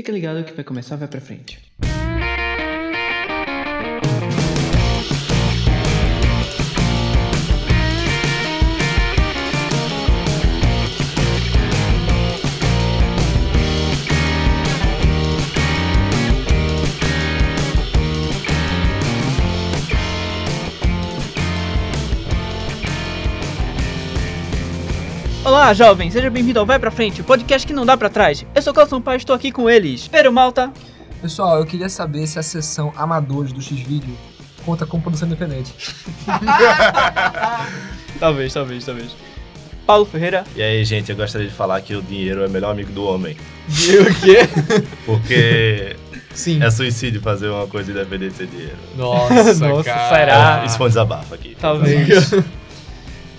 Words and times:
Fica 0.00 0.12
ligado 0.12 0.38
que 0.44 0.54
vai 0.54 0.64
começar 0.64 0.96
Vai 0.96 1.08
Pra 1.08 1.20
Frente. 1.20 1.58
Olá, 25.60 25.74
jovem, 25.74 26.10
seja 26.10 26.30
bem-vindo 26.30 26.58
ao 26.58 26.64
Vai 26.64 26.78
Pra 26.78 26.90
Frente, 26.90 27.20
o 27.20 27.24
podcast 27.24 27.66
que 27.66 27.74
não 27.74 27.84
dá 27.84 27.94
pra 27.94 28.08
trás. 28.08 28.46
Eu 28.54 28.62
sou 28.62 28.72
o 28.72 28.74
Carlos 28.74 28.88
Sampaio 28.88 29.16
e 29.16 29.18
estou 29.18 29.36
aqui 29.36 29.52
com 29.52 29.68
eles. 29.68 30.08
Pedro 30.08 30.32
Malta, 30.32 30.72
Pessoal, 31.20 31.58
eu 31.58 31.66
queria 31.66 31.90
saber 31.90 32.26
se 32.26 32.38
a 32.38 32.42
sessão 32.42 32.94
amadores 32.96 33.52
do 33.52 33.60
X-Video 33.60 34.16
conta 34.64 34.86
com 34.86 34.98
produção 34.98 35.28
independente. 35.28 35.74
talvez, 38.18 38.54
talvez, 38.54 38.86
talvez. 38.86 39.14
Paulo 39.86 40.06
Ferreira, 40.06 40.44
E 40.56 40.62
aí, 40.62 40.82
gente, 40.82 41.10
eu 41.10 41.16
gostaria 41.16 41.46
de 41.46 41.52
falar 41.52 41.78
que 41.82 41.94
o 41.94 42.00
dinheiro 42.00 42.42
é 42.42 42.46
o 42.46 42.50
melhor 42.50 42.70
amigo 42.70 42.90
do 42.92 43.04
homem. 43.04 43.36
e 43.68 43.96
o 43.98 44.14
quê? 44.14 44.38
Porque 45.04 45.94
Sim. 46.32 46.62
é 46.62 46.70
suicídio 46.70 47.20
fazer 47.20 47.50
uma 47.50 47.66
coisa 47.66 47.90
independente 47.90 48.32
sem 48.34 48.46
dinheiro. 48.46 48.78
Nossa, 48.96 49.52
Nossa, 49.68 49.84
cara. 49.84 50.08
será? 50.08 50.62
É, 50.62 50.66
Isso 50.66 50.78
foi 50.78 50.86
um 50.86 50.88
desabafo 50.88 51.34
aqui. 51.34 51.54
Talvez. 51.60 52.32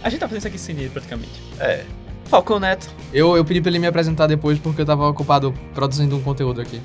A 0.04 0.10
gente 0.10 0.20
tá 0.20 0.28
fazendo 0.28 0.40
isso 0.40 0.48
aqui 0.48 0.58
sem 0.60 0.76
dinheiro, 0.76 0.94
praticamente. 0.94 1.42
É. 1.60 1.84
Falcão 2.32 2.62
Neto, 2.62 2.90
Eu, 3.14 3.36
eu 3.36 3.44
pedi 3.44 3.60
pra 3.60 3.70
ele 3.70 3.78
me 3.78 3.88
apresentar 3.88 4.26
depois 4.26 4.58
porque 4.58 4.82
eu 4.82 4.86
tava 4.86 5.06
ocupado 5.06 5.54
produzindo 5.76 6.16
um 6.16 6.22
conteúdo 6.22 6.62
aqui. 6.62 6.80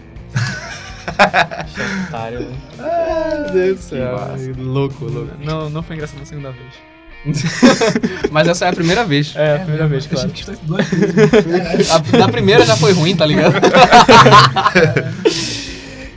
otário. 2.09 2.41
né? 2.41 3.43
Meu 3.45 3.53
Deus 3.53 3.77
do 3.79 3.83
céu, 3.83 4.19
Louco, 4.59 5.05
louco. 5.05 5.30
Não, 5.45 5.71
não 5.71 5.85
foi 5.85 5.95
engraçado 5.95 6.19
na 6.19 6.25
segunda 6.27 6.51
vez. 6.51 6.75
Mas 8.33 8.49
essa 8.49 8.66
é 8.66 8.71
a 8.71 8.73
primeira 8.73 9.05
vez. 9.05 9.35
É, 9.37 9.55
a 9.55 9.59
primeira 9.61 9.87
vez, 9.87 10.09
claro. 10.09 10.33
A, 11.93 12.19
da 12.19 12.29
primeira 12.29 12.66
já 12.66 12.77
foi 12.77 12.93
ruim, 12.93 13.15
tá 13.15 13.25
ligado? 13.25 13.55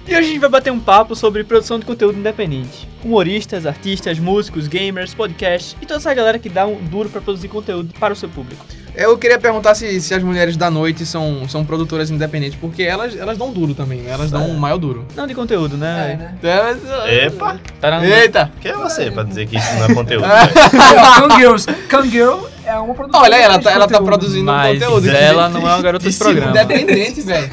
E 0.10 0.12
hoje 0.12 0.18
a 0.18 0.24
gente 0.24 0.40
vai 0.40 0.50
bater 0.50 0.74
um 0.74 0.80
papo 0.80 1.16
sobre 1.16 1.44
produção 1.44 1.78
de 1.78 1.86
conteúdo 1.86 2.18
independente. 2.18 2.90
Humoristas, 3.04 3.68
artistas, 3.68 4.18
músicos, 4.18 4.68
gamers, 4.68 5.14
podcasts 5.14 5.76
e 5.80 5.86
toda 5.86 6.00
essa 6.00 6.12
galera 6.16 6.40
que 6.40 6.50
dá 6.50 6.66
um 6.66 6.84
duro 6.84 7.10
pra 7.10 7.22
produzir 7.22 7.48
conteúdo 7.48 7.94
para 8.00 8.12
o 8.12 8.16
seu 8.16 8.28
público. 8.28 8.66
Eu 9.00 9.18
queria 9.18 9.40
perguntar 9.40 9.76
se, 9.76 10.02
se 10.02 10.14
as 10.14 10.22
mulheres 10.22 10.58
da 10.58 10.70
noite 10.70 11.06
são, 11.06 11.48
são 11.48 11.64
produtoras 11.64 12.10
independentes, 12.12 12.58
porque 12.60 12.84
elas, 12.84 13.16
elas 13.16 13.38
dão 13.38 13.52
duro 13.52 13.74
também, 13.74 14.00
né? 14.02 14.12
Elas 14.12 14.30
dão 14.30 14.46
um 14.50 14.58
maior 14.58 14.78
duro. 14.78 15.06
Não 15.16 15.26
de 15.26 15.34
conteúdo, 15.34 15.78
né? 15.78 16.36
né? 16.42 16.50
Elas- 16.52 16.80
Epa! 17.10 17.58
Tá 17.80 17.92
na- 17.92 18.06
Eita! 18.06 18.52
Quem 18.62 18.72
é 18.72 18.76
você 18.76 19.10
pra 19.10 19.24
dizer 19.24 19.48
que 19.48 19.56
isso 19.58 19.74
não 19.76 19.86
é 19.86 19.94
conteúdo? 19.94 20.26
velho? 20.28 21.30
Kangirls. 21.30 21.66
Kangirl 21.88 22.40
é 22.66 22.76
uma 22.76 22.94
produtora. 22.94 23.24
Olha 23.24 23.38
aí, 23.38 23.44
ela 23.44 23.60
tá, 23.60 23.72
ela 23.72 23.88
tá 23.88 24.02
produzindo 24.02 24.52
um 24.52 24.54
Mas 24.56 24.80
conteúdo. 24.80 25.10
ela 25.10 25.48
não 25.50 25.62
é 25.62 25.74
uma 25.76 25.82
garota 25.82 26.10
de 26.10 26.18
programa. 26.18 26.52
Independente, 26.52 27.22
velho. 27.22 27.50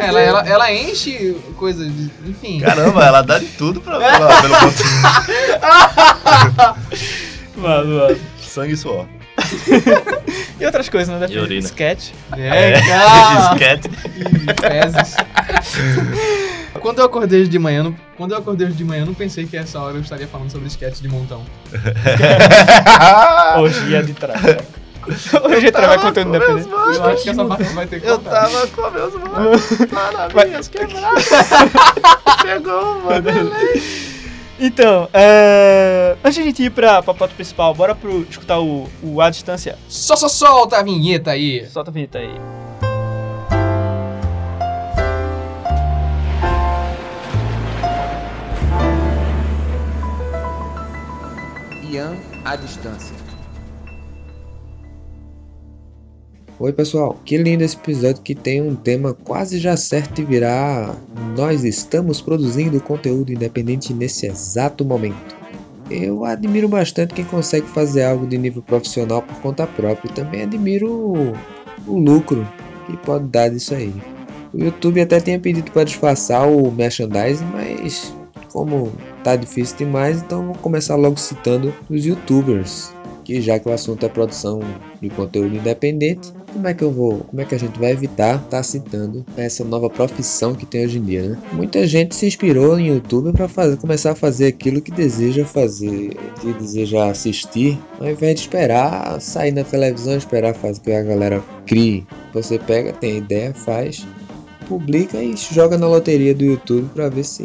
Ela, 0.00 0.20
ela, 0.20 0.46
ela 0.46 0.72
enche 0.72 1.34
coisas, 1.56 1.90
enfim. 2.26 2.60
Caramba, 2.60 3.02
ela 3.04 3.22
dá 3.22 3.38
de 3.38 3.46
tudo 3.46 3.80
pra, 3.80 3.98
pelo 3.98 4.54
conteúdo. 4.58 4.94
Mano, 7.56 7.98
mano. 7.98 8.16
Sangue 8.42 8.72
e 8.74 8.76
suor. 8.76 9.06
E 10.60 10.64
outras 10.66 10.88
coisas, 10.88 11.18
né? 11.20 11.26
E 11.28 11.38
urina. 11.38 11.66
Sketch. 11.66 12.10
É, 12.36 12.80
cara. 12.86 13.52
Esquete. 13.52 13.90
Ih, 14.16 14.46
fezes. 14.60 15.16
Quando 16.80 17.00
eu 17.00 17.04
acordei 17.06 17.40
hoje 17.40 17.50
de 17.50 17.58
manhã, 17.58 17.82
não- 17.82 17.96
quando 18.16 18.32
eu 18.32 18.38
acordei 18.38 18.68
de 18.68 18.84
manhã, 18.84 19.04
não 19.04 19.14
pensei 19.14 19.46
que 19.46 19.56
essa 19.56 19.80
hora 19.80 19.96
eu 19.96 20.00
estaria 20.00 20.26
falando 20.28 20.50
sobre 20.50 20.68
sketch 20.68 21.00
de 21.00 21.08
montão. 21.08 21.42
Hoje 23.58 23.94
é 23.94 24.02
de 24.02 24.12
trás. 24.14 24.40
Hoje 25.44 25.66
é 25.66 25.70
trabalho 25.70 26.00
conteúdo 26.00 26.28
independente. 26.36 26.68
Eu 26.70 27.04
acho 27.04 27.22
que 27.24 27.30
essa 27.30 27.44
parte 27.44 27.64
vai 27.74 27.86
ter 27.86 28.00
que 28.00 28.06
Eu 28.06 28.18
cortar. 28.18 28.48
tava 28.48 28.66
com 28.68 28.90
meus 28.90 29.14
mãos 29.14 29.60
lá 29.92 30.12
na. 30.12 30.28
Chegou, 32.42 33.00
mano. 33.02 33.30
Então, 34.58 35.08
é... 35.12 36.16
antes 36.22 36.36
de 36.36 36.40
a 36.40 36.44
gente 36.44 36.62
ir 36.62 36.70
pra, 36.70 37.02
pra 37.02 37.12
pauta 37.12 37.34
principal, 37.34 37.74
bora 37.74 37.94
pro, 37.94 38.22
escutar 38.22 38.60
o, 38.60 38.88
o 39.02 39.20
A 39.20 39.28
Distância. 39.28 39.76
Só, 39.88 40.16
só 40.16 40.28
solta 40.28 40.78
a 40.78 40.82
vinheta 40.82 41.32
aí. 41.32 41.66
Solta 41.66 41.90
a 41.90 41.94
vinheta 41.94 42.18
aí. 42.18 42.34
Ian 51.90 52.16
à 52.44 52.56
distância. 52.56 53.23
Oi 56.64 56.72
pessoal, 56.72 57.20
que 57.26 57.36
lindo 57.36 57.62
esse 57.62 57.76
episódio 57.76 58.22
que 58.22 58.34
tem 58.34 58.62
um 58.62 58.74
tema 58.74 59.12
quase 59.12 59.58
já 59.58 59.76
certo 59.76 60.14
de 60.14 60.24
virar 60.24 60.96
Nós 61.36 61.62
estamos 61.62 62.22
produzindo 62.22 62.80
conteúdo 62.80 63.30
independente 63.30 63.92
nesse 63.92 64.24
exato 64.26 64.82
momento. 64.82 65.36
Eu 65.90 66.24
admiro 66.24 66.66
bastante 66.66 67.12
quem 67.12 67.26
consegue 67.26 67.66
fazer 67.66 68.04
algo 68.04 68.26
de 68.26 68.38
nível 68.38 68.62
profissional 68.62 69.20
por 69.20 69.36
conta 69.42 69.66
própria 69.66 70.10
e 70.10 70.14
também 70.14 70.40
admiro 70.40 70.90
o, 70.90 71.34
o 71.86 71.98
lucro 71.98 72.48
que 72.86 72.96
pode 72.96 73.26
dar 73.26 73.50
disso 73.50 73.74
aí. 73.74 73.92
O 74.50 74.58
YouTube 74.58 75.02
até 75.02 75.20
tinha 75.20 75.38
pedido 75.38 75.70
para 75.70 75.84
disfarçar 75.84 76.48
o 76.48 76.72
merchandising, 76.72 77.44
mas 77.52 78.10
como 78.50 78.90
tá 79.22 79.36
difícil 79.36 79.76
demais, 79.76 80.22
então 80.22 80.46
vou 80.46 80.54
começar 80.54 80.96
logo 80.96 81.18
citando 81.18 81.74
os 81.90 82.06
youtubers 82.06 82.90
que 83.24 83.40
já 83.40 83.58
que 83.58 83.68
o 83.68 83.72
assunto 83.72 84.04
é 84.04 84.08
produção 84.08 84.60
de 85.00 85.08
conteúdo 85.08 85.56
independente, 85.56 86.32
como 86.54 86.68
é 86.68 86.72
que 86.72 86.84
eu 86.84 86.92
vou, 86.92 87.18
como 87.18 87.42
é 87.42 87.44
que 87.44 87.54
a 87.54 87.58
gente 87.58 87.78
vai 87.78 87.90
evitar 87.90 88.36
estar 88.36 88.62
citando 88.62 89.26
essa 89.36 89.64
nova 89.64 89.90
profissão 89.90 90.54
que 90.54 90.64
tem 90.64 90.84
hoje 90.84 90.98
em 90.98 91.02
dia, 91.02 91.30
né? 91.30 91.38
Muita 91.52 91.84
gente 91.84 92.14
se 92.14 92.26
inspirou 92.26 92.78
em 92.78 92.86
YouTube 92.88 93.32
para 93.32 93.76
começar 93.76 94.12
a 94.12 94.14
fazer 94.14 94.46
aquilo 94.46 94.80
que 94.80 94.92
deseja 94.92 95.44
fazer, 95.44 96.16
que 96.40 96.52
deseja 96.52 97.10
assistir, 97.10 97.76
ao 98.00 98.08
invés 98.08 98.36
de 98.36 98.40
esperar 98.42 99.20
sair 99.20 99.50
na 99.50 99.64
televisão, 99.64 100.16
esperar 100.16 100.54
fazer 100.54 100.80
que 100.80 100.92
a 100.92 101.02
galera 101.02 101.42
crie. 101.66 102.06
Você 102.32 102.56
pega, 102.56 102.92
tem 102.92 103.18
ideia, 103.18 103.52
faz, 103.52 104.06
publica 104.68 105.20
e 105.20 105.34
joga 105.36 105.76
na 105.76 105.88
loteria 105.88 106.34
do 106.34 106.44
YouTube 106.44 106.88
para 106.94 107.08
ver 107.08 107.24
se 107.24 107.44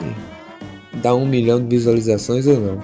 dá 1.02 1.16
um 1.16 1.26
milhão 1.26 1.60
de 1.60 1.68
visualizações 1.76 2.46
ou 2.46 2.60
não. 2.60 2.84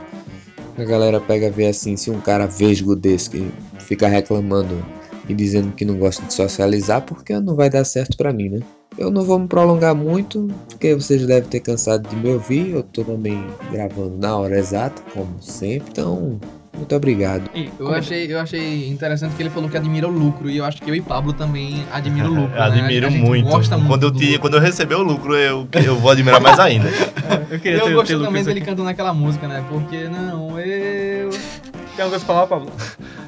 A 0.76 0.84
galera 0.84 1.22
pega 1.22 1.52
ver 1.52 1.68
assim, 1.68 1.96
se 1.96 2.10
um 2.10 2.20
cara 2.20 2.48
vesgo 2.48 2.96
desse 2.96 3.30
que 3.30 3.52
fica 3.80 4.08
reclamando 4.08 4.84
e 5.28 5.34
dizendo 5.34 5.72
que 5.74 5.84
não 5.86 5.96
gosta 5.98 6.24
de 6.26 6.34
socializar, 6.34 7.02
porque 7.02 7.38
não 7.40 7.56
vai 7.56 7.70
dar 7.70 7.84
certo 7.84 8.16
pra 8.18 8.32
mim, 8.34 8.50
né? 8.50 8.60
Eu 8.98 9.12
não 9.12 9.24
vou 9.24 9.38
me 9.40 9.48
prolongar 9.48 9.94
muito, 9.94 10.48
porque 10.70 10.94
vocês 10.96 11.26
devem 11.26 11.50
ter 11.50 11.60
cansado 11.60 12.08
de 12.08 12.16
me 12.16 12.30
ouvir. 12.30 12.70
Eu 12.70 12.84
tô 12.84 13.04
também 13.04 13.46
gravando 13.72 14.18
na 14.18 14.38
hora 14.38 14.58
exata, 14.58 15.02
como 15.14 15.36
sempre. 15.42 15.90
Então, 15.92 16.40
muito 16.78 16.96
obrigado. 16.96 17.50
E, 17.54 17.70
Eu 17.78 17.94
achei, 17.94 18.32
eu 18.32 18.40
achei 18.40 18.88
interessante 18.90 19.36
que 19.36 19.44
ele 19.44 19.50
falou 19.50 19.70
que 19.70 19.76
admira 19.76 20.08
o 20.08 20.12
lucro, 20.12 20.50
e 20.50 20.58
eu 20.58 20.64
acho 20.66 20.82
que 20.82 20.90
eu 20.90 20.96
e 20.96 21.02
Pablo 21.02 21.34
também 21.34 21.84
admiro 21.92 22.30
o 22.30 22.36
lucro. 22.36 22.56
Né? 22.56 22.62
admiro 22.62 23.08
A 23.08 23.10
gente 23.10 23.22
muito. 23.22 23.50
Gosta 23.50 23.76
muito 23.78 23.90
Quando 23.90 24.04
eu, 24.04 24.12
te, 24.12 24.38
quando 24.40 24.54
eu 24.54 24.62
receber 24.62 24.96
o 24.96 25.04
lucro, 25.04 25.36
eu, 25.36 25.68
eu 25.86 25.96
vou 25.98 26.12
admirar 26.12 26.40
mais 26.40 26.58
ainda. 26.58 26.88
eu 27.52 27.60
queria 27.60 27.80
Eu 27.80 27.86
ter, 27.88 27.94
gosto 27.94 28.18
ter 28.18 28.24
também 28.24 28.44
dele 28.46 28.60
aqui. 28.60 28.70
cantando 28.70 28.88
aquela 28.88 29.14
música, 29.14 29.46
né? 29.46 29.62
Porque 29.68 30.06
não, 30.08 30.58
eu. 30.58 31.32
Tem 31.32 32.04
alguma 32.04 32.10
coisa 32.12 32.26
pra 32.26 32.34
falar, 32.34 32.48
Pablo? 32.48 32.72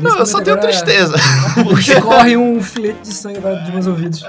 Não, 0.00 0.18
eu 0.18 0.26
só 0.26 0.40
tenho 0.40 0.58
tristeza. 0.60 1.14
Corre 2.02 2.36
um 2.36 2.62
filete 2.62 3.00
de 3.02 3.08
sangue 3.14 3.38
agora 3.38 3.56
dos 3.56 3.70
meus 3.70 3.86
ouvidos. 3.86 4.24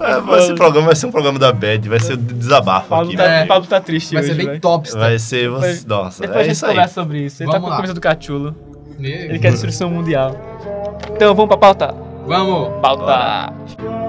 É, 0.00 0.32
esse 0.38 0.54
programa 0.54 0.86
vai 0.86 0.96
ser 0.96 1.06
um 1.06 1.10
programa 1.10 1.38
da 1.38 1.52
Bad, 1.52 1.88
vai 1.88 2.00
ser 2.00 2.14
o 2.14 2.16
desabafo 2.16 2.88
Pablo 2.88 3.08
aqui. 3.08 3.16
tá, 3.16 3.24
É. 3.24 3.46
Pablo 3.46 3.68
tá 3.68 3.80
triste 3.80 4.14
Vai 4.14 4.22
hoje, 4.22 4.30
ser 4.32 4.36
bem 4.36 4.46
velho. 4.46 4.60
top, 4.60 4.90
Vai 4.92 5.18
ser. 5.18 5.50
Depois- 5.50 5.84
Nossa, 5.84 6.20
Depois 6.22 6.38
a 6.38 6.40
é 6.40 6.44
gente 6.44 6.54
isso 6.56 6.66
aí. 6.66 6.70
conversa 6.72 6.94
sobre 6.94 7.18
isso. 7.26 7.42
Ele 7.42 7.50
tá 7.50 7.58
Vamos 7.58 7.68
com 7.68 7.74
a 7.74 7.76
camisa 7.76 7.94
do 7.94 8.00
Cachulo. 8.00 8.56
Ele 8.98 9.38
quer 9.38 9.50
destruição 9.52 9.90
mundial. 9.90 10.36
Então 11.14 11.34
vamos 11.34 11.48
pra 11.48 11.58
pauta. 11.58 11.94
Vamos! 12.26 12.80
Pauta. 12.82 13.52
Drop. 13.78 13.99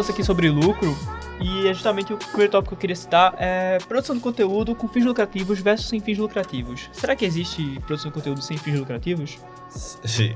Falando 0.00 0.02
isso 0.02 0.12
aqui 0.12 0.24
sobre 0.24 0.48
lucro, 0.48 0.96
e 1.40 1.66
é 1.68 1.72
justamente 1.74 2.12
o 2.12 2.16
primeiro 2.16 2.50
tópico 2.52 2.70
que 2.70 2.74
eu 2.74 2.80
queria 2.80 2.96
citar 2.96 3.34
é 3.38 3.78
produção 3.88 4.14
de 4.16 4.20
conteúdo 4.22 4.74
com 4.74 4.88
fins 4.88 5.04
lucrativos 5.04 5.58
versus 5.60 5.88
sem 5.88 6.00
fins 6.00 6.18
lucrativos. 6.18 6.88
Será 6.92 7.14
que 7.16 7.24
existe 7.24 7.78
produção 7.86 8.10
de 8.10 8.14
conteúdo 8.14 8.42
sem 8.42 8.56
fins 8.56 8.78
lucrativos? 8.78 9.38
Sim. 9.70 10.34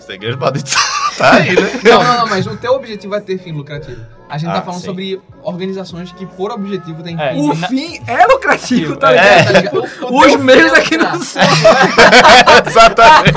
Segredo 0.00 0.38
pode 0.38 0.62
tá 1.18 1.34
aí, 1.34 1.54
né? 1.54 1.80
Não, 1.84 2.02
não, 2.02 2.18
não, 2.20 2.26
mas 2.28 2.46
o 2.46 2.56
teu 2.56 2.72
objetivo 2.72 3.14
é 3.14 3.20
ter 3.20 3.38
fim 3.38 3.52
lucrativo. 3.52 4.00
A 4.30 4.38
gente 4.38 4.50
Ah, 4.50 4.54
tá 4.54 4.62
falando 4.62 4.80
sim. 4.80 4.86
sobre 4.86 5.20
organizações 5.42 6.12
que 6.12 6.24
por 6.26 6.50
objetivo 6.50 7.02
têm 7.02 7.18
É, 7.20 7.34
fim. 7.34 7.40
O 7.40 7.54
na- 7.54 7.68
fim 7.68 8.00
é 8.06 8.26
lucrativo, 8.26 8.96
tá 8.96 9.12
É. 9.12 9.12
ligado? 9.12 9.44
Tá 9.52 9.52
ligado? 9.60 10.04
O- 10.10 10.18
Os 10.26 10.36
meios 10.36 10.72
fim 10.72 10.78
aqui 10.80 10.94
é 10.94 10.98
não 10.98 11.22
são. 11.22 11.42
Exatamente. 12.66 13.32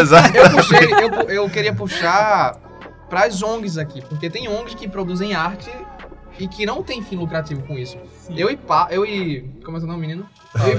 Exato. 0.00 0.36
Eu 0.36 0.50
puxei, 0.50 0.88
eu, 0.92 1.10
eu 1.30 1.50
queria 1.50 1.74
puxar 1.74 2.56
pras 3.08 3.42
ONGs 3.42 3.78
aqui, 3.78 4.00
porque 4.02 4.28
tem 4.30 4.48
ONGs 4.48 4.74
que 4.74 4.88
produzem 4.88 5.34
arte 5.34 5.70
e 6.38 6.46
que 6.46 6.64
não 6.66 6.82
tem 6.82 7.02
fim 7.02 7.16
lucrativo 7.16 7.62
com 7.62 7.74
isso. 7.78 7.96
Eu 8.30 8.50
e 8.50 8.56
Pa, 8.56 8.88
eu 8.90 9.04
e. 9.04 9.48
Como 9.64 9.76
é 9.76 9.80
seu 9.80 9.88
nome, 9.88 10.00
menino? 10.00 10.28
Eu 10.64 10.78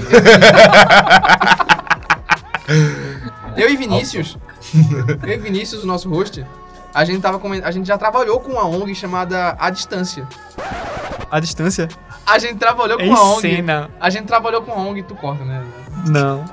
e, 3.58 3.62
eu 3.62 3.70
e 3.70 3.76
Vinícius. 3.76 4.36
Eu 5.22 5.28
e 5.34 5.36
Vinícius, 5.38 5.82
o 5.82 5.86
nosso 5.86 6.08
host, 6.08 6.44
a 6.94 7.04
gente, 7.04 7.20
tava 7.20 7.40
a 7.64 7.70
gente 7.70 7.86
já 7.86 7.98
trabalhou 7.98 8.40
com 8.40 8.52
uma 8.52 8.64
ONG 8.66 8.94
chamada 8.94 9.56
A 9.58 9.70
Distância. 9.70 10.26
A 11.30 11.38
distância? 11.40 11.88
A 12.26 12.38
gente 12.38 12.56
trabalhou 12.56 12.98
É 13.00 13.04
com 13.04 13.10
uma 13.10 13.22
ONG. 13.34 13.40
cena. 13.42 13.90
A 14.00 14.10
gente 14.10 14.26
trabalhou 14.26 14.62
com 14.62 14.72
uma 14.72 14.88
ONG, 14.88 15.02
tu 15.02 15.14
corta, 15.14 15.44
né? 15.44 15.64
Não. 16.06 16.44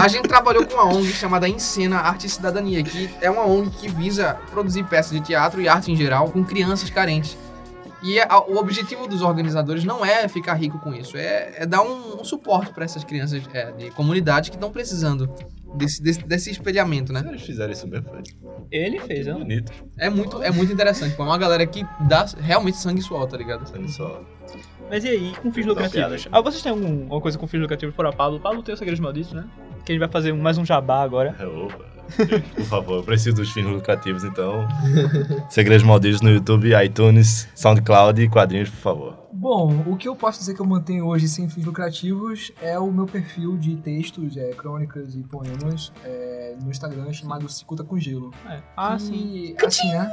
A 0.00 0.08
gente 0.08 0.28
trabalhou 0.28 0.66
com 0.66 0.74
uma 0.74 0.84
ONG 0.94 1.12
chamada 1.12 1.48
Encena 1.48 1.98
Arte 1.98 2.26
e 2.26 2.30
Cidadania, 2.30 2.82
que 2.82 3.10
é 3.20 3.30
uma 3.30 3.44
ONG 3.46 3.70
que 3.70 3.88
visa 3.88 4.34
produzir 4.50 4.84
peças 4.84 5.12
de 5.12 5.20
teatro 5.20 5.60
e 5.60 5.68
arte 5.68 5.90
em 5.92 5.96
geral 5.96 6.30
com 6.30 6.44
crianças 6.44 6.90
carentes. 6.90 7.36
E 8.02 8.20
a- 8.20 8.38
o 8.46 8.56
objetivo 8.58 9.06
dos 9.08 9.22
organizadores 9.22 9.82
não 9.82 10.04
é 10.04 10.28
ficar 10.28 10.52
rico 10.54 10.78
com 10.78 10.92
isso, 10.94 11.16
é, 11.16 11.54
é 11.56 11.66
dar 11.66 11.80
um, 11.82 12.20
um 12.20 12.24
suporte 12.24 12.70
para 12.72 12.84
essas 12.84 13.02
crianças 13.02 13.42
é, 13.54 13.72
de 13.72 13.90
comunidade 13.92 14.50
que 14.50 14.56
estão 14.58 14.70
precisando 14.70 15.26
desse, 15.74 16.02
desse, 16.02 16.20
desse 16.20 16.50
espelhamento, 16.50 17.14
né? 17.14 17.24
Eles 17.26 17.40
fizeram 17.42 17.72
isso 17.72 17.88
mesmo, 17.88 18.10
foi 18.10 18.22
Ele 18.70 19.00
fez, 19.00 19.26
não? 19.26 19.38
bonito. 19.38 19.72
É 19.96 20.10
muito, 20.10 20.42
é 20.42 20.50
muito 20.50 20.70
interessante, 20.70 21.16
pô. 21.16 21.22
É 21.22 21.26
uma 21.26 21.38
galera 21.38 21.66
que 21.66 21.82
dá 22.00 22.26
realmente 22.40 22.76
sangue 22.76 23.00
e 23.00 23.02
suor, 23.02 23.26
tá 23.26 23.38
ligado? 23.38 23.64
Olha 23.72 23.88
só. 23.88 24.20
Mas 24.94 25.04
e 25.04 25.08
aí, 25.08 25.32
com 25.42 25.52
fins 25.52 25.64
uma 25.64 25.72
lucrativos? 25.72 26.28
Ah, 26.30 26.40
vocês 26.40 26.62
têm 26.62 26.70
algum- 26.70 27.02
alguma 27.02 27.20
coisa 27.20 27.36
com 27.36 27.48
fins 27.48 27.60
lucrativos 27.60 27.94
fora 27.96 28.12
Pablo? 28.12 28.38
Pablo 28.38 28.62
tem 28.62 28.72
o 28.74 28.78
Segredos 28.78 29.00
Malditos, 29.00 29.32
né? 29.32 29.44
Que 29.84 29.90
a 29.90 29.94
gente 29.94 29.98
vai 29.98 30.08
fazer 30.08 30.30
um- 30.32 30.40
mais 30.40 30.56
um 30.56 30.64
jabá 30.64 31.02
agora. 31.02 31.34
É, 31.38 31.44
Opa. 31.46 31.84
Por 32.54 32.64
favor, 32.66 32.96
eu 32.98 33.02
preciso 33.02 33.34
dos 33.34 33.50
fins 33.50 33.64
lucrativos, 33.66 34.22
então. 34.22 34.68
Segredos 35.50 35.82
Malditos 35.82 36.20
no 36.20 36.30
YouTube, 36.30 36.70
iTunes, 36.84 37.48
SoundCloud 37.56 38.22
e 38.22 38.28
quadrinhos, 38.28 38.68
por 38.70 38.76
favor. 38.76 39.18
Bom, 39.32 39.82
o 39.86 39.96
que 39.96 40.06
eu 40.06 40.14
posso 40.14 40.38
dizer 40.38 40.54
que 40.54 40.60
eu 40.60 40.66
mantenho 40.66 41.06
hoje 41.06 41.26
sem 41.26 41.48
fins 41.48 41.64
lucrativos 41.64 42.52
é 42.62 42.78
o 42.78 42.90
meu 42.92 43.06
perfil 43.06 43.56
de 43.56 43.74
textos, 43.76 44.36
é, 44.36 44.50
crônicas 44.50 45.16
e 45.16 45.22
poemas 45.24 45.92
é, 46.04 46.54
no 46.62 46.70
Instagram 46.70 47.12
chamado 47.12 47.48
Cicuta 47.48 47.82
com 47.82 47.98
Gelo. 47.98 48.30
É. 48.48 48.60
Ah, 48.76 48.98
sim. 48.98 49.54
E, 49.58 49.66
assim, 49.66 49.88
né? 49.88 50.08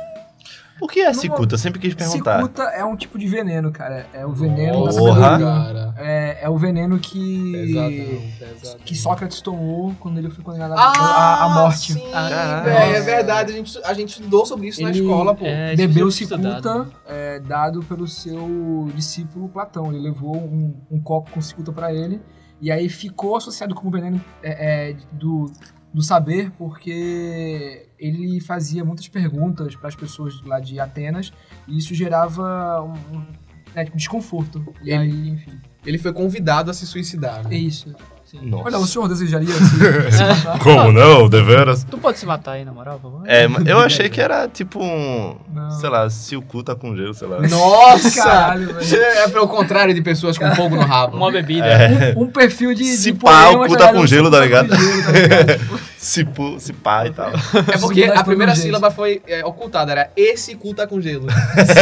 O 0.82 0.88
que 0.88 1.00
é 1.00 1.14
cicuta? 1.14 1.60
Sempre 1.60 1.80
quis 1.80 1.94
perguntar. 1.94 2.38
Cicuta 2.38 2.64
é 2.64 2.84
um 2.84 2.96
tipo 2.96 3.20
de 3.20 3.28
veneno, 3.28 3.72
cara. 3.72 4.08
É 4.12 4.26
o 4.26 4.32
veneno 4.34 4.86
da 4.86 4.92
Porra. 4.92 5.22
sabedoria. 5.22 5.46
cara. 5.64 5.94
É, 6.00 6.40
é 6.42 6.50
o 6.50 6.58
veneno 6.58 6.98
que. 6.98 7.52
Pesadão, 7.52 8.22
pesadão. 8.40 8.80
que 8.84 8.96
Sócrates 8.96 9.42
tomou 9.42 9.94
quando 10.00 10.18
ele 10.18 10.32
foi 10.32 10.44
condenado 10.44 10.74
à- 10.74 11.44
à, 11.44 11.50
morte. 11.50 11.94
Sim, 11.94 12.04
Ah, 12.12 12.62
velho, 12.64 12.78
é 12.78 12.90
nossa. 12.94 13.02
verdade. 13.04 13.52
A 13.52 13.56
gente, 13.56 13.80
a 13.84 13.94
gente 13.94 14.10
estudou 14.10 14.44
sobre 14.44 14.70
isso 14.70 14.82
na 14.82 14.90
Ele- 14.90 15.02
escola, 15.02 15.36
pô. 15.36 15.46
É, 15.46 15.76
Bebeu 15.76 16.10
cicuta 16.10 16.88
é, 17.08 17.40
dado 17.42 17.82
pelo 17.84 18.08
seu 18.08 18.90
discípulo 18.96 19.50
Platão. 19.50 19.92
Ele 19.94 20.00
levou 20.02 20.36
um, 20.36 20.74
um 20.90 21.00
copo 21.00 21.30
com 21.30 21.42
cicuta 21.42 21.72
para 21.72 21.94
ele 21.94 22.20
e 22.60 22.72
aí 22.72 22.90
ficou 22.90 23.36
associado 23.36 23.76
como 23.76 23.92
veneno 23.92 24.20
é, 24.42 24.90
é, 24.92 24.96
do, 25.12 25.46
do 25.94 26.02
saber 26.02 26.52
porque 26.58 27.88
ele 28.00 28.40
fazia 28.40 28.84
muitas 28.86 29.08
perguntas 29.08 29.76
para 29.76 29.90
as 29.90 29.96
pessoas 29.96 30.42
lá 30.44 30.60
de 30.60 30.80
Atenas 30.80 31.34
e 31.68 31.78
isso 31.78 31.94
gerava 31.94 32.82
um, 32.82 33.18
um, 33.18 33.26
né, 33.76 33.84
tipo, 33.86 33.98
desconforto. 33.98 34.74
E 34.82 34.90
Ele- 34.92 34.98
aí, 34.98 35.30
enfim, 35.30 35.60
Ele 35.86 35.98
foi 35.98 36.14
convidado 36.14 36.72
a 36.72 36.74
se 36.74 36.86
suicidar. 36.88 37.46
é 37.46 37.50
Né? 37.50 37.56
isso. 37.58 37.94
Nossa. 38.42 38.64
Olha, 38.66 38.78
o 38.78 38.88
senhor 38.88 39.08
desejaria 39.08 39.54
se, 39.54 40.12
se 40.12 40.24
matar? 40.24 40.60
Como 40.60 40.92
não? 40.92 41.28
Deveras? 41.28 41.84
Tu 41.84 41.98
pode 41.98 42.20
se 42.20 42.26
matar 42.26 42.54
aí, 42.54 42.66
na 42.66 42.72
moral, 42.72 43.00
por 43.00 43.12
favor? 43.12 43.30
É, 43.30 43.48
eu 43.66 43.80
achei 43.80 44.10
que 44.10 44.22
era 44.22 44.48
tipo 44.48 44.82
um. 44.82 45.36
Não. 45.54 45.72
Sei 45.72 45.90
lá, 45.90 46.10
se 46.10 46.36
o 46.36 46.42
cu 46.42 46.64
tá 46.64 46.76
com 46.76 46.96
gelo, 46.96 47.14
sei 47.14 47.28
lá. 47.28 47.40
Nossa! 47.42 48.24
Caralho, 48.24 48.74
velho. 48.74 49.02
É 49.02 49.28
pelo 49.28 49.48
contrário 49.48 49.94
de 49.94 50.02
pessoas 50.02 50.38
com 50.38 50.54
fogo 50.56 50.76
no 50.76 50.84
rabo. 50.84 51.18
Uma 51.18 51.32
bebida. 51.32 51.66
É. 51.66 52.14
Um 52.16 52.28
perfil 52.28 52.74
de. 52.74 52.86
Se 52.86 53.12
de 53.12 53.20
pá, 53.20 53.50
o 53.50 53.68
cu 53.68 53.78
tá 53.78 53.94
com 53.94 54.06
gelo, 54.06 54.32
tá 54.32 54.40
ligado? 54.40 54.70
com 54.70 54.76
gelo, 54.76 55.04
tá 55.04 55.12
ligado? 55.12 55.82
Se, 56.02 56.26
pu, 56.26 56.60
se 56.60 56.74
pá 56.74 57.06
e 57.06 57.12
tal. 57.12 57.30
É 57.30 57.78
porque 57.78 58.02
Segundo 58.02 58.20
a 58.20 58.24
primeira 58.24 58.56
sílaba 58.56 58.90
foi 58.90 59.22
é, 59.28 59.46
ocultada, 59.46 59.92
era 59.92 60.10
esse 60.16 60.56
cu 60.56 60.74
tá 60.74 60.88
com 60.88 61.00
gelo. 61.00 61.28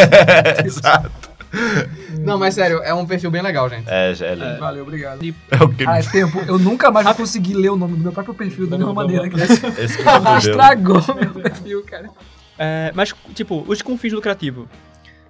Exato. 0.66 1.29
Não, 2.20 2.38
mas 2.38 2.56
sério, 2.56 2.82
é 2.84 2.94
um 2.94 3.06
perfil 3.06 3.32
bem 3.32 3.42
legal, 3.42 3.70
gente. 3.70 3.90
É, 3.90 4.14
já 4.14 4.28
é 4.28 4.36
lindo. 4.36 4.60
Valeu, 4.60 4.84
obrigado. 4.84 5.20
É 5.24 5.64
o 5.64 5.70
que 5.70 5.88
Ah, 5.88 5.98
é 6.00 6.04
tempo. 6.04 6.40
Eu 6.48 6.60
nunca 6.60 6.92
mais 6.92 7.06
vou 7.06 7.16
conseguir 7.16 7.54
ler 7.56 7.70
o 7.70 7.76
nome 7.76 7.96
do 7.98 8.04
meu 8.04 8.12
próprio 8.12 8.34
perfil 8.34 8.68
da 8.68 8.78
mesma 8.78 8.94
maneira 8.94 9.30
que 9.30 9.40
esse 9.40 9.66
esse 9.66 9.98
com 10.04 10.10
gelo. 10.10 10.38
estragou 10.38 11.02
meu 11.16 11.34
perfil, 11.34 11.84
cara. 11.84 12.10
É, 12.58 12.92
mas, 12.94 13.14
tipo, 13.34 13.64
os 13.68 13.82
com 13.82 13.98
fins 13.98 14.14
lucrativos. 14.14 14.68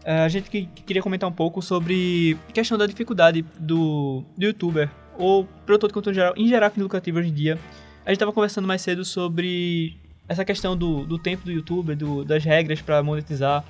É, 0.04 0.22
a 0.22 0.28
gente 0.28 0.50
que, 0.50 0.66
que 0.66 0.84
queria 0.84 1.02
comentar 1.02 1.30
um 1.30 1.34
pouco 1.34 1.62
sobre 1.62 2.38
a 2.50 2.52
questão 2.52 2.78
da 2.78 2.88
dificuldade 2.88 3.46
do, 3.60 4.24
do 4.38 4.46
youtuber 4.46 4.90
ou 5.18 5.46
produtor 5.66 5.90
de 5.90 5.94
conteúdo 5.94 6.14
em 6.14 6.16
geral, 6.16 6.34
em 6.36 6.48
gerar 6.48 6.70
fins 6.70 6.82
lucrativos 6.82 7.20
hoje 7.22 7.30
em 7.30 7.34
dia. 7.34 7.60
A 8.06 8.10
gente 8.10 8.20
tava 8.20 8.34
conversando 8.34 8.68
mais 8.68 8.82
cedo 8.82 9.06
sobre 9.06 9.98
essa 10.28 10.44
questão 10.46 10.76
do, 10.76 11.06
do 11.06 11.20
tempo 11.20 11.44
do 11.46 11.52
youtuber, 11.52 11.96
do, 11.96 12.24
das 12.24 12.44
regras 12.44 12.82
pra 12.82 13.04
monetizar. 13.04 13.64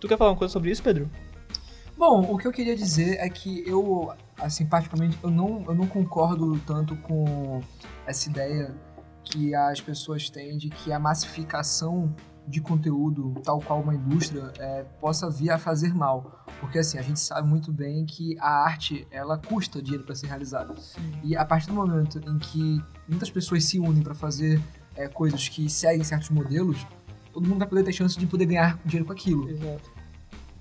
Tu 0.00 0.08
quer 0.08 0.18
falar 0.18 0.30
uma 0.30 0.36
coisa 0.36 0.52
sobre 0.52 0.70
isso, 0.70 0.82
Pedro? 0.82 1.08
Bom, 1.96 2.22
o 2.32 2.36
que 2.36 2.46
eu 2.46 2.52
queria 2.52 2.74
dizer 2.74 3.18
é 3.20 3.28
que 3.28 3.62
eu, 3.66 4.12
assim, 4.38 4.66
particularmente, 4.66 5.18
eu 5.22 5.30
não, 5.30 5.64
eu 5.66 5.74
não 5.74 5.86
concordo 5.86 6.58
tanto 6.60 6.96
com 6.96 7.60
essa 8.06 8.28
ideia 8.28 8.74
que 9.22 9.54
as 9.54 9.80
pessoas 9.80 10.28
têm 10.28 10.58
de 10.58 10.68
que 10.68 10.92
a 10.92 10.98
massificação 10.98 12.14
de 12.46 12.60
conteúdo, 12.60 13.32
tal 13.42 13.58
qual 13.60 13.80
uma 13.80 13.94
indústria, 13.94 14.52
é, 14.58 14.82
possa 15.00 15.30
vir 15.30 15.50
a 15.50 15.58
fazer 15.58 15.94
mal. 15.94 16.44
Porque, 16.60 16.78
assim, 16.78 16.98
a 16.98 17.02
gente 17.02 17.18
sabe 17.18 17.48
muito 17.48 17.72
bem 17.72 18.04
que 18.04 18.36
a 18.38 18.64
arte, 18.64 19.06
ela 19.10 19.38
custa 19.38 19.80
dinheiro 19.80 20.04
para 20.04 20.14
ser 20.14 20.26
realizada. 20.26 20.74
E 21.22 21.36
a 21.36 21.44
partir 21.44 21.68
do 21.68 21.74
momento 21.74 22.18
em 22.18 22.38
que 22.38 22.82
muitas 23.08 23.30
pessoas 23.30 23.64
se 23.64 23.78
unem 23.78 24.02
para 24.02 24.14
fazer 24.14 24.60
é, 24.94 25.08
coisas 25.08 25.48
que 25.48 25.70
seguem 25.70 26.04
certos 26.04 26.28
modelos, 26.28 26.86
todo 27.32 27.48
mundo 27.48 27.58
vai 27.58 27.68
poder 27.68 27.84
ter 27.84 27.92
chance 27.92 28.18
de 28.18 28.26
poder 28.26 28.46
ganhar 28.46 28.78
dinheiro 28.84 29.06
com 29.06 29.12
aquilo. 29.12 29.48
Exato. 29.48 29.93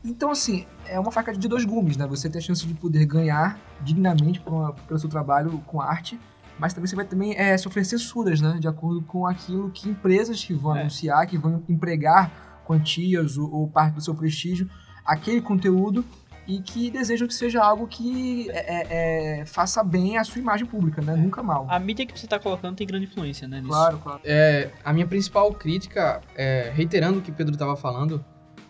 Então, 0.03 0.31
assim, 0.31 0.65
é 0.85 0.99
uma 0.99 1.11
faca 1.11 1.31
de 1.33 1.47
dois 1.47 1.63
gumes, 1.65 1.95
né? 1.97 2.05
Você 2.07 2.29
tem 2.29 2.39
a 2.39 2.43
chance 2.43 2.65
de 2.65 2.73
poder 2.73 3.05
ganhar 3.05 3.57
dignamente 3.81 4.39
por 4.41 4.51
uma- 4.53 4.73
pelo 4.73 4.99
seu 4.99 5.09
trabalho 5.09 5.59
com 5.65 5.79
arte, 5.81 6.19
mas 6.59 6.73
também 6.73 6.87
você 6.87 6.95
vai 6.95 7.05
também 7.05 7.33
é, 7.37 7.57
sofrer 7.57 7.85
censuras, 7.85 8.41
né? 8.41 8.57
De 8.59 8.67
acordo 8.67 9.01
com 9.03 9.25
aquilo 9.25 9.69
que 9.71 9.89
empresas 9.89 10.43
que 10.43 10.53
vão 10.53 10.75
É. 10.75 10.81
anunciar, 10.81 11.25
que 11.25 11.37
vão 11.37 11.63
empregar 11.69 12.61
quantias 12.65 13.37
ou, 13.37 13.51
ou 13.53 13.67
parte 13.67 13.95
do 13.95 14.01
seu 14.01 14.13
prestígio, 14.15 14.69
aquele 15.05 15.41
conteúdo 15.41 16.03
e 16.45 16.59
que 16.61 16.91
desejam 16.91 17.25
que 17.25 17.33
seja 17.33 17.61
algo 17.63 17.87
que 17.87 18.49
é, 18.51 18.57
é, 18.57 19.39
é, 19.41 19.45
faça 19.45 19.81
bem 19.81 20.17
à 20.17 20.23
sua 20.25 20.39
imagem 20.41 20.65
pública, 20.65 21.01
né? 21.01 21.15
Nunca 21.15 21.41
mal. 21.41 21.65
A 21.69 21.79
mídia 21.79 22.05
que 22.05 22.19
você 22.19 22.27
tá 22.27 22.37
colocando 22.37 22.75
tem 22.75 22.85
grande 22.85 23.05
influência, 23.05 23.47
né? 23.47 23.57
Nisso. 23.59 23.69
Claro, 23.69 23.97
claro. 23.99 24.19
É, 24.25 24.69
a 24.83 24.91
minha 24.91 25.07
principal 25.07 25.53
crítica, 25.53 26.21
é, 26.35 26.69
reiterando 26.75 27.19
o 27.19 27.21
que 27.21 27.31
o 27.31 27.33
Pedro 27.33 27.53
estava 27.53 27.77
falando, 27.77 28.23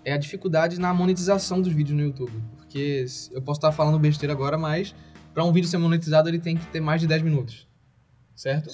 é 0.05 0.13
a 0.13 0.17
dificuldade 0.17 0.79
na 0.79 0.93
monetização 0.93 1.62
dos 1.62 1.74
vídeos 1.74 1.98
no 1.98 2.03
YouTube. 2.03 2.33
Porque 2.57 3.05
eu 3.31 3.41
posso 3.41 3.60
estar 3.60 3.72
falando 3.72 4.00
besteira 4.00 4.33
agora, 4.33 4.57
mas 4.57 4.93
para 5.33 5.43
um 5.43 5.51
vídeo 5.51 5.67
ser 5.67 5.77
monetizado 5.77 6.29
ele 6.29 6.39
tem 6.39 6.55
que 6.57 6.65
ter 6.67 6.79
mais 6.79 7.01
de 7.01 7.07
10 7.07 7.22
minutos. 7.22 7.67
Certo? 8.36 8.69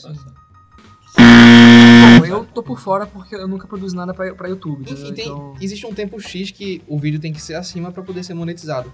Bom, 2.20 2.26
eu 2.26 2.46
tô 2.46 2.62
por 2.62 2.80
fora 2.80 3.08
porque 3.08 3.36
eu 3.36 3.48
nunca 3.48 3.68
produzo 3.68 3.96
nada 3.96 4.14
pra, 4.14 4.34
pra 4.36 4.48
YouTube. 4.48 4.84
Enfim, 4.84 4.94
entendeu? 4.94 5.14
tem, 5.14 5.26
Então, 5.26 5.56
existe 5.60 5.86
um 5.86 5.94
tempo 5.94 6.20
X 6.20 6.52
que 6.52 6.82
o 6.88 7.00
vídeo 7.00 7.20
tem 7.20 7.34
que 7.34 7.42
ser 7.42 7.56
acima 7.56 7.92
para 7.92 8.04
poder 8.04 8.24
ser 8.24 8.34
monetizado. 8.34 8.92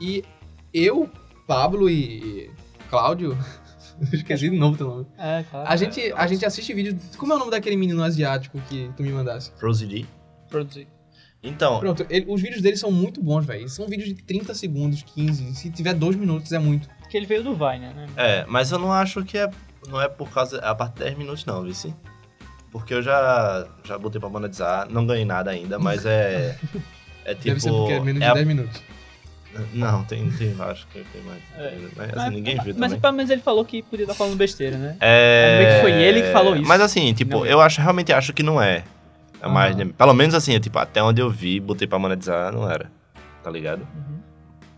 E 0.00 0.24
eu, 0.72 1.10
Pablo 1.46 1.88
e 1.88 2.50
Cláudio, 2.90 3.36
esqueci 4.12 4.50
de 4.50 4.56
novo 4.58 4.76
teu 4.76 4.88
nome. 4.88 5.06
É, 5.16 5.44
claro. 5.50 5.68
A 5.68 5.76
gente, 5.76 6.12
a 6.12 6.26
gente 6.26 6.44
assiste 6.44 6.72
vídeo. 6.74 6.98
Como 7.16 7.32
é 7.32 7.36
o 7.36 7.38
nome 7.38 7.50
daquele 7.50 7.76
menino 7.76 8.02
asiático 8.02 8.60
que 8.68 8.90
tu 8.96 9.02
me 9.02 9.10
mandasse? 9.10 9.50
Produzir. 10.48 10.88
Então, 11.46 11.78
Pronto, 11.78 12.06
ele- 12.08 12.24
os 12.26 12.40
vídeos 12.40 12.62
dele 12.62 12.76
são 12.76 12.90
muito 12.90 13.22
bons, 13.22 13.44
velho. 13.44 13.68
São 13.68 13.86
vídeos 13.86 14.08
de 14.08 14.14
30 14.14 14.54
segundos, 14.54 15.02
15. 15.02 15.54
Se 15.54 15.70
tiver 15.70 15.92
2 15.92 16.16
minutos 16.16 16.50
é 16.52 16.58
muito. 16.58 16.88
Porque 17.00 17.16
ele 17.18 17.26
veio 17.26 17.42
do 17.44 17.54
Vine, 17.54 17.80
né? 17.94 18.06
é, 18.16 18.44
mas 18.48 18.72
eu 18.72 18.78
não 18.78 18.90
acho 18.92 19.22
que 19.24 19.36
é. 19.36 19.50
Não 19.88 20.00
é 20.00 20.08
por 20.08 20.30
causa. 20.30 20.56
É 20.56 20.66
a 20.66 20.74
partir 20.74 20.94
de 20.98 21.04
10 21.04 21.18
minutos, 21.18 21.44
não, 21.44 21.62
vice. 21.62 21.94
Porque 22.72 22.94
eu 22.94 23.02
já, 23.02 23.66
já 23.84 23.98
botei 23.98 24.18
pra 24.18 24.28
monetizar, 24.30 24.88
não 24.90 25.06
ganhei 25.06 25.24
nada 25.26 25.50
ainda, 25.50 25.78
mas 25.78 26.06
é. 26.06 26.58
É 27.24 27.34
tipo. 27.34 27.44
Deve 27.48 27.60
ser 27.60 27.70
porque 27.70 27.92
é 27.92 28.00
menos 28.00 28.20
de 28.20 28.26
é 28.26 28.30
a- 28.30 28.34
10 28.34 28.46
minutos. 28.46 28.82
Não, 29.72 30.02
tem, 30.02 30.28
tem, 30.32 30.52
acho 30.58 30.84
que 30.88 31.04
tem 31.12 31.22
mais. 31.22 31.40
É. 31.56 31.78
Mas, 31.94 32.08
assim, 32.08 32.16
Mas- 32.16 32.32
ninguém 32.32 32.54
viu 32.60 32.74
Mas 32.76 32.90
também. 32.90 33.00
pelo 33.00 33.12
menos 33.12 33.30
ele 33.30 33.40
falou 33.40 33.64
que 33.64 33.82
podia 33.82 34.02
estar 34.02 34.14
falando 34.14 34.34
besteira, 34.36 34.76
né? 34.76 34.96
É... 35.00 35.46
Vamos 35.58 35.64
ver 35.68 35.74
que 35.76 35.80
foi 35.82 36.02
ele 36.02 36.22
que 36.22 36.32
falou 36.32 36.56
isso. 36.56 36.66
Mas 36.66 36.80
assim, 36.80 37.14
tipo, 37.14 37.36
Não. 37.38 37.46
eu 37.46 37.60
acho, 37.60 37.80
realmente 37.80 38.12
acho 38.12 38.32
que 38.32 38.42
não 38.42 38.60
é. 38.60 38.82
É 39.44 39.48
mais, 39.48 39.74
Aham. 39.76 39.86
de- 39.86 39.92
pelo 39.92 40.14
menos 40.14 40.34
assim, 40.34 40.54
é, 40.54 40.60
tipo, 40.60 40.78
até 40.78 41.02
onde 41.02 41.20
eu 41.20 41.28
vi, 41.30 41.60
botei 41.60 41.86
pra 41.86 41.98
monetizar, 41.98 42.52
não 42.52 42.68
era. 42.70 42.90
Tá 43.42 43.50
ligado? 43.50 43.80
Uhum. 43.80 44.18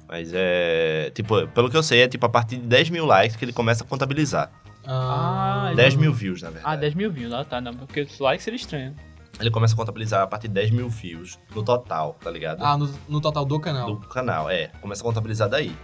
Mas 0.09 0.31
é. 0.35 1.11
Tipo, 1.15 1.47
pelo 1.49 1.71
que 1.71 1.77
eu 1.77 1.83
sei, 1.83 2.03
é 2.03 2.09
tipo 2.09 2.25
a 2.27 2.29
partir 2.29 2.57
de 2.57 2.67
10 2.67 2.91
mil 2.91 3.07
likes 3.07 3.37
que 3.37 3.45
ele 3.45 3.53
começa 3.53 3.85
a 3.85 3.87
contabilizar. 3.87 4.51
Ah, 4.87 5.73
10 5.75 5.97
mil 5.97 6.13
views, 6.13 6.43
na 6.43 6.51
verdade. 6.51 6.75
Ah, 6.75 6.77
10 6.77 6.95
mil 6.95 7.11
views, 7.11 7.31
lá 7.33 7.45
tá, 7.45 7.61
não, 7.61 7.75
porque 7.75 8.03
os 8.03 8.19
likes 8.21 8.45
seria 8.45 8.57
estranho. 8.57 8.95
Ele 9.41 9.51
começa 9.51 9.75
a 9.75 9.77
contabilizar 9.77 10.23
a 10.23 10.27
partir 10.27 10.49
de 10.49 10.55
10 10.55 10.71
mil 10.71 10.89
views 10.89 11.39
no 11.55 11.63
total, 11.63 12.17
tá 12.23 12.31
ligado? 12.31 12.63
Ah, 12.65 12.77
no, 12.79 12.89
no 13.09 13.21
total 13.21 13.45
do 13.45 13.59
canal. 13.61 13.97
do 13.97 14.09
canal, 14.09 14.49
é. 14.49 14.69
Começa 14.81 15.03
a 15.03 15.05
contabilizar 15.05 15.49
daí. 15.49 15.77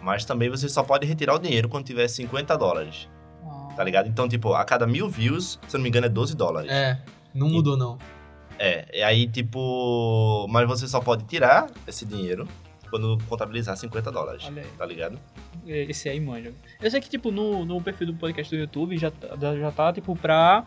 Mas 0.00 0.24
também 0.24 0.48
você 0.48 0.68
só 0.68 0.82
pode 0.82 1.06
retirar 1.06 1.34
o 1.34 1.38
dinheiro 1.38 1.68
quando 1.68 1.84
tiver 1.84 2.06
50 2.08 2.56
dólares, 2.56 3.08
tá 3.76 3.82
ligado? 3.84 4.08
Então, 4.08 4.28
tipo, 4.28 4.54
a 4.54 4.64
cada 4.64 4.86
mil 4.86 5.08
views, 5.08 5.58
se 5.68 5.76
eu 5.76 5.78
não 5.78 5.82
me 5.82 5.88
engano, 5.88 6.06
é 6.06 6.08
12 6.08 6.34
dólares. 6.36 6.70
É, 6.70 6.98
não 7.34 7.48
mudou 7.48 7.76
não. 7.76 7.98
É, 8.58 8.86
e 8.98 9.02
aí, 9.02 9.26
tipo. 9.26 10.46
Mas 10.48 10.66
você 10.68 10.86
só 10.88 11.00
pode 11.00 11.24
tirar 11.24 11.66
esse 11.86 12.04
dinheiro 12.04 12.46
quando 12.90 13.18
contabilizar 13.28 13.76
50 13.76 14.12
dólares. 14.12 14.48
Tá 14.78 14.86
ligado? 14.86 15.18
Esse 15.66 16.08
aí 16.08 16.20
manja. 16.20 16.52
Eu 16.80 16.90
sei 16.90 17.00
que, 17.00 17.08
tipo, 17.10 17.30
no, 17.30 17.64
no 17.64 17.80
perfil 17.80 18.08
do 18.08 18.14
podcast 18.14 18.54
do 18.54 18.60
YouTube 18.60 18.96
já, 18.98 19.10
tá- 19.10 19.36
já, 19.58 19.70
tá, 19.72 19.92
tipo, 19.92 20.14
pra 20.14 20.64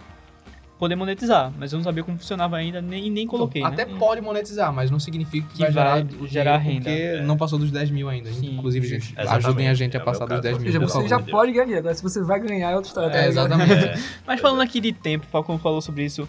poder 0.78 0.96
monetizar. 0.96 1.52
Mas 1.58 1.72
eu 1.72 1.78
não 1.78 1.84
sabia 1.84 2.04
como 2.04 2.18
funcionava 2.18 2.58
ainda, 2.58 2.82
nem, 2.82 3.10
nem 3.10 3.26
coloquei, 3.26 3.64
Até 3.64 3.86
né? 3.86 3.96
pode 3.98 4.22
monetizar, 4.22 4.72
mas 4.74 4.92
não 4.92 5.00
significa 5.00 5.48
que, 5.48 5.54
Que 5.56 5.60
vai 5.64 5.72
vai 5.72 6.02
gerar, 6.08 6.28
gerar 6.28 6.58
renda. 6.58 6.82
Porque 6.86 7.02
É. 7.02 7.22
não 7.24 7.36
passou 7.38 7.58
dos 7.58 7.72
10 7.72 7.90
mil 7.90 8.08
ainda. 8.10 8.32
Sim, 8.32 8.56
Inclusive, 8.58 8.88
gente, 8.88 9.12
Exatamente. 9.14 9.46
ajudem 9.48 9.70
a 9.70 9.74
gente 9.74 9.96
a 9.98 10.00
É 10.00 10.04
o 10.04 10.06
passar 10.06 10.26
dos 10.26 10.30
caso. 10.30 10.42
10 10.44 10.56
Ou 10.56 10.62
mil. 10.62 10.72
seja, 10.72 10.80
você 10.86 11.08
já 11.08 11.20
pode 11.20 11.52
ganhar, 11.52 11.78
agora 11.80 11.96
se 11.96 12.04
você 12.04 12.22
vai 12.22 12.40
ganhar 12.40 12.70
é 12.72 12.76
outra 12.76 12.88
história. 12.90 13.10
tá 13.10 13.18
É, 13.18 13.28
exatamente. 13.28 13.72
É. 13.74 13.96
Mas 14.28 14.40
falando 14.42 14.62
aqui 14.62 14.80
de 14.80 14.92
tempo, 14.94 15.26
Falcão 15.28 15.58
falou 15.58 15.82
sobre 15.82 16.04
isso. 16.06 16.28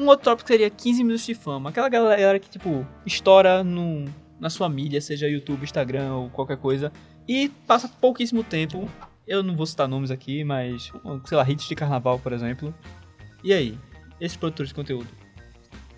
Um 0.00 0.06
outro 0.06 0.24
tópico 0.24 0.48
seria 0.48 0.70
15 0.70 1.04
minutos 1.04 1.26
de 1.26 1.34
fama. 1.34 1.68
Aquela 1.68 1.90
galera 1.90 2.38
que, 2.38 2.48
tipo, 2.48 2.86
estoura 3.04 3.62
no, 3.62 4.06
na 4.40 4.48
sua 4.48 4.66
mídia, 4.66 4.98
seja 4.98 5.28
YouTube, 5.28 5.62
Instagram 5.62 6.14
ou 6.14 6.30
qualquer 6.30 6.56
coisa, 6.56 6.90
e 7.28 7.50
passa 7.66 7.86
pouquíssimo 7.86 8.42
tempo. 8.42 8.88
Eu 9.28 9.42
não 9.42 9.54
vou 9.54 9.66
citar 9.66 9.86
nomes 9.86 10.10
aqui, 10.10 10.42
mas, 10.42 10.90
sei 11.26 11.36
lá, 11.36 11.48
hits 11.48 11.68
de 11.68 11.74
carnaval, 11.74 12.18
por 12.18 12.32
exemplo. 12.32 12.74
E 13.44 13.52
aí? 13.52 13.78
Esses 14.18 14.38
produtores 14.38 14.70
de 14.70 14.74
conteúdo? 14.74 15.08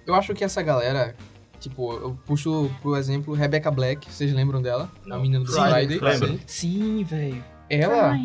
Eu 0.04 0.16
acho 0.16 0.34
que 0.34 0.42
essa 0.42 0.60
galera, 0.62 1.14
tipo, 1.60 1.92
eu 1.92 2.18
puxo 2.26 2.68
pro 2.82 2.96
exemplo 2.96 3.34
Rebecca 3.34 3.70
Black, 3.70 4.12
vocês 4.12 4.32
lembram 4.32 4.60
dela? 4.60 4.90
Não. 5.06 5.18
A 5.18 5.20
menina 5.20 5.44
do 5.44 5.52
Friday, 5.52 5.98
Friday. 6.00 6.38
Sim. 6.38 6.40
Sim, 6.44 7.04
velho. 7.04 7.44
Ela, 7.70 8.16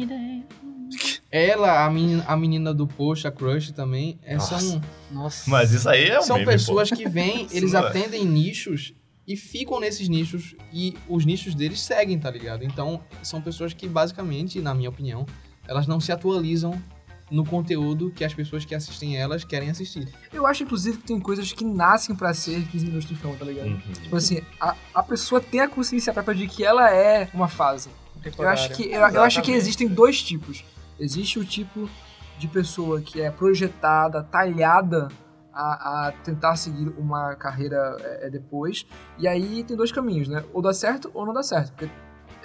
ela, 1.38 1.86
a 1.86 1.90
menina, 1.90 2.26
a 2.28 2.36
menina 2.36 2.74
do 2.74 2.88
Poxa 2.88 3.32
Crush 3.32 3.72
também, 3.72 4.20
é, 4.24 4.36
Nossa. 4.36 4.60
são, 4.60 4.82
Nossa. 5.12 5.50
Mas 5.50 5.72
isso 5.72 5.88
aí 5.90 6.10
é 6.10 6.20
um 6.20 6.24
são 6.24 6.38
meme, 6.38 6.52
pessoas 6.52 6.90
pô. 6.90 6.96
que 6.96 7.08
vêm, 7.08 7.48
eles 7.54 7.74
não 7.74 7.82
é. 7.84 7.88
atendem 7.88 8.26
nichos 8.26 8.94
e 9.28 9.36
ficam 9.36 9.80
nesses 9.80 10.08
nichos 10.08 10.56
e 10.72 10.96
os 11.08 11.26
nichos 11.26 11.54
deles 11.54 11.82
seguem, 11.82 12.18
tá 12.18 12.32
ligado? 12.32 12.64
Então, 12.64 13.02
são 13.22 13.42
pessoas 13.42 13.74
que 13.74 13.88
basicamente, 13.88 14.62
na 14.62 14.74
minha 14.74 14.90
opinião, 14.90 15.26
elas 15.68 15.86
não 15.86 16.00
se 16.00 16.12
atualizam 16.12 16.82
no 17.30 17.46
conteúdo 17.46 18.10
que 18.12 18.24
as 18.24 18.34
pessoas 18.34 18.64
que 18.64 18.74
assistem 18.74 19.18
elas 19.18 19.44
querem 19.44 19.70
assistir. 19.70 20.08
Eu 20.32 20.48
acho, 20.48 20.64
inclusive, 20.64 20.98
que 20.98 21.04
tem 21.04 21.20
coisas 21.20 21.52
que 21.52 21.66
nascem 21.66 22.16
pra 22.16 22.34
ser 22.34 22.66
15 22.68 22.86
minutos 22.86 23.10
de 23.10 23.16
fama, 23.16 23.36
tá 23.36 23.46
ligado? 23.46 23.68
Uhum. 23.68 23.94
Tipo 24.02 24.16
assim, 24.16 24.42
a, 24.60 24.76
a 24.94 25.04
pessoa 25.04 25.42
tem 25.42 25.60
a 25.60 25.68
consciência 25.68 26.14
própria 26.14 26.36
de 26.36 26.48
que 26.48 26.64
ela 26.64 26.90
é 26.90 27.30
uma 27.34 27.50
fase. 27.50 27.90
Eu 28.38 28.48
acho 28.48 28.70
que, 28.72 28.84
eu, 28.84 29.02
eu 29.02 29.22
acho 29.22 29.42
que 29.42 29.52
existem 29.52 29.88
dois 29.88 30.22
tipos. 30.22 30.64
Existe 31.00 31.40
o 31.40 31.46
tipo 31.46 31.90
de 32.38 32.48
pessoa 32.48 33.02
que 33.02 33.22
é 33.22 33.32
projetada, 33.32 34.24
talhada 34.24 35.08
a, 35.54 36.08
a 36.08 36.12
tentar 36.12 36.56
seguir 36.56 36.94
uma 36.98 37.36
carreira 37.36 37.98
é, 38.00 38.28
é, 38.28 38.30
depois. 38.30 38.86
E 39.18 39.28
aí 39.28 39.64
tem 39.64 39.76
dois 39.76 39.92
caminhos, 39.92 40.28
né? 40.28 40.44
Ou 40.54 40.62
dá 40.62 40.74
certo 40.74 41.10
ou 41.14 41.26
não 41.26 41.34
dá 41.34 41.42
certo. 41.42 41.74
Porque 41.74 41.92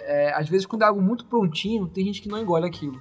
é, 0.01 0.33
às 0.35 0.49
vezes 0.49 0.67
quando 0.67 0.83
é 0.83 0.87
algo 0.87 1.01
muito 1.01 1.27
prontinho, 1.27 1.87
tem 1.87 2.05
gente 2.05 2.23
que 2.23 2.29
não 2.29 2.39
engole 2.39 2.67
aquilo. 2.67 3.01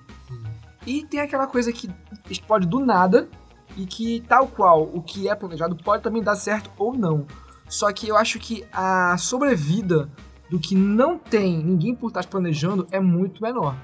E 0.86 1.06
tem 1.06 1.20
aquela 1.20 1.48
coisa 1.48 1.72
que 1.72 1.90
explode 2.30 2.68
do 2.68 2.80
nada 2.80 3.30
e 3.78 3.86
que, 3.86 4.22
tal 4.28 4.48
qual 4.48 4.84
o 4.84 5.02
que 5.02 5.30
é 5.30 5.36
planejado, 5.36 5.76
pode 5.78 6.04
também 6.04 6.22
dar 6.22 6.36
certo 6.36 6.70
ou 6.78 6.94
não. 6.94 7.26
Só 7.70 7.92
que 7.94 8.08
eu 8.08 8.18
acho 8.18 8.38
que 8.38 8.66
a 8.74 9.16
sobrevida 9.18 10.10
do 10.50 10.60
que 10.60 10.76
não 10.76 11.18
tem 11.18 11.64
ninguém 11.64 11.96
por 11.96 12.12
trás 12.12 12.26
planejando 12.26 12.86
é 12.92 13.00
muito 13.00 13.42
menor. 13.42 13.76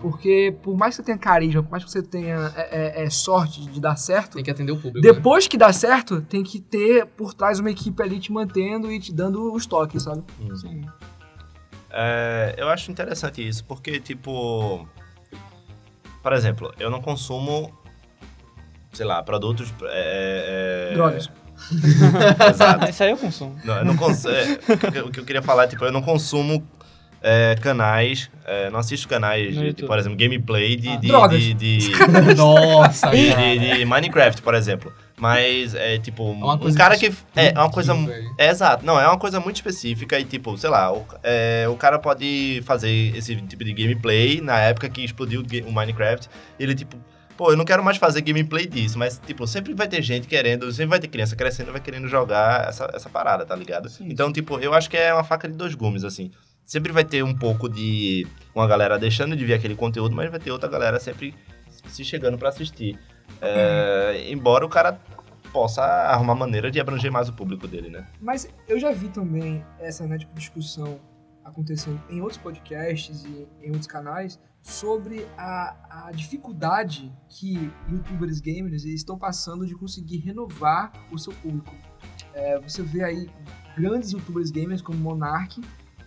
Porque 0.00 0.54
por 0.62 0.76
mais 0.76 0.94
que 0.94 0.96
você 0.96 1.02
tenha 1.06 1.18
carisma, 1.18 1.62
por 1.62 1.70
mais 1.70 1.84
que 1.84 1.90
você 1.90 2.02
tenha 2.02 2.52
é, 2.56 3.00
é, 3.02 3.04
é, 3.04 3.10
sorte 3.10 3.60
de 3.66 3.80
dar 3.80 3.96
certo, 3.96 4.34
Tem 4.34 4.44
que 4.44 4.50
atender 4.50 4.72
o 4.72 4.76
público. 4.76 5.06
né? 5.06 5.12
depois 5.12 5.46
que 5.48 5.56
dá 5.56 5.72
certo, 5.72 6.20
tem 6.22 6.42
que 6.42 6.60
ter 6.60 7.06
por 7.06 7.32
trás 7.34 7.58
uma 7.60 7.70
equipe 7.70 8.02
ali 8.02 8.18
te 8.18 8.32
mantendo 8.32 8.90
e 8.92 8.98
te 9.00 9.12
dando 9.12 9.52
os 9.52 9.66
toques, 9.66 10.02
sabe? 10.02 10.22
Sim. 10.60 10.82
É, 11.90 12.54
eu 12.58 12.68
acho 12.68 12.90
interessante 12.90 13.46
isso, 13.46 13.64
porque, 13.64 13.98
tipo. 14.00 14.86
Por 16.22 16.32
exemplo, 16.34 16.72
eu 16.78 16.90
não 16.90 17.00
consumo, 17.00 17.72
sei 18.92 19.06
lá, 19.06 19.22
produtos. 19.22 19.72
É, 19.84 20.90
é, 20.90 20.94
Drogas. 20.94 21.30
Exato. 22.50 22.88
Isso 22.90 23.02
aí 23.02 23.10
eu 23.10 23.16
consumo. 23.16 23.56
Não, 23.64 23.76
eu 23.78 23.84
não 23.84 23.96
cons- 23.96 24.24
é, 24.26 24.58
o 24.68 24.78
que- 24.92 24.98
o 25.00 25.10
que 25.10 25.20
eu 25.20 25.24
queria 25.24 25.42
falar, 25.42 25.66
tipo, 25.68 25.84
eu 25.84 25.92
não 25.92 26.02
consumo 26.02 26.66
é, 27.22 27.54
canais, 27.60 28.30
é, 28.46 28.70
não 28.70 28.78
assisto 28.78 29.06
canais, 29.08 29.54
de, 29.54 29.66
YouTube. 29.66 29.86
por 29.86 29.98
exemplo, 29.98 30.16
gameplay 30.18 30.76
de, 30.76 30.88
Ah. 30.88 31.26
de, 31.26 31.54
de, 31.54 31.78
de, 31.80 31.90
Nossa, 32.36 33.10
de- 33.10 33.28
cara. 33.30 33.42
de- 33.58 33.78
de 33.78 33.84
Minecraft, 33.84 34.42
por 34.42 34.54
exemplo. 34.54 34.92
Mas 35.16 35.74
é 35.74 35.98
tipo, 35.98 36.24
uma 36.24 36.54
um 36.54 36.74
cara 36.74 36.96
que. 36.96 37.12
É, 37.36 37.48
é 37.48 37.58
uma 37.58 37.70
coisa. 37.70 37.92
É, 38.38 38.48
exato, 38.48 38.86
não, 38.86 38.98
é 38.98 39.06
uma 39.06 39.18
coisa 39.18 39.38
muito 39.38 39.56
específica 39.56 40.18
e, 40.18 40.24
tipo, 40.24 40.56
sei 40.56 40.70
lá, 40.70 40.90
o, 40.92 41.04
é, 41.22 41.66
o 41.68 41.76
cara 41.76 41.98
pode 41.98 42.62
fazer 42.64 43.14
esse 43.14 43.36
tipo 43.36 43.62
de 43.62 43.72
gameplay 43.74 44.40
na 44.40 44.58
época 44.58 44.88
que 44.88 45.04
explodiu 45.04 45.42
o 45.66 45.72
Minecraft. 45.72 46.26
E 46.58 46.62
ele, 46.62 46.74
tipo, 46.74 46.96
pô, 47.36 47.50
eu 47.52 47.56
não 47.56 47.66
quero 47.66 47.84
mais 47.84 47.98
fazer 47.98 48.22
gameplay 48.22 48.66
disso, 48.66 48.98
mas, 48.98 49.20
tipo, 49.26 49.46
sempre 49.46 49.74
vai 49.74 49.86
ter 49.88 50.00
gente 50.00 50.26
querendo, 50.26 50.70
sempre 50.72 50.88
vai 50.90 50.98
ter 50.98 51.08
criança 51.08 51.36
crescendo, 51.36 51.70
vai 51.70 51.82
querendo 51.82 52.08
jogar 52.08 52.68
essa, 52.70 52.90
essa 52.94 53.10
parada, 53.10 53.44
tá 53.44 53.54
ligado? 53.54 53.90
Então, 54.00 54.32
tipo, 54.32 54.58
eu 54.58 54.72
acho 54.72 54.88
que 54.88 54.96
é 54.96 55.12
uma 55.12 55.24
faca 55.24 55.46
de 55.46 55.54
dois 55.54 55.74
gumes, 55.74 56.02
assim. 56.02 56.30
Sempre 56.70 56.92
vai 56.92 57.04
ter 57.04 57.24
um 57.24 57.34
pouco 57.34 57.68
de 57.68 58.24
uma 58.54 58.64
galera 58.64 58.96
deixando 58.96 59.34
de 59.34 59.44
ver 59.44 59.54
aquele 59.54 59.74
conteúdo, 59.74 60.14
mas 60.14 60.30
vai 60.30 60.38
ter 60.38 60.52
outra 60.52 60.68
galera 60.68 61.00
sempre 61.00 61.34
se 61.88 62.04
chegando 62.04 62.38
pra 62.38 62.48
assistir. 62.48 62.96
É, 63.40 64.30
embora 64.30 64.64
o 64.64 64.68
cara 64.68 65.00
possa 65.52 65.82
arrumar 65.82 66.36
maneira 66.36 66.70
de 66.70 66.78
abranger 66.78 67.10
mais 67.10 67.28
o 67.28 67.32
público 67.32 67.66
dele, 67.66 67.90
né? 67.90 68.06
Mas 68.20 68.48
eu 68.68 68.78
já 68.78 68.92
vi 68.92 69.08
também 69.08 69.64
essa 69.80 70.06
né, 70.06 70.16
tipo, 70.16 70.32
discussão 70.32 71.00
acontecendo 71.44 72.00
em 72.08 72.20
outros 72.20 72.38
podcasts 72.38 73.24
e 73.24 73.48
em 73.60 73.70
outros 73.70 73.88
canais 73.88 74.38
sobre 74.62 75.26
a, 75.36 76.06
a 76.06 76.12
dificuldade 76.12 77.12
que 77.28 77.68
youtubers 77.90 78.38
gamers 78.38 78.84
estão 78.84 79.18
passando 79.18 79.66
de 79.66 79.74
conseguir 79.74 80.18
renovar 80.18 80.92
o 81.10 81.18
seu 81.18 81.32
público. 81.32 81.74
É, 82.32 82.60
você 82.60 82.80
vê 82.80 83.02
aí 83.02 83.28
grandes 83.76 84.12
youtubers 84.12 84.52
gamers 84.52 84.80
como 84.80 84.98
Monark 84.98 85.60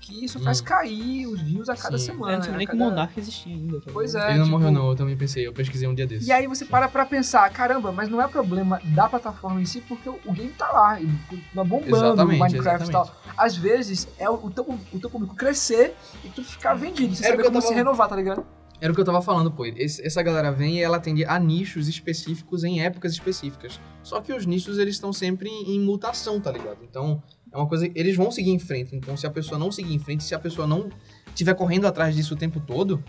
que 0.05 0.25
isso 0.25 0.37
faz 0.41 0.59
Hum. 0.59 0.63
cair 0.65 1.27
os 1.27 1.41
views 1.41 1.69
a 1.69 1.75
cada 1.77 1.97
Sim. 1.97 2.09
Eu 2.09 2.13
semana. 2.15 2.35
não 2.35 2.43
sabia 2.43 2.57
nem 2.57 2.67
que 2.67 2.75
o 2.75 2.77
cada- 2.77 2.89
Monark 2.89 3.17
existia 3.19 3.53
ainda. 3.55 3.79
tá 3.79 3.89
Pois 3.93 4.13
é. 4.15 4.29
Ele 4.29 4.37
não 4.39 4.45
tipo, 4.45 4.57
morreu 4.57 4.71
não, 4.71 4.89
eu 4.89 4.95
também 4.95 5.15
pensei, 5.15 5.47
eu 5.47 5.53
pesquisei 5.53 5.87
um 5.87 5.95
dia 5.95 6.05
desses. 6.05 6.27
E 6.27 6.31
aí 6.31 6.45
você 6.45 6.65
para 6.65 6.89
pra 6.89 7.05
pensar, 7.05 7.49
caramba, 7.51 7.91
mas 7.91 8.09
não 8.09 8.21
é 8.21 8.27
problema 8.27 8.81
da 8.83 9.07
plataforma 9.07 9.61
em 9.61 9.65
si, 9.65 9.79
porque 9.81 10.09
o, 10.09 10.19
o 10.25 10.33
game 10.33 10.49
tá 10.51 10.69
lá, 10.71 10.99
e 11.01 11.07
tá 11.55 11.63
bombando, 11.63 11.95
Exatamente, 11.95 12.35
o 12.35 12.43
Minecraft 12.43 12.83
e 12.83 12.89
exatamente. 12.89 12.91
tal. 12.91 13.33
Às 13.37 13.55
vezes 13.55 14.07
é 14.19 14.29
o, 14.29 14.33
o, 14.45 14.51
teu, 14.51 14.77
o 14.91 14.99
teu 14.99 15.09
público 15.09 15.35
crescer 15.35 15.95
e 16.23 16.29
tu 16.29 16.43
ficar 16.43 16.73
vendido, 16.73 17.15
você 17.15 17.23
Era 17.25 17.33
o 17.33 17.37
saber 17.37 17.41
que 17.43 17.47
eu 17.47 17.51
como 17.51 17.61
tava- 17.61 17.67
se 17.67 17.73
renovar, 17.73 18.09
tá 18.09 18.15
ligado? 18.15 18.45
Era 18.81 18.91
o 18.91 18.95
que 18.95 18.99
eu 18.99 19.05
tava 19.05 19.21
falando, 19.21 19.49
pô. 19.49 19.65
Esse- 19.65 20.05
essa 20.05 20.21
galera 20.21 20.51
vem 20.51 20.79
e 20.79 20.81
ela 20.81 20.97
atende 20.97 21.23
a 21.23 21.39
nichos 21.39 21.87
específicos 21.87 22.65
em 22.65 22.81
épocas 22.81 23.13
específicas. 23.13 23.79
Só 24.03 24.19
que 24.19 24.33
os 24.33 24.45
nichos, 24.45 24.77
eles 24.77 24.95
estão 24.95 25.13
sempre 25.13 25.47
em, 25.47 25.75
em 25.75 25.79
mutação, 25.79 26.41
tá 26.41 26.51
ligado? 26.51 26.79
Então, 26.83 27.23
é 27.53 27.57
uma 27.57 27.67
coisa... 27.67 27.87
Eles 27.93 28.15
vão 28.15 28.31
seguir 28.31 28.51
em 28.51 28.59
frente. 28.59 28.95
Então, 28.95 29.15
se 29.15 29.25
a 29.27 29.29
pessoa 29.31 29.59
não 29.59 29.71
seguir 29.71 29.93
em 29.93 29.99
frente, 29.99 30.23
se 30.23 30.33
a 30.35 30.39
pessoa 30.39 30.65
não 30.67 30.89
estiver 31.27 31.53
correndo 31.53 31.85
atrás 31.87 32.15
disso 32.15 32.33
o 32.33 32.37
tempo 32.37 32.59
todo, 32.59 33.03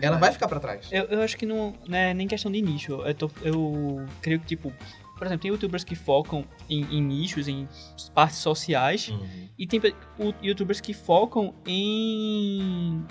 ela 0.00 0.16
vai 0.18 0.32
ficar 0.32 0.48
pra 0.48 0.58
trás. 0.60 0.88
Eu, 0.92 1.04
eu 1.04 1.22
acho 1.22 1.36
que 1.36 1.46
não, 1.46 1.72
não 1.88 1.96
é 1.96 2.12
nem 2.12 2.26
questão 2.26 2.50
de 2.50 2.60
nicho. 2.60 2.92
Eu, 3.02 3.14
tô- 3.14 3.30
eu 3.42 4.04
creio 4.20 4.40
que, 4.40 4.46
tipo, 4.46 4.72
por 5.16 5.26
exemplo, 5.26 5.42
tem 5.42 5.50
youtubers 5.50 5.84
que 5.84 5.94
focam 5.94 6.44
em, 6.68 6.82
em 6.96 7.00
nichos, 7.02 7.48
em 7.48 7.66
partes 8.14 8.38
sociais, 8.38 9.10
e 9.58 9.66
tem 9.66 9.80
o- 10.18 10.34
youtubers 10.42 10.80
que 10.80 10.92
focam 10.92 11.54
em. 11.66 13.02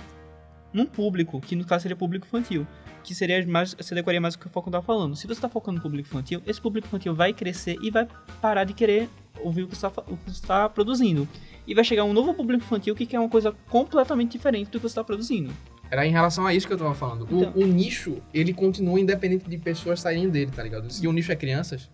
num 0.74 0.86
público, 0.86 1.40
que 1.42 1.56
no 1.56 1.66
caso 1.66 1.84
seria 1.84 1.96
público 1.96 2.26
infantil. 2.28 2.68
que 3.04 3.14
seria 3.16 3.46
mais, 3.48 3.76
se 3.80 3.94
adequaria 3.94 4.20
mais 4.20 4.34
ao 4.36 4.42
que 4.42 4.48
o 4.48 4.50
Falcon 4.50 4.72
tá 4.72 4.82
falando. 4.82 5.16
Se 5.16 5.28
você 5.28 5.40
tá 5.40 5.48
focando 5.48 5.78
no 5.78 5.82
público 5.84 6.08
infantil, 6.10 6.42
esse 6.46 6.60
público 6.60 6.88
infantil 6.88 7.14
vai 7.14 7.34
crescer 7.34 7.78
e 7.82 7.92
vai 7.92 8.08
parar 8.42 8.64
de 8.64 8.74
querer 8.74 9.08
ouvir 9.42 9.64
o 9.64 9.68
que 9.68 9.76
você 9.76 9.82
tá, 9.82 9.90
fa- 9.90 10.04
o 10.08 10.18
que 10.18 10.32
você 10.32 10.46
tá 10.46 10.70
produzindo. 10.70 11.28
E 11.68 11.74
vai 11.74 11.84
chegar 11.84 12.04
um 12.04 12.14
novo 12.14 12.34
público 12.34 12.64
infantil 12.64 12.96
que 12.96 13.06
quer 13.06 13.20
uma 13.20 13.30
coisa 13.30 13.54
completamente 13.70 14.32
diferente 14.34 14.70
do 14.70 14.80
que 14.80 14.88
você 14.88 14.96
tá 14.96 15.04
produzindo. 15.04 15.52
Era 15.90 16.06
em 16.06 16.12
relação 16.12 16.46
a 16.48 16.54
isso 16.54 16.66
que 16.68 16.74
eu 16.74 16.78
tava 16.78 16.94
falando. 16.96 17.28
O, 17.32 17.40
Então. 17.42 17.54
o 17.56 17.66
nicho, 17.66 18.18
ele 18.34 18.54
continua 18.54 19.00
independente 19.00 19.48
de 19.50 19.58
pessoas 19.58 20.00
saírem 20.00 20.30
dele, 20.30 20.52
tá 20.56 20.64
ligado? 20.64 20.92
Se 20.92 21.08
o 21.08 21.12
nicho 21.12 21.32
é 21.32 21.36
crianças, 21.36 21.90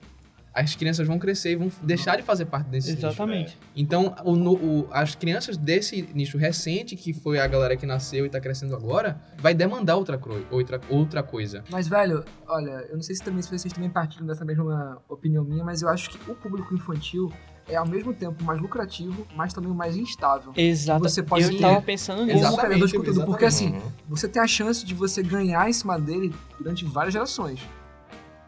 as 0.53 0.75
crianças 0.75 1.07
vão 1.07 1.17
crescer 1.17 1.51
e 1.51 1.55
vão 1.55 1.71
deixar 1.81 2.17
de 2.17 2.23
fazer 2.23 2.45
parte 2.45 2.67
desse 2.67 2.91
nicho. 2.91 3.05
Exatamente. 3.05 3.57
Então, 3.75 4.13
o, 4.25 4.35
no- 4.35 4.53
o- 4.55 4.87
as 4.91 5.15
crianças 5.15 5.55
desse 5.55 6.01
nicho 6.13 6.37
recente, 6.37 6.95
que 6.95 7.13
foi 7.13 7.39
a 7.39 7.47
galera 7.47 7.77
que 7.77 7.85
nasceu 7.85 8.25
e 8.25 8.29
tá 8.29 8.39
crescendo 8.39 8.75
agora, 8.75 9.21
vai 9.37 9.53
demandar 9.53 9.95
outra, 9.95 10.19
outra, 10.51 10.81
outra 10.89 11.23
coisa. 11.23 11.63
Mas, 11.71 11.87
velho, 11.87 12.25
olha, 12.47 12.85
eu 12.89 12.95
não 12.95 13.01
sei 13.01 13.15
se 13.15 13.23
também 13.23 13.41
se 13.41 13.49
vocês 13.49 13.73
também 13.73 13.89
partilham 13.89 14.27
dessa 14.27 14.43
mesma 14.43 15.01
opinião 15.07 15.43
minha, 15.45 15.63
mas 15.63 15.81
eu 15.81 15.87
acho 15.89 16.09
que 16.09 16.29
o 16.29 16.35
público 16.35 16.73
infantil 16.75 17.31
é 17.69 17.77
ao 17.77 17.87
mesmo 17.87 18.13
tempo 18.13 18.43
mais 18.43 18.59
lucrativo, 18.59 19.25
mas 19.35 19.53
também 19.53 19.71
o 19.71 19.75
mais 19.75 19.95
instável. 19.95 20.51
Exato. 20.57 20.99
Você 21.03 21.23
pode 21.23 21.45
eu 21.45 21.51
ter- 21.51 21.61
tava 21.61 21.81
pensando 21.81 22.25
nisso. 22.25 22.39
Exatamente, 22.39 22.65
criador 22.67 22.87
de 22.89 22.97
conteúdo, 22.97 23.25
porque 23.25 23.45
assim, 23.45 23.79
você 24.09 24.27
tem 24.27 24.41
a 24.41 24.47
chance 24.47 24.85
de 24.85 24.93
você 24.93 25.23
ganhar 25.23 25.69
em 25.69 25.73
cima 25.73 25.97
dele 25.97 26.33
durante 26.59 26.83
várias 26.83 27.13
gerações. 27.13 27.61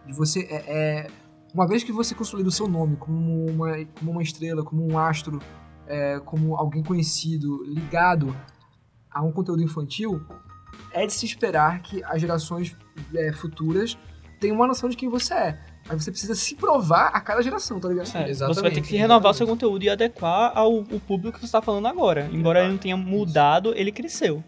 De 0.06 0.12
você 0.12 0.42
é, 0.50 0.56
é- 0.68 1.08
uma 1.54 1.68
vez 1.68 1.84
que 1.84 1.92
você 1.92 2.16
consolida 2.16 2.50
o 2.50 2.52
seu 2.52 2.68
nome 2.68 2.96
como 2.96 3.46
uma, 3.46 3.86
como 3.98 4.12
uma 4.12 4.24
estrela, 4.24 4.64
como 4.64 4.86
um 4.86 4.98
astro, 4.98 5.40
é, 5.88 6.20
como 6.20 6.56
alguém 6.56 6.82
conhecido, 6.82 7.64
ligado 7.66 8.36
a 9.12 9.22
um 9.22 9.32
conteúdo 9.32 9.62
infantil, 9.62 10.22
é 10.92 11.06
de 11.06 11.14
se 11.14 11.26
esperar 11.26 11.82
que 11.82 12.04
as 12.06 12.20
gerações 12.20 12.76
é, 13.16 13.32
futuras 13.32 13.98
tenham 14.40 14.56
uma 14.56 14.68
noção 14.68 14.90
de 14.90 14.98
quem 14.98 15.08
você 15.08 15.34
é. 15.34 15.60
Mas 15.88 16.04
você 16.04 16.12
precisa 16.12 16.34
se 16.34 16.56
provar 16.56 17.08
a 17.08 17.22
cada 17.22 17.42
geração, 17.42 17.80
tá 17.80 17.90
ligado? 17.90 18.08
É, 18.08 18.10
você 18.10 18.14
vai 18.14 18.26
ter 18.26 18.32
Exatamente, 18.32 18.82
que 18.82 18.98
renovar 18.98 19.32
o 19.32 19.34
seu 19.34 19.46
exatamente. 19.46 19.50
conteúdo 19.50 19.84
e 19.84 19.90
adequar 19.90 20.52
ao, 20.56 20.78
ao 20.78 21.00
público 21.00 21.38
que 21.38 21.46
você 21.46 21.52
tá 21.52 21.62
falando 21.62 21.88
agora. 21.88 22.30
Embora 22.32 22.62
ele 22.62 22.72
não 22.72 22.78
tenha 22.78 22.98
mudado, 22.98 23.74
ele 23.76 23.92
cresceu. 23.92 24.44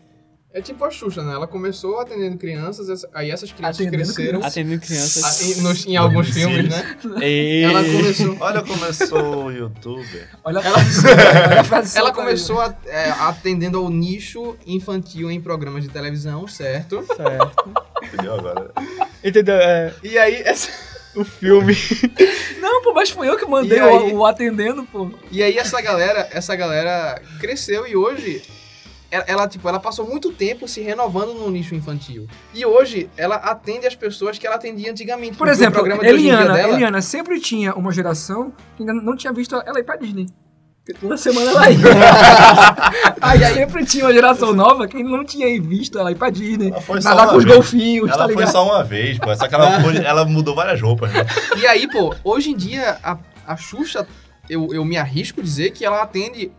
É 0.58 0.62
tipo 0.62 0.86
a 0.86 0.90
Xuxa, 0.90 1.22
né? 1.22 1.34
Ela 1.34 1.46
começou 1.48 2.00
atendendo 2.00 2.38
crianças, 2.38 3.06
aí 3.14 3.30
essas 3.30 3.52
crianças 3.52 3.76
Atendendo 3.76 4.04
cresceram 4.06 4.40
crianças. 4.40 4.52
Atendendo 4.54 4.82
crianças. 4.82 5.42
em, 5.42 5.62
nos- 5.62 5.86
em 5.86 5.98
alguns 5.98 6.30
filmes, 6.30 6.70
né? 6.70 6.98
E... 7.22 7.64
Ela 7.64 7.84
começou, 7.84 8.38
Olha 8.40 8.62
como 8.64 8.86
eu 8.86 8.94
sou 8.94 9.52
youtuber. 9.52 10.30
Olha 10.46 10.62
a 11.60 11.64
frase 11.66 11.98
a 11.98 12.00
ela 12.00 12.10
aí. 12.12 12.16
começou 12.16 12.62
a- 12.62 12.74
é, 12.86 13.10
atendendo 13.12 13.78
ao 13.80 13.90
nicho 13.90 14.56
infantil 14.66 15.30
em 15.30 15.42
programas 15.42 15.84
de 15.84 15.90
televisão, 15.90 16.48
certo? 16.48 17.06
Certo. 17.18 17.72
Entendeu 18.02 18.36
agora? 18.36 18.72
Entendeu? 19.22 19.56
É, 19.56 19.94
E 20.04 20.18
aí, 20.18 20.36
essa, 20.46 20.70
o 21.16 21.26
filme. 21.26 21.76
Não, 22.62 22.82
pô, 22.82 22.94
mas 22.94 23.10
foi 23.10 23.28
eu 23.28 23.36
que 23.38 23.46
mandei 23.46 23.80
aí? 23.80 24.14
o, 24.14 24.20
o 24.20 24.26
atendendo, 24.26 24.84
pô. 24.86 25.12
e 25.30 25.44
aí 25.44 25.58
essa 25.58 25.82
galera, 25.82 26.30
essa 26.32 26.56
galera 26.56 27.22
cresceu 27.42 27.86
e 27.86 27.96
hoje 27.96 28.42
ela, 29.16 29.24
ela, 29.28 29.48
tipo, 29.48 29.68
ela 29.68 29.80
passou 29.80 30.08
muito 30.08 30.32
tempo 30.32 30.68
se 30.68 30.82
renovando 30.82 31.34
no 31.34 31.50
nicho 31.50 31.74
infantil. 31.76 32.28
E 32.54 32.66
hoje 32.66 33.10
ela 33.16 33.36
atende 33.36 33.88
as 33.88 33.96
pessoas 33.96 34.38
que 34.38 34.46
ela 34.46 34.56
atendia 34.58 34.92
antigamente. 34.92 35.38
Por 35.38 35.48
exemplo, 35.48 35.86
Eliana, 36.04 36.54
dela- 36.54 36.74
Eliana 36.74 37.02
sempre 37.02 37.40
tinha 37.40 37.74
uma 37.74 37.92
geração 37.92 38.52
que 38.76 38.84
ainda 38.84 38.94
não 38.94 39.16
tinha 39.16 39.32
visto 39.34 39.56
ela 39.66 39.80
ir 39.80 39.84
pra 39.84 39.96
Disney. 39.96 40.28
Porque 40.86 41.00
toda 41.00 41.18
semana 41.18 41.50
ela 41.50 41.70
ia. 41.72 41.78
aí 43.22 43.54
sempre 43.54 43.86
tinha 43.86 44.06
uma 44.06 44.14
geração 44.14 44.54
nova 44.54 44.88
que 44.88 45.02
não 45.04 45.26
tinha 45.26 45.48
visto 45.60 45.98
ela 45.98 46.12
ir 46.12 46.16
pra 46.16 46.30
Disney. 46.30 46.68
Ela 46.70 46.82
foi 46.82 47.02
só 47.02 47.10
Nadar 47.10 47.24
uma 47.26 47.32
com 47.32 47.38
os 47.40 47.44
vez. 47.44 47.56
golfinhos, 47.56 48.08
tá 48.10 48.16
Ela 48.16 48.24
foi 48.26 48.36
ligado? 48.36 48.52
só 48.52 48.64
uma 48.66 48.84
vez, 48.84 49.18
pô. 49.18 49.36
Só 49.36 49.48
que 49.48 49.56
ela, 49.56 49.82
foi- 49.82 49.98
ela 49.98 50.26
mudou 50.26 50.54
várias 50.54 50.80
roupas, 50.80 51.12
né? 51.12 51.26
E 51.58 51.66
aí, 51.66 51.88
pô, 51.90 52.14
hoje 52.24 52.52
em 52.52 52.56
dia, 52.56 52.98
a, 53.04 53.18
a 53.48 53.58
Xuxa, 53.58 54.08
eu, 54.48 54.72
eu 54.74 54.86
me 54.86 54.96
arrisco 54.98 55.42
dizer 55.42 55.72
que 55.72 55.84
ela 55.84 56.04
atende 56.04 56.52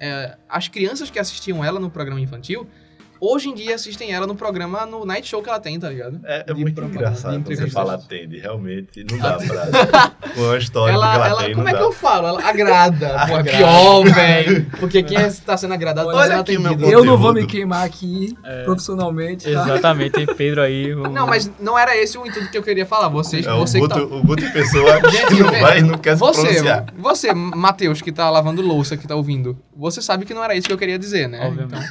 é, 0.00 0.36
as 0.48 0.68
crianças 0.68 1.10
que 1.10 1.18
assistiam 1.18 1.64
ela 1.64 1.78
no 1.78 1.90
programa 1.90 2.20
infantil, 2.20 2.68
hoje 3.20 3.48
em 3.48 3.54
dia 3.54 3.74
assistem 3.74 4.12
ela 4.12 4.26
no 4.26 4.34
programa, 4.34 4.84
no 4.86 5.04
night 5.04 5.26
show 5.28 5.42
que 5.42 5.48
ela 5.48 5.60
tem, 5.60 5.78
tá 5.78 5.88
ligado? 5.88 6.20
É, 6.24 6.44
é 6.48 6.52
De 6.54 6.60
muito 6.60 6.80
engraçado 6.82 7.32
você 7.32 7.38
entrevistas. 7.38 7.72
fala 7.72 7.94
atende. 7.94 8.38
Realmente, 8.38 9.04
não 9.10 9.18
dá 9.18 9.36
pra... 9.38 10.10
Com 10.34 10.40
uma 10.40 10.58
história 10.58 10.92
que 10.92 10.94
Ela, 10.96 11.14
ela, 11.14 11.28
ela, 11.28 11.42
tem, 11.44 11.54
como 11.54 11.68
é 11.68 11.72
dá. 11.72 11.78
que 11.78 11.84
eu 11.84 11.92
falo? 11.92 12.26
Ela 12.28 12.48
agrada. 12.48 13.08
Pô, 13.28 13.36
é 13.38 13.42
pior, 13.42 14.02
velho. 14.04 14.66
Porque 14.80 15.02
quem 15.02 15.18
está 15.20 15.56
sendo 15.56 15.74
agradado 15.74 16.08
tá 16.10 16.16
Olha 16.16 16.26
sendo 16.28 16.38
o 16.38 16.40
atendido. 16.40 16.90
Eu 16.90 17.04
não 17.04 17.16
vou 17.16 17.32
me 17.32 17.46
queimar 17.46 17.84
aqui 17.84 18.36
profissionalmente, 18.64 19.44
tá? 19.44 19.50
Exatamente, 19.50 20.10
tem 20.12 20.26
Pedro 20.26 20.62
aí. 20.62 20.92
vamos- 20.92 21.12
Não, 21.12 21.26
mas 21.26 21.50
não 21.60 21.78
era 21.78 21.96
esse 21.96 22.18
o 22.18 22.26
intuito 22.26 22.50
que 22.50 22.58
eu 22.58 22.62
queria 22.62 22.84
falar. 22.86 23.08
Vocês, 23.08 23.46
É, 23.46 23.52
o, 23.52 23.60
você 23.60 23.80
que 23.80 23.88
tá... 23.88 23.98
Guto, 24.00 24.14
o 24.16 24.22
Guto 24.22 24.52
Pessoa 24.52 25.00
Gente, 25.10 25.42
não 25.42 25.50
vai 25.60 25.80
não 25.80 25.98
quer 25.98 26.14
se 26.14 26.20
Você, 26.20 26.40
pronunciar. 26.42 26.86
você, 26.96 27.32
Matheus, 27.34 28.00
que 28.02 28.10
tá 28.12 28.28
lavando 28.30 28.60
louça, 28.62 28.96
que 28.96 29.06
tá 29.06 29.14
ouvindo, 29.14 29.56
você 29.76 30.00
sabe 30.02 30.24
que 30.24 30.34
não 30.34 30.42
era 30.42 30.54
isso 30.54 30.66
que 30.66 30.72
eu 30.72 30.78
queria 30.78 30.98
dizer, 30.98 31.28
né? 31.28 31.46
Obviamente. 31.46 31.86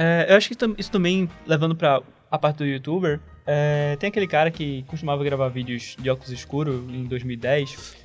É, 0.00 0.26
eu 0.30 0.36
acho 0.36 0.48
que 0.48 0.56
isso 0.78 0.90
também, 0.92 1.28
levando 1.46 1.74
pra 1.74 2.00
a 2.30 2.38
parte 2.38 2.58
do 2.58 2.66
youtuber, 2.66 3.18
é, 3.46 3.96
tem 3.98 4.08
aquele 4.08 4.26
cara 4.28 4.48
que 4.50 4.84
costumava 4.86 5.24
gravar 5.24 5.48
vídeos 5.48 5.96
de 5.98 6.08
óculos 6.08 6.30
escuros 6.30 6.76
em 6.88 7.04
2010. 7.04 7.96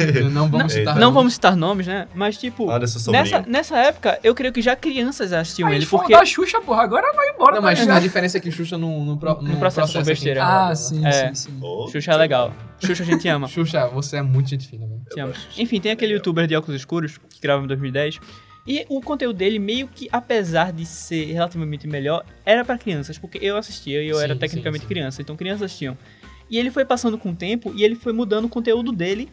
Então, 0.00 0.28
não 0.30 0.48
vamos 0.48 0.72
citar 0.72 0.94
Não 0.96 1.00
nomes. 1.02 1.14
vamos 1.14 1.32
citar 1.34 1.56
nomes, 1.56 1.86
né? 1.86 2.08
Mas, 2.14 2.36
tipo, 2.36 2.66
nessa, 3.10 3.40
nessa 3.42 3.76
época, 3.78 4.18
eu 4.24 4.34
creio 4.34 4.52
que 4.52 4.60
já 4.60 4.74
crianças 4.74 5.32
assistiam 5.32 5.68
A 5.68 5.74
ele, 5.74 5.86
porque... 5.86 6.12
da 6.12 6.24
Xuxa, 6.24 6.60
porra, 6.60 6.82
agora 6.82 7.12
vai 7.14 7.30
embora. 7.30 7.56
Não, 7.56 7.62
mas 7.62 7.78
ligado? 7.78 7.96
a 7.96 8.00
diferença 8.00 8.38
é 8.38 8.40
que 8.40 8.50
Xuxa 8.50 8.76
não, 8.76 9.04
não, 9.04 9.16
pro, 9.16 9.40
não 9.40 9.56
processo 9.56 9.92
com 9.92 9.98
aqui 10.00 10.08
besteira. 10.08 10.40
nada, 10.40 10.64
Ah, 10.64 10.68
né? 10.70 10.74
sim, 10.74 11.06
É. 11.06 11.12
sim, 11.34 11.34
sim. 11.34 11.60
Xuxa 11.92 12.12
é 12.12 12.16
legal. 12.16 12.52
Xuxa 12.84 13.02
a 13.02 13.06
gente 13.06 13.28
ama. 13.28 13.46
Xuxa, 13.48 13.86
você 13.88 14.16
é 14.16 14.22
muito 14.22 14.50
gente 14.50 14.66
fina, 14.66 14.86
velho. 14.86 15.00
Te 15.12 15.20
amo. 15.20 15.32
Enfim, 15.56 15.80
tem 15.80 15.92
aquele 15.92 16.14
youtuber 16.14 16.46
de 16.46 16.56
óculos 16.56 16.80
escuros 16.80 17.18
que 17.18 17.40
gravava 17.40 17.64
em 17.64 17.68
2010. 17.68 18.18
E 18.66 18.84
o 18.88 19.00
conteúdo 19.00 19.36
dele, 19.36 19.58
meio 19.58 19.88
que, 19.88 20.08
apesar 20.12 20.72
de 20.72 20.84
ser 20.84 21.32
relativamente 21.32 21.86
melhor, 21.86 22.24
era 22.44 22.64
pra 22.64 22.76
crianças, 22.78 23.18
porque 23.18 23.38
eu 23.40 23.56
assistia 23.56 24.02
e 24.02 24.08
eu 24.08 24.16
Sim, 24.16 24.24
era 24.24 24.34
sim, 24.34 24.40
tecnicamente 24.40 24.82
sim. 24.82 24.88
criança, 24.88 25.22
então 25.22 25.36
crianças 25.36 25.62
assistiam. 25.62 25.96
E 26.50 26.58
ele 26.58 26.70
foi 26.70 26.84
passando 26.84 27.16
com 27.16 27.30
o 27.30 27.34
tempo 27.34 27.72
e 27.74 27.84
ele 27.84 27.94
foi 27.94 28.12
mudando 28.12 28.44
o 28.44 28.48
conteúdo 28.48 28.92
dele 28.92 29.28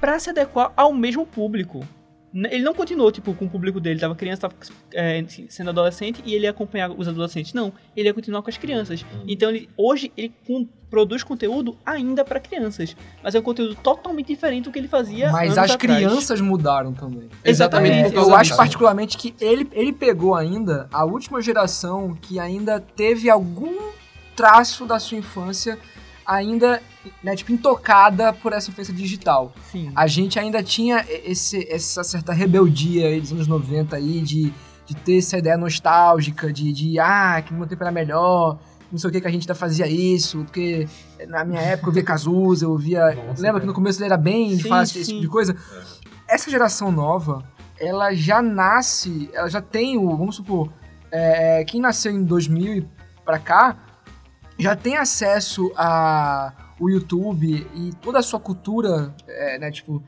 pra 0.00 0.18
se 0.18 0.30
adequar 0.30 0.72
ao 0.76 0.92
mesmo 0.92 1.26
público. 1.26 1.86
Ele 2.34 2.62
não 2.62 2.74
continuou, 2.74 3.10
tipo, 3.10 3.32
com 3.34 3.46
o 3.46 3.48
público 3.50 3.80
dele, 3.80 3.98
tava 3.98 4.14
criança, 4.14 4.42
tava 4.42 4.54
é, 4.92 5.24
sendo 5.48 5.70
adolescente 5.70 6.22
e 6.26 6.34
ele 6.34 6.44
ia 6.44 6.50
acompanhar 6.50 6.90
os 6.90 7.08
adolescentes. 7.08 7.54
Não, 7.54 7.72
ele 7.96 8.08
ia 8.08 8.14
continuar 8.14 8.42
com 8.42 8.50
as 8.50 8.58
crianças. 8.58 9.04
Então, 9.26 9.48
ele, 9.50 9.68
hoje, 9.76 10.12
ele 10.16 10.32
com- 10.46 10.68
produz 10.90 11.22
conteúdo 11.22 11.76
ainda 11.84 12.24
pra 12.24 12.38
crianças. 12.40 12.94
Mas 13.22 13.34
é 13.34 13.38
um 13.38 13.42
conteúdo 13.42 13.74
totalmente 13.76 14.26
diferente 14.28 14.64
do 14.64 14.70
que 14.70 14.78
ele 14.78 14.88
fazia 14.88 15.30
Mas 15.30 15.52
anos 15.52 15.58
as 15.58 15.70
atrás. 15.72 15.76
crianças 15.98 16.40
mudaram 16.40 16.92
também. 16.92 17.28
Exatamente. 17.44 18.14
É, 18.14 18.18
eu 18.18 18.34
acho 18.34 18.56
particularmente 18.56 19.16
que 19.16 19.34
ele, 19.40 19.68
ele 19.72 19.92
pegou 19.92 20.34
ainda 20.34 20.86
a 20.92 21.04
última 21.04 21.40
geração 21.42 22.14
que 22.20 22.38
ainda 22.38 22.78
teve 22.80 23.28
algum 23.30 23.74
traço 24.36 24.86
da 24.86 24.98
sua 24.98 25.18
infância 25.18 25.78
ainda, 26.28 26.82
né, 27.24 27.34
tipo, 27.34 27.50
intocada 27.50 28.34
por 28.34 28.52
essa 28.52 28.70
influência 28.70 28.92
digital. 28.92 29.54
Sim. 29.72 29.90
A 29.96 30.06
gente 30.06 30.38
ainda 30.38 30.62
tinha 30.62 31.02
esse, 31.24 31.66
essa 31.72 32.04
certa 32.04 32.34
rebeldia 32.34 33.06
aí 33.06 33.18
dos 33.18 33.32
anos 33.32 33.48
90 33.48 33.96
aí 33.96 34.20
de, 34.20 34.52
de 34.84 34.94
ter 34.94 35.16
essa 35.16 35.38
ideia 35.38 35.56
nostálgica 35.56 36.52
de, 36.52 36.70
de 36.70 37.00
ah, 37.00 37.42
que 37.44 37.50
no 37.50 37.60
meu 37.60 37.66
tempo 37.66 37.82
era 37.82 37.90
melhor, 37.90 38.58
não 38.92 38.98
sei 38.98 39.08
o 39.08 39.12
que 39.12 39.22
que 39.22 39.26
a 39.26 39.30
gente 39.30 39.44
ainda 39.44 39.54
fazia 39.54 39.86
isso, 39.86 40.44
porque 40.44 40.86
na 41.28 41.46
minha 41.46 41.62
época 41.62 41.88
eu 41.88 41.94
via 41.94 42.04
Cazuza, 42.04 42.66
eu 42.66 42.76
via... 42.76 43.14
Nossa, 43.14 43.40
lembra 43.40 43.62
que 43.62 43.66
no 43.66 43.72
começo 43.72 43.98
ele 43.98 44.06
era 44.06 44.18
bem 44.18 44.58
Sim, 44.58 44.68
fácil, 44.68 45.00
esse 45.00 45.06
sim. 45.06 45.12
tipo 45.12 45.22
de 45.22 45.28
coisa? 45.28 45.56
Essa 46.28 46.50
geração 46.50 46.92
nova, 46.92 47.42
ela 47.80 48.12
já 48.12 48.42
nasce, 48.42 49.30
ela 49.32 49.48
já 49.48 49.62
tem 49.62 49.96
o, 49.96 50.14
vamos 50.14 50.36
supor, 50.36 50.70
é, 51.10 51.64
quem 51.64 51.80
nasceu 51.80 52.12
em 52.12 52.22
2000 52.22 52.74
e 52.74 52.88
pra 53.24 53.38
cá, 53.38 53.76
já 54.58 54.74
tem 54.74 54.96
acesso 54.96 55.72
a 55.76 56.52
o 56.80 56.88
YouTube 56.88 57.66
e 57.74 57.92
toda 58.00 58.18
a 58.20 58.22
sua 58.22 58.38
cultura, 58.38 59.14
é, 59.26 59.58
né, 59.58 59.70
tipo, 59.70 60.02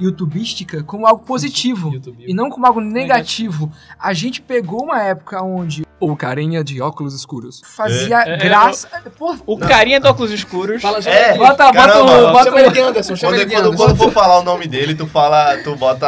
youtubística 0.00 0.82
como 0.82 1.06
algo 1.06 1.24
positivo 1.24 1.92
YouTube. 1.92 2.24
e 2.26 2.34
não 2.34 2.48
como 2.50 2.66
algo 2.66 2.80
negativo. 2.80 3.70
A 3.98 4.12
gente 4.12 4.40
pegou 4.40 4.82
uma 4.84 5.02
época 5.02 5.42
onde 5.42 5.86
o 6.00 6.14
carinha 6.14 6.62
de 6.62 6.80
óculos 6.80 7.12
escuros 7.12 7.60
fazia 7.64 8.22
É, 8.22 8.34
é, 8.34 8.36
graça. 8.36 8.88
Pô, 9.18 9.36
O 9.44 9.58
carinha 9.58 9.98
de 9.98 10.06
óculos 10.06 10.30
escuros. 10.30 10.80
Fala, 10.80 10.98
É, 11.00 11.36
bota, 11.36 11.64
bota, 11.66 11.72
caramba, 11.72 12.18
o- 12.28 12.32
bota 12.32 12.44
chama 12.44 12.60
ele 12.60 12.70
de 12.70 12.80
Anderson, 12.80 13.16
chama 13.16 13.32
Quando, 13.32 13.40
ele 13.40 13.48
de 13.50 13.54
quando, 13.56 13.66
Anderson. 13.66 13.84
quando 13.86 13.96
for 13.96 14.12
falar 14.12 14.38
o 14.38 14.42
nome 14.44 14.68
dele, 14.68 14.94
tu 14.94 15.06
fala, 15.08 15.56
tu 15.58 15.74
bota. 15.74 16.06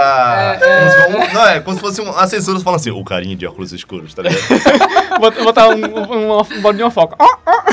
como 0.60 0.90
se 0.90 0.96
fosse 0.96 1.16
um- 1.30 1.34
não, 1.34 1.46
é 1.48 1.60
como 1.60 1.74
se 1.76 1.80
fosse 1.82 2.00
uma 2.00 2.26
censura 2.28 2.60
falando 2.60 2.78
assim, 2.78 2.90
o 2.92 3.04
carinha 3.04 3.34
de 3.34 3.44
óculos 3.46 3.72
escuros, 3.72 4.14
tá 4.14 4.22
ligado? 4.22 4.40
Bota- 5.20 5.42
botar 5.44 5.68
um, 5.70 5.72
um, 5.74 6.36
um, 6.36 6.40
um 6.40 6.60
bolinho 6.60 6.76
de 6.76 6.82
uma 6.84 6.90
foca. 6.92 7.16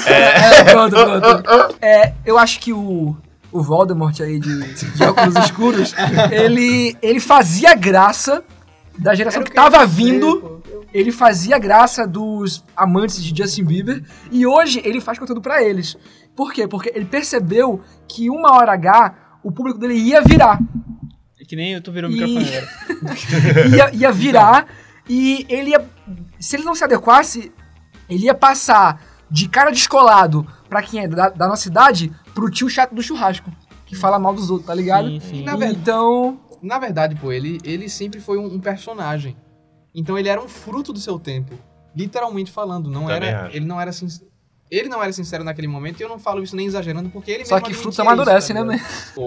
É, 0.08 0.64
pronto, 0.74 0.96
pronto. 0.96 1.76
É, 1.82 2.14
eu 2.26 2.38
acho 2.38 2.60
que 2.60 2.74
o, 2.74 3.16
o 3.52 3.62
Voldemort 3.62 4.20
aí 4.22 4.40
de, 4.40 4.74
de 4.74 5.04
óculos 5.04 5.36
escuros, 5.38 5.96
ele, 6.32 6.96
ele 7.02 7.20
fazia 7.20 7.74
graça 7.76 8.44
da 8.98 9.14
geração 9.16 9.44
que 9.44 9.52
que 9.52 9.58
eu 9.60 9.64
tava 9.64 9.86
dizer, 9.88 10.04
vindo. 10.12 10.40
pô. 10.42 10.58
Ele 10.94 11.12
fazia 11.12 11.58
graça 11.60 12.08
dos 12.08 12.64
amantes 12.76 13.22
de 13.24 13.36
Justin 13.44 13.64
Bieber 13.66 14.04
e 14.32 14.46
hoje 14.48 14.82
ele 14.84 15.00
faz 15.02 15.20
conteúdo 15.20 15.42
pra 15.42 15.62
eles. 15.62 15.96
Por 16.36 16.52
quê? 16.54 16.68
Porque 16.68 16.92
ele 16.96 17.06
percebeu 17.06 17.82
que 18.08 18.30
uma 18.30 18.56
hora 18.56 18.74
H 18.74 19.14
o 19.44 19.52
público 19.52 19.78
dele 19.80 19.94
ia 19.96 20.22
virar. 20.22 20.60
É 21.40 21.46
que 21.46 21.56
nem 21.56 21.80
tu 21.82 21.92
virou 21.92 22.10
o 22.10 22.14
E- 22.14 22.20
microfone 22.20 22.58
agora. 22.58 23.68
ia, 23.76 23.96
ia 23.96 24.12
virar 24.12 24.66
e 25.08 25.46
ele 25.50 25.72
ia. 25.72 25.86
Se 26.40 26.56
ele 26.56 26.64
não 26.64 26.74
se 26.74 26.84
adequasse, 26.84 27.52
ele 28.10 28.26
ia 28.26 28.34
passar 28.34 29.02
de 29.30 29.48
cara 29.50 29.72
descolado 29.72 30.48
pra 30.70 30.82
quem 30.82 31.02
é 31.02 31.08
da, 31.08 31.30
da 31.30 31.48
nossa 31.48 31.68
idade 31.68 32.12
pro 32.40 32.52
tio 32.52 32.70
chato 32.70 32.94
do 32.94 33.02
churrasco. 33.02 33.52
Que 33.88 33.96
fala 33.96 34.20
mal 34.20 34.34
dos 34.34 34.50
outros, 34.52 34.68
tá 34.68 34.76
ligado? 34.76 35.08
Sim, 35.10 35.20
sim. 35.20 35.44
Na 35.44 35.56
verdade- 35.56 35.80
Então. 35.82 36.40
Na 36.62 36.78
verdade, 36.80 37.16
pô, 37.16 37.32
ele, 37.32 37.60
ele 37.64 37.88
sempre 37.90 38.20
foi 38.20 38.38
um, 38.38 38.46
um 38.46 38.60
personagem. 38.60 39.36
Então 39.96 40.18
ele 40.18 40.28
era 40.30 40.40
um 40.42 40.48
fruto 40.48 40.92
do 40.94 41.00
seu 41.00 41.18
tempo. 41.18 41.54
Literalmente 41.96 42.52
falando. 42.52 42.90
Não 42.90 43.08
Também 43.08 43.30
era. 43.30 43.46
acho. 43.48 43.56
Ele 43.56 43.66
não 43.66 43.80
era 43.82 43.92
sincero. 43.92 44.28
Ele 44.70 44.90
não 44.90 45.02
era 45.02 45.14
sincero 45.14 45.44
naquele 45.46 45.68
momento 45.68 46.00
e 46.00 46.04
eu 46.04 46.10
não 46.10 46.20
falo 46.20 46.44
isso 46.44 46.54
nem 46.56 46.68
exagerando, 46.68 47.10
porque 47.10 47.32
ele 47.32 47.46
Só 47.46 47.56
mesmo 47.56 47.68
que 47.68 47.72
admitia 47.72 47.82
frutos 47.84 48.00
amadurecem, 48.02 48.54
isso, 48.54 48.54
né, 48.54 48.60
tá 48.60 48.66
man? 48.66 48.74
ligado? 48.74 49.16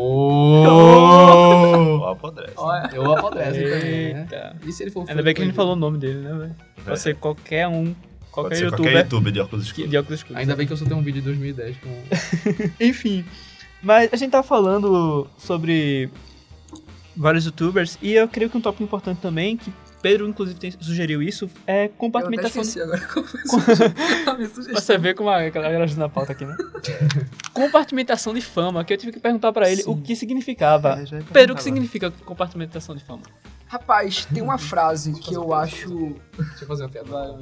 Ó, 2.03 2.09
apodrece. 2.11 2.53
Olha, 2.57 2.91
eu 2.93 3.13
apodrece 3.13 3.63
também, 3.63 4.15
né? 4.15 4.29
E 4.67 4.73
se 4.73 4.83
ele 4.83 4.91
for 4.91 5.09
Ainda 5.09 5.23
bem 5.23 5.35
que 5.35 5.41
a 5.41 5.45
gente 5.45 5.55
falou 5.55 5.73
o 5.73 5.77
nome 5.77 5.97
dele, 5.99 6.21
né, 6.21 6.33
velho? 6.35 6.57
Pode 6.85 7.01
ser 7.01 7.17
qualquer 7.17 7.67
um, 7.69 7.95
qualquer 8.31 8.49
Pode 8.51 8.59
ser 8.59 8.65
youtuber 8.67 8.93
qualquer 8.93 9.05
youtuber 9.05 9.33
de 9.33 9.41
óculos 9.41 9.67
escuros. 9.67 9.91
de 9.91 9.97
óculos 9.97 10.21
escuros. 10.21 10.41
Ainda 10.41 10.57
bem 10.57 10.67
que 10.67 10.73
eu 10.73 10.77
só 10.77 10.85
tenho 10.85 10.97
um 10.99 11.03
vídeo 11.03 11.21
de 11.21 11.27
2010 11.29 11.77
com. 11.79 12.03
Enfim, 12.85 13.25
mas 13.83 14.13
a 14.13 14.17
gente 14.17 14.31
tá 14.31 14.43
falando 14.43 15.27
sobre 15.39 16.11
vários 17.17 17.45
youtubers 17.45 17.99
e 18.01 18.13
eu 18.13 18.29
creio 18.29 18.49
que 18.51 18.57
um 18.57 18.61
tópico 18.61 18.83
importante 18.85 19.19
também, 19.21 19.57
que 19.57 19.73
Pedro 20.03 20.27
inclusive 20.27 20.59
tem- 20.59 20.71
sugeriu 20.81 21.23
isso, 21.23 21.51
é 21.67 21.83
Eu 21.83 21.85
até 21.87 21.95
compartimentação. 21.99 22.63
esqueci 22.63 22.81
agora 22.81 23.01
qual 23.01 23.23
foi 23.27 24.33
a 24.33 24.35
minha 24.35 24.49
sugestão. 24.49 24.75
Você 24.81 24.97
vê 24.97 25.13
como 25.13 25.29
a 25.29 25.47
galera 25.51 25.85
ajuda 25.85 26.01
na 26.01 26.09
pauta 26.09 26.33
aqui, 26.33 26.47
né? 26.47 26.57
compartimentação 27.53 28.33
de 28.33 28.41
fama, 28.41 28.83
que 28.85 28.93
eu 28.93 28.97
tive 28.97 29.13
que 29.13 29.21
perguntar 29.21 29.53
pra 29.53 29.71
ele 29.71 29.83
o 29.87 29.95
que 29.97 30.17
significava. 30.17 30.99
É, 31.01 31.17
ia 31.17 31.23
Pedro, 31.33 31.53
o 31.53 31.57
que 31.57 31.63
significa 31.63 32.11
compartimentação 32.25 32.97
de 32.97 33.05
fama? 33.05 33.23
Rapaz, 33.67 34.25
tem 34.25 34.43
uma 34.43 34.57
frase 34.59 35.13
que 35.13 35.35
eu 35.35 35.53
acho. 35.53 36.17
Deixa 36.37 36.65
eu 36.65 36.67
fazer 36.67 36.83
uma 36.85 36.89
piada. 36.89 37.37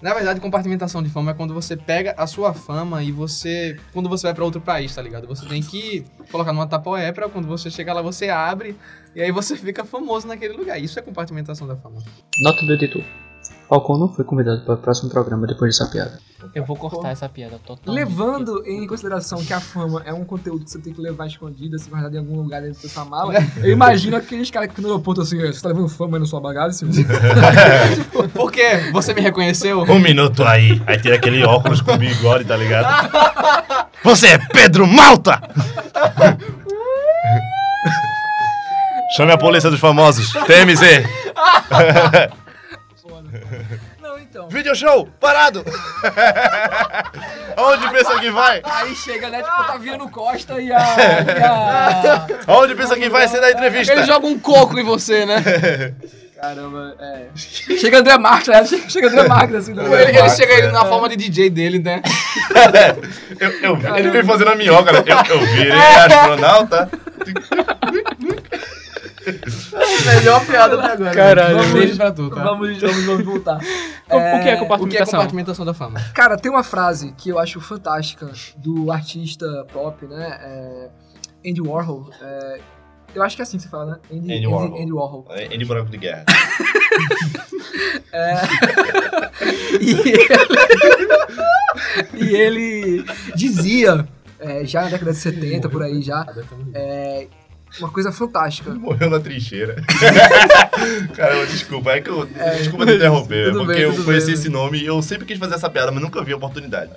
Na 0.00 0.14
verdade, 0.14 0.40
compartimentação 0.40 1.02
de 1.02 1.10
fama 1.10 1.32
é 1.32 1.34
quando 1.34 1.52
você 1.52 1.76
pega 1.76 2.14
a 2.16 2.26
sua 2.26 2.54
fama 2.54 3.02
e 3.02 3.10
você. 3.10 3.76
Quando 3.92 4.08
você 4.08 4.28
vai 4.28 4.34
pra 4.34 4.44
outro 4.44 4.60
país, 4.60 4.94
tá 4.94 5.02
ligado? 5.02 5.26
Você 5.26 5.44
tem 5.46 5.60
que 5.60 6.04
colocar 6.30 6.52
numa 6.52 6.68
tapoé 6.68 7.10
pra 7.10 7.28
quando 7.28 7.48
você 7.48 7.68
chegar 7.68 7.94
lá, 7.94 8.00
você 8.00 8.28
abre 8.28 8.76
e 9.14 9.20
aí 9.20 9.32
você 9.32 9.56
fica 9.58 9.84
famoso 9.84 10.28
naquele 10.28 10.54
lugar. 10.54 10.80
Isso 10.80 10.98
é 10.98 11.02
compartimentação 11.02 11.66
da 11.66 11.76
fama. 11.76 12.00
Nota 12.42 12.64
do 12.64 12.74
editor. 12.74 13.02
Falcão 13.68 13.98
não 13.98 14.08
foi 14.08 14.24
convidado 14.24 14.62
para 14.62 14.74
o 14.74 14.78
próximo 14.78 15.10
programa 15.10 15.46
depois 15.46 15.76
dessa 15.76 15.90
piada. 15.90 16.18
Eu 16.54 16.64
vou 16.64 16.74
cortar 16.74 17.10
essa 17.10 17.28
piada 17.28 17.58
totalmente. 17.58 18.02
Levando 18.02 18.62
em 18.64 18.86
consideração 18.86 19.44
que 19.44 19.52
a 19.52 19.60
fama 19.60 20.02
é 20.06 20.14
um 20.14 20.24
conteúdo 20.24 20.64
que 20.64 20.70
você 20.70 20.78
tem 20.78 20.94
que 20.94 21.00
levar 21.00 21.26
escondido, 21.26 21.76
assim, 21.76 21.90
guardado 21.90 22.14
em 22.14 22.18
algum 22.18 22.36
lugar 22.36 22.62
dentro 22.62 22.82
da 22.82 22.88
sua 22.88 23.04
mala, 23.04 23.34
eu 23.62 23.70
imagino 23.70 24.16
aqueles 24.16 24.50
caras 24.50 24.72
que 24.72 24.80
no 24.80 24.88
aeroporto 24.88 25.20
assim, 25.20 25.38
você 25.38 25.60
tá 25.60 25.68
levando 25.68 25.90
fama 25.90 26.16
aí 26.16 26.20
na 26.20 26.26
sua 26.26 26.40
bagagem, 26.40 26.88
Por 28.32 28.50
quê? 28.50 28.90
Você 28.92 29.12
me 29.12 29.20
reconheceu? 29.20 29.82
Um 29.82 29.98
minuto 29.98 30.42
aí. 30.44 30.80
Aí 30.86 30.98
tira 30.98 31.16
aquele 31.16 31.44
óculos 31.44 31.82
com 31.82 31.98
bigode, 31.98 32.44
tá 32.44 32.56
ligado? 32.56 33.10
Você 34.02 34.28
é 34.28 34.38
Pedro 34.38 34.86
Malta! 34.86 35.42
Chame 39.16 39.32
a 39.32 39.38
polícia 39.38 39.70
dos 39.70 39.80
famosos. 39.80 40.32
TMZ. 40.32 41.04
Video 44.50 44.74
show, 44.74 45.08
parado! 45.20 45.64
Aonde 47.56 47.88
pensa 47.90 48.18
que 48.18 48.30
vai? 48.30 48.60
Aí 48.64 48.94
chega, 48.94 49.28
né, 49.28 49.42
tipo, 49.42 49.64
tá 49.64 49.76
vindo 49.76 50.08
Costa 50.08 50.60
e 50.60 50.72
a... 50.72 50.78
E 50.78 51.42
a... 51.42 52.26
Aonde 52.46 52.74
pensa 52.74 52.96
que 52.96 53.08
vai 53.08 53.28
ser 53.28 53.40
da 53.40 53.50
entrevista? 53.50 53.92
Ele 53.92 54.04
joga 54.04 54.26
um 54.26 54.38
coco 54.38 54.78
em 54.78 54.84
você, 54.84 55.26
né? 55.26 55.36
Caramba, 56.40 56.94
é... 57.00 57.26
Chega 57.34 57.98
André 57.98 58.16
Marques, 58.16 58.46
né? 58.46 58.64
Chega- 58.88 59.08
André 59.08 59.26
Marques, 59.26 59.56
assim, 59.56 59.74
né? 59.74 59.82
Ele, 59.84 60.18
ele 60.18 60.30
chega 60.30 60.52
ele 60.54 60.68
na 60.68 60.84
forma 60.84 61.08
de 61.08 61.16
DJ 61.16 61.50
dele, 61.50 61.80
né? 61.80 62.00
Eu, 63.40 63.50
eu 63.60 63.76
vi, 63.76 63.86
ele 63.98 64.10
veio 64.10 64.24
fazendo 64.24 64.52
a 64.52 64.54
minhoca, 64.54 64.92
né? 64.92 65.02
Eu, 65.04 65.34
eu 65.34 65.46
virei 65.46 65.72
astronauta. 65.72 66.88
Melhor 70.06 70.44
piada 70.46 70.78
até 70.78 70.92
agora. 70.92 71.14
Caralho. 71.14 71.56
Vamos 71.58 71.72
beijo 71.72 71.96
pra 71.96 72.12
tu, 72.12 72.30
tá? 72.30 72.42
Vamos, 72.44 72.78
vamos, 72.80 73.04
vamos 73.04 73.24
voltar. 73.24 73.58
O 74.08 74.10
que 74.10 74.16
é 74.16 74.38
O 74.38 74.42
que 74.42 74.48
é 74.48 74.56
compartimentação? 75.04 75.66
da 75.66 75.74
fama? 75.74 76.00
Cara, 76.14 76.38
tem 76.38 76.50
uma 76.50 76.64
frase 76.64 77.12
que 77.12 77.28
eu 77.28 77.38
acho 77.38 77.60
fantástica 77.60 78.30
do 78.56 78.90
artista 78.90 79.66
pop, 79.70 80.06
né? 80.06 80.38
É, 80.40 80.88
Andy 81.50 81.60
Warhol. 81.60 82.08
é, 82.22 82.60
eu 83.14 83.22
acho 83.22 83.36
que 83.36 83.42
é 83.42 83.44
assim 83.44 83.58
que 83.58 83.64
se 83.64 83.68
fala, 83.68 83.84
né? 83.84 83.98
Andy, 84.10 84.32
Andy 84.34 84.46
Warhol. 84.46 84.82
Andy 84.82 84.92
Warhol. 84.92 85.26
Andy 85.52 85.64
Buraco 85.66 85.90
de 85.90 85.98
Guerra. 85.98 86.24
E 89.80 89.90
ele, 89.90 90.28
e 92.14 92.36
ele 92.36 93.04
dizia, 93.34 94.06
é, 94.38 94.64
já 94.64 94.82
na 94.82 94.88
década 94.88 95.12
de 95.12 95.18
70, 95.18 95.68
por 95.68 95.82
aí 95.82 96.02
já, 96.02 96.26
é, 96.74 97.28
uma 97.80 97.90
coisa 97.90 98.10
fantástica. 98.12 98.70
Morreu 98.74 99.10
na 99.10 99.20
trincheira. 99.20 99.76
Caramba, 101.14 101.46
desculpa. 101.46 101.92
É 101.92 102.00
que 102.00 102.10
eu, 102.10 102.26
desculpa 102.58 102.86
te 102.86 102.94
interromper. 102.94 103.52
porque 103.52 103.72
bem, 103.72 103.82
eu 103.82 104.04
conheci 104.04 104.26
bem. 104.26 104.34
esse 104.34 104.48
nome 104.48 104.78
e 104.78 104.86
eu 104.86 105.00
sempre 105.02 105.26
quis 105.26 105.38
fazer 105.38 105.54
essa 105.54 105.68
piada, 105.70 105.90
mas 105.92 106.02
nunca 106.02 106.22
vi 106.22 106.32
a 106.32 106.36
oportunidade. 106.36 106.90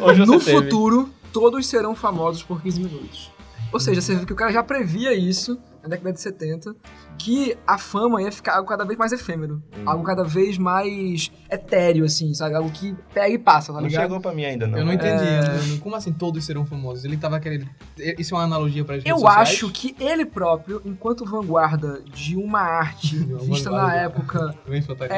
Hoje 0.00 0.20
você 0.20 0.26
No 0.32 0.38
teve. 0.40 0.50
futuro, 0.62 1.10
todos 1.32 1.66
serão 1.66 1.94
famosos 1.94 2.42
por 2.42 2.60
15 2.62 2.80
minutos. 2.80 3.30
Ou 3.74 3.80
seja, 3.80 4.00
você 4.00 4.14
vê 4.14 4.24
que 4.24 4.32
o 4.32 4.36
cara 4.36 4.52
já 4.52 4.62
previa 4.62 5.12
isso 5.12 5.58
na 5.82 5.88
década 5.88 6.12
de 6.12 6.20
70, 6.20 6.74
que 7.18 7.58
a 7.66 7.76
fama 7.76 8.22
ia 8.22 8.30
ficar 8.32 8.54
algo 8.56 8.66
cada 8.68 8.84
vez 8.84 8.96
mais 8.98 9.12
efêmero. 9.12 9.60
Algo 9.84 10.02
cada 10.04 10.22
vez 10.24 10.56
mais 10.56 11.30
etéreo, 11.50 12.04
assim, 12.06 12.32
sabe? 12.32 12.54
Algo 12.54 12.70
que 12.70 12.94
pega 13.12 13.28
e 13.28 13.36
passa, 13.38 13.72
tá 13.72 13.80
Não 13.80 13.86
ligado? 13.88 14.02
chegou 14.02 14.20
pra 14.20 14.32
mim 14.32 14.44
ainda, 14.44 14.66
não. 14.66 14.78
Eu 14.78 14.84
não 14.86 14.92
É. 14.92 14.94
entendi. 14.94 15.70
não- 15.72 15.78
Como 15.78 15.94
assim 15.96 16.12
todos 16.12 16.42
serão 16.44 16.64
famosos? 16.64 17.04
Ele 17.04 17.16
tava 17.18 17.38
querendo. 17.40 17.68
Isso 18.16 18.34
é 18.34 18.38
uma 18.38 18.44
analogia 18.44 18.84
para 18.84 18.94
as 18.94 19.02
redes 19.02 19.10
Eu 19.10 19.18
sociais? 19.26 19.48
acho 19.50 19.70
que 19.72 19.94
ele 20.00 20.24
próprio, 20.24 20.80
enquanto 20.84 21.24
vanguarda 21.26 22.00
de 22.14 22.36
uma 22.36 22.60
arte 22.60 23.16
vista 23.42 23.70
na 23.70 23.92
época. 23.94 24.54
Uma 24.66 24.76
infantaria. 24.78 25.16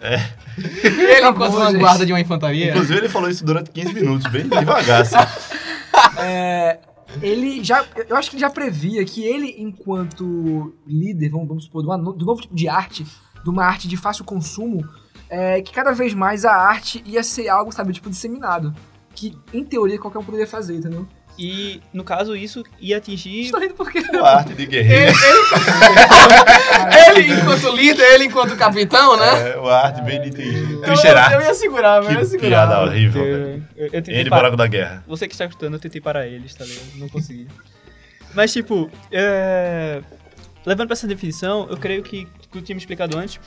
É. 0.00 0.16
Ele, 0.84 1.20
enquanto 1.28 1.52
vanguarda 1.52 1.98
gente. 1.98 2.06
de 2.06 2.12
uma 2.12 2.20
infantaria. 2.20 2.70
Inclusive, 2.70 2.98
ele 2.98 3.08
falou 3.08 3.30
isso 3.30 3.44
durante 3.44 3.70
15 3.70 3.94
minutos, 3.94 4.30
bem 4.30 4.48
devagar, 4.48 5.02
assim. 5.02 5.16
É, 6.18 6.78
ele 7.20 7.62
já. 7.62 7.84
Eu 8.08 8.16
acho 8.16 8.30
que 8.30 8.36
ele 8.36 8.40
já 8.40 8.50
previa 8.50 9.04
que 9.04 9.22
ele, 9.24 9.54
enquanto 9.58 10.72
líder, 10.86 11.30
vamos, 11.30 11.48
vamos 11.48 11.64
supor, 11.64 11.82
no- 11.98 12.12
do 12.12 12.24
novo 12.24 12.40
tipo 12.40 12.54
de 12.54 12.68
arte, 12.68 13.04
de 13.42 13.50
uma 13.50 13.64
arte 13.64 13.86
de 13.88 13.96
fácil 13.96 14.24
consumo, 14.24 14.86
é, 15.28 15.60
que 15.62 15.72
cada 15.72 15.92
vez 15.92 16.14
mais 16.14 16.44
a 16.44 16.54
arte 16.54 17.02
ia 17.06 17.22
ser 17.22 17.48
algo, 17.48 17.72
sabe, 17.72 17.92
tipo, 17.92 18.08
disseminado. 18.10 18.74
Que, 19.14 19.36
em 19.52 19.62
teoria, 19.64 19.98
qualquer 19.98 20.18
um 20.18 20.24
poderia 20.24 20.46
fazer, 20.46 20.76
entendeu? 20.76 21.06
E, 21.38 21.80
no 21.92 22.04
caso, 22.04 22.36
isso 22.36 22.62
ia 22.78 22.98
atingir... 22.98 23.40
Estou 23.42 23.58
rindo 23.60 23.74
porque. 23.74 23.98
A 24.20 24.36
arte 24.38 24.52
de 24.54 24.66
guerreiro. 24.66 25.12
Ele, 27.08 27.32
enquanto 27.32 27.68
líder, 27.74 28.02
ele, 28.14 28.24
enquanto 28.24 28.56
capitão, 28.56 29.16
né? 29.16 29.50
É, 29.52 29.56
uma 29.56 29.72
arte 29.72 30.02
bem 30.02 30.20
de 30.22 30.30
trin- 30.30 30.80
Eu, 30.82 31.40
ia 31.40 31.54
segurar, 31.54 32.02
mas 32.02 32.12
eu 32.12 32.18
ia 32.18 32.18
Que 32.20 32.24
segurar. 32.26 32.48
piada 32.68 32.80
horrível, 32.82 33.24
velho. 33.24 33.66
Andy 33.94 34.28
parar- 34.30 34.42
Buraco 34.42 34.56
da 34.56 34.66
Guerra. 34.66 35.04
Você 35.06 35.26
que 35.26 35.34
está 35.34 35.46
escutando, 35.46 35.74
eu 35.74 35.80
tentei 35.80 36.00
parar 36.00 36.26
eles, 36.26 36.54
tá 36.54 36.64
ligado? 36.64 36.86
Não 36.96 37.08
consegui. 37.08 37.48
Mas, 38.34 38.52
tipo, 38.52 38.90
é... 39.10 40.00
levando 40.66 40.88
pra 40.88 40.94
essa 40.94 41.06
definição, 41.06 41.66
eu 41.70 41.76
creio 41.76 42.02
que, 42.02 42.26
que 42.50 42.58
eu 42.58 42.62
tinha 42.62 42.74
me 42.76 42.80
explicado 42.80 43.16
antes, 43.18 43.40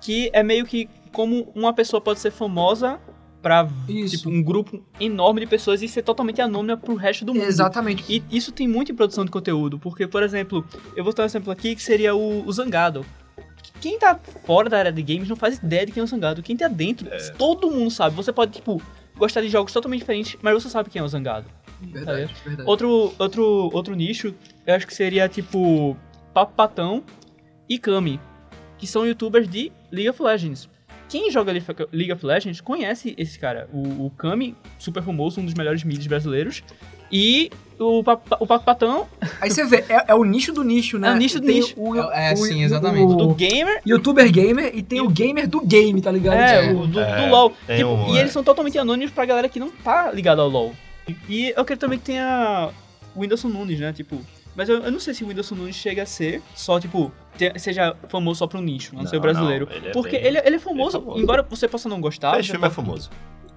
que 0.00 0.30
é 0.32 0.42
meio 0.42 0.64
que 0.66 0.88
como 1.12 1.50
uma 1.54 1.72
pessoa 1.72 2.00
pode 2.00 2.20
ser 2.20 2.30
famosa 2.30 2.98
pra 3.42 3.68
Isso. 3.88 4.18
tipo, 4.18 4.30
um 4.30 4.42
grupo 4.42 4.82
enorme 4.98 5.40
de 5.40 5.46
pessoas 5.46 5.82
e 5.82 5.88
ser 5.88 6.02
totalmente 6.02 6.40
anônima 6.40 6.76
pro 6.76 6.94
resto 6.94 7.24
do 7.24 7.34
mundo. 7.34 7.44
Exatamente. 7.44 8.04
E 8.08 8.22
isso 8.30 8.52
tem 8.52 8.68
muito 8.68 8.92
em 8.92 8.94
produção 8.94 9.24
de 9.24 9.30
conteúdo, 9.30 9.78
porque, 9.78 10.06
por 10.06 10.22
exemplo, 10.22 10.64
eu 10.94 11.02
vou 11.02 11.12
dar 11.12 11.22
um 11.22 11.26
exemplo 11.26 11.50
aqui 11.50 11.74
que 11.74 11.82
seria 11.82 12.14
o, 12.14 12.46
o 12.46 12.52
Zangado. 12.52 13.04
Quem 13.80 13.98
tá 13.98 14.18
fora 14.44 14.68
da 14.68 14.78
área 14.78 14.92
de 14.92 15.02
games 15.02 15.28
não 15.28 15.36
faz 15.36 15.58
ideia 15.58 15.86
de 15.86 15.92
quem 15.92 16.00
é 16.00 16.04
o 16.04 16.06
Zangado. 16.06 16.42
Quem 16.42 16.56
tá 16.56 16.68
dentro, 16.68 17.08
todo 17.38 17.70
mundo 17.70 17.90
sabe. 17.90 18.14
Você 18.14 18.32
pode, 18.32 18.52
tipo, 18.52 18.80
gostar 19.16 19.40
de 19.40 19.48
jogos 19.48 19.72
totalmente 19.72 20.00
diferentes, 20.00 20.36
mas 20.42 20.54
você 20.54 20.68
sabe 20.68 20.90
quem 20.90 21.00
é 21.00 21.04
o 21.04 21.08
Zangado. 21.08 21.46
Verdade, 21.80 22.34
verdade. 22.44 22.68
Outro, 22.68 23.14
outro, 23.18 23.70
outro 23.72 23.94
nicho, 23.94 24.34
eu 24.66 24.74
acho 24.74 24.86
que 24.86 24.94
seria 24.94 25.28
tipo 25.28 25.96
Papo 26.34 26.52
Patão 26.54 27.02
e 27.68 27.78
Kami, 27.78 28.20
que 28.76 28.86
são 28.86 29.06
youtubers 29.06 29.48
de 29.48 29.72
League 29.90 30.10
of 30.10 30.22
Legends. 30.22 30.68
Quem 31.10 31.30
joga 31.30 31.52
League 31.92 32.12
of 32.12 32.24
Legends 32.24 32.60
conhece 32.60 33.14
esse 33.18 33.38
cara. 33.38 33.68
O, 33.72 34.06
o 34.06 34.10
Kami, 34.16 34.54
super 34.78 35.02
famoso, 35.02 35.40
um 35.40 35.44
dos 35.44 35.54
melhores 35.54 35.84
mids 35.84 36.06
brasileiros. 36.06 36.62
E 37.12 37.50
o, 37.76 38.04
Papa- 38.04 38.36
o 38.38 38.46
Paco 38.46 38.64
Patão, 38.64 39.08
Aí 39.40 39.50
você 39.50 39.64
vê, 39.66 39.84
é, 39.88 40.04
é 40.08 40.14
o 40.14 40.22
nicho 40.22 40.52
do 40.52 40.62
nicho, 40.62 40.96
né? 40.96 41.08
É 41.08 41.12
o 41.12 41.16
nicho 41.16 41.40
do 41.40 41.46
Tem 41.46 41.56
nicho. 41.56 41.74
O, 41.76 41.96
É, 41.96 42.32
o- 42.32 42.36
sim, 42.36 42.62
exatamente. 42.62 43.12
O, 43.12 43.16
do 43.16 43.34
gamer. 43.34 43.80
youtuber 43.84 44.30
gamer 44.30 44.70
e 44.72 44.80
tem 44.82 45.00
o 45.00 45.08
gamer 45.08 45.48
do 45.48 45.60
game, 45.60 46.00
tá 46.00 46.12
ligado? 46.12 46.36
É, 46.38 46.66
É. 46.66 46.72
o 46.72 46.86
do, 46.86 47.00
É, 47.00 47.16
do 47.26 47.30
LoL. 47.30 47.50
Tipo, 47.66 47.88
um, 47.88 48.14
e 48.14 48.16
é. 48.16 48.20
eles 48.20 48.32
são 48.32 48.44
totalmente 48.44 48.78
anônimos 48.78 49.12
pra 49.12 49.24
galera 49.26 49.48
que 49.48 49.58
não 49.58 49.70
tá 49.70 50.12
ligada 50.12 50.40
ao 50.40 50.48
LoL. 50.48 50.72
E 51.28 51.52
eu 51.56 51.64
quero 51.64 51.80
também 51.80 51.98
que 51.98 52.04
tenha 52.04 52.70
o 53.16 53.20
Whindersson 53.20 53.48
Nunes, 53.48 53.80
né? 53.80 53.92
Tipo. 53.92 54.20
Mas 54.56 54.68
eu, 54.68 54.82
eu 54.82 54.90
não 54.90 54.98
sei 55.00 55.14
se 55.14 55.22
o 55.24 55.28
Whindersson 55.28 55.54
Nunes 55.54 55.76
chega 55.76 56.02
a 56.02 56.06
ser 56.06 56.42
só, 56.54 56.78
tipo, 56.80 57.12
te- 57.36 57.52
seja 57.58 57.94
famoso 58.08 58.38
só 58.40 58.46
pro 58.46 58.60
nicho, 58.60 58.94
não, 58.94 59.02
Não, 59.04 59.10
ser 59.10 59.20
brasileiro. 59.20 59.66
não, 59.66 59.74
ele 59.76 59.88
é 59.88 59.92
Porque 59.92 60.18
bem- 60.18 60.26
ele, 60.26 60.38
ele 60.44 60.56
é 60.56 60.58
famoso, 60.58 60.96
ele 60.96 61.02
é 61.02 61.04
famoso. 61.06 61.22
embora 61.22 61.42
você 61.48 61.68
possa 61.68 61.88
não 61.88 62.00
gostar. 62.00 62.32
Fez 62.34 62.46
você 62.46 62.52
filme 62.52 62.66
é 62.66 62.70
pode- 62.70 62.74
famoso. 62.86 63.10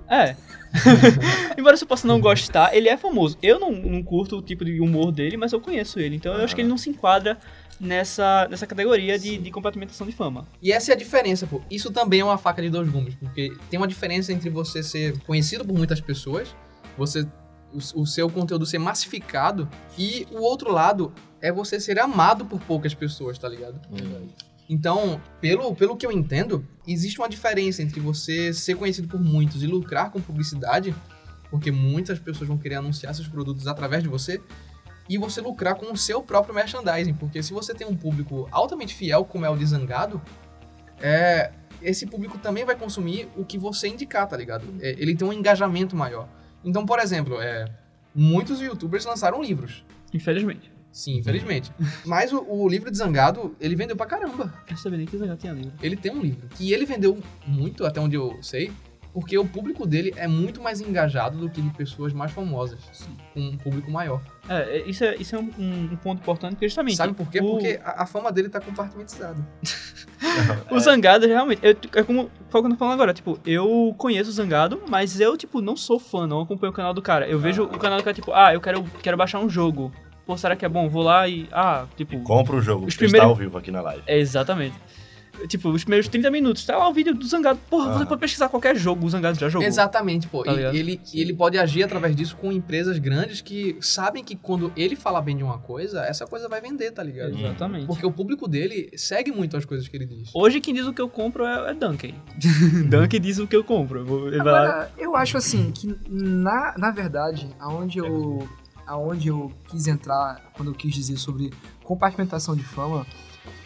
É. 0.10 0.36
Embora 1.58 1.78
você 1.78 1.86
possa 1.86 2.06
não 2.08 2.20
gostar, 2.20 2.76
ele 2.76 2.90
é 2.90 2.98
famoso. 2.98 3.38
Eu 3.42 3.60
não, 3.60 3.72
não 3.72 4.04
curto 4.04 4.38
o 4.38 4.42
tipo 4.42 4.64
de 4.66 4.80
humor 4.80 5.12
dele, 5.12 5.38
mas 5.38 5.54
eu 5.54 5.62
conheço 5.62 6.00
ele. 6.00 6.16
Então 6.16 6.34
eu 6.36 6.44
acho 6.44 6.54
que 6.54 6.62
ele 6.62 6.68
não 6.68 6.78
se 6.78 6.90
enquadra 6.90 7.38
nessa, 7.80 8.48
nessa 8.50 8.68
categoria 8.68 9.18
de, 9.18 9.38
de 9.38 9.50
complementação 9.52 10.06
de 10.06 10.14
fama. 10.14 10.46
E 10.62 10.72
essa 10.72 10.92
é 10.92 10.94
a 10.94 10.98
diferença, 10.98 11.48
pô. 11.48 11.62
Isso 11.72 11.90
também 11.92 12.20
é 12.20 12.24
uma 12.24 12.38
faca 12.38 12.62
de 12.62 12.70
dois 12.70 12.88
gumes, 12.90 13.16
porque 13.16 13.54
tem 13.70 13.80
uma 13.80 13.88
diferença 13.88 14.32
entre 14.34 14.50
você 14.50 14.84
ser 14.84 15.18
conhecido 15.22 15.66
por 15.66 15.76
muitas 15.76 16.00
pessoas, 16.02 16.54
você 16.98 17.26
o, 17.74 18.02
o 18.02 18.06
seu 18.06 18.30
conteúdo 18.30 18.66
ser 18.66 18.78
massificado 18.78 19.68
e 19.98 20.28
o 20.32 20.42
outro 20.42 20.72
lado 20.72 21.14
é 21.42 21.52
você 21.52 21.80
ser 21.80 22.00
amado 22.00 22.46
por 22.46 22.60
poucas 22.62 22.94
pessoas, 22.94 23.38
tá 23.38 23.50
ligado? 23.50 23.80
Então, 24.70 25.22
pelo, 25.42 25.76
pelo 25.76 25.98
que 25.98 26.06
eu 26.06 26.12
entendo, 26.12 26.66
existe 26.88 27.20
uma 27.20 27.28
diferença 27.28 27.82
entre 27.82 28.00
você 28.00 28.54
ser 28.54 28.76
conhecido 28.76 29.08
por 29.08 29.20
muitos 29.20 29.62
e 29.62 29.68
lucrar 29.68 30.10
com 30.10 30.22
publicidade, 30.22 30.96
porque 31.52 31.72
muitas 31.72 32.18
pessoas 32.18 32.48
vão 32.48 32.58
querer 32.58 32.76
anunciar 32.76 33.14
seus 33.14 33.28
produtos 33.28 33.68
através 33.68 34.02
de 34.02 34.10
você, 34.10 34.42
e 35.10 35.18
você 35.18 35.42
lucrar 35.42 35.76
com 35.76 35.92
o 35.92 35.98
seu 35.98 36.24
próprio 36.24 36.56
merchandising, 36.56 37.14
porque 37.16 37.44
se 37.44 37.52
você 37.52 37.74
tem 37.74 37.86
um 37.86 37.96
público 37.96 38.48
altamente 38.52 38.96
fiel, 38.96 39.26
como 39.26 39.46
é 39.46 39.50
o 39.50 39.58
de 39.58 39.66
Zangado, 39.66 40.22
é, 41.02 41.52
esse 41.82 42.06
público 42.06 42.38
também 42.38 42.64
vai 42.64 42.76
consumir 42.76 43.28
o 43.36 43.44
que 43.44 43.58
você 43.58 43.90
indicar, 43.90 44.26
tá 44.28 44.38
ligado? 44.38 44.64
É, 44.80 44.92
ele 44.92 45.14
tem 45.16 45.28
um 45.28 45.34
engajamento 45.34 45.96
maior. 45.96 46.28
Então, 46.64 46.86
por 46.86 47.00
exemplo, 47.00 47.42
é, 47.42 47.66
muitos 48.14 48.62
youtubers 48.62 49.06
lançaram 49.06 49.42
livros. 49.42 49.84
Infelizmente. 50.14 50.72
Sim, 50.92 51.18
infelizmente. 51.18 51.72
Mas 52.06 52.32
o, 52.32 52.46
o 52.48 52.70
livro 52.70 52.92
de 52.92 52.98
Zangado, 52.98 53.56
ele 53.60 53.76
vendeu 53.76 53.96
pra 53.96 54.06
caramba. 54.06 54.54
Eu 54.70 54.78
sabia 54.78 54.98
nem 55.00 55.08
que 55.08 55.18
já 55.18 55.36
tinha 55.36 55.52
livro. 55.52 55.74
Ele 55.82 55.96
tem 55.98 56.12
um 56.12 56.22
livro. 56.22 56.48
E 56.60 56.72
ele 56.72 56.86
vendeu 56.86 57.18
muito, 57.48 57.84
até 57.84 58.00
onde 58.00 58.16
eu 58.16 58.38
sei, 58.44 58.72
porque 59.12 59.36
o 59.38 59.46
público 59.46 59.88
dele 59.88 60.14
é 60.16 60.28
muito 60.28 60.62
mais 60.62 60.82
engajado 60.82 61.38
do 61.40 61.50
que 61.50 61.62
de 61.62 61.70
pessoas 61.72 62.14
mais 62.14 62.32
famosas. 62.32 62.80
Com 63.34 63.40
um 63.42 63.58
público 63.58 63.90
maior. 63.90 64.22
É, 64.48 64.78
é, 64.78 64.88
isso 64.90 65.04
é, 65.04 65.16
isso 65.16 65.36
é 65.36 65.40
um, 65.40 65.50
um- 65.58 65.90
um 65.94 65.96
ponto 65.98 66.20
importante, 66.22 66.52
porque 66.54 66.68
justamente. 66.68 66.96
Sabe 66.96 67.14
por 67.14 67.28
quê? 67.28 67.40
o- 67.40 67.52
Porque 67.52 67.80
a, 67.84 68.04
a 68.04 68.06
fama 68.06 68.32
dele 68.32 68.50
tá 68.50 68.60
compartimentizada. 68.62 69.44
O 70.72 70.80
Zangado, 70.80 71.28
realmente, 71.28 71.60
eu, 71.64 71.76
é 71.96 72.04
como 72.04 72.30
foi 72.50 72.62
o 72.62 72.64
que 72.64 72.68
eu 72.70 72.74
tô 72.74 72.78
falando 72.78 72.94
agora, 72.94 73.14
tipo, 73.14 73.40
eu 73.46 73.94
conheço 73.98 74.30
o 74.30 74.34
Zangado, 74.34 74.82
mas 74.90 75.20
eu, 75.20 75.36
tipo, 75.38 75.62
não 75.62 75.76
sou 75.76 76.00
fã, 76.00 76.26
não 76.28 76.42
acompanho 76.42 76.72
o 76.72 76.76
canal 76.76 76.94
do 76.94 77.02
cara. 77.02 77.28
Eu 77.28 77.40
vejo 77.40 77.64
o 77.64 77.78
canal 77.78 77.98
do 78.00 78.04
cara, 78.04 78.14
tipo, 78.14 78.32
ah, 78.34 78.54
eu 78.54 78.62
quero, 78.62 78.84
quero 79.02 79.18
baixar 79.18 79.40
um 79.40 79.50
jogo. 79.50 79.92
Pô, 80.26 80.38
será 80.38 80.56
que 80.56 80.64
é 80.66 80.70
bom? 80.70 80.88
Vou 80.88 81.04
lá 81.04 81.28
e, 81.28 81.48
ah, 81.52 81.86
tipo... 81.98 82.18
Compra 82.22 82.56
o 82.56 82.62
jogo, 82.62 82.86
Os 82.88 82.96
que 82.96 83.04
está 83.06 83.18
primeiros- 83.18 83.30
ao 83.30 83.36
vivo 83.36 83.58
aqui 83.58 83.72
na 83.72 83.82
live. 83.82 84.04
É, 84.08 84.18
exatamente. 84.18 84.76
Tipo, 85.48 85.70
os 85.70 85.84
primeiros 85.84 86.08
30 86.08 86.30
minutos, 86.30 86.64
tá 86.64 86.78
lá 86.78 86.88
o 86.88 86.94
vídeo 86.94 87.14
do 87.14 87.26
Zangado. 87.26 87.60
Porra, 87.70 87.86
você 87.94 87.98
Aham. 88.00 88.06
pode 88.06 88.22
pesquisar 88.22 88.50
qualquer 88.50 88.76
jogo, 88.76 89.06
o 89.06 89.10
Zangado 89.10 89.38
já 89.40 89.50
jogou. 89.50 89.68
Exatamente, 89.68 90.28
pô. 90.28 90.44
Tá 90.44 90.54
e 90.54 90.78
ele, 90.78 91.02
ele 91.14 91.34
pode 91.34 91.58
agir 91.58 91.84
através 91.84 92.16
disso 92.16 92.36
com 92.38 92.52
empresas 92.52 92.98
grandes 93.00 93.42
que 93.42 93.76
sabem 93.82 94.24
que 94.24 94.36
quando 94.36 94.72
ele 94.78 94.96
falar 94.96 95.22
bem 95.22 95.36
de 95.36 95.44
uma 95.44 95.58
coisa, 95.58 96.02
essa 96.06 96.26
coisa 96.28 96.48
vai 96.48 96.62
vender, 96.62 96.92
tá 96.92 97.04
ligado? 97.04 97.38
Exatamente. 97.38 97.88
Porque 97.88 98.06
o 98.06 98.12
público 98.12 98.48
dele 98.48 98.90
segue 98.96 99.32
muito 99.32 99.58
as 99.58 99.66
coisas 99.66 99.88
que 99.88 99.98
ele 99.98 100.06
diz. 100.06 100.30
Hoje 100.34 100.62
quem 100.62 100.74
diz 100.74 100.86
o 100.86 100.94
que 100.94 101.02
eu 101.02 101.10
compro 101.10 101.46
é, 101.46 101.72
é 101.72 101.74
Duncan. 101.74 102.14
Duncan 102.90 103.20
diz 103.20 103.40
o 103.40 103.48
que 103.48 103.56
eu 103.56 103.64
compro. 103.64 104.00
Eu 104.00 104.06
vou- 104.06 104.28
Agora, 104.40 104.92
eu 104.98 105.16
acho 105.16 105.36
assim 105.38 105.72
que 105.72 105.96
na, 106.10 106.76
na 106.78 106.92
verdade, 106.92 107.50
aonde 107.60 107.98
eu 108.00 108.48
aonde 108.86 109.30
eu 109.30 109.50
quis 109.70 109.88
entrar 109.88 110.52
quando 110.54 110.70
eu 110.72 110.76
quis 110.76 110.94
dizer 110.94 111.18
sobre 111.18 111.50
compartimentação 111.84 112.56
de 112.56 112.64
fama 112.64 113.06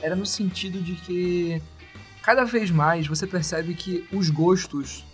era 0.02 0.16
no 0.16 0.26
sentido 0.26 0.82
de 0.82 0.96
que 0.96 1.62
cada 2.22 2.44
vez 2.44 2.70
mais 2.72 3.08
você 3.08 3.26
percebe 3.26 3.74
que 3.74 4.08
os 4.12 4.30
gostos 4.30 5.06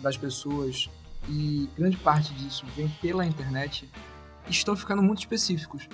das 0.00 0.16
pessoas 0.16 0.88
e 1.28 1.68
grande 1.76 1.96
parte 1.96 2.32
disso 2.34 2.64
vem 2.76 2.88
pela 3.00 3.24
internet 3.24 3.88
estão 4.48 4.74
ficando 4.74 5.02
muito 5.02 5.18
específicos. 5.18 5.88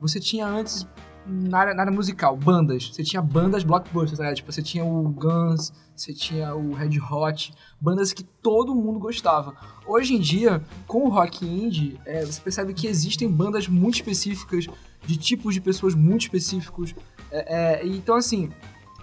Você 0.00 0.18
tinha 0.18 0.46
antes 0.46 0.86
na 1.26 1.58
área, 1.58 1.74
na 1.74 1.82
área 1.82 1.92
musical, 1.92 2.36
bandas. 2.36 2.88
Você 2.88 3.02
tinha 3.02 3.22
bandas 3.22 3.62
blockbusters, 3.62 4.18
ligado? 4.18 4.34
Tipo, 4.34 4.52
você 4.52 4.62
tinha 4.62 4.84
o 4.84 5.08
Guns, 5.08 5.72
você 5.94 6.12
tinha 6.12 6.54
o 6.54 6.72
Red 6.72 6.98
Hot, 6.98 7.52
bandas 7.80 8.12
que 8.12 8.24
todo 8.24 8.74
mundo 8.74 8.98
gostava. 8.98 9.54
Hoje 9.86 10.14
em 10.14 10.20
dia, 10.20 10.62
com 10.86 11.04
o 11.04 11.08
rock 11.08 11.46
indie, 11.46 12.00
é, 12.04 12.24
você 12.24 12.40
percebe 12.40 12.74
que 12.74 12.86
existem 12.86 13.30
bandas 13.30 13.68
muito 13.68 13.94
específicas, 13.94 14.66
de 15.04 15.16
tipos 15.16 15.54
de 15.54 15.60
pessoas 15.60 15.94
muito 15.94 16.22
específicos. 16.22 16.94
É, 17.32 17.80
é, 17.80 17.86
então, 17.86 18.14
assim, 18.14 18.50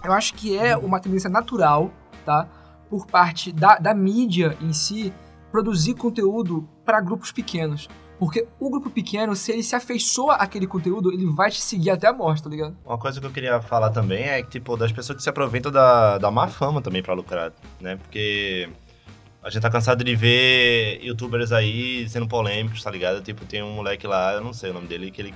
eu 0.04 0.12
acho 0.12 0.34
que 0.34 0.56
é 0.56 0.76
uma 0.76 1.00
tendência 1.00 1.28
natural, 1.28 1.90
tá? 2.24 2.48
Por 2.88 3.06
parte 3.06 3.52
da, 3.52 3.76
da 3.76 3.92
mídia 3.92 4.56
em 4.60 4.72
si, 4.72 5.12
produzir 5.50 5.94
conteúdo 5.94 6.68
para 6.84 7.00
grupos 7.00 7.32
pequenos. 7.32 7.88
Porque 8.18 8.46
o 8.58 8.68
grupo 8.68 8.90
pequeno, 8.90 9.34
se 9.34 9.50
ele 9.50 9.62
se 9.62 9.74
afeiçoa 9.74 10.34
àquele 10.34 10.66
conteúdo, 10.66 11.10
ele 11.10 11.24
vai 11.24 11.50
te 11.50 11.60
seguir 11.60 11.90
até 11.90 12.06
a 12.06 12.12
morte, 12.12 12.42
tá 12.42 12.50
ligado? 12.50 12.76
Uma 12.84 12.98
coisa 12.98 13.18
que 13.18 13.26
eu 13.26 13.30
queria 13.30 13.62
falar 13.62 13.90
também 13.90 14.24
é 14.24 14.42
que, 14.42 14.50
tipo, 14.50 14.76
das 14.76 14.92
pessoas 14.92 15.16
que 15.16 15.22
se 15.22 15.30
aproveitam 15.30 15.72
da, 15.72 16.18
da 16.18 16.30
má 16.30 16.46
fama 16.46 16.82
também 16.82 17.02
pra 17.02 17.14
lucrar, 17.14 17.50
né? 17.80 17.96
Porque 17.96 18.68
a 19.42 19.48
gente 19.48 19.62
tá 19.62 19.70
cansado 19.70 20.04
de 20.04 20.14
ver 20.14 21.02
youtubers 21.02 21.50
aí 21.50 22.06
sendo 22.10 22.28
polêmicos, 22.28 22.82
tá 22.82 22.90
ligado? 22.90 23.22
Tipo, 23.22 23.46
tem 23.46 23.62
um 23.62 23.72
moleque 23.72 24.06
lá, 24.06 24.34
eu 24.34 24.42
não 24.42 24.52
sei 24.52 24.70
o 24.70 24.74
nome 24.74 24.86
dele, 24.86 25.10
que 25.10 25.22
ele 25.22 25.34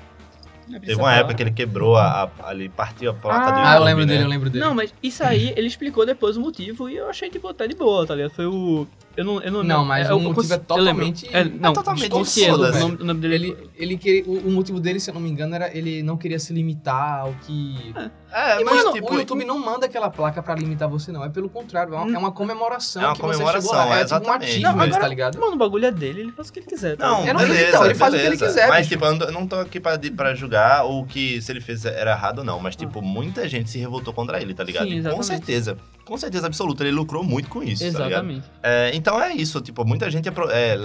teve 0.81 0.95
uma 0.95 1.15
época 1.15 1.35
que 1.35 1.43
ele 1.43 1.51
quebrou 1.51 1.97
a, 1.97 2.25
a- 2.25 2.49
ali, 2.49 2.69
partiu 2.69 3.11
a 3.11 3.15
placa 3.15 3.53
do 3.53 3.59
Ah, 3.59 3.61
YouTube, 3.61 3.67
Ah, 3.67 3.77
eu 3.77 3.85
lembro 3.85 4.07
né? 4.07 4.13
dele, 4.13 4.25
eu 4.25 4.29
lembro 4.29 4.51
dele. 4.51 4.65
Não, 4.65 4.75
mas 4.75 4.95
isso 5.03 5.23
aí 5.25 5.53
ele 5.57 5.67
explicou 5.67 6.05
depois 6.07 6.37
o 6.37 6.41
motivo 6.41 6.89
e 6.89 6.97
eu 6.97 7.09
achei, 7.09 7.29
tipo, 7.31 7.53
tá 7.55 7.67
de 7.67 7.75
boa, 7.75 8.07
tá 8.07 8.15
ligado? 8.15 8.31
Foi 8.33 8.47
o. 8.47 8.87
Eu 9.17 9.25
não. 9.25 9.41
Eu 9.41 9.53
não, 9.53 9.63
Não, 9.63 9.85
mas 9.85 10.09
eu- 10.09 10.17
o 10.17 10.21
motivo 10.21 10.53
é 10.55 10.59
totalmente- 10.59 11.29
É, 11.33 11.45
não, 11.45 11.71
é 11.71 11.73
totalmente 11.73 12.11
foda-se. 12.11 12.51
o 12.51 12.57
nome, 12.81 12.97
o 13.01 13.05
nome 13.05 13.21
dele. 13.21 13.35
Ele, 13.35 13.57
ele 13.77 13.97
queria, 13.97 14.25
o, 14.27 14.49
o 14.49 14.51
motivo 14.51 14.81
dele, 14.81 14.99
se 14.99 15.09
eu 15.11 15.15
não 15.15 15.21
me 15.21 15.31
engano, 15.31 15.55
era 15.55 15.77
ele 15.77 16.03
não 16.03 16.17
queria 16.17 16.39
se 16.39 16.53
limitar 16.53 17.21
ao 17.21 17.33
que. 17.47 17.95
É, 18.33 18.61
E, 18.61 18.65
mas, 18.65 18.77
mano, 18.79 18.93
tipo, 18.93 19.13
o 19.13 19.17
YouTube 19.17 19.45
não 19.45 19.59
manda 19.59 19.87
aquela 19.87 20.11
placa 20.11 20.43
pra 20.43 20.55
limitar 20.57 20.89
você, 20.89 21.13
não. 21.13 21.23
É 21.25 21.29
pelo 21.29 21.49
contrário, 21.49 21.95
é 21.95 21.97
uma, 21.99 22.15
é 22.17 22.19
uma 22.19 22.33
comemoração 22.33 23.03
É 23.03 23.07
uma 23.07 23.15
que 23.15 23.21
comemoração, 23.21 23.61
você 23.61 23.69
chegou 23.69 23.89
lá. 23.89 23.97
é 23.97 24.01
É 24.01 24.05
tipo 24.05 24.15
um 24.15 24.19
exatamente. 24.23 24.61
Não, 24.61 24.71
agora- 24.71 24.91
tá 25.01 25.09
ligado? 25.09 25.39
Mano, 25.41 25.53
o 25.55 25.59
bagulho 25.59 25.87
é 25.87 25.91
dele, 25.93 26.21
ele 26.23 26.33
faz 26.33 26.49
o 26.49 26.53
que 26.53 26.59
ele 26.59 26.67
quiser. 26.67 26.97
Tá 26.97 27.07
Não, 27.09 27.25
não- 27.25 27.35
beleza, 27.37 27.69
então, 27.69 27.85
ele 27.85 27.95
faz 27.95 28.13
o 28.13 28.17
que 28.17 28.23
ele 28.23 28.31
beleza. 28.37 28.47
quiser, 28.47 28.69
Mas, 28.69 28.79
bicho. 28.79 28.89
tipo, 28.91 29.05
eu 29.05 29.15
não, 29.15 29.27
eu 29.27 29.33
não 29.33 29.47
tô 29.47 29.57
aqui 29.57 29.79
pra, 29.79 29.97
pra 30.17 30.35
julgar 30.35 30.85
ou 30.85 31.05
que 31.07 31.41
se 31.41 31.53
ele 31.53 31.61
fez 31.61 31.85
era 31.85 32.11
errado 32.11 32.39
ou 32.41 32.45
não. 32.45 32.59
Mas, 32.59 32.75
tipo, 32.75 33.01
muita 33.01 33.49
gente 33.49 33.71
se 33.71 33.79
revoltou 33.79 34.13
contra 34.13 34.43
ele, 34.43 34.53
tá 34.55 34.65
ligado? 34.65 34.85
Sim, 34.87 34.95
com 34.95 34.99
exatamente. 34.99 35.27
certeza, 35.27 35.77
com 36.05 36.17
certeza 36.19 36.47
absoluta, 36.47 36.83
ele 36.85 36.93
lucrou 36.93 37.23
muito 37.25 37.49
com 37.49 37.63
isso, 37.63 37.83
tá? 37.83 37.89
Exatamente. 37.89 38.45
É, 38.63 38.91
então 38.95 39.21
é 39.23 39.33
isso, 39.33 39.61
tipo, 39.61 39.85
muita 39.85 40.11
gente, 40.11 40.29
apro- 40.29 40.51
é, 40.51 40.77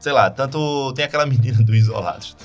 sei 0.00 0.12
lá, 0.12 0.30
tanto 0.30 0.92
tem 0.94 1.04
aquela 1.04 1.24
menina 1.26 1.62
do 1.62 1.74
Isolados, 1.74 2.36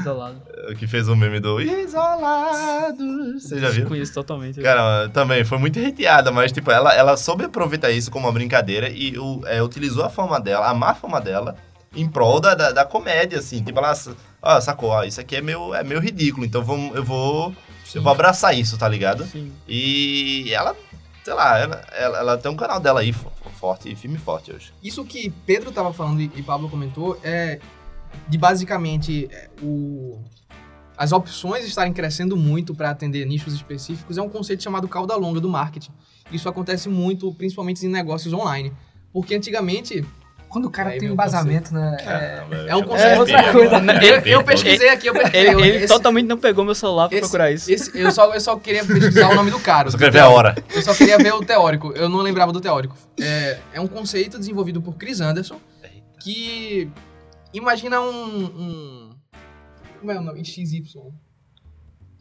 Isolado. 0.00 0.40
que 0.78 0.86
fez 0.86 1.08
o 1.08 1.16
meme 1.16 1.40
do 1.40 1.60
Isolados, 1.60 3.42
você 3.42 3.58
já 3.60 3.70
viu? 3.70 3.86
Conheço 3.86 4.12
totalmente. 4.14 4.60
Cara, 4.60 5.08
também 5.10 5.44
foi 5.44 5.58
muito 5.58 5.78
hateada, 5.78 6.30
mas, 6.30 6.52
tipo, 6.52 6.70
ela, 6.70 6.94
ela 6.94 7.16
soube 7.16 7.44
aproveitar 7.44 7.90
isso 7.90 8.10
como 8.10 8.26
uma 8.26 8.32
brincadeira 8.32 8.88
e 8.88 9.18
o- 9.18 9.42
é, 9.46 9.62
utilizou 9.62 10.04
a 10.04 10.10
fama 10.10 10.40
dela, 10.40 10.68
a 10.68 10.74
má 10.74 10.94
fama 10.94 11.20
dela, 11.20 11.56
em 11.94 12.08
prol 12.08 12.40
da, 12.40 12.54
da, 12.54 12.72
da 12.72 12.84
comédia, 12.84 13.38
assim. 13.38 13.62
Tipo, 13.62 13.78
ela, 13.78 13.92
ó, 14.42 14.60
sacou, 14.60 14.90
ó, 14.90 15.04
isso 15.04 15.20
aqui 15.20 15.36
é 15.36 15.40
meu, 15.40 15.74
é 15.74 15.82
meu 15.84 16.00
ridículo, 16.00 16.44
então 16.44 16.62
vamos, 16.62 16.94
eu 16.96 17.04
vou, 17.04 17.54
eu 17.94 18.02
vou 18.02 18.12
abraçar 18.12 18.56
isso, 18.58 18.76
tá 18.78 18.88
ligado? 18.88 19.24
Sim. 19.24 19.52
E 19.68 20.50
ela, 20.52 20.74
sei 21.24 21.34
lá, 21.34 21.58
ela, 21.58 21.84
ela, 21.92 22.18
ela 22.18 22.38
tem 22.38 22.50
um 22.52 22.56
canal 22.56 22.78
dela 22.78 23.00
aí 23.00 23.12
fo- 23.12 23.30
forte, 23.58 23.94
firme 23.96 24.16
e 24.16 24.20
forte 24.20 24.52
hoje. 24.52 24.72
Isso 24.82 25.04
que 25.04 25.30
Pedro 25.46 25.72
tava 25.72 25.92
falando 25.92 26.20
e 26.20 26.30
e 26.36 26.42
Pablo 26.42 26.68
comentou 26.68 27.18
é 27.24 27.58
de 28.28 28.38
basicamente 28.38 29.28
é, 29.32 29.48
o 29.62 30.20
as 30.96 31.10
opções 31.10 31.64
estarem 31.66 31.92
crescendo 31.92 32.36
muito 32.36 32.72
para 32.72 32.88
atender 32.90 33.24
nichos 33.26 33.52
específicos 33.52 34.16
é 34.16 34.22
um 34.22 34.28
conceito 34.28 34.62
chamado 34.62 34.86
cauda 34.86 35.16
longa 35.16 35.40
do 35.40 35.48
marketing. 35.48 35.90
Isso 36.30 36.48
acontece 36.48 36.88
muito, 36.88 37.34
principalmente 37.34 37.84
em 37.84 37.88
negócios 37.88 38.32
online. 38.32 38.72
Porque 39.12 39.34
antigamente, 39.34 40.04
Quando 40.54 40.66
o 40.66 40.70
cara 40.70 40.90
Aí 40.90 41.00
tem 41.00 41.08
embasamento, 41.08 41.74
né? 41.74 41.96
É, 41.98 42.04
Caramba, 42.04 42.56
é 42.68 42.76
um 42.76 42.78
eu 42.78 42.84
conceito- 42.84 43.08
chamo 43.10 43.20
outra 43.22 43.52
coisa. 43.52 43.76
Eu, 44.06 44.20
eu 44.38 44.44
pesquisei 44.44 44.88
aqui, 44.88 45.08
eu 45.08 45.12
pesquisei. 45.12 45.40
Ele, 45.40 45.54
eu- 45.54 45.58
ele 45.60 45.76
esse- 45.78 45.88
totalmente 45.88 46.26
não 46.28 46.38
pegou 46.38 46.64
meu 46.64 46.76
celular 46.76 47.08
pra 47.08 47.18
esse- 47.18 47.22
procurar 47.28 47.50
isso. 47.50 47.68
esse- 47.72 47.98
eu, 47.98 48.12
só, 48.12 48.32
eu 48.32 48.40
só 48.40 48.56
queria 48.56 48.84
pesquisar 48.84 49.30
o 49.30 49.34
nome 49.34 49.50
do 49.50 49.58
cara. 49.58 49.90
Só 49.90 49.98
queria 49.98 50.12
ver 50.12 50.20
a 50.20 50.28
hora. 50.28 50.54
Eu 50.72 50.80
só 50.80 50.94
queria 50.94 51.18
ver 51.18 51.34
o 51.34 51.44
teórico. 51.44 51.92
Eu 51.96 52.08
não 52.08 52.20
lembrava 52.20 52.52
do 52.52 52.60
teórico. 52.60 52.96
É, 53.20 53.58
é 53.72 53.80
um 53.80 53.88
conceito 53.88 54.38
desenvolvido 54.38 54.80
por 54.80 54.94
Chris 54.94 55.20
Anderson 55.20 55.58
que 56.22 56.88
imagina 57.52 58.00
um, 58.00 58.44
um 58.44 59.10
como 59.98 60.12
é 60.12 60.18
o 60.18 60.22
nome? 60.22 60.44
XY. 60.44 60.84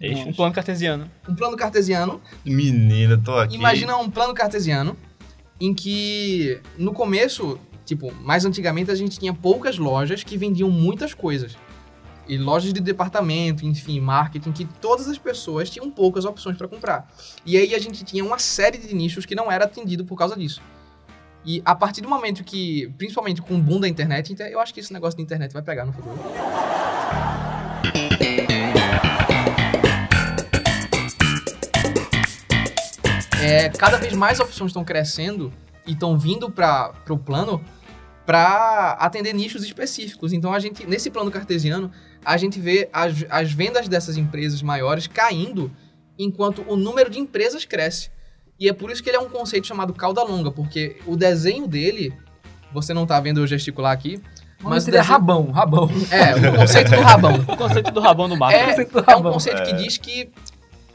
Eixo, 0.02 0.28
Um 0.28 0.34
plano 0.34 0.54
cartesiano. 0.56 1.08
Um 1.30 1.36
plano 1.36 1.56
cartesiano. 1.56 2.20
Menina, 2.44 3.16
tô 3.24 3.38
aqui. 3.38 3.56
Imagina 3.56 3.96
um 3.98 4.10
plano 4.10 4.34
cartesiano 4.34 4.98
em 5.62 5.72
que 5.74 6.60
no 6.80 6.92
começo, 6.94 7.60
tipo, 7.86 8.14
mais 8.22 8.46
antigamente 8.46 8.92
a 8.92 8.96
gente 8.96 9.20
tinha 9.20 9.34
poucas 9.34 9.78
lojas 9.78 10.24
que 10.24 10.38
vendiam 10.38 10.70
muitas 10.70 11.14
coisas. 11.14 11.58
E 12.28 12.38
lojas 12.38 12.72
de 12.74 12.80
departamento, 12.80 13.66
enfim, 13.66 14.00
marketing, 14.00 14.54
que 14.54 14.66
todas 14.66 15.10
as 15.10 15.18
pessoas 15.18 15.70
tinham 15.70 15.92
poucas 15.92 16.24
opções 16.24 16.58
para 16.58 16.68
comprar. 16.68 17.12
E 17.46 17.58
aí 17.58 17.76
a 17.76 17.80
gente 17.80 18.04
tinha 18.06 18.24
uma 18.24 18.40
série 18.40 18.78
de 18.78 18.96
nichos 18.96 19.26
que 19.26 19.36
não 19.36 19.52
era 19.52 19.66
atendido 19.66 20.06
por 20.06 20.18
causa 20.18 20.36
disso. 20.36 20.62
E 21.46 21.62
a 21.66 21.76
partir 21.76 22.00
do 22.00 22.08
momento 22.08 22.42
que, 22.42 22.88
principalmente 22.98 23.42
com 23.42 23.56
o 23.56 23.62
boom 23.62 23.82
da 23.82 23.90
internet, 23.90 24.32
então 24.32 24.48
eu 24.48 24.62
acho 24.62 24.74
que 24.74 24.80
esse 24.80 24.94
negócio 24.94 25.18
de 25.18 25.24
internet 25.24 25.52
vai 25.52 25.62
pegar 25.62 25.84
no 25.84 25.92
futuro. 25.92 26.18
É, 33.42 33.68
cada 33.68 33.98
vez 33.98 34.14
mais 34.14 34.40
opções 34.40 34.70
estão 34.70 34.86
crescendo 34.86 35.52
e 35.86 35.92
estão 35.94 36.18
vindo 36.18 36.50
para 36.50 36.94
o 37.10 37.18
plano 37.18 37.64
para 38.26 38.92
atender 39.00 39.34
nichos 39.34 39.64
específicos. 39.64 40.32
Então 40.34 40.54
a 40.54 40.60
gente 40.60 40.86
nesse 40.86 41.10
plano 41.10 41.30
cartesiano 41.30 41.92
a 42.24 42.38
gente 42.38 42.60
vê 42.60 42.90
as, 42.94 43.26
as 43.30 43.52
vendas 43.52 43.88
dessas 43.88 44.16
empresas 44.18 44.62
maiores 44.62 45.08
caindo 45.08 45.72
enquanto 46.18 46.64
o 46.68 46.76
número 46.76 47.10
de 47.10 47.20
empresas 47.20 47.66
cresce. 47.66 48.10
E 48.60 48.70
é 48.70 48.74
por 48.74 48.92
isso 48.92 49.04
que 49.04 49.10
ele 49.10 49.18
é 49.18 49.20
um 49.20 49.30
conceito 49.30 49.68
chamado 49.68 49.94
cauda 49.94 50.24
longa, 50.24 50.52
porque 50.52 50.98
o 51.06 51.18
desenho 51.18 51.68
dele, 51.68 52.14
você 52.72 52.94
não 52.94 53.06
tá 53.06 53.20
vendo 53.20 53.42
eu 53.42 53.48
gesticular 53.48 53.92
aqui, 53.92 54.22
mas 54.62 54.84
seria 54.86 55.02
desenho- 55.02 55.18
rabão, 55.20 55.52
rabão. 55.52 55.90
é, 56.10 56.50
o 56.50 56.56
conceito 56.56 56.92
do 56.92 57.02
rabão. 57.02 57.34
O 57.50 57.58
conceito 57.58 57.92
do 57.92 58.00
rabão 58.00 58.30
do 58.30 58.38
marketing. 58.38 58.82
É, 58.82 59.12
é 59.12 59.16
um 59.18 59.24
conceito 59.24 59.64
que 59.64 59.74
diz 59.74 59.98
que 59.98 60.32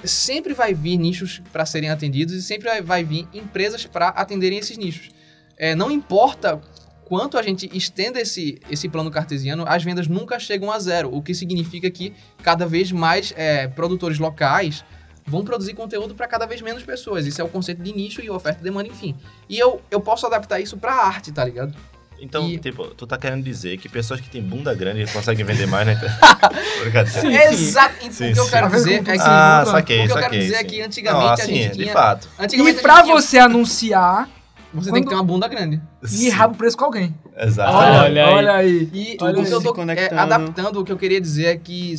sempre 0.05 0.55
vai 0.55 0.75
vir 0.75 0.97
nichos 0.97 1.43
para 1.53 1.67
serem 1.67 1.91
atendidos 1.91 2.35
e 2.35 2.43
sempre 2.43 2.81
vai- 2.83 3.05
vir 3.05 3.27
empresas 3.33 3.85
para 3.87 4.09
atenderem 4.09 4.59
esses 4.59 4.77
nichos. 4.77 5.11
É, 5.57 5.75
não 5.75 5.91
importa 5.91 6.61
quanto 7.05 7.39
a 7.39 7.43
gente 7.43 7.69
estenda 7.77 8.21
esse, 8.21 8.61
esse 8.71 8.89
plano 8.89 9.11
cartesiano, 9.11 9.65
as 9.67 9.83
vendas 9.83 10.07
nunca 10.07 10.39
chegam 10.39 10.71
a 10.71 10.79
zero, 10.79 11.15
o 11.15 11.23
que 11.23 11.35
significa 11.35 11.91
que 11.91 12.13
cada 12.43 12.67
vez 12.67 12.93
mais 12.93 13.33
é, 13.37 13.67
produtores 13.67 14.19
locais 14.19 14.85
vão 15.27 15.45
produzir 15.45 15.75
conteúdo 15.75 16.15
para 16.15 16.27
cada 16.27 16.47
vez 16.47 16.63
menos 16.63 16.83
pessoas. 16.83 17.27
Isso 17.27 17.41
é 17.41 17.45
o 17.45 17.49
conceito 17.49 17.83
de 17.83 17.93
nicho 17.93 18.21
e 18.23 18.31
oferta 18.31 18.61
e 18.61 18.65
demanda, 18.65 18.89
enfim. 18.89 19.15
E 19.49 19.59
eu, 19.59 19.81
eu 19.91 20.01
posso 20.01 20.27
adaptar 20.27 20.61
isso 20.61 20.77
para 20.77 20.93
arte, 20.95 21.33
tá 21.33 21.45
ligado? 21.45 21.75
Então, 22.21 22.49
E- 22.49 22.59
tipo, 22.59 22.87
tu 22.89 23.07
tá 23.07 23.17
querendo 23.17 23.43
dizer 23.45 23.77
que 23.79 23.89
pessoas 23.89 24.21
que 24.21 24.29
têm 24.29 24.43
bunda 24.43 24.75
grande 24.75 25.07
conseguem 25.13 25.45
vender 25.45 25.67
mais? 25.67 25.87
Brincadeira. 26.81 27.21
Sim, 27.21 27.35
Exato. 27.35 27.95
Então, 28.01 28.13
Sim, 28.13 28.31
o 28.31 28.35
que 28.35 28.41
eu 28.41 28.49
quero 28.49 28.71
dizer 28.71 28.95
é 28.95 29.03
que 29.03 29.11
Ah, 29.21 29.63
Sim, 29.65 29.71
saquei, 29.73 30.01
o 30.01 30.07
que 30.07 30.13
eu 30.13 30.17
quero 30.19 30.33
dizer 30.39 30.55
é 30.57 30.65
que 30.65 30.81
antigamente 30.83 31.25
Não, 31.25 31.31
a 31.31 31.35
assim, 31.35 31.55
gente 31.55 31.77
de 31.77 31.83
tinha- 31.85 31.93
fato. 31.93 32.29
Antigamente 32.39 32.77
E 32.77 32.79
a 32.79 32.83
pra 32.83 33.03
tinha- 33.03 33.15
você 33.15 33.39
anunciar, 33.39 34.29
Você 34.71 34.91
Quando- 34.91 34.95
tem 34.97 35.03
que 35.05 35.09
ter 35.09 35.15
uma 35.15 35.25
bunda 35.25 35.49
grande. 35.49 35.81
e 36.03 36.09
Sim, 36.09 36.29
rabo 36.29 36.55
preço 36.55 36.77
com 36.77 36.85
alguém. 36.85 37.15
Exato. 37.39 37.73
Olha 37.73 38.03
Olha, 38.03 38.27
aí. 38.27 38.33
olha 38.35 38.53
aí. 38.53 38.91
E 38.93 39.17
Olha 39.19 39.41
o 39.41 39.47
que 39.47 39.51
eu 39.51 39.63
tô 39.63 39.73
conectando. 39.73 40.15
é, 40.15 40.23
adaptando, 40.23 40.81
o 40.81 40.85
que 40.85 40.93
eu 40.93 40.97
queria 40.99 41.19
dizer 41.19 41.47
é 41.47 41.57
que 41.57 41.95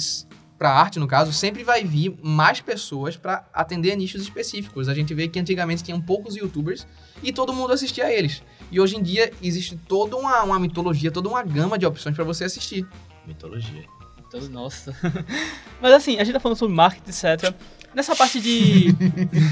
pra 0.55 0.69
arte, 0.69 0.99
no 0.99 1.07
caso, 1.07 1.33
sempre 1.33 1.63
vai 1.63 1.83
vir 1.83 2.15
mais 2.21 2.61
pessoas 2.61 3.17
pra 3.17 3.43
atender 3.51 3.93
a 3.93 3.95
nichos 3.95 4.21
específicos. 4.21 4.87
A 4.87 4.93
gente 4.93 5.15
vê 5.15 5.27
que 5.27 5.39
antigamente 5.39 5.81
tinham 5.83 5.99
poucos 5.99 6.35
youtubers 6.35 6.85
e 7.23 7.33
todo 7.33 7.51
mundo 7.53 7.73
assistia 7.73 8.05
a 8.05 8.13
eles. 8.13 8.43
E 8.71 8.79
hoje 8.79 8.95
em 8.95 9.01
dia 9.01 9.31
existe 9.41 9.75
toda 9.75 10.15
uma, 10.15 10.43
uma 10.43 10.59
mitologia, 10.59 11.11
toda 11.11 11.27
uma 11.27 11.43
gama 11.43 11.77
de 11.77 11.85
opções 11.85 12.15
pra 12.15 12.23
você 12.23 12.43
assistir. 12.43 12.87
Mitologia. 13.25 13.85
Então, 14.27 14.41
nossa. 14.49 14.95
Mas 15.81 15.93
assim, 15.93 16.19
a 16.19 16.23
gente 16.23 16.33
tá 16.33 16.39
falando 16.39 16.57
sobre 16.57 16.75
marketing, 16.75 17.09
etc. 17.09 17.53
Nessa 17.93 18.15
parte 18.15 18.39
de. 18.39 18.95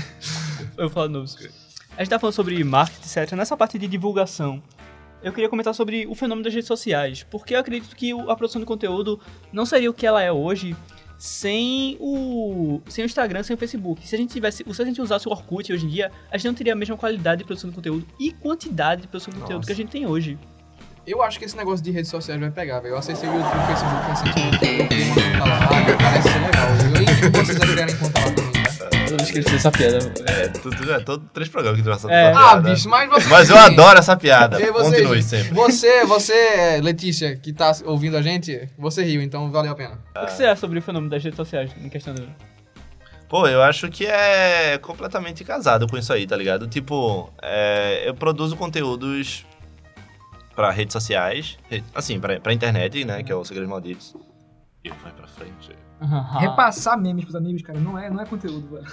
eu 0.78 0.90
falo 0.90 1.10
novo. 1.10 1.28
A 1.96 2.04
gente 2.04 2.10
tá 2.10 2.20
falando 2.20 2.36
sobre 2.36 2.64
marketing, 2.64 3.20
etc. 3.20 3.32
Nessa 3.34 3.58
parte 3.58 3.80
de 3.80 3.88
divulgação, 3.88 4.62
eu 5.24 5.34
queria 5.34 5.50
comentar 5.50 5.74
sobre 5.74 6.06
o 6.06 6.14
fenômeno 6.14 6.44
das 6.44 6.54
redes 6.54 6.68
sociais. 6.68 7.24
Porque 7.24 7.56
eu 7.56 7.60
acredito 7.60 7.96
que 7.96 8.12
a 8.12 8.36
produção 8.36 8.62
de 8.62 8.68
conteúdo 8.68 9.20
não 9.52 9.66
seria 9.66 9.90
o 9.90 9.94
que 9.94 10.06
ela 10.06 10.22
é 10.22 10.32
hoje 10.32 10.76
sem 11.18 11.98
o, 12.00 12.82
sem 12.88 13.04
o 13.04 13.06
Instagram, 13.06 13.44
sem 13.44 13.56
o 13.56 13.58
Facebook. 13.58 14.08
Se 14.08 14.16
a 14.16 14.18
gente 14.18 14.32
tivesse, 14.32 14.64
se 14.68 14.82
a 14.82 14.86
gente 14.86 15.02
usasse 15.02 15.28
o 15.28 15.32
Orkut 15.32 15.72
hoje 15.72 15.86
em 15.86 15.90
dia, 15.90 16.12
a 16.32 16.38
gente 16.38 16.48
não 16.48 16.54
teria 16.54 16.74
a 16.74 16.76
mesma 16.76 16.96
qualidade 16.96 17.40
de 17.40 17.46
produção 17.46 17.70
de 17.70 17.76
conteúdo 17.76 18.06
e 18.20 18.32
quantidade 18.32 19.02
de 19.04 19.08
produção 19.08 19.34
de 19.34 19.40
conteúdo 19.40 19.58
Nossa. 19.58 19.68
que 19.68 19.74
a 19.74 19.76
gente 19.76 19.90
tem 19.90 20.06
hoje. 20.06 20.38
Eu 21.06 21.24
acho 21.24 21.40
que 21.40 21.46
esse 21.46 21.56
negócio 21.56 21.84
de 21.84 21.90
redes 21.90 22.12
sociais 22.12 22.40
vai 22.40 22.52
pegar, 22.52 22.82
velho. 22.82 22.94
Eu 22.94 22.98
acessei 22.98 23.30
o 23.30 23.34
YouTube, 23.34 23.56
o 23.56 23.66
Facebook 23.66 24.10
recentemente, 24.10 24.82
eu 24.82 24.88
criei 24.88 25.10
uma 25.10 25.40
conta 25.40 25.46
lá, 25.46 25.98
parece 25.98 26.30
ser 26.30 26.40
legal. 26.40 26.68
Eu 26.96 27.02
indico 27.02 27.38
vocês 27.38 27.58
a 27.58 27.66
criarem 27.66 27.98
conta 27.98 28.20
lá 28.20 28.32
tá? 28.32 28.57
Eu 29.18 29.24
esqueci 29.24 29.56
essa 29.56 29.72
piada. 29.72 29.98
É, 30.26 30.48
tu, 30.50 30.70
tu 30.70 30.86
já 30.86 31.00
todo 31.00 31.28
três 31.34 31.50
programas 31.50 31.80
que 31.80 31.86
tu 31.86 31.92
passou 31.92 32.10
É. 32.10 32.32
essa 32.32 32.40
Ah, 32.40 32.50
piada. 32.52 32.70
bicho, 32.70 32.90
mas 32.90 33.10
você... 33.10 33.28
Mas 33.30 33.50
eu 33.50 33.58
adoro 33.58 34.00
essa 34.00 34.16
piada. 34.16 34.58
Você, 34.60 34.72
Continue 34.72 35.22
gente? 35.22 35.24
sempre. 35.26 35.54
Você, 35.54 36.06
você, 36.06 36.80
Letícia, 36.82 37.36
que 37.38 37.52
tá 37.54 37.72
ouvindo 37.86 38.16
a 38.18 38.22
gente, 38.22 38.70
você 38.78 39.04
riu, 39.04 39.22
então 39.22 39.50
valeu 39.52 39.72
a 39.72 39.76
pena. 39.76 40.00
O 40.16 40.26
que 40.26 40.34
você 40.34 40.46
acha 40.46 40.62
sobre 40.62 40.80
o 40.80 40.82
fenômeno 40.82 41.10
das 41.10 41.24
redes 41.24 41.38
sociais 41.38 41.72
em 41.84 41.90
questão 41.90 42.14
do... 42.14 42.28
Pô, 43.30 43.46
eu 43.48 43.62
acho 43.62 43.90
que 43.90 44.06
é 44.06 44.78
completamente 44.78 45.44
casado 45.44 45.86
com 45.88 45.98
isso 45.98 46.14
aí, 46.14 46.26
tá 46.26 46.36
ligado? 46.38 46.66
Tipo, 46.68 47.30
é, 47.42 48.08
eu 48.08 48.14
produzo 48.16 48.56
conteúdos 48.56 49.46
pra 50.56 50.72
redes 50.72 50.94
sociais, 50.94 51.58
assim, 51.94 52.20
pra, 52.20 52.40
pra 52.40 52.54
internet, 52.54 53.04
né, 53.04 53.22
que 53.24 53.32
é 53.32 53.36
o 53.36 53.44
Segredos 53.44 53.70
Malditos. 53.70 54.16
E 54.84 54.90
vai 54.90 55.12
pra 55.12 55.28
frente. 55.28 55.72
Repassar 56.40 56.98
memes 57.00 57.24
pros 57.26 57.36
amigos, 57.36 57.62
cara, 57.62 57.80
não 57.80 57.98
é, 57.98 58.10
não 58.10 58.22
é 58.22 58.26
conteúdo, 58.26 58.68
velho. 58.76 58.86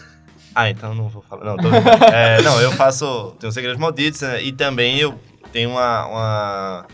Ah, 0.54 0.70
então 0.70 0.94
não 0.94 1.08
vou 1.08 1.20
falar. 1.22 1.44
Não, 1.44 1.56
tô. 1.56 1.68
É, 2.12 2.40
não, 2.42 2.60
eu 2.60 2.70
faço. 2.72 3.34
Tenho 3.40 3.52
Segredos 3.52 3.78
Malditos 3.78 4.20
né, 4.22 4.42
e 4.42 4.52
também 4.52 4.98
eu 4.98 5.18
tenho 5.52 5.70
uma, 5.70 6.06
uma- 6.06 6.86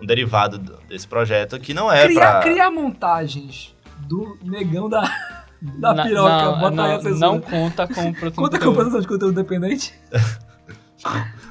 um 0.00 0.06
derivado 0.06 0.56
do- 0.58 0.78
desse 0.88 1.06
projeto 1.06 1.58
que 1.58 1.74
não 1.74 1.90
é 1.92 2.06
criar, 2.06 2.30
pra. 2.40 2.40
criar 2.42 2.70
montagens 2.70 3.74
do 4.06 4.38
negão 4.42 4.88
da, 4.88 5.00
da 5.60 5.92
Na- 5.94 6.02
piroca, 6.04 6.30
não, 6.44 6.58
bota 6.60 6.82
aí 6.84 6.94
a 6.94 7.02
não, 7.02 7.18
não 7.34 7.40
conta 7.40 7.86
com 7.88 8.12
produção 8.14 8.44
Conta 8.44 8.58
de 8.58 8.64
com 8.64 8.70
conteúdo. 8.70 8.74
produção 8.74 9.00
de 9.00 9.08
conteúdo 9.08 9.32
independente. 9.40 9.92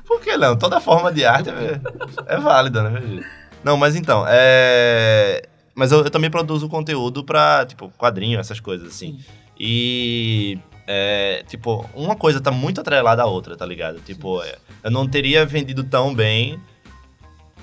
Por 0.05 0.21
que 0.21 0.37
não? 0.37 0.55
Toda 0.57 0.79
forma 0.79 1.11
de 1.11 1.25
arte 1.25 1.49
é, 1.49 1.79
é 2.27 2.37
válida, 2.37 2.89
né? 2.89 3.23
Não, 3.63 3.75
mas 3.77 3.95
então, 3.95 4.23
é. 4.27 5.41
Mas 5.77 5.91
eu, 5.91 5.99
eu 5.99 6.09
também 6.09 6.27
produzo 6.31 6.67
conteúdo 6.67 7.23
pra, 7.23 7.63
tipo, 7.63 7.89
quadrinho, 7.99 8.39
essas 8.39 8.59
coisas, 8.59 8.87
assim. 8.87 9.19
E. 9.59 10.57
É, 10.87 11.43
tipo, 11.47 11.87
uma 11.93 12.15
coisa 12.15 12.41
tá 12.41 12.49
muito 12.49 12.81
atrelada 12.81 13.21
à 13.21 13.27
outra, 13.27 13.55
tá 13.55 13.63
ligado? 13.63 13.99
Tipo, 13.99 14.41
é, 14.41 14.55
eu 14.83 14.89
não 14.89 15.07
teria 15.07 15.45
vendido 15.45 15.83
tão 15.83 16.15
bem. 16.15 16.59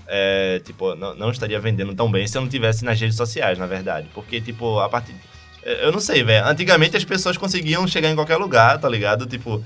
é, 0.06 0.60
tipo, 0.64 0.94
não, 0.94 1.12
não 1.16 1.30
estaria 1.32 1.58
vendendo 1.58 1.92
tão 1.92 2.08
bem 2.08 2.24
se 2.28 2.38
eu 2.38 2.42
não 2.42 2.48
tivesse 2.48 2.84
nas 2.84 3.00
redes 3.00 3.16
sociais, 3.16 3.58
na 3.58 3.66
verdade. 3.66 4.08
Porque, 4.14 4.40
tipo, 4.40 4.78
a 4.78 4.88
partir. 4.88 5.16
Eu 5.64 5.90
não 5.90 5.98
sei, 5.98 6.22
velho. 6.22 6.46
Antigamente 6.46 6.96
as 6.96 7.04
pessoas 7.04 7.36
conseguiam 7.36 7.84
chegar 7.88 8.10
em 8.10 8.14
qualquer 8.14 8.36
lugar, 8.36 8.78
tá 8.78 8.88
ligado? 8.88 9.26
Tipo, 9.26 9.64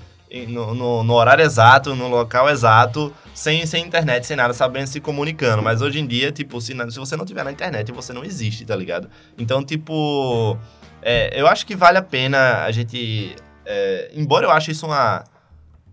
no, 0.49 0.75
no- 0.75 1.03
no 1.03 1.15
horário 1.15 1.45
exato, 1.45 1.95
no 1.95 2.09
local 2.09 2.49
exato, 2.51 3.13
sem, 3.35 3.65
sem 3.67 3.85
internet, 3.85 4.27
sem 4.27 4.37
nada, 4.37 4.53
sabendo 4.53 4.87
se 4.87 5.01
comunicando. 5.01 5.63
Mas 5.63 5.81
hoje 5.83 5.99
em 6.01 6.07
dia, 6.07 6.31
tipo, 6.33 6.61
se, 6.61 6.75
se 6.91 6.99
você 6.99 7.17
não 7.17 7.25
tiver 7.25 7.45
na 7.45 7.53
internet, 7.53 7.91
você 7.93 8.13
não 8.13 8.25
existe, 8.25 8.65
tá 8.65 8.77
ligado? 8.77 9.09
Então, 9.39 9.65
tipo, 9.65 10.57
é, 11.03 11.39
eu 11.41 11.47
acho 11.47 11.65
que 11.67 11.75
vale 11.77 11.99
a 11.99 12.03
pena 12.03 12.65
a 12.65 12.71
gente. 12.73 13.35
é, 13.65 14.11
embora 14.15 14.47
eu 14.47 14.51
ache 14.51 14.71
isso 14.73 14.87
uma. 14.87 15.25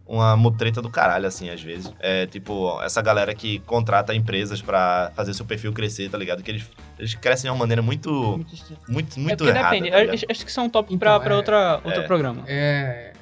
Uma 0.07 0.37
mutreta 0.37 0.83
do 0.83 0.89
caralho, 0.91 1.25
assim, 1.25 1.49
às 1.49 1.59
vezes. 1.63 1.91
É, 1.99 2.27
tipo, 2.27 2.79
essa 2.83 3.01
galera 3.01 3.33
que 3.33 3.57
contrata 3.61 4.13
empresas 4.13 4.61
pra 4.61 5.11
fazer 5.15 5.33
seu 5.33 5.43
perfil 5.43 5.73
crescer, 5.73 6.11
tá 6.11 6.15
ligado? 6.15 6.43
Que 6.43 6.51
eles, 6.51 6.63
eles 6.99 7.15
crescem 7.15 7.49
de 7.49 7.51
uma 7.51 7.57
maneira 7.57 7.81
muito, 7.81 8.11
Muito 8.11 8.47
muito, 8.87 9.17
É 9.17 9.19
muito 9.19 9.37
porque 9.39 9.49
errada. 9.57 9.75
depende. 9.75 9.89
tá 9.89 10.13
acho, 10.29 10.45
que 10.45 10.51
isso 10.51 10.59
é 10.59 10.63
um 10.63 10.69
tópico 10.69 10.93
Então, 10.93 11.09
pra, 11.09 11.19
pra 11.19 11.33
é- 11.33 11.37
outra, 11.37 11.81
outro 11.83 12.01
é. 12.01 12.05
programa. 12.05 12.43
É, 12.45 13.13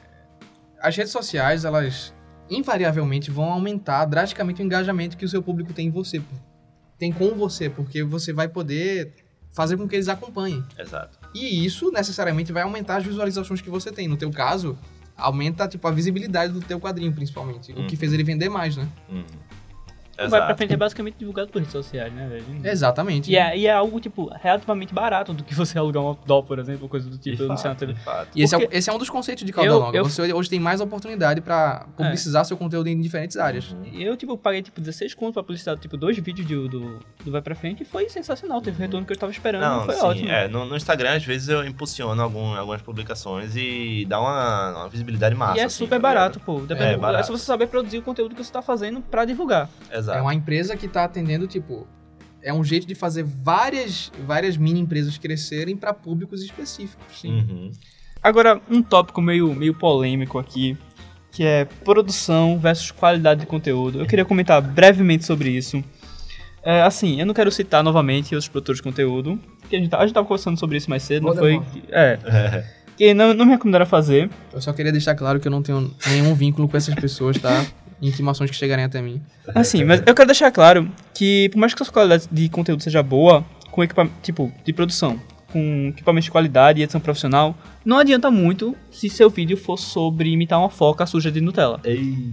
as 0.83 0.97
redes 0.97 1.13
sociais, 1.13 1.63
elas 1.63 2.13
invariavelmente 2.49 3.31
vão 3.31 3.45
aumentar 3.45 4.03
drasticamente 4.03 4.61
o 4.61 4.65
engajamento 4.65 5.15
que 5.15 5.23
o 5.23 5.29
seu 5.29 5.41
público 5.41 5.73
tem 5.73 5.87
em 5.87 5.89
você. 5.89 6.21
Tem 6.99 7.11
com 7.11 7.33
você, 7.35 7.69
porque 7.69 8.03
você 8.03 8.33
vai 8.33 8.49
poder 8.49 9.13
fazer 9.51 9.77
com 9.77 9.87
que 9.87 9.95
eles 9.95 10.09
acompanhem. 10.09 10.61
Exato. 10.77 11.17
E 11.33 11.65
isso 11.65 11.89
necessariamente 11.89 12.51
vai 12.51 12.63
aumentar 12.63 12.97
as 12.97 13.05
visualizações 13.05 13.61
que 13.61 13.69
você 13.69 13.93
tem. 13.93 14.09
No 14.09 14.17
teu 14.17 14.29
caso, 14.29 14.77
aumenta 15.15 15.67
tipo 15.69 15.87
a 15.87 15.91
visibilidade 15.91 16.51
do 16.51 16.59
teu 16.59 16.79
quadrinho, 16.81 17.13
principalmente. 17.13 17.71
O 17.71 17.87
que 17.87 17.95
fez 17.95 18.11
ele 18.11 18.23
vender 18.23 18.49
mais, 18.49 18.75
né? 18.75 18.87
Uhum. 19.09 19.23
O 20.17 20.29
Vai 20.29 20.45
Pra. 20.45 20.55
Frente 20.55 20.73
é 20.73 20.77
basicamente 20.77 21.15
divulgado 21.17 21.49
por 21.49 21.57
redes 21.59 21.71
sociais, 21.71 22.13
né, 22.13 22.27
velho? 22.27 22.45
Exatamente. 22.63 23.31
E 23.31 23.35
é, 23.35 23.57
e 23.57 23.65
é 23.65 23.71
algo, 23.71 23.99
tipo, 23.99 24.29
relativamente 24.41 24.93
barato 24.93 25.33
do 25.33 25.43
que 25.43 25.55
você 25.55 25.77
alugar 25.79 26.03
um 26.03 26.07
outdoor, 26.07 26.43
por 26.43 26.59
exemplo, 26.59 26.83
ou 26.83 26.89
coisa 26.89 27.09
do 27.09 27.17
tipo, 27.17 27.35
De 27.37 27.47
fato, 27.47 27.77
TV. 27.79 27.93
de 27.93 27.99
fato. 27.99 28.27
E 28.35 28.43
esse 28.43 28.55
é, 28.55 28.67
esse 28.71 28.89
é 28.89 28.93
um 28.93 28.97
dos 28.99 29.09
conceitos 29.09 29.43
de 29.43 29.51
cauda 29.51 29.69
eu- 29.71 29.79
longa. 29.79 29.97
eu- 29.97 30.03
Você 30.03 30.31
hoje 30.33 30.49
tem 30.49 30.59
mais 30.59 30.79
oportunidade 30.81 31.41
pra 31.41 31.87
publicizar 31.97 32.45
seu 32.45 32.55
conteúdo 32.55 32.87
em 32.87 32.99
diferentes 33.01 33.37
áreas. 33.37 33.75
Eu, 33.93 34.15
tipo, 34.15 34.37
paguei, 34.37 34.61
tipo, 34.61 34.79
16 34.79 35.13
conto 35.15 35.33
pra 35.33 35.43
publicidade, 35.43 35.81
tipo, 35.81 35.97
dois 35.97 36.17
vídeos 36.19 36.47
de- 36.47 36.67
do, 36.67 36.99
do 37.23 37.31
Vai 37.31 37.41
Pra 37.41 37.55
Frente 37.55 37.81
e 37.81 37.85
foi 37.85 38.07
sensacional. 38.09 38.61
Teve 38.61 38.77
o 38.77 38.79
retorno 38.81 39.05
que 39.07 39.13
eu 39.13 39.17
tava 39.17 39.31
esperando 39.31 39.61
Não, 39.61 39.81
e 39.81 39.85
foi 39.85 39.95
sim, 39.95 40.05
ótimo. 40.05 40.29
é, 40.29 40.47
no, 40.47 40.65
no 40.65 40.75
Instagram, 40.75 41.15
às 41.15 41.23
vezes, 41.25 41.49
eu 41.49 41.65
impulsiono 41.65 42.21
algum, 42.21 42.55
algumas 42.55 42.81
publicações 42.81 43.55
e 43.55 44.05
dá 44.07 44.19
uma, 44.21 44.71
uma 44.77 44.89
visibilidade 44.89 45.33
massa. 45.35 45.57
E 45.57 45.61
é 45.61 45.63
assim, 45.65 45.77
super 45.77 45.95
tá 45.95 46.01
barato, 46.01 46.39
pô. 46.39 46.59
Depende, 46.59 46.93
É, 46.93 46.97
barato. 46.97 47.21
é 47.21 47.23
só 47.23 47.33
você 47.35 47.45
saber 47.45 47.67
produzir 47.67 47.97
o 47.97 48.01
conteúdo 48.03 48.35
que 48.35 48.43
você 48.43 48.51
tá 48.51 48.61
fazendo 48.61 49.01
pra 49.01 49.25
divulgar. 49.25 49.67
Exato. 49.91 50.02
É 50.11 50.21
uma 50.21 50.33
empresa 50.33 50.75
que 50.75 50.87
tá 50.87 51.03
atendendo, 51.05 51.47
tipo, 51.47 51.87
é 52.41 52.53
um 52.53 52.63
jeito 52.63 52.85
de 52.87 52.95
fazer 52.95 53.23
várias, 53.23 54.11
várias 54.25 54.57
mini 54.57 54.79
empresas 54.79 55.17
crescerem 55.17 55.75
pra 55.77 55.93
públicos 55.93 56.41
específicos. 56.43 57.23
Uhum. 57.23 57.71
Agora, 58.21 58.61
um 58.69 58.81
tópico 58.81 59.21
meio, 59.21 59.53
meio 59.53 59.73
polêmico 59.73 60.37
aqui, 60.39 60.77
que 61.31 61.43
é 61.43 61.65
produção 61.65 62.57
versus 62.59 62.91
qualidade 62.91 63.41
de 63.41 63.45
conteúdo. 63.45 63.99
Eu 63.99 64.05
queria 64.05 64.23
comentar 64.25 64.61
brevemente 64.61 65.25
sobre 65.25 65.49
isso. 65.49 65.83
É, 66.63 66.81
assim, 66.83 67.19
eu 67.19 67.25
não 67.25 67.33
quero 67.33 67.51
citar 67.51 67.83
novamente 67.83 68.35
os 68.35 68.47
produtores 68.47 68.77
de 68.79 68.83
conteúdo, 68.83 69.37
que 69.69 69.75
a 69.75 69.79
gente, 69.79 69.89
tá- 69.89 69.97
a 69.99 70.05
gente 70.05 70.13
tava 70.13 70.25
conversando 70.25 70.57
sobre 70.57 70.77
isso 70.77 70.89
mais 70.89 71.03
cedo, 71.03 71.25
não 71.27 71.35
foi? 71.35 71.55
Voldemort. 71.55 71.83
É, 71.89 72.19
É. 72.23 72.83
que 72.95 73.13
não, 73.13 73.33
não 73.33 73.45
me 73.45 73.51
recomendaram 73.51 73.85
fazer. 73.85 74.29
Eu 74.53 74.61
só 74.61 74.71
queria 74.71 74.91
deixar 74.91 75.15
claro 75.15 75.39
que 75.39 75.47
eu 75.47 75.51
não 75.51 75.61
tenho 75.63 75.93
nenhum 76.07 76.33
vínculo 76.35 76.69
com 76.69 76.77
essas 76.77 76.93
pessoas, 76.95 77.37
tá? 77.39 77.65
Intimações 78.07 78.49
que 78.49 78.55
chegarem 78.55 78.83
até 78.85 79.01
mim. 79.01 79.21
Assim, 79.55 79.83
mas 79.83 80.01
eu 80.05 80.13
quero 80.13 80.27
deixar 80.27 80.51
claro 80.51 80.89
que, 81.13 81.49
por 81.49 81.57
mais 81.59 81.73
que 81.73 81.81
a 81.81 81.85
sua 81.85 81.93
qualidade 81.93 82.27
de 82.31 82.49
conteúdo 82.49 82.83
seja 82.83 83.01
boa, 83.01 83.45
com 83.71 83.83
equipamento, 83.83 84.15
tipo, 84.21 84.51
de 84.65 84.73
produção, 84.73 85.19
com 85.51 85.87
equipamento 85.89 86.25
de 86.25 86.31
qualidade 86.31 86.79
e 86.79 86.83
edição 86.83 86.99
profissional, 86.99 87.55
não 87.85 87.97
adianta 87.97 88.29
muito 88.29 88.75
se 88.91 89.09
seu 89.09 89.29
vídeo 89.29 89.55
for 89.55 89.77
sobre 89.77 90.29
imitar 90.29 90.59
uma 90.59 90.69
foca 90.69 91.05
suja 91.05 91.31
de 91.31 91.39
Nutella. 91.39 91.79
Ei. 91.83 92.31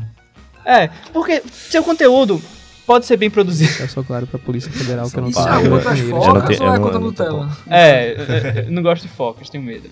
É, 0.65 0.89
porque 1.13 1.43
seu 1.49 1.83
conteúdo 1.83 2.43
pode 2.87 3.07
ser 3.07 3.17
bem 3.17 3.31
produzido. 3.31 3.73
Eu 3.81 3.89
sou 3.89 4.03
claro 4.03 4.27
pra 4.27 4.39
Polícia 4.39 4.71
Federal 4.73 5.09
que 5.09 5.17
eu 5.17 5.23
não 5.23 5.29
Isso 5.31 5.41
é 5.41 5.69
contra 5.69 5.93
as 5.93 6.01
focas 6.01 6.61
ou 6.61 6.75
é 6.75 6.79
contra 6.79 6.99
Nutella? 6.99 7.57
É, 7.69 8.65
eu- 8.67 8.73
não 8.73 8.83
gosto 8.83 9.03
de 9.03 9.09
focas, 9.09 9.49
tenho 9.49 9.63
medo. 9.65 9.89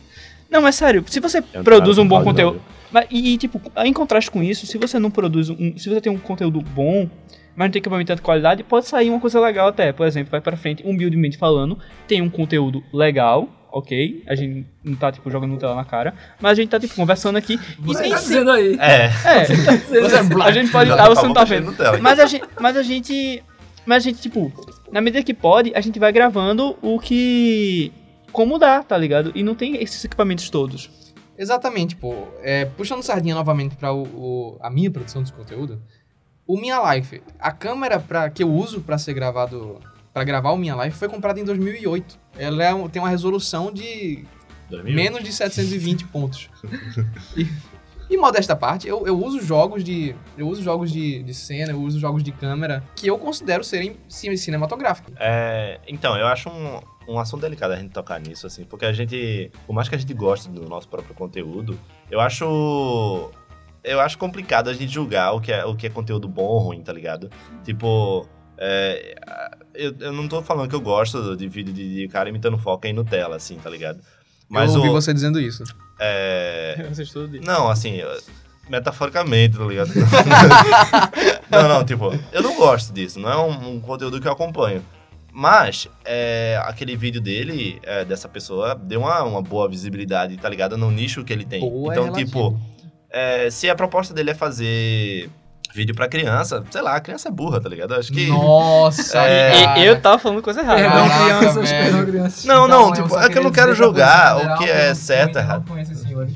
Não, 0.51 0.61
mas 0.61 0.75
sério, 0.75 1.05
se 1.07 1.21
você 1.21 1.41
produz 1.41 1.99
um 1.99 2.09
bom 2.09 2.23
conteúdo. 2.25 2.61
E, 3.11 3.35
e, 3.35 3.39
tipo, 3.39 3.61
em 3.85 3.93
contraste 3.93 4.31
com 4.31 4.43
isso, 4.43 4.67
se 4.67 4.79
você 4.79 4.99
não 4.99 5.11
produz 5.11 5.51
um. 5.51 5.77
Se 5.77 5.89
você 5.89 6.01
tem 6.01 6.11
um 6.13 6.19
conteúdo 6.19 6.61
bom, 6.61 7.09
mas 7.55 7.67
não 7.67 7.73
tem 7.73 7.81
equipamento 7.81 8.15
de 8.15 8.23
qualidade, 8.23 8.63
pode 8.63 8.87
sair 8.87 9.11
uma 9.11 9.21
coisa 9.21 9.39
legal 9.41 9.69
até. 9.69 9.93
Por 9.93 10.07
exemplo, 10.07 10.31
vai 10.31 10.41
pra 10.41 10.57
frente, 10.57 10.83
humildemente 10.87 11.37
falando, 11.37 11.79
tem 12.07 12.23
um 12.23 12.31
conteúdo 12.31 12.83
legal, 12.93 13.49
ok? 13.71 14.23
A 14.27 14.35
gente 14.35 14.65
não 14.83 14.95
tá, 14.95 15.13
tipo, 15.13 15.31
jogando 15.31 15.51
Nutella 15.51 15.75
na 15.75 15.85
cara, 15.85 16.15
mas 16.41 16.53
a 16.53 16.55
gente 16.55 16.71
tá, 16.71 16.81
tipo, 16.81 16.95
conversando 16.95 17.37
aqui. 17.37 17.55
e 17.79 17.83
Você 17.83 18.03
nem 18.03 18.11
tá 18.13 18.17
se- 18.19 18.29
dizendo 18.29 18.51
aí. 18.53 18.79
É. 18.81 19.11
É, 19.25 19.41
a 19.41 20.51
gente 20.53 20.71
pode 20.71 20.91
estar, 20.91 21.07
você 21.07 21.21
acabou 21.21 21.25
não 21.27 21.35
tá 21.35 21.41
puxando 21.47 21.73
vendo. 21.77 22.03
Mas 22.03 22.19
a 22.21 22.27
gente. 22.27 22.45
Mas 22.61 22.77
a 22.77 22.83
gente. 22.83 23.45
Mas 23.85 24.05
a 24.05 24.11
gente, 24.11 24.21
tipo, 24.21 24.53
na 24.93 25.01
medida 25.01 25.23
que 25.23 25.33
pode, 25.35 25.73
a 25.75 25.81
gente 25.81 25.99
vai 25.99 26.13
gravando 26.13 26.77
o 26.83 26.99
que. 26.99 27.91
Como 28.33 28.59
dá, 28.59 28.83
tá 28.83 28.97
ligado? 28.97 29.33
E 29.35 29.43
não 29.43 29.55
tem 29.55 29.83
esses 29.83 30.05
equipamentos 30.05 30.51
todos. 30.51 30.91
Exatamente, 31.39 31.95
pô. 31.97 32.27
É, 32.43 32.65
puxando 32.65 33.03
sardinha 33.03 33.35
novamente 33.35 33.77
para 33.77 33.93
o, 33.93 34.03
o- 34.03 34.59
a 34.61 34.69
minha 34.69 34.91
produção 34.91 35.23
de 35.23 35.33
conteúdo, 35.33 35.81
o 36.47 36.59
Minha 36.59 36.95
Life, 36.95 37.23
a 37.39 37.53
câmera 37.53 38.01
pra, 38.01 38.29
que 38.29 38.43
eu 38.43 38.51
uso 38.51 38.81
para 38.81 38.99
ser 38.99 39.15
gravado, 39.15 39.79
para 40.13 40.25
gravar 40.25 40.51
o 40.51 40.57
Minha 40.57 40.75
Life 40.85 40.97
foi 40.99 41.09
comprada 41.09 41.39
em 41.39 41.45
2008. 41.45 42.19
Ela 42.37 42.65
é 42.65 42.89
tem 42.89 43.01
uma 43.01 43.09
resolução 43.11 43.73
de 43.73 44.25
2000. 44.69 44.95
menos 44.95 45.23
de 45.23 45.33
720 45.33 46.07
pontos. 46.07 46.49
E, 47.37 47.47
e 48.11 48.17
modesta 48.17 48.57
parte, 48.57 48.89
eu, 48.89 49.07
eu 49.07 49.23
uso 49.23 49.41
jogos 49.43 49.85
de 49.85 50.15
eu 50.37 50.49
uso 50.49 50.63
jogos 50.63 50.91
de, 50.91 51.23
de 51.23 51.35
cena, 51.35 51.73
eu 51.73 51.81
uso 51.83 52.01
jogos 52.01 52.23
de 52.23 52.33
câmera 52.33 52.83
que 52.97 53.07
eu 53.07 53.19
considero 53.19 53.63
serem 53.63 53.97
ci- 54.09 54.35
cinematográficos. 54.39 55.13
É, 55.21 55.79
então, 55.87 56.17
eu 56.17 56.27
acho 56.27 56.49
um, 56.49 56.81
um 57.09 57.19
assunto 57.19 57.41
delicado 57.41 57.73
a 57.73 57.77
gente 57.77 57.91
tocar 57.91 58.21
nisso, 58.21 58.47
assim, 58.47 58.65
porque 58.65 58.85
a 58.85 58.93
gente, 58.93 59.51
por 59.67 59.73
mais 59.73 59.89
que 59.89 59.95
a 59.95 59.99
gente 59.99 60.13
goste 60.13 60.49
do 60.51 60.69
nosso 60.69 60.89
próprio 60.89 61.15
conteúdo, 61.15 61.79
eu 62.11 62.21
acho. 62.21 63.31
Eu 63.83 64.01
acho 64.01 64.19
complicado 64.19 64.69
a 64.69 64.75
gente 64.75 64.93
julgar 64.93 65.33
o 65.33 65.41
que 65.41 65.51
é, 65.51 65.65
o 65.65 65.75
que 65.75 65.87
é 65.87 65.91
conteúdo 65.91 66.29
bom 66.29 66.43
ou 66.45 66.59
ruim, 66.59 66.83
tá 66.83 66.93
ligado? 66.93 67.31
Tipo. 67.65 68.29
é, 68.59 69.15
eu, 69.75 69.95
eu 70.01 70.13
não 70.13 70.29
tô 70.29 70.43
falando 70.43 70.69
que 70.69 70.75
eu 70.75 70.81
gosto 70.81 71.37
de 71.37 71.49
vídeo 71.49 71.73
de, 71.73 71.95
de 71.95 72.09
cara 72.09 72.29
imitando 72.29 72.59
foca 72.59 72.89
em 72.89 72.93
Nutella, 72.93 73.37
assim, 73.37 73.57
tá 73.57 73.71
ligado? 73.71 74.01
Mas 74.49 74.73
eu 74.73 74.79
ouvi 74.79 74.89
o. 74.89 74.93
você 74.93 75.15
dizendo 75.15 75.41
isso. 75.41 75.63
É, 76.01 76.85
Vocês 76.91 77.11
tudo 77.11 77.29
dizem. 77.29 77.47
não, 77.47 77.69
assim, 77.69 77.97
eu- 77.97 78.21
metaforicamente, 78.69 79.57
tá 79.57 79.65
ligado? 79.65 79.91
não, 81.51 81.69
não, 81.69 81.85
tipo, 81.85 82.11
eu 82.33 82.43
não 82.43 82.57
gosto 82.57 82.93
disso, 82.93 83.19
não 83.19 83.31
é 83.31 83.37
um, 83.37 83.77
um 83.77 83.81
conteúdo 83.81 84.21
que 84.21 84.29
eu 84.29 84.33
acompanho. 84.33 84.85
Mas, 85.41 85.87
é, 86.05 86.61
aquele 86.65 86.97
vídeo 86.97 87.21
dele, 87.21 87.79
é, 87.85 88.05
dessa 88.05 88.29
pessoa, 88.29 88.75
deu 88.75 89.03
uma, 89.03 89.23
uma 89.23 89.41
boa 89.41 89.69
visibilidade, 89.69 90.37
tá 90.37 90.49
ligado? 90.49 90.77
No 90.77 90.91
nicho 90.91 91.23
que 91.23 91.33
ele 91.33 91.45
tem. 91.45 91.61
Boa 91.61 91.95
é 91.95 91.97
então, 91.97 92.13
tipo, 92.13 92.59
é, 93.09 93.49
se 93.49 93.71
a 93.71 93.75
proposta 93.77 94.13
dele 94.13 94.31
é 94.31 94.35
fazer 94.35 95.31
vídeo 95.73 95.95
pra 95.95 96.09
criança, 96.09 96.65
sei 96.73 96.83
lá, 96.83 96.97
a 96.97 97.01
criança 97.01 97.29
é 97.29 97.31
burra, 97.31 97.61
tá 97.61 97.69
ligado? 97.69 97.95
Acho 97.95 98.13
que. 98.13 98.27
Nossa, 98.27 99.17
É. 99.23 99.79
E 99.79 99.87
eu 99.87 100.01
tava 100.01 100.19
falando 100.19 100.43
coisa 100.43 100.61
errada. 100.61 100.81
Perdão, 100.83 101.09
crianças, 101.09 101.71
perdão, 101.71 102.05
crianças. 102.05 102.45
Não, 102.45 102.67
não, 102.67 102.89
eu 102.89 102.93
tipo, 102.95 103.17
é 103.17 103.29
que 103.29 103.39
eu 103.39 103.43
não 103.45 103.53
quero 103.53 103.73
julgar 103.77 104.39
o 104.39 104.59
que 104.59 104.69
é 104.69 104.93
certo 104.93 105.35
não 105.35 105.41
errado. 105.41 105.69
conheço 105.69 105.93
esses 105.93 106.03
senhores. 106.03 106.35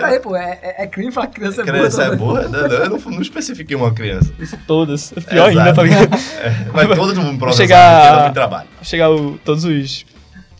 Peraí, 0.00 0.18
pô, 0.20 0.34
é, 0.36 0.58
é, 0.60 0.82
é 0.82 0.86
crime 0.86 1.12
falar 1.12 1.28
que 1.28 1.34
criança 1.36 1.62
é 1.62 1.64
Criança 1.64 2.02
é 2.02 2.16
burra. 2.16 2.42
burra? 2.42 2.48
Não, 2.48 2.68
não, 2.68 2.76
eu 2.76 2.90
não, 2.90 2.98
não 2.98 3.22
especifiquei 3.22 3.76
uma 3.76 3.92
criança. 3.94 4.32
Todas. 4.66 5.12
Pior 5.30 5.48
ainda, 5.50 5.72
tá 5.72 5.82
ligado? 5.82 6.10
Vai 6.72 6.86
todo 6.88 7.20
mundo 7.22 7.38
processar 7.38 7.62
chegar- 7.64 8.16
porque 8.22 8.34
trabalho. 8.34 8.68
Chegar 8.82 9.10
o, 9.10 9.38
todos 9.44 9.64
os. 9.64 10.04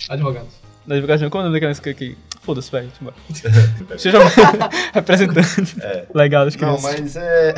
Advogados. 0.09 0.55
Da 0.87 0.95
advocacia, 0.95 1.28
como 1.30 1.43
é 1.43 1.47
o 1.47 1.49
nome 1.51 1.61
daquela 1.61 1.74
que. 1.80 1.95
que 1.95 2.16
foda-se, 2.43 2.70
velho. 2.70 2.91
Seja 3.97 4.18
representante 4.93 5.76
É. 5.80 6.05
legal 6.14 6.45
das 6.45 6.55
Não, 6.57 6.76
crianças. 6.76 7.01
mas 7.01 7.16
é. 7.16 7.55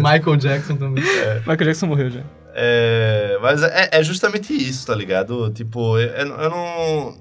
Michael 0.00 0.36
Jackson 0.36 0.76
também. 0.76 1.04
Michael 1.40 1.56
Jackson 1.64 1.86
morreu 1.86 2.10
já. 2.10 2.20
É, 2.54 3.38
mas 3.40 3.62
é, 3.62 3.88
é 3.92 4.02
justamente 4.02 4.52
isso, 4.54 4.86
tá 4.86 4.94
ligado? 4.94 5.50
Tipo, 5.50 5.98
eu, 5.98 6.08
eu 6.08 6.50
não- 6.50 7.14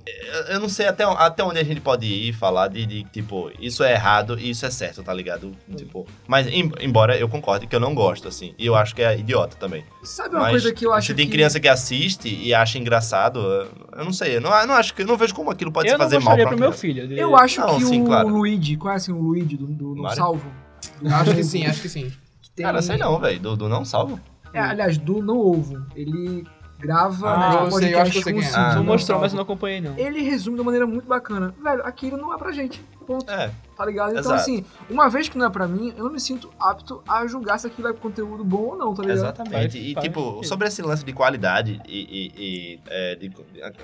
eu 0.49 0.59
não. 0.59 0.69
Sei 0.69 0.87
até, 0.87 1.03
até 1.03 1.43
onde 1.43 1.59
a 1.59 1.63
gente 1.63 1.79
pode 1.81 2.05
ir 2.05 2.29
e 2.29 2.33
falar 2.33 2.67
de, 2.67 2.85
de, 2.85 3.03
tipo, 3.05 3.49
isso 3.59 3.83
é 3.83 3.93
errado 3.93 4.37
e 4.39 4.49
isso 4.49 4.65
é 4.65 4.69
certo, 4.69 5.01
tá 5.03 5.13
ligado? 5.13 5.51
Tipo, 5.75 6.05
mas 6.27 6.47
em- 6.47 6.71
embora 6.81 7.17
eu 7.17 7.27
concorde 7.29 7.65
que 7.67 7.75
eu 7.75 7.79
não 7.79 7.93
gosto, 7.95 8.27
assim. 8.27 8.53
E 8.57 8.65
eu 8.65 8.75
acho 8.75 8.93
que 8.95 9.01
é 9.01 9.17
idiota 9.17 9.55
também. 9.57 9.83
Sabe 10.03 10.35
uma 10.35 10.41
mas 10.41 10.51
coisa 10.51 10.73
que 10.73 10.85
eu 10.85 10.93
acho 10.93 11.07
se 11.07 11.13
tem 11.13 11.25
que... 11.25 11.31
criança 11.31 11.59
que 11.59 11.67
assiste 11.67 12.27
e 12.27 12.53
acha 12.53 12.77
engraçado, 12.77 13.39
eu- 13.39 14.03
não 14.03 14.11
sei. 14.13 14.37
Eu 14.37 14.41
não, 14.41 14.53
eu 14.53 14.67
não 14.67 14.75
acho 14.75 14.93
que 14.93 15.01
eu 15.01 15.07
não 15.07 15.17
vejo 15.17 15.33
como 15.33 15.49
aquilo 15.49 15.71
pode 15.71 15.87
eu 15.87 15.93
se 15.93 15.97
fazer 15.97 16.17
não 16.17 16.23
mal 16.25 16.35
pra 16.37 16.47
pro 16.49 16.59
meu 16.59 16.71
filho. 16.73 17.11
Eu 17.13 17.35
acho 17.35 17.59
Não, 17.61 17.77
que 17.77 17.85
sim, 17.85 18.01
o 18.01 18.05
claro. 18.05 18.27
Luigi, 18.27 18.75
conhecem 18.75 19.13
o 19.13 19.19
Luigi 19.19 19.55
do, 19.57 19.67
do 19.67 19.95
Não 19.95 20.03
Mario? 20.03 20.17
Salvo? 20.17 20.51
Acho 21.05 21.35
que 21.35 21.43
sim, 21.43 21.65
acho 21.67 21.81
que 21.81 21.89
sim. 21.89 22.11
Tem- 22.55 22.65
Cara, 22.65 22.81
sei 22.81 22.97
não, 22.97 23.17
velho. 23.19 23.39
Do, 23.39 23.55
do 23.55 23.69
não 23.69 23.85
salvo. 23.85 24.19
É, 24.53 24.59
aliás, 24.59 24.97
do 24.97 25.21
Não 25.21 25.37
Ovo. 25.37 25.85
Ele 25.95 26.45
grava 26.79 27.29
Ah, 27.29 27.37
né, 27.37 27.49
tipo, 27.51 27.63
eu 27.65 27.71
sei, 27.71 27.93
eu 27.93 27.99
acho 28.01 28.11
que 28.11 28.23
quem 28.23 28.43
é. 28.43 28.51
Ah, 28.55 28.75
Não 28.75 28.83
mostrou, 28.83 29.19
mas 29.19 29.31
eu 29.31 29.35
não 29.37 29.43
acompanhei, 29.43 29.79
não. 29.81 29.97
Ele 29.97 30.21
resume 30.21 30.55
de 30.55 30.61
uma 30.61 30.65
maneira 30.65 30.87
muito 30.87 31.07
bacana. 31.07 31.53
Velho, 31.61 31.85
aquilo 31.85 32.17
não 32.17 32.33
é 32.33 32.37
pra 32.37 32.51
gente. 32.51 32.83
Ponto. 33.05 33.29
É. 33.29 33.51
Tá 33.81 33.87
ligado? 33.87 34.09
Então, 34.11 34.19
Exato. 34.21 34.39
assim, 34.41 34.63
uma 34.89 35.09
vez 35.09 35.27
que 35.27 35.35
não 35.37 35.47
é 35.47 35.49
pra 35.49 35.67
mim, 35.67 35.91
eu 35.97 36.03
não 36.03 36.11
me 36.11 36.19
sinto 36.19 36.51
apto 36.59 37.01
a 37.07 37.25
julgar 37.25 37.59
se 37.59 37.65
aquilo 37.65 37.87
é 37.87 37.93
conteúdo 37.93 38.43
bom 38.43 38.61
ou 38.71 38.77
não, 38.77 38.93
tá 38.93 39.01
ligado? 39.01 39.17
Exatamente. 39.17 39.53
Faz- 39.53 39.75
e, 39.75 39.93
faz 39.95 40.05
tipo, 40.05 40.21
sentido. 40.23 40.47
sobre 40.47 40.67
esse 40.67 40.81
lance 40.83 41.03
de 41.03 41.11
qualidade 41.13 41.81
e, 41.87 41.99
e- 41.99 42.31
e, 42.37 42.79
é, 42.87 43.15
de- 43.15 43.31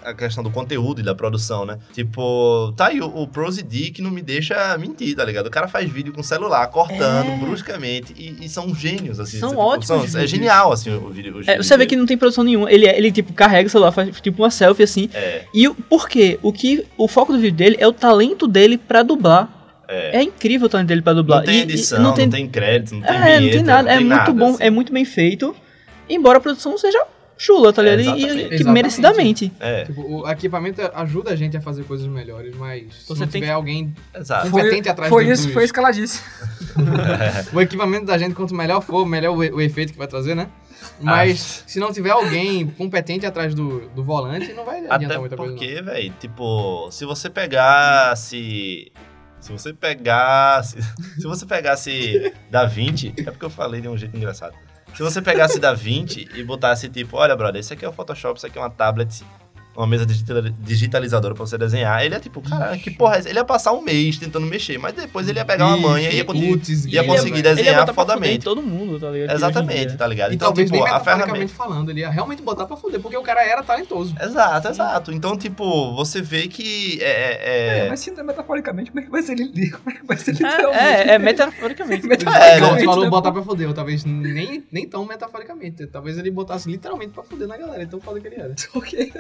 a, 0.04 0.10
a 0.12 0.14
questão 0.14 0.44
do 0.44 0.52
conteúdo 0.52 1.02
e 1.02 1.04
da 1.04 1.16
produção, 1.16 1.66
né? 1.66 1.80
Tipo, 1.94 2.72
tá 2.78 2.88
aí 2.88 3.02
o, 3.02 3.08
o 3.08 3.28
Pros 3.28 3.58
e 3.58 3.64
D 3.64 3.90
que 3.90 4.02
não 4.04 4.12
me 4.12 4.22
deixa 4.22 4.78
mentir, 4.78 5.16
tá 5.16 5.26
ligado? 5.26 5.48
O 5.48 5.52
cara 5.52 5.68
faz 5.68 5.90
vídeo 5.90 6.14
com 6.14 6.22
celular, 6.22 6.68
cortando 6.68 7.30
É. 7.32 7.38
bruscamente, 7.38 8.14
e, 8.16 8.46
e 8.46 8.50
são 8.50 8.74
gênios, 8.76 9.20
assim. 9.20 9.40
São 9.40 9.50
tipo, 9.50 9.62
ótimos 9.62 9.90
é 10.14 10.20
vídeos. 10.20 10.30
genial, 10.30 10.72
assim, 10.72 10.96
o 10.96 11.10
vídeo. 11.10 11.42
É, 11.48 11.58
você 11.58 11.76
vê 11.76 11.88
que 11.88 11.96
não 11.96 12.06
tem 12.06 12.18
produção 12.18 12.44
nenhuma. 12.44 12.72
Ele, 12.72 12.88
ele 12.88 13.12
tipo, 13.12 13.34
carrega 13.34 13.66
o 13.68 13.70
celular, 13.72 13.92
faz 13.92 14.22
tipo 14.22 14.44
uma 14.44 14.52
selfie 14.52 14.84
assim. 14.84 15.10
É, 15.14 15.46
E 15.54 15.68
por 15.70 16.08
quê? 16.08 16.38
O, 16.44 16.54
que, 16.54 16.86
o 16.98 17.08
foco 17.08 17.34
do 17.34 17.40
vídeo 17.40 17.58
dele 17.58 17.78
é 17.80 17.88
o 17.88 17.94
talento 17.94 18.48
dele 18.48 18.78
pra 18.78 19.02
dublar. 19.02 19.57
É. 19.88 20.18
É 20.18 20.24
incrível 20.24 20.68
o 20.68 20.70
talento 20.70 20.88
dele 20.88 21.02
pra 21.02 21.14
dublar. 21.14 21.40
Não 21.40 21.46
tem 21.46 21.56
E- 21.56 21.60
e 21.60 21.64
edição, 21.64 22.02
não 22.02 22.14
tem, 22.14 22.48
crédito, 22.48 22.96
não 22.96 23.02
tem 23.02 23.16
É, 23.16 23.20
vinheta, 23.20 23.42
não 23.44 23.52
tem 23.52 23.64
nada. 23.64 23.92
é 23.92 23.98
tem 23.98 24.06
muito 24.06 24.34
bom, 24.34 24.50
assim. 24.56 24.64
é 24.64 24.70
muito 24.70 24.92
bem 24.94 25.06
feito. 25.06 25.56
Embora 26.10 26.38
a 26.38 26.42
produção 26.42 26.78
seja 26.78 27.04
chula, 27.40 27.72
tá 27.72 27.86
É, 27.86 27.96
ligado? 27.96 28.18
E- 28.18 28.56
e, 28.56 28.58
que 28.58 28.64
merecidamente. 28.64 29.52
É, 29.60 29.86
Tipo, 29.86 30.02
o 30.24 30.30
equipamento 30.32 30.82
ajuda 30.96 31.32
a 31.32 31.36
gente 31.36 31.56
a 31.56 31.62
fazer 31.62 31.84
coisas 31.84 32.08
melhores, 32.08 32.56
mas 32.56 32.86
se 32.96 33.08
Você 33.08 33.20
não 33.20 33.28
tem 33.28 33.42
tiver 33.42 33.46
que- 33.48 33.56
alguém 33.56 33.94
exato. 34.16 34.50
competente 34.50 34.90
atrás 34.90 35.10
foi 35.10 35.26
do- 35.26 35.32
isso, 35.32 35.44
dos- 35.44 35.54
foi 35.54 35.64
isso 35.64 35.74
que 35.74 35.80
ela 35.80 35.92
disse. 35.92 36.22
o 37.54 37.62
equipamento 37.62 38.06
da 38.06 38.18
gente, 38.18 38.34
quanto 38.34 38.56
melhor 38.56 38.82
for, 38.82 39.06
melhor 39.06 39.34
o, 39.36 39.38
o 39.38 39.62
efeito 39.62 39.92
que 39.94 39.98
vai 40.00 40.08
trazer, 40.08 40.36
né? 40.36 40.48
Mas 41.00 41.64
se 41.68 41.80
não 41.80 41.92
tiver 41.92 42.10
alguém 42.12 42.66
competente 42.68 43.24
atrás 43.26 43.54
do, 43.54 43.88
do 43.90 44.04
volante, 44.04 44.52
não 44.54 44.66
vai 44.66 44.78
adiantar 44.80 44.96
Até 45.12 45.18
muita 45.20 45.38
coisa. 45.38 45.52
não. 45.54 45.60
porque, 45.60 45.82
velho, 45.82 46.14
tipo, 46.20 46.90
se 46.92 47.06
você 47.06 47.30
pegasse. 47.30 48.92
Se 49.40 49.52
você 49.52 49.74
pegasse. 49.74 50.78
Se 51.20 51.24
você 51.24 51.46
pegasse 51.46 52.34
da 52.50 52.66
20. 52.66 53.14
É 53.18 53.32
porque 53.32 53.46
eu 53.46 53.50
falei 53.50 53.82
de 53.82 53.88
um 53.88 53.98
jeito 53.98 54.16
engraçado. 54.16 54.56
Se 54.96 55.04
você 55.04 55.22
pegasse 55.22 55.60
da 55.60 55.74
20 55.74 56.30
e 56.34 56.44
botasse, 56.44 56.90
tipo, 56.90 57.18
olha, 57.18 57.36
brother, 57.36 57.60
esse 57.60 57.72
aqui 57.72 57.86
é 57.86 57.88
o 57.88 57.94
Photoshop, 57.94 58.38
isso 58.38 58.48
aqui 58.48 58.58
é 58.58 58.62
uma 58.62 58.70
tablet, 58.70 59.24
uma 59.78 59.88
mesa 59.88 60.06
digitali- 60.06 60.54
digitalizadora 60.60 61.34
pra 61.36 61.46
você 61.46 61.58
desenhar, 61.58 62.04
ele 62.04 62.16
é 62.16 62.20
tipo, 62.20 62.42
cara, 62.42 62.76
que 62.78 62.90
porra 62.92 63.16
é 63.16 63.20
essa? 63.20 63.30
Ele 63.30 63.38
ia 63.40 63.46
passar 63.46 63.72
um 63.74 63.82
mês 63.82 64.18
tentando 64.18 64.46
mexer, 64.48 64.78
mas 64.80 64.94
depois 64.94 65.28
ele 65.30 65.38
ia 65.40 65.46
pegar 65.46 65.68
uma 65.68 65.78
manha 65.78 66.10
e 66.10 66.18
ia 66.18 66.26
conseguir. 66.26 66.48
Putz, 66.50 66.86
ia 66.86 67.04
conseguir 67.04 67.42
velho. 67.44 67.56
desenhar 67.56 67.76
botar 67.82 67.94
pra 67.94 68.04
fuder 68.04 68.16
fodamente. 68.18 68.44
todo 68.44 68.62
mundo, 68.62 69.00
tá 69.00 69.10
ligado? 69.12 69.36
Exatamente, 69.36 69.96
tá 69.96 70.08
ligado? 70.08 70.32
E 70.32 70.36
Então, 70.36 70.52
tipo, 70.54 70.72
nem 70.72 70.82
a 70.82 70.86
ferramenta. 71.00 71.06
metaforicamente 71.06 71.54
falando, 71.54 71.90
ele 71.92 72.00
ia 72.02 72.10
realmente 72.10 72.42
botar 72.42 72.66
pra 72.66 72.76
fuder, 72.76 73.00
porque 73.00 73.16
o 73.16 73.22
cara 73.22 73.44
era 73.46 73.62
talentoso. 73.64 74.16
Exato, 74.20 74.68
exato. 74.70 75.12
Então, 75.12 75.38
tipo, 75.38 75.96
você 75.96 76.22
vê 76.22 76.48
que 76.48 76.98
é- 77.02 77.06
é- 77.06 77.86
É, 77.86 77.90
mas 77.90 78.00
se 78.00 78.10
não 78.12 78.22
é 78.22 78.24
metaforicamente, 78.24 78.90
como 78.92 79.02
é 79.02 79.04
que 79.06 79.12
vai 79.12 79.22
ser, 79.22 79.36
li- 79.36 79.70
como 79.70 79.90
é 79.90 79.94
que 79.94 80.06
vai 80.06 80.18
ser 80.18 80.32
É, 80.32 80.34
literalmente? 80.34 80.80
é, 80.84 81.08
é 81.14 81.20
metaforicamente. 81.20 82.08
É, 82.08 82.60
Não, 82.60 82.74
né? 82.74 82.80
tu 82.80 82.86
falou 82.86 83.04
né? 83.06 83.10
botar 83.12 83.32
pra 83.32 83.44
fuder, 83.44 83.68
ou 83.68 83.74
talvez 83.74 84.04
nem, 84.06 84.64
nem 84.72 84.88
tão 84.88 85.06
metaforicamente. 85.06 85.86
Talvez 85.88 86.18
ele 86.18 86.32
botasse 86.32 86.70
literalmente 86.70 87.12
pra 87.12 87.24
fuder 87.24 87.48
na 87.48 87.58
galera, 87.58 87.84
então 87.84 88.00
foda 88.00 88.20
que 88.20 88.28
ele 88.28 88.36
era. 88.42 88.56
Ok. 88.74 89.12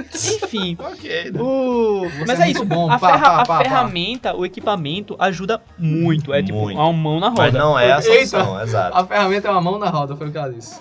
Enfim. 0.47 0.77
Ok, 0.81 1.31
né? 1.31 1.41
O... 1.41 2.01
Mas 2.27 2.39
é 2.39 2.43
é, 2.47 2.51
isso, 2.51 2.65
bom. 2.65 2.89
a, 2.91 2.97
Pá, 2.97 3.09
ferra- 3.11 3.19
pá, 3.23 3.33
a 3.33 3.37
pá, 3.37 3.45
pá. 3.45 3.57
ferramenta, 3.63 4.35
o 4.35 4.45
equipamento 4.45 5.15
ajuda 5.19 5.61
muito. 5.77 6.33
É 6.33 6.41
tipo, 6.41 6.57
Muito. 6.57 6.79
uma 6.79 6.91
mão 6.93 7.19
na 7.19 7.29
Mas 7.29 7.39
roda. 7.53 7.59
não 7.59 7.77
é 7.79 7.91
a 7.91 8.01
solução, 8.01 8.61
exato. 8.61 8.97
A 8.97 9.05
ferramenta 9.05 9.47
é 9.47 9.51
uma 9.51 9.61
mão 9.61 9.77
na 9.77 9.89
roda, 9.89 10.15
foi 10.15 10.27
o 10.27 10.31
que 10.31 10.37
ela 10.37 10.51
disse. 10.51 10.79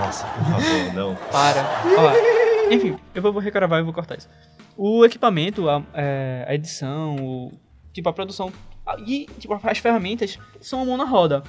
Nossa, 0.00 0.26
por 0.26 0.44
favor, 0.44 0.94
não. 0.94 1.14
Para. 1.32 1.64
Ó. 1.98 2.72
Enfim, 2.72 2.96
eu 3.14 3.22
vou, 3.22 3.32
regravar 3.38 3.80
e 3.80 3.82
vou 3.82 3.92
cortar 3.92 4.16
isso. 4.18 4.28
O 4.76 5.04
equipamento, 5.04 5.68
a, 5.68 5.82
é, 5.94 6.44
a 6.46 6.54
edição, 6.54 7.16
o, 7.16 7.52
tipo, 7.92 8.08
a 8.08 8.12
produção 8.12 8.52
a- 8.86 8.96
e 9.06 9.26
tipo, 9.38 9.58
as 9.64 9.78
ferramentas 9.78 10.38
são 10.60 10.82
a 10.82 10.84
mão 10.84 10.96
na 10.96 11.04
roda. 11.04 11.42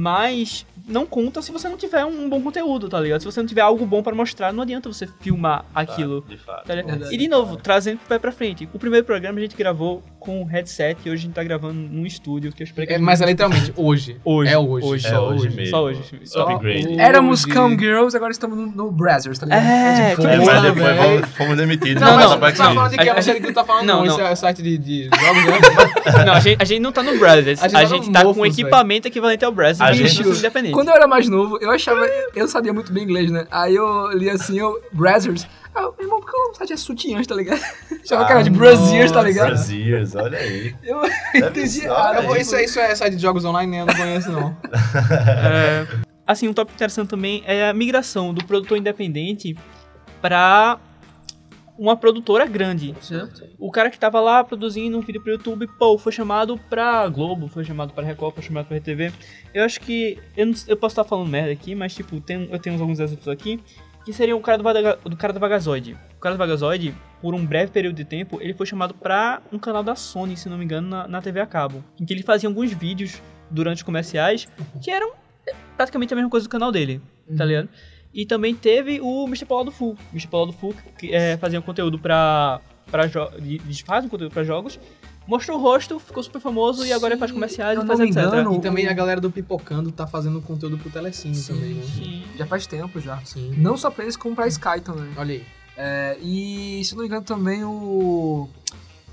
Mas 0.00 0.64
não 0.86 1.04
conta 1.04 1.42
se 1.42 1.50
você 1.50 1.68
não 1.68 1.76
tiver 1.76 2.04
um 2.04 2.28
bom 2.28 2.40
conteúdo, 2.40 2.88
tá 2.88 3.00
ligado? 3.00 3.18
Se 3.18 3.26
você 3.26 3.40
não 3.40 3.48
tiver 3.48 3.62
algo 3.62 3.84
bom 3.84 4.00
pra 4.00 4.14
mostrar, 4.14 4.52
não 4.52 4.62
adianta 4.62 4.88
você 4.88 5.08
filmar 5.08 5.64
aquilo. 5.74 6.24
De 6.28 6.36
fato. 6.36 6.68
Tá. 6.68 7.12
E 7.12 7.16
de 7.16 7.26
novo, 7.26 7.56
trazendo 7.56 7.98
pé 8.08 8.16
pra 8.16 8.30
frente. 8.30 8.68
O 8.72 8.78
primeiro 8.78 9.04
programa 9.04 9.40
a 9.40 9.42
gente 9.42 9.56
gravou 9.56 10.00
com 10.28 10.44
headset 10.44 11.00
e 11.06 11.10
hoje 11.10 11.22
a 11.22 11.26
gente 11.26 11.32
tá 11.34 11.42
gravando 11.42 11.72
num 11.72 12.04
estúdio 12.04 12.52
que 12.52 12.62
eu 12.62 12.66
espero 12.66 12.86
que 12.86 12.92
É, 12.92 12.98
mas 12.98 13.22
é 13.22 13.24
literalmente 13.24 13.72
hoje. 13.74 14.16
hoje. 14.22 14.50
É 14.50 14.58
hoje. 14.58 14.86
Hoje, 14.86 15.06
É 15.06 15.10
só 15.10 15.26
hoje 15.28 15.46
hoje. 15.46 15.56
mesmo. 15.56 15.70
Só 15.70 15.82
hoje. 15.84 16.00
Só 16.24 16.48
Upgrade. 16.50 17.00
Éramos 17.00 17.44
Hoje. 17.44 17.54
Cam 17.54 17.70
Girls, 17.78 18.14
agora 18.14 18.30
estamos 18.30 18.58
no, 18.58 18.66
no 18.66 18.92
Brazzers, 18.92 19.38
tá 19.38 19.46
ligado? 19.46 19.62
É, 19.64 20.10
tipo, 20.10 20.20
que 20.22 20.28
É, 20.28 20.36
mas 20.36 20.62
depois 20.62 20.96
fomos, 20.98 21.28
fomos 21.36 21.56
demitidos. 21.56 22.02
Não, 22.02 22.08
Não, 22.10 22.16
mas 22.16 22.30
não, 22.30 22.36
tu 22.36 22.56
tá 22.58 22.64
não. 22.68 22.74
falando 22.74 22.90
de 22.90 22.98
que? 22.98 23.04
Não 23.14 23.22
sei 23.22 23.34
do 23.34 23.40
que 23.40 23.46
tu 23.46 23.54
tá 23.54 23.64
falando, 23.64 23.86
Não, 23.86 24.04
não. 24.04 24.04
não. 24.04 24.14
Esse 24.24 24.32
é 24.32 24.34
site 24.34 24.62
de, 24.62 24.76
de 24.76 25.04
jogos, 25.18 25.44
né? 25.46 26.24
Não, 26.26 26.32
a 26.34 26.40
gente, 26.40 26.62
a 26.62 26.64
gente 26.66 26.80
não 26.80 26.92
tá 26.92 27.02
no 27.02 27.18
Brothers. 27.18 27.62
A 27.62 27.78
A 27.78 27.84
gente 27.86 28.12
tá 28.12 28.22
tá 28.22 28.34
com 28.34 28.44
equipamento 28.44 29.08
equivalente 29.08 29.44
ao 29.46 29.52
Brothers. 29.52 29.80
A 29.80 29.92
gente- 29.92 30.22
não 30.22 30.34
independente. 30.34 30.74
Quando 30.74 30.88
eu 30.88 30.94
era 30.94 31.06
mais 31.08 31.26
novo, 31.28 31.56
eu 31.62 31.70
achava. 31.70 32.04
Eu 32.34 32.46
sabia 32.48 32.72
muito 32.74 32.92
bem 32.92 33.04
inglês, 33.04 33.30
né? 33.30 33.46
Aí 33.50 33.74
eu 33.74 34.10
li 34.12 34.28
assim, 34.28 34.58
eu. 34.58 34.78
Brazzers. 34.92 35.46
Ah, 35.78 35.92
meu 35.96 36.06
irmão, 36.06 36.20
porque 36.20 36.36
o 36.36 36.54
site 36.54 36.72
é 36.72 36.76
sutiãs, 36.76 37.26
tá 37.26 37.34
ligado? 37.36 37.60
Achava 38.04 38.24
que 38.26 38.32
era 38.32 38.42
de 38.42 38.50
Braziers, 38.50 39.12
tá 39.12 39.22
ligado? 39.22 39.46
Brasiers, 39.48 40.14
olha 40.16 40.36
aí. 40.38 40.74
Eu 40.82 41.00
entendi 41.36 41.86
olha 41.88 42.18
Eu 42.18 42.22
vou- 42.24 42.34
aí. 42.34 42.40
isso, 42.42 42.56
é- 42.56 42.64
isso 42.64 42.80
é 42.80 42.94
site 42.96 43.14
de 43.16 43.22
jogos 43.22 43.44
online, 43.44 43.70
né? 43.70 43.82
Eu 43.82 43.86
não 43.86 43.94
conheço, 43.94 44.32
não. 44.32 44.56
É, 45.52 45.86
assim, 46.26 46.48
um 46.48 46.52
tópico 46.52 46.74
interessante 46.76 47.08
também 47.08 47.42
é 47.46 47.68
a 47.68 47.72
migração 47.72 48.34
do 48.34 48.44
produtor 48.44 48.76
independente 48.76 49.56
pra 50.20 50.78
uma 51.78 51.96
produtora 51.96 52.44
grande. 52.44 52.92
O 53.56 53.70
cara 53.70 53.88
que 53.88 53.98
tava 53.98 54.18
lá 54.20 54.42
produzindo 54.42 54.98
um 54.98 55.00
vídeo 55.00 55.22
pro 55.22 55.30
YouTube, 55.30 55.68
pô, 55.78 55.96
foi 55.96 56.10
chamado 56.10 56.58
pra 56.68 57.08
Globo, 57.08 57.46
foi 57.46 57.62
chamado 57.64 57.92
pra 57.92 58.02
Record, 58.02 58.34
foi 58.34 58.42
chamado 58.42 58.66
pra 58.66 58.76
RTV. 58.78 59.12
Eu 59.54 59.64
acho 59.64 59.80
que. 59.80 60.18
Eu, 60.36 60.46
não- 60.46 60.54
eu 60.66 60.76
posso 60.76 60.94
estar 60.94 61.04
falando 61.04 61.28
merda 61.28 61.52
aqui, 61.52 61.76
mas 61.76 61.94
tipo, 61.94 62.20
tem, 62.20 62.48
eu 62.50 62.58
tenho 62.58 62.80
alguns 62.80 62.98
exemplos 62.98 63.28
aqui. 63.28 63.60
Que 64.08 64.12
seria 64.14 64.34
o 64.34 64.40
cara 64.40 64.56
do, 64.56 64.64
Vadaga- 64.64 64.98
do 65.04 65.14
cara 65.18 65.34
do 65.34 65.38
Vagazoide. 65.38 65.94
O 66.16 66.20
cara 66.20 66.34
do 66.34 66.38
Vagazoide, 66.38 66.94
por 67.20 67.34
um 67.34 67.44
breve 67.44 67.70
período 67.70 67.94
de 67.94 68.06
tempo, 68.06 68.38
ele 68.40 68.54
foi 68.54 68.64
chamado 68.64 68.94
pra 68.94 69.42
um 69.52 69.58
canal 69.58 69.82
da 69.82 69.94
Sony, 69.94 70.34
se 70.34 70.48
não 70.48 70.56
me 70.56 70.64
engano, 70.64 70.88
na, 70.88 71.06
na 71.06 71.20
TV 71.20 71.40
a 71.40 71.46
cabo. 71.46 71.84
Em 72.00 72.06
que 72.06 72.14
ele 72.14 72.22
fazia 72.22 72.48
alguns 72.48 72.72
vídeos 72.72 73.20
durante 73.50 73.76
os 73.76 73.82
comerciais 73.82 74.48
que 74.82 74.90
eram 74.90 75.12
praticamente 75.76 76.14
a 76.14 76.16
mesma 76.16 76.30
coisa 76.30 76.46
do 76.46 76.50
canal 76.50 76.72
dele, 76.72 77.02
tá 77.36 77.44
ligado? 77.44 77.68
E 78.14 78.24
também 78.24 78.54
teve 78.54 78.98
o 79.02 79.26
Mr. 79.26 79.44
Paulo 79.44 79.64
do 79.64 79.72
Full. 79.72 79.94
Mr. 80.10 80.28
Paulo 80.28 80.46
do 80.46 80.52
Full 80.54 80.74
que 80.98 81.14
é, 81.14 81.36
fazia 81.36 81.58
um 81.58 81.62
conteúdo 81.62 81.98
pra. 81.98 82.62
pra 82.90 83.06
jo- 83.08 83.28
de- 83.38 83.58
de- 83.58 83.84
faz 83.84 84.06
um 84.06 84.08
conteúdo 84.08 84.32
pra 84.32 84.42
jogos. 84.42 84.80
Mostrou 85.28 85.58
o 85.58 85.60
rosto, 85.60 85.98
ficou 85.98 86.22
super 86.22 86.40
famoso 86.40 86.86
e 86.86 86.92
agora 86.92 87.12
ele 87.12 87.18
faz 87.18 87.30
Sim, 87.30 87.34
comerciais 87.34 87.78
e 87.78 87.86
faz 87.86 88.00
etc. 88.00 88.16
engano, 88.16 88.54
E 88.56 88.60
também 88.62 88.88
a 88.88 88.94
galera 88.94 89.20
do 89.20 89.30
Pipocando 89.30 89.92
tá 89.92 90.06
fazendo 90.06 90.40
conteúdo 90.40 90.78
pro 90.78 90.88
Telecine 90.90 91.34
Sim, 91.34 91.52
também, 91.52 91.74
né? 91.74 91.82
Sim. 91.82 92.22
Já 92.38 92.46
faz 92.46 92.66
tempo 92.66 92.98
já. 92.98 93.18
Sim. 93.26 93.52
Não 93.58 93.76
só 93.76 93.90
pra 93.90 94.04
eles, 94.04 94.16
como 94.16 94.34
pra 94.34 94.48
Sky 94.48 94.80
também. 94.82 95.10
Olha 95.18 95.34
aí. 95.34 95.44
É, 95.76 96.16
e 96.22 96.82
se 96.82 96.94
não 96.94 97.02
me 97.02 97.08
engano 97.08 97.22
também 97.26 97.62
o. 97.62 98.48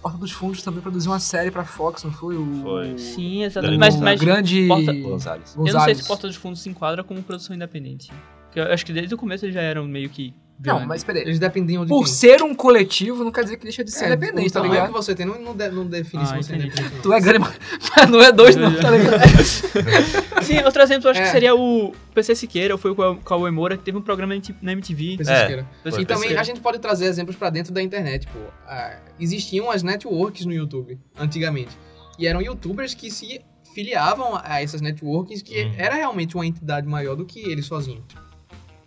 Porta 0.02 0.18
dos 0.18 0.32
Fundos 0.32 0.62
também 0.62 0.82
produziu 0.82 1.12
uma 1.12 1.20
série 1.20 1.52
pra 1.52 1.66
Fox, 1.66 2.04
não 2.04 2.12
foi? 2.14 2.38
O, 2.38 2.62
Foi. 2.62 2.98
Sim, 2.98 3.44
exatamente. 3.44 3.78
Mas, 3.80 3.96
o 3.96 4.02
mas 4.02 4.20
grande. 4.22 4.68
Porta- 4.68 4.94
Gonzalez. 4.94 5.56
eu 5.58 5.74
não 5.74 5.82
sei 5.82 5.96
se 5.96 6.08
Porta 6.08 6.28
dos 6.28 6.36
Fundos 6.38 6.62
se 6.62 6.70
enquadra 6.70 7.04
como 7.04 7.22
produção 7.24 7.54
independente. 7.56 8.10
Porque 8.46 8.60
eu 8.60 8.72
acho 8.72 8.86
que 8.86 8.94
desde 8.94 9.14
o 9.14 9.18
começo 9.18 9.44
eles 9.46 9.54
já 9.54 9.62
eram 9.62 9.86
meio 9.86 10.10
que. 10.10 10.34
Não, 10.58 10.64
grandes. 10.76 10.88
mas 10.88 11.04
peraí. 11.04 11.22
Eles 11.24 11.38
dependiam 11.38 11.84
de 11.84 11.90
Por 11.90 12.06
quem? 12.06 12.14
ser 12.14 12.42
um 12.42 12.56
coletivo, 12.56 13.24
não 13.24 13.32
quer 13.32 13.44
dizer 13.44 13.58
que 13.58 13.64
deixa 13.64 13.84
de 13.84 13.92
ser 13.92 14.06
É, 14.06 14.08
independente, 14.08 14.54
tá 14.54 14.62
ligado? 14.62 14.88
que 14.88 14.94
você 14.94 15.14
tem 15.14 15.26
não, 15.26 15.40
não, 15.40 15.56
de- 15.56 15.70
não 15.70 15.86
define 15.86 16.24
Ah, 16.24 16.26
se 16.28 16.36
você 16.38 16.54
é 16.54 16.56
entendi. 16.56 16.68
independente 16.68 16.92
ou 16.92 16.96
não. 16.96 17.02
Tu 17.02 17.14
é 17.14 17.20
grande, 17.20 17.40
mas 17.40 18.10
não 18.10 18.22
é 18.22 18.32
dois, 18.32 18.56
não, 18.56 18.74
tá 18.76 18.90
ligado? 18.90 19.20
Sim, 20.44 20.60
outro 20.64 20.82
exemplo 20.82 21.08
eu 21.08 21.12
acho 21.12 21.20
É. 21.22 21.24
que 21.26 21.32
seria 21.32 21.56
o 21.56 21.94
PC 22.14 22.36
Siqueira, 22.36 22.74
ou 22.74 22.78
foi 22.78 22.92
o 22.92 23.16
Cauê 23.18 23.52
Moura, 23.52 23.78
que 23.78 23.84
teve 23.84 23.98
um 23.98 24.02
programa 24.02 24.34
na 24.62 24.72
MTV. 24.72 25.18
Pense 25.18 25.32
É. 25.32 25.42
Siqueira. 25.42 25.68
Foi 25.84 26.02
E 26.02 26.06
também 26.06 26.38
a 26.38 26.44
gente 26.44 26.60
pode 26.62 26.80
trazer 26.80 27.06
exemplos 27.06 27.36
pra 27.36 27.50
dentro 27.50 27.74
da 27.74 27.82
internet, 27.82 28.26
pô. 28.28 28.40
Ah, 28.68 28.98
existiam 29.20 29.70
as 29.70 29.84
networks 29.84 30.46
no 30.46 30.54
YouTube, 30.54 30.98
antigamente. 31.18 31.78
E 32.18 32.28
eram 32.28 32.42
youtubers 32.42 32.94
que 32.94 33.12
se 33.12 33.42
filiavam 33.74 34.40
a 34.42 34.62
essas 34.62 34.80
networks, 34.80 35.42
que 35.42 35.62
Uhum. 35.64 35.74
era 35.78 35.96
realmente 35.96 36.34
uma 36.36 36.46
entidade 36.46 36.88
maior 36.88 37.16
do 37.16 37.26
que 37.26 37.40
eles 37.42 37.66
sozinhos. 37.66 38.04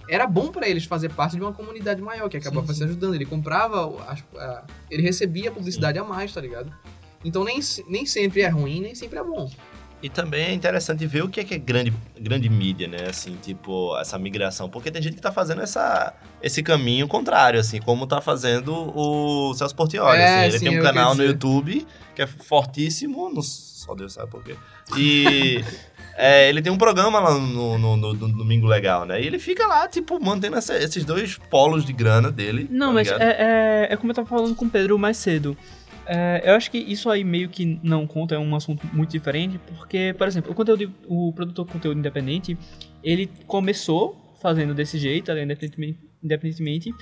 Era 0.09 0.26
bom 0.26 0.48
pra 0.48 0.68
eles 0.68 0.84
fazer 0.84 1.11
parte 1.11 1.36
de 1.36 1.42
uma 1.42 1.52
comunidade 1.52 2.00
maior, 2.00 2.28
que 2.28 2.36
acabava 2.36 2.72
se 2.72 2.82
ajudando. 2.84 3.14
Ele 3.14 3.26
comprava, 3.26 3.86
as- 4.11 4.24
a- 4.36 4.64
ele 4.90 5.02
recebia 5.02 5.50
publicidade 5.50 5.98
a 5.98 6.04
mais, 6.04 6.32
tá 6.32 6.40
ligado? 6.40 6.72
Então 7.24 7.44
nem, 7.44 7.59
nem 7.88 8.06
sempre 8.06 8.42
é 8.42 8.48
ruim, 8.48 8.80
nem 8.80 8.94
sempre 8.94 9.18
é 9.18 9.22
bom. 9.24 9.50
E 10.00 10.09
também 10.09 10.44
é 10.44 10.52
interessante 10.54 11.04
ver 11.09 11.24
o 11.24 11.28
que 11.28 11.40
é 11.40 11.44
que 11.44 11.54
é 11.54 11.59
grande, 11.59 11.92
grande 12.16 12.48
mídia, 12.48 12.86
né? 12.86 13.09
Assim, 13.11 13.36
tipo, 13.42 13.98
essa 13.98 14.16
migração. 14.16 14.70
Porque 14.70 14.92
tem 14.92 15.02
gente 15.02 15.16
que 15.16 15.20
tá 15.20 15.32
fazendo 15.32 15.61
essa, 15.61 16.14
esse 16.40 16.62
caminho 16.62 17.09
contrário, 17.09 17.59
assim, 17.59 17.80
como 17.80 18.06
tá 18.06 18.20
fazendo 18.20 18.72
o 18.96 19.52
Celso 19.54 19.74
Portioli. 19.74 20.16
É, 20.20 20.24
assim. 20.24 20.40
Ele 20.50 20.59
sim, 20.61 20.64
tem 20.66 20.78
um 20.78 20.82
canal 20.84 21.16
no. 21.16 21.24
YouTube 21.24 21.84
que 22.14 22.22
é 22.22 22.28
fortíssimo, 22.28 23.28
no- 23.28 23.42
só 23.42 23.92
Deus 23.96 24.12
sabe 24.12 24.30
por 24.30 24.44
quê. 24.44 24.54
E 24.96 25.64
é, 26.19 26.49
ele 26.49 26.61
tem 26.61 26.73
um 26.73 26.77
programa 26.77 27.21
lá 27.21 27.35
no, 27.39 27.79
no, 27.79 27.97
no- 27.97 28.12
no 28.14 28.29
Domingo 28.29 28.66
Legal, 28.66 29.07
né? 29.07 29.23
E 29.23 29.27
ele 29.27 29.39
fica 29.39 29.66
lá, 29.66 29.87
tipo, 29.89 30.19
mantendo 30.23 30.57
essa- 30.57 30.77
esses 30.77 31.05
dois 31.05 31.39
polos 31.51 31.85
de 31.85 31.93
grana 31.93 32.31
dele. 32.33 32.66
Não, 32.71 32.89
tá 32.89 32.93
mas 32.95 33.09
é, 33.09 33.14
é, 33.21 33.89
é 33.91 33.97
como 33.97 34.11
eu 34.11 34.14
tava 34.16 34.29
falando 34.29 34.55
com 34.55 34.64
o 34.64 34.71
Pedro 34.71 34.99
mais 34.99 35.16
cedo. 35.16 35.57
É, 36.11 36.43
eu 36.45 36.55
acho 36.55 36.71
que 36.71 36.79
isso 36.79 37.09
aí 37.11 37.23
meio 37.23 37.49
que 37.51 37.79
não 37.83 38.07
conta, 38.07 38.35
é 38.35 38.39
um 38.39 38.57
assunto 38.57 38.87
muito 38.93 39.11
diferente, 39.11 39.61
porque, 39.77 40.14
por 40.16 40.27
exemplo, 40.27 40.51
o 40.51 40.55
conteúdo, 40.55 40.91
o 41.07 41.33
produtor 41.35 41.66
de 41.66 41.73
conteúdo 41.73 41.99
independente, 41.99 42.57
ele 43.05 43.31
começou 43.47 44.16
fazendo 44.41 44.73
desse 44.75 44.99
jeito, 44.99 45.31
independentemente, 45.33 45.99
independentemente 46.23 46.95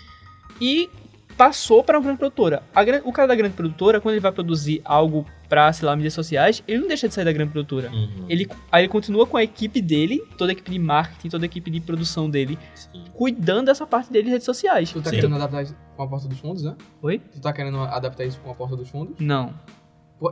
e 0.61 0.89
passou 1.37 1.85
para 1.85 1.99
uma 1.99 2.03
grande 2.05 2.19
produtora. 2.19 2.63
A 2.75 2.83
o 3.05 3.13
cara 3.13 3.29
da 3.29 3.35
grande 3.35 3.55
produtora, 3.55 4.01
quando 4.01 4.15
ele 4.15 4.21
vai 4.21 4.33
produzir 4.33 4.81
algo 4.85 5.25
pra, 5.49 5.73
sei 5.73 5.87
lá, 5.87 5.95
mídias 5.95 6.15
sociais, 6.15 6.63
ele 6.67 6.81
não 6.81 6.89
deixa 6.89 7.09
de 7.09 7.15
sair 7.15 7.25
da 7.25 7.33
grande 7.33 7.53
produtora. 7.53 7.91
Uhum. 7.91 8.27
Ele, 8.29 8.49
aí 8.71 8.83
ele 8.83 8.89
continua 8.89 9.27
com 9.27 9.37
a 9.37 9.43
equipe 9.43 9.81
dele, 9.81 10.23
toda 10.37 10.51
a 10.51 10.55
equipe 10.55 10.71
de 10.71 10.79
marketing, 10.79 11.29
toda 11.29 11.45
a 11.45 11.47
equipe 11.47 11.71
de 11.71 11.81
produção 11.81 12.29
dele, 12.29 12.59
Sim. 12.75 13.05
cuidando 13.13 13.67
dessa 13.67 13.87
parte 13.87 14.13
dele 14.13 14.25
de 14.25 14.31
redes 14.31 14.45
sociais. 14.45 14.91
Tu 14.91 15.01
tá 15.01 15.11
Sim. 15.11 15.17
querendo 15.17 15.37
adaptar 15.37 15.63
isso 15.63 15.77
com 15.97 16.03
a 16.03 16.09
porta 16.09 16.29
dos 16.29 16.39
fundos, 16.39 16.63
né? 16.63 16.77
Oi? 17.03 17.19
Tu 17.19 17.41
tá 17.41 17.53
querendo 17.53 17.79
adaptar 17.81 18.25
isso 18.25 18.41
com 18.41 18.51
a 18.51 18.55
porta 18.55 18.77
dos 18.77 18.89
fundos? 18.89 19.15
Não. 19.19 19.55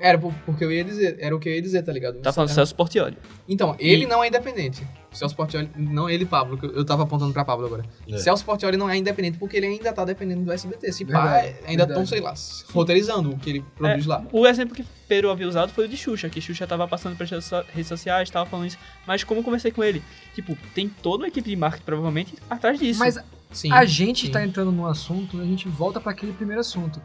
Era 0.01 0.18
por- 0.18 0.32
porque 0.47 0.64
eu 0.64 0.72
ia 0.72 0.82
dizer, 0.82 1.16
era 1.20 1.37
o 1.37 1.39
que 1.39 1.47
eu 1.49 1.53
ia 1.55 1.61
dizer, 1.61 1.82
tá 1.82 1.93
ligado? 1.93 2.18
Tá 2.20 2.32
falando 2.32 2.49
Celso 2.49 2.74
Portioli. 2.74 3.18
Então, 3.47 3.76
ele 3.78 4.07
não 4.07 4.24
é 4.24 4.28
independente. 4.28 4.82
Celso 5.12 5.37
Portioli, 5.37 5.68
não 5.76 6.09
ele, 6.09 6.24
Pablo, 6.24 6.57
que 6.57 6.64
eu- 6.64 6.85
tava 6.87 7.03
apontando 7.03 7.32
pra 7.35 7.45
Pablo 7.45 7.66
agora. 7.66 7.85
É. 8.09 8.16
Celso 8.16 8.43
Portioli 8.45 8.78
não 8.78 8.89
é 8.89 8.97
independente 8.97 9.37
porque 9.39 9.59
ele 9.59 9.66
ainda 9.66 9.93
tá 9.93 10.03
dependendo 10.05 10.43
do 10.43 10.51
SBT. 10.51 10.91
Se 10.91 11.05
pá, 11.05 11.22
Verdade, 11.35 11.57
ainda 11.66 11.85
estão, 11.85 12.07
sei 12.07 12.20
lá, 12.20 12.32
roteirizando 12.72 13.30
o 13.30 13.39
que 13.39 13.51
ele 13.51 13.64
produz 13.76 14.07
lá. 14.07 14.24
O 14.32 14.47
exemplo 14.47 14.74
que 14.74 14.85
Peru 15.07 15.30
havia 15.30 15.47
usado 15.47 15.70
foi 15.70 15.85
o 15.85 15.89
de 15.89 15.97
Xuxa, 15.99 16.30
que 16.30 16.41
Xuxa 16.41 16.66
tava 16.66 16.89
passando 16.89 17.14
pelas 17.16 17.30
redes 17.68 17.87
sociais, 17.87 18.30
tava 18.30 18.49
falando 18.49 18.66
isso. 18.68 18.78
Mas 19.07 19.22
como 19.22 19.41
eu 19.41 19.45
conversei 19.45 19.70
com 19.70 19.85
ele, 19.85 20.03
tipo, 20.35 20.57
tem 20.74 20.89
toda 20.89 21.24
uma 21.24 21.28
equipe 21.28 21.49
de 21.49 21.57
marketing, 21.57 21.85
provavelmente, 21.85 22.35
atrás 22.49 22.78
disso. 22.78 22.99
Mas 23.01 23.18
Sim. 23.53 23.70
a 23.70 23.85
gente 23.85 24.26
sim. 24.26 24.32
tá 24.32 24.43
entrando 24.43 24.72
num 24.72 24.87
assunto, 24.87 25.39
a 25.41 25.45
gente 25.45 25.68
volta 25.68 26.01
para 26.01 26.11
aquele 26.12 26.32
primeiro 26.32 26.61
assunto. 26.61 27.01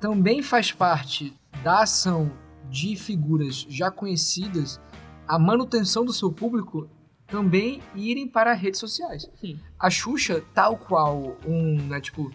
Também 0.00 0.42
faz 0.42 0.72
parte 0.72 1.32
da 1.62 1.82
ação 1.82 2.30
de 2.70 2.96
figuras 2.96 3.66
já 3.68 3.90
conhecidas 3.90 4.80
a 5.26 5.38
manutenção 5.38 6.04
do 6.04 6.12
seu 6.12 6.30
público 6.30 6.88
também 7.26 7.82
irem 7.94 8.28
para 8.28 8.52
redes 8.52 8.78
sociais. 8.78 9.28
Sim. 9.40 9.58
A 9.78 9.90
Xuxa, 9.90 10.42
tal 10.54 10.76
qual 10.76 11.36
um, 11.44 11.76
né, 11.88 12.00
tipo, 12.00 12.30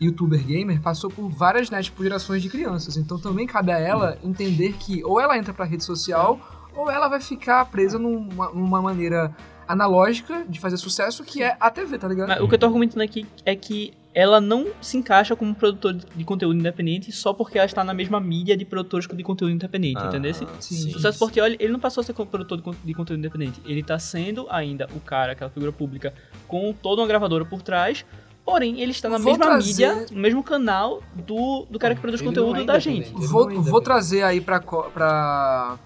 youtuber 0.00 0.44
gamer, 0.44 0.80
passou 0.80 1.08
por 1.08 1.28
várias, 1.28 1.70
né, 1.70 1.80
tipo, 1.82 2.02
gerações 2.02 2.42
de 2.42 2.48
crianças. 2.48 2.96
Então 2.96 3.18
também 3.18 3.46
cabe 3.46 3.70
a 3.70 3.78
ela 3.78 4.18
entender 4.22 4.74
que 4.74 5.04
ou 5.04 5.20
ela 5.20 5.38
entra 5.38 5.54
pra 5.54 5.64
rede 5.64 5.84
social, 5.84 6.40
ou 6.74 6.90
ela 6.90 7.08
vai 7.08 7.20
ficar 7.20 7.64
presa 7.66 7.98
numa, 7.98 8.50
numa 8.50 8.82
maneira 8.82 9.34
analógica 9.68 10.44
de 10.48 10.58
fazer 10.58 10.76
sucesso, 10.76 11.22
que 11.22 11.42
é 11.42 11.56
a 11.60 11.70
TV, 11.70 11.98
tá 11.98 12.08
ligado? 12.08 12.28
Mas 12.28 12.40
o 12.40 12.48
que 12.48 12.54
eu 12.54 12.58
tô 12.58 12.66
argumentando 12.66 13.02
aqui 13.02 13.26
é 13.44 13.54
que 13.54 13.94
ela 14.14 14.40
não 14.40 14.66
se 14.80 14.96
encaixa 14.98 15.34
como 15.34 15.54
produtor 15.54 15.94
de 15.94 16.24
conteúdo 16.24 16.58
independente 16.58 17.10
só 17.12 17.32
porque 17.32 17.56
ela 17.58 17.64
está 17.66 17.82
na 17.82 17.94
mesma 17.94 18.20
mídia 18.20 18.56
de 18.56 18.64
produtores 18.64 19.06
de 19.08 19.22
conteúdo 19.22 19.52
independente, 19.54 19.98
Ah, 20.02 20.08
entendeu? 20.08 20.34
Sim. 20.60 20.94
O 20.94 20.98
Celso 20.98 21.18
Portioli, 21.18 21.56
ele 21.58 21.72
não 21.72 21.80
passou 21.80 22.02
a 22.02 22.04
ser 22.04 22.12
produtor 22.12 22.58
de 22.58 22.62
con- 22.62 22.74
de 22.84 22.94
conteúdo 22.94 23.18
independente. 23.20 23.60
Ele 23.64 23.82
tá 23.82 23.98
sendo 23.98 24.46
ainda 24.50 24.86
o 24.94 25.00
cara, 25.00 25.32
aquela 25.32 25.50
figura 25.50 25.72
pública, 25.72 26.12
com 26.46 26.72
toda 26.72 27.00
uma 27.00 27.08
gravadora 27.08 27.44
por 27.44 27.62
trás. 27.62 28.04
Porém, 28.44 28.80
ele 28.80 28.90
está 28.90 29.08
na 29.08 29.18
Vou 29.18 29.26
mesma 29.32 29.46
trazer- 29.46 29.68
mídia, 29.94 30.06
no 30.10 30.20
mesmo 30.20 30.42
canal 30.42 31.00
do, 31.14 31.64
do 31.70 31.78
cara 31.78 31.94
que 31.94 32.00
produz 32.00 32.20
Ele 32.20 32.28
conteúdo 32.28 32.60
é 32.60 32.64
da 32.64 32.78
gente. 32.78 33.10
Vou, 33.12 33.50
é 33.50 33.54
vou 33.54 33.80
trazer 33.80 34.24
aí 34.24 34.40
pra. 34.40 34.58
co- 34.60 34.90
pra 34.90 35.78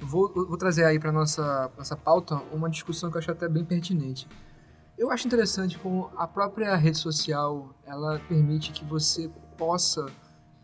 vou, 0.00 0.32
vou 0.34 0.56
trazer 0.56 0.84
aí 0.86 0.98
pra 0.98 1.12
nossa, 1.12 1.70
nossa 1.76 1.94
pauta 1.94 2.40
uma 2.52 2.70
discussão 2.70 3.10
que 3.10 3.16
eu 3.16 3.20
acho 3.20 3.30
até 3.30 3.46
bem 3.48 3.64
pertinente. 3.64 4.26
Eu 5.00 5.10
acho 5.10 5.26
interessante 5.26 5.78
como 5.78 6.10
a 6.14 6.26
própria 6.28 6.76
rede 6.76 6.98
social 6.98 7.74
ela 7.86 8.20
permite 8.28 8.70
que 8.70 8.84
você 8.84 9.30
possa 9.56 10.04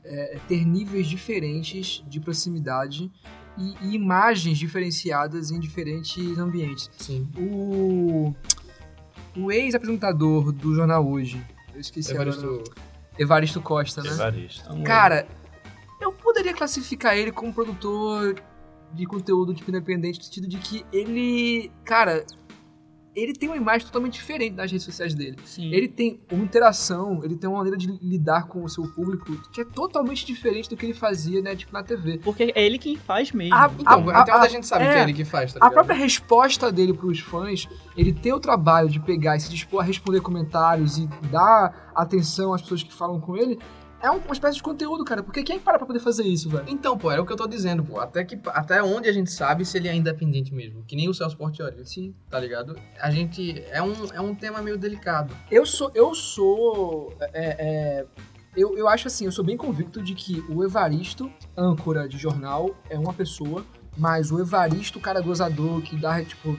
é, 0.04 0.38
ter 0.46 0.62
níveis 0.62 1.06
diferentes 1.06 2.04
de 2.06 2.20
proximidade 2.20 3.10
e, 3.56 3.74
e 3.80 3.94
imagens 3.94 4.58
diferenciadas 4.58 5.50
em 5.50 5.58
diferentes 5.58 6.36
ambientes. 6.36 6.90
Sim. 6.98 7.26
O, 7.34 8.34
o 9.38 9.50
ex-apresentador 9.50 10.52
do 10.52 10.74
jornal 10.74 11.08
hoje, 11.08 11.42
eu 11.72 11.80
esqueci 11.80 12.12
agora, 12.12 12.28
Evaristo, 12.28 12.74
Evaristo 13.18 13.62
Costa, 13.62 14.02
né? 14.02 14.10
Evaristo. 14.10 14.82
Cara, 14.82 15.26
eu 15.98 16.12
poderia 16.12 16.52
classificar 16.52 17.16
ele 17.16 17.32
como 17.32 17.54
produtor 17.54 18.38
de 18.92 19.06
conteúdo 19.06 19.54
tipo 19.54 19.70
independente, 19.70 20.18
no 20.18 20.24
sentido 20.26 20.46
de 20.46 20.58
que 20.58 20.84
ele, 20.92 21.72
cara, 21.86 22.26
ele 23.16 23.32
tem 23.32 23.48
uma 23.48 23.56
imagem 23.56 23.86
totalmente 23.86 24.12
diferente 24.14 24.54
das 24.54 24.70
redes 24.70 24.84
sociais 24.84 25.14
dele. 25.14 25.36
sim. 25.44 25.72
Ele 25.72 25.88
tem 25.88 26.20
uma 26.30 26.44
interação, 26.44 27.24
ele 27.24 27.34
tem 27.34 27.48
uma 27.48 27.56
maneira 27.56 27.76
de 27.78 27.86
lidar 28.02 28.46
com 28.46 28.62
o 28.62 28.68
seu 28.68 28.84
público 28.92 29.34
que 29.50 29.62
é 29.62 29.64
totalmente 29.64 30.26
diferente 30.26 30.68
do 30.68 30.76
que 30.76 30.84
ele 30.84 30.92
fazia, 30.94 31.40
né, 31.40 31.56
tipo 31.56 31.72
na 31.72 31.82
TV. 31.82 32.18
Porque 32.22 32.52
é 32.54 32.62
ele 32.66 32.78
quem 32.78 32.96
faz 32.96 33.32
mesmo. 33.32 33.54
A- 33.54 33.70
Então, 33.78 34.10
a- 34.10 34.20
até 34.20 34.32
a- 34.32 34.36
onde 34.36 34.46
a 34.46 34.50
gente 34.50 34.66
sabe 34.66 34.84
é, 34.84 34.92
que 34.92 34.98
é 34.98 35.02
ele 35.02 35.12
que 35.14 35.24
faz, 35.24 35.52
tá 35.54 35.64
A 35.66 35.70
própria 35.70 35.96
resposta 35.96 36.70
dele 36.70 36.92
pros 36.92 37.18
fãs, 37.20 37.66
ele 37.96 38.12
ter 38.12 38.32
o 38.32 38.38
trabalho 38.38 38.88
de 38.90 39.00
pegar 39.00 39.36
e 39.36 39.40
se 39.40 39.48
dispor 39.50 39.80
a 39.80 39.84
responder 39.84 40.20
comentários 40.20 40.98
e 40.98 41.06
dar 41.30 41.90
atenção 41.94 42.52
às 42.52 42.60
pessoas 42.62 42.82
que 42.82 42.92
falam 42.92 43.18
com 43.20 43.36
ele, 43.36 43.58
é 44.02 44.10
um- 44.10 44.18
uma 44.18 44.32
espécie 44.32 44.56
de 44.56 44.62
conteúdo, 44.62 45.04
cara. 45.04 45.22
Porque 45.22 45.42
quem 45.42 45.58
para 45.58 45.78
pra 45.78 45.86
poder 45.86 46.00
fazer 46.00 46.24
isso, 46.24 46.48
velho? 46.48 46.64
Então, 46.68 46.96
pô, 46.96 47.10
era 47.10 47.20
o 47.22 47.26
que 47.26 47.32
eu 47.32 47.36
tô 47.36 47.46
dizendo, 47.46 47.82
pô. 47.84 47.98
Até, 48.00 48.24
que, 48.24 48.38
até 48.46 48.82
onde 48.82 49.08
a 49.08 49.12
gente 49.12 49.30
sabe 49.30 49.64
se 49.64 49.76
ele 49.78 49.88
é 49.88 49.94
independente 49.94 50.54
mesmo. 50.54 50.82
Que 50.84 50.94
nem 50.96 51.08
o 51.08 51.14
Celso 51.14 51.36
Portioli, 51.36 51.84
Sim. 51.86 52.14
tá 52.30 52.38
ligado? 52.38 52.76
A 53.00 53.10
gente... 53.10 53.62
É 53.70 53.82
um, 53.82 53.92
é 54.14 54.20
um 54.20 54.34
tema 54.34 54.60
meio 54.62 54.78
delicado. 54.78 55.34
Eu 55.50 55.64
sou. 55.66 55.90
Eu 55.94 56.14
sou. 56.14 57.14
é, 57.20 57.56
é, 57.58 58.06
eu, 58.56 58.76
eu 58.78 58.88
acho 58.88 59.06
assim, 59.08 59.26
eu 59.26 59.32
sou 59.32 59.44
bem 59.44 59.56
convicto 59.56 60.02
de 60.02 60.14
que 60.14 60.42
o 60.48 60.64
Evaristo, 60.64 61.30
âncora 61.56 62.08
de 62.08 62.16
jornal, 62.16 62.74
é 62.88 62.98
uma 62.98 63.12
pessoa, 63.12 63.64
mas 63.96 64.30
o 64.30 64.40
Evaristo, 64.40 64.98
o 64.98 65.02
cara 65.02 65.20
gozador, 65.20 65.82
que 65.82 65.94
dá, 65.96 66.22
tipo, 66.24 66.58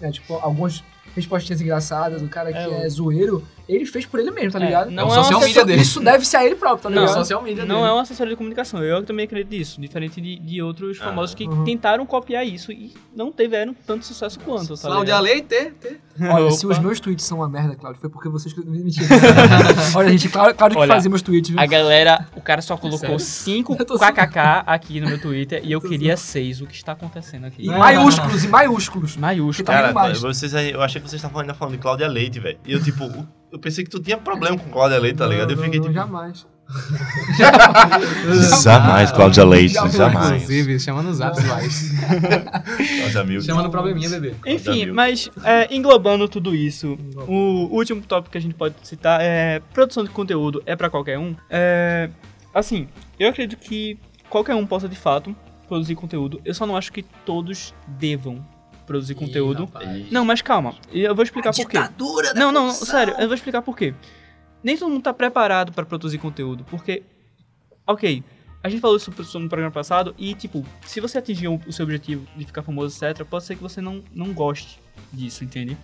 é, 0.00 0.10
tipo 0.10 0.34
algumas 0.34 0.82
respostinhas 1.14 1.60
engraçadas, 1.60 2.22
o 2.22 2.28
cara 2.28 2.52
que 2.52 2.58
É, 2.58 2.84
é, 2.84 2.88
zoeiro, 2.88 3.42
ele 3.68 3.84
fez 3.84 4.06
por 4.06 4.20
ele 4.20 4.30
mesmo, 4.30 4.52
tá 4.52 4.60
É, 4.60 4.64
ligado? 4.66 4.90
não 4.90 5.04
É 5.04 5.06
o 5.06 5.10
é, 5.12 5.14
social 5.14 5.40
media 5.40 5.64
dele. 5.64 5.82
Isso 5.82 6.00
deve 6.00 6.24
ser 6.26 6.36
a 6.36 6.44
ele 6.46 6.54
próprio, 6.54 6.82
tá 6.84 6.90
Não, 6.90 7.02
ligado? 7.02 7.16
É 7.16 7.20
o 7.20 7.24
social 7.24 7.42
media 7.42 7.64
Não 7.64 7.76
dele. 7.80 7.88
é 7.88 7.92
um 7.94 7.98
assessor 7.98 8.26
de 8.28 8.36
comunicação, 8.36 8.82
eu 8.82 9.02
também 9.02 9.24
acredito 9.24 9.50
nisso. 9.50 9.80
Diferente 9.80 10.20
de, 10.20 10.36
de 10.38 10.62
outros 10.62 10.98
Ah. 11.00 11.04
famosos 11.06 11.34
que 11.34 11.44
Uhum. 11.48 11.64
tentaram 11.64 12.06
copiar 12.06 12.46
isso 12.46 12.70
e 12.72 12.92
não 13.14 13.32
tiveram 13.32 13.74
tanto 13.86 14.04
sucesso 14.06 14.38
quanto, 14.40 14.76
tá 14.76 14.88
Cláudia? 14.88 15.18
Leite, 15.20 15.46
T. 15.80 15.96
Olha, 16.18 16.50
se 16.50 16.66
os 16.66 16.78
meus 16.78 16.98
tweets 16.98 17.24
são 17.26 17.38
uma 17.38 17.48
merda, 17.48 17.74
Claudio, 17.76 18.00
foi 18.00 18.08
porque 18.08 18.28
vocês... 18.28 18.54
Mentira. 18.64 19.06
Olha, 19.94 20.08
gente, 20.10 20.28
claro, 20.28 20.54
claro 20.54 20.74
que 20.74 20.80
Olha, 20.80 20.94
fazia 20.94 21.10
meus 21.10 21.22
tweets, 21.22 21.50
viu? 21.50 21.60
A 21.60 21.66
galera, 21.66 22.26
o 22.36 22.40
cara 22.40 22.62
só 22.62 22.76
colocou 22.76 23.18
Sério? 23.18 23.18
5 23.20 23.76
Eu 23.78 23.84
tô 23.84 23.98
kkk 23.98 24.38
aqui 24.66 25.00
no 25.00 25.08
meu 25.08 25.20
Twitter 25.20 25.60
e 25.64 25.72
eu 25.72 25.80
queria 25.80 26.16
6. 26.16 26.60
O 26.62 26.66
que 26.66 26.74
está 26.74 26.92
acontecendo 26.92 27.44
aqui? 27.46 27.64
Em 27.66 27.70
maiúsculos, 27.70 28.44
em 28.44 28.48
maiúsculos. 28.48 29.16
Maiúsculo. 29.16 29.66
Tá 29.66 29.72
Cara, 29.74 29.86
vendo 29.88 29.94
mais? 29.94 30.20
vocês 30.20 30.52
eu 30.54 30.80
achei 30.82 31.00
que 31.00 31.08
vocês 31.08 31.20
estavam 31.20 31.40
ainda 31.40 31.54
falando 31.54 31.74
de 31.74 31.80
Cláudia 31.80 32.08
Leite, 32.08 32.40
velho. 32.40 32.58
E 32.66 32.72
eu, 32.72 32.82
tipo, 32.82 33.04
o- 33.04 33.26
eu 33.56 33.58
pensei 33.58 33.82
que 33.84 33.90
tu 33.90 33.98
tinha 33.98 34.18
problema 34.18 34.56
com 34.58 34.70
Cláudia 34.70 34.98
Leite, 34.98 35.16
tá 35.16 35.26
ligado? 35.26 35.50
Eu 35.50 35.56
fiquei 35.56 35.80
não, 35.80 35.86
tipo. 35.86 35.94
Jamais. 35.94 36.46
Jamais, 38.62 39.12
Cláudia 39.12 39.44
Leite, 39.44 39.74
Jamais. 39.74 39.94
jamais. 39.94 40.42
Inclusive, 40.42 40.80
chama 40.80 41.02
no 41.02 41.14
zap, 41.14 41.40
Milk. 43.26 43.46
Chama 43.46 43.62
no 43.62 43.70
probleminha, 43.70 44.10
bebê. 44.10 44.34
Enfim, 44.44 44.86
mas 44.86 45.30
é, 45.44 45.74
englobando 45.74 46.28
tudo 46.28 46.54
isso, 46.54 46.98
o 47.28 47.68
último 47.70 48.02
tópico 48.02 48.32
que 48.32 48.38
a 48.38 48.40
gente 48.40 48.54
pode 48.54 48.74
citar 48.82 49.20
é 49.22 49.62
produção 49.72 50.02
de 50.02 50.10
conteúdo 50.10 50.62
é 50.66 50.74
pra 50.74 50.90
qualquer 50.90 51.18
um. 51.18 51.36
É, 51.48 52.10
assim, 52.52 52.88
eu 53.18 53.28
acredito 53.28 53.58
que 53.60 53.96
qualquer 54.28 54.56
um 54.56 54.66
possa 54.66 54.88
de 54.88 54.96
fato 54.96 55.34
produzir 55.68 55.94
conteúdo. 55.94 56.40
Eu 56.44 56.52
só 56.52 56.66
não 56.66 56.76
acho 56.76 56.92
que 56.92 57.02
todos 57.02 57.72
devam 57.86 58.44
produzir 58.86 59.14
conteúdo. 59.14 59.68
Ih, 59.82 60.06
Não, 60.10 60.24
mas 60.24 60.40
calma, 60.42 60.74
eu 60.92 61.14
vou 61.14 61.22
explicar 61.24 61.50
por 61.52 61.68
quê. 61.68 61.76
Ditadura 61.78 62.32
da 62.32 62.40
Não, 62.40 62.52
não, 62.52 62.64
produção. 62.66 62.86
sério, 62.86 63.14
eu 63.18 63.26
vou 63.26 63.34
explicar 63.34 63.62
por 63.62 63.76
quê. 63.76 63.94
Nem 64.62 64.76
todo 64.76 64.90
mundo 64.90 65.02
tá 65.02 65.12
preparado 65.12 65.72
pra 65.72 65.84
produzir 65.84 66.18
conteúdo, 66.18 66.64
porque, 66.70 67.02
ok, 67.86 68.22
a 68.62 68.68
gente 68.68 68.80
falou 68.80 68.96
isso 68.96 69.10
no 69.38 69.48
programa 69.48 69.70
passado 69.70 70.14
e, 70.18 70.34
tipo, 70.34 70.64
se 70.84 71.00
você 71.00 71.18
atingir 71.18 71.48
o 71.48 71.72
seu 71.72 71.84
objetivo 71.84 72.26
de 72.36 72.44
ficar 72.44 72.62
famoso, 72.62 72.96
etc., 73.04 73.24
pode 73.24 73.44
ser 73.44 73.54
que 73.56 73.62
você 73.62 73.80
não, 73.80 74.02
não 74.12 74.32
goste 74.32 74.80
disso, 75.12 75.44
entende? 75.44 75.76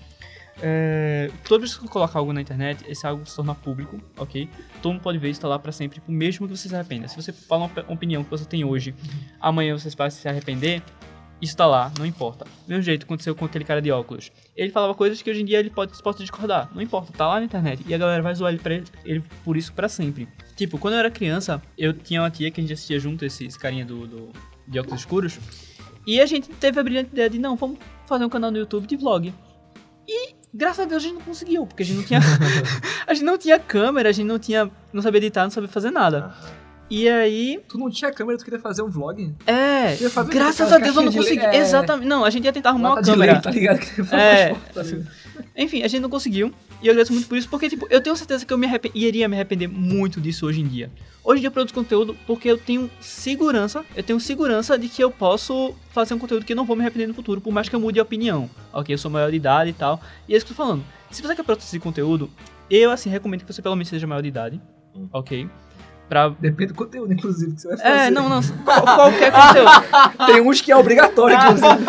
É, 0.60 1.30
toda 1.48 1.60
vez 1.60 1.74
que 1.74 1.80
você 1.82 1.88
coloca 1.88 2.18
algo 2.18 2.32
na 2.32 2.40
internet, 2.40 2.84
esse 2.88 3.06
algo 3.06 3.24
se 3.24 3.34
torna 3.36 3.54
público, 3.54 3.98
ok? 4.18 4.48
Todo 4.82 4.92
mundo 4.92 5.02
pode 5.02 5.18
ver 5.18 5.30
isso, 5.30 5.40
tá 5.40 5.48
lá 5.48 5.58
pra 5.58 5.72
sempre, 5.72 5.98
tipo, 6.00 6.10
mesmo 6.12 6.46
que 6.48 6.56
você 6.56 6.68
se 6.68 6.74
arrependa. 6.74 7.08
Se 7.08 7.16
você 7.16 7.32
fala 7.32 7.64
uma 7.64 7.66
op- 7.80 7.90
opinião 7.90 8.22
que 8.24 8.30
você 8.30 8.44
tem 8.44 8.64
hoje, 8.64 8.94
amanhã 9.40 9.76
você 9.78 9.88
vai 9.90 10.10
se 10.10 10.26
arrepender, 10.28 10.82
isso 11.42 11.56
tá 11.56 11.66
lá, 11.66 11.90
não 11.98 12.06
importa. 12.06 12.46
Mesmo 12.68 12.84
jeito 12.84 13.04
aconteceu 13.04 13.34
com 13.34 13.44
aquele 13.44 13.64
cara 13.64 13.82
de 13.82 13.90
óculos. 13.90 14.30
Ele 14.56 14.70
falava 14.70 14.94
coisas 14.94 15.20
que 15.20 15.28
hoje 15.28 15.42
em 15.42 15.44
dia 15.44 15.58
ele 15.58 15.70
pode, 15.70 16.00
pode 16.00 16.18
discordar. 16.18 16.70
Não 16.72 16.80
importa, 16.80 17.12
tá 17.12 17.26
lá 17.26 17.40
na 17.40 17.44
internet. 17.44 17.82
E 17.84 17.92
a 17.92 17.98
galera 17.98 18.22
vai 18.22 18.32
zoar 18.32 18.52
ele, 18.52 18.62
pra 18.62 18.74
ele, 18.74 18.84
ele 19.04 19.24
por 19.44 19.56
isso 19.56 19.72
pra 19.72 19.88
sempre. 19.88 20.28
Tipo, 20.54 20.78
quando 20.78 20.94
eu 20.94 21.00
era 21.00 21.10
criança, 21.10 21.60
eu 21.76 21.92
tinha 21.92 22.22
uma 22.22 22.30
tia 22.30 22.48
que 22.48 22.60
a 22.60 22.62
gente 22.62 22.72
assistia 22.72 23.00
junto, 23.00 23.24
esse, 23.24 23.44
esse 23.44 23.58
carinha 23.58 23.84
do, 23.84 24.06
do, 24.06 24.28
de 24.68 24.78
óculos 24.78 25.00
escuros. 25.00 25.40
E 26.06 26.20
a 26.20 26.26
gente 26.26 26.48
teve 26.48 26.78
a 26.78 26.82
brilhante 26.84 27.10
ideia 27.10 27.28
de, 27.28 27.40
não, 27.40 27.56
vamos 27.56 27.80
fazer 28.06 28.24
um 28.24 28.28
canal 28.28 28.52
no 28.52 28.58
YouTube 28.58 28.86
de 28.86 28.96
vlog. 28.96 29.34
E, 30.06 30.34
graças 30.54 30.86
a 30.86 30.88
Deus, 30.88 31.02
a 31.02 31.06
gente 31.08 31.14
não 31.16 31.22
conseguiu, 31.22 31.66
porque 31.66 31.82
a 31.82 31.86
gente 31.86 31.96
não 31.96 32.04
tinha... 32.04 32.20
a 33.04 33.14
gente 33.14 33.24
não 33.24 33.36
tinha 33.36 33.58
câmera, 33.58 34.10
a 34.10 34.12
gente 34.12 34.26
não 34.26 34.38
tinha... 34.38 34.70
Não 34.92 35.02
sabia 35.02 35.18
editar, 35.18 35.42
não 35.42 35.50
sabia 35.50 35.68
fazer 35.68 35.90
nada. 35.90 36.32
E 36.90 37.08
aí, 37.08 37.58
Tu 37.68 37.78
não 37.78 37.90
tinha 37.90 38.12
câmera, 38.12 38.36
tu 38.38 38.44
queria 38.44 38.60
fazer 38.60 38.82
um 38.82 38.90
vlog? 38.90 39.34
é, 39.46 39.96
graças 40.28 40.72
a 40.72 40.78
Deus 40.78 40.94
eu 40.96 41.02
não 41.02 41.10
de 41.10 41.16
consegui. 41.16 41.40
le- 41.40 41.46
é, 41.46 41.56
Exatamente. 41.58 42.06
Não, 42.06 42.22
a 42.24 42.28
gente 42.28 42.44
ia 42.44 42.52
tentar 42.52 42.70
arrumar 42.70 42.90
uma 42.90 42.94
Lata 42.96 43.02
de 43.06 43.10
câmera. 43.12 43.32
leite, 43.32 43.44
tá 43.44 43.50
ligado? 43.50 43.80
É. 44.14 44.54
tá? 44.74 44.82
Enfim, 45.56 45.82
a 45.82 45.88
gente 45.88 46.02
não 46.02 46.10
conseguiu. 46.10 46.52
E 46.82 46.86
eu 46.86 46.90
agradeço 46.92 47.12
muito 47.12 47.28
por 47.28 47.38
isso, 47.38 47.48
porque, 47.48 47.68
tipo, 47.70 47.86
eu 47.88 48.00
tenho 48.00 48.14
certeza 48.16 48.44
que 48.44 48.52
eu 48.52 48.58
me 48.58 48.68
iria 48.94 49.26
me 49.28 49.36
arrepender 49.36 49.68
muito 49.68 50.20
disso 50.20 50.44
hoje 50.46 50.60
em 50.60 50.66
dia. 50.66 50.90
Hoje 51.24 51.38
em 51.38 51.40
dia 51.42 51.48
eu 51.48 51.52
produzo 51.52 51.72
conteúdo 51.72 52.16
porque 52.26 52.48
eu 52.50 52.58
tenho 52.58 52.90
segurança, 53.00 53.84
eu 53.96 54.02
tenho 54.02 54.18
segurança 54.20 54.76
de 54.76 54.88
que 54.88 55.02
eu 55.02 55.10
posso 55.10 55.74
fazer 55.92 56.12
um 56.14 56.18
conteúdo 56.18 56.44
que 56.44 56.52
eu 56.52 56.56
não 56.56 56.64
vou 56.64 56.74
me 56.76 56.82
arrepender 56.82 57.06
no 57.06 57.14
futuro, 57.14 57.40
por 57.40 57.52
mais 57.52 57.68
que 57.68 57.76
eu 57.76 57.80
mude 57.80 57.94
de 57.94 58.00
opinião. 58.00 58.50
Ok, 58.72 58.92
eu 58.92 58.98
sou 58.98 59.10
maior 59.10 59.30
de 59.30 59.36
idade 59.36 59.70
e 59.70 59.72
tal. 59.72 60.00
E 60.28 60.34
é 60.34 60.36
isso 60.36 60.44
que 60.44 60.52
eu 60.52 60.56
tô 60.56 60.62
falando. 60.62 60.84
Se 61.10 61.22
você 61.22 61.34
quer 61.36 61.44
produzir 61.44 61.78
conteúdo, 61.78 62.28
eu, 62.68 62.90
assim, 62.90 63.08
recomendo 63.08 63.44
que 63.44 63.52
você 63.52 63.62
pelo 63.62 63.76
menos 63.76 63.88
seja 63.88 64.06
maior 64.06 64.20
de 64.20 64.28
idade. 64.28 64.60
Hum. 64.94 65.08
Ok? 65.12 65.48
Pra... 66.12 66.28
Depende 66.28 66.72
do 66.72 66.74
conteúdo, 66.74 67.10
inclusive, 67.10 67.52
que 67.54 67.60
você 67.62 67.68
vai 67.68 67.76
fazer. 67.78 67.88
É, 67.88 68.10
não, 68.10 68.28
não, 68.28 68.42
qual- 68.64 68.82
qualquer 68.84 69.32
conteúdo. 69.32 70.26
Tem 70.26 70.40
uns 70.42 70.60
que 70.60 70.70
é 70.70 70.76
obrigatório, 70.76 71.36
inclusive. 71.36 71.84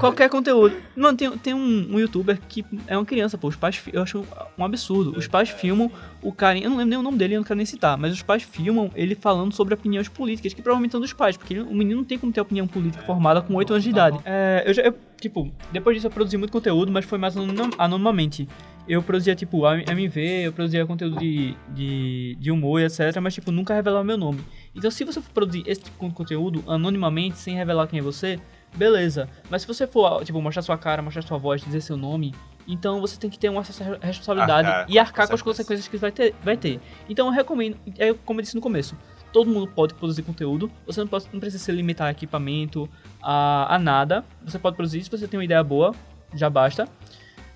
Qualquer 0.00 0.28
conteúdo. 0.28 0.74
Mano, 0.98 1.16
tem, 1.16 1.30
tem 1.38 1.54
um, 1.54 1.94
um 1.94 1.98
youtuber 1.98 2.38
que 2.48 2.64
é 2.86 2.96
uma 2.96 3.04
criança, 3.04 3.38
pô. 3.38 3.48
Os 3.48 3.56
pais. 3.56 3.80
Eu 3.92 4.02
acho 4.02 4.24
um 4.58 4.64
absurdo. 4.64 5.16
Os 5.18 5.26
pais 5.28 5.48
filmam 5.48 5.90
o 6.22 6.32
cara. 6.32 6.58
Eu 6.58 6.68
não 6.70 6.76
lembro 6.76 6.90
nem 6.90 6.98
o 6.98 7.02
nome 7.02 7.16
dele, 7.16 7.34
eu 7.34 7.40
não 7.40 7.44
quero 7.44 7.56
nem 7.56 7.66
citar. 7.66 7.96
Mas 7.96 8.12
os 8.12 8.22
pais 8.22 8.42
filmam 8.42 8.90
ele 8.94 9.14
falando 9.14 9.52
sobre 9.54 9.74
opiniões 9.74 10.08
políticas, 10.08 10.52
que 10.52 10.60
provavelmente 10.62 10.92
são 10.92 11.00
dos 11.00 11.12
pais. 11.12 11.36
Porque 11.36 11.54
ele- 11.54 11.60
o 11.62 11.74
menino 11.74 11.98
não 11.98 12.04
tem 12.04 12.18
como 12.18 12.32
ter 12.32 12.40
opinião 12.40 12.66
política 12.66 13.04
formada 13.04 13.40
com 13.40 13.54
8 13.54 13.72
anos 13.72 13.84
de 13.84 13.90
idade. 13.90 14.18
É, 14.24 14.64
eu 14.66 14.74
já. 14.74 14.82
eu, 14.82 14.94
tipo, 15.20 15.50
depois 15.72 15.96
disso 15.96 16.06
eu 16.06 16.10
produzi 16.10 16.36
muito 16.36 16.50
conteúdo, 16.52 16.90
mas 16.90 17.04
foi 17.04 17.18
mais 17.18 17.36
anonim- 17.36 17.70
anonimamente. 17.78 18.48
Eu 18.88 19.02
produzia, 19.02 19.34
tipo, 19.36 19.66
MV, 19.66 20.46
eu 20.46 20.52
produzia 20.52 20.86
conteúdo 20.86 21.18
de, 21.18 21.54
de, 21.74 22.36
de 22.40 22.50
humor 22.50 22.80
etc. 22.80 23.14
Mas, 23.20 23.34
tipo, 23.34 23.52
nunca 23.52 23.74
revelava 23.74 24.02
meu 24.02 24.16
nome. 24.16 24.40
Então, 24.74 24.90
se 24.90 25.04
você 25.04 25.20
for 25.20 25.30
produzir 25.30 25.62
esse 25.66 25.82
tipo 25.82 26.08
de 26.08 26.14
conteúdo 26.14 26.64
anonimamente, 26.66 27.36
sem 27.36 27.54
revelar 27.54 27.86
quem 27.86 27.98
é 27.98 28.02
você, 28.02 28.40
beleza. 28.76 29.28
Mas 29.50 29.62
se 29.62 29.68
você 29.68 29.86
for, 29.86 30.24
tipo, 30.24 30.40
mostrar 30.40 30.62
sua 30.62 30.78
cara, 30.78 31.02
mostrar 31.02 31.22
sua 31.22 31.38
voz, 31.38 31.62
dizer 31.62 31.80
seu 31.80 31.96
nome, 31.96 32.34
então 32.66 33.00
você 33.00 33.18
tem 33.18 33.30
que 33.30 33.38
ter 33.38 33.48
uma 33.48 33.64
certa 33.64 34.04
responsabilidade 34.04 34.68
Arcar 34.68 34.86
e 34.90 34.98
arcar 34.98 35.26
com 35.26 35.30
com 35.30 35.34
as 35.34 35.42
consequências 35.42 35.88
que 35.88 35.96
vai 35.96 36.12
ter, 36.12 36.34
vai 36.44 36.56
ter. 36.56 36.80
Então 37.08 37.26
eu 37.26 37.32
recomendo, 37.32 37.78
é 37.98 38.12
como 38.12 38.40
eu 38.40 38.42
disse 38.42 38.54
no 38.54 38.60
começo, 38.60 38.94
todo 39.32 39.48
mundo 39.50 39.66
pode 39.68 39.94
produzir 39.94 40.22
conteúdo, 40.22 40.70
você 40.86 41.00
não, 41.00 41.08
pode, 41.08 41.26
não 41.32 41.40
precisa 41.40 41.64
se 41.64 41.72
limitar 41.72 42.08
a 42.08 42.10
equipamento, 42.10 42.88
a, 43.22 43.74
a 43.74 43.78
nada. 43.78 44.24
Você 44.44 44.58
pode 44.58 44.76
produzir 44.76 45.02
se 45.02 45.10
você 45.10 45.26
tem 45.26 45.38
uma 45.38 45.44
ideia 45.44 45.62
boa, 45.64 45.94
já 46.34 46.50
basta. 46.50 46.86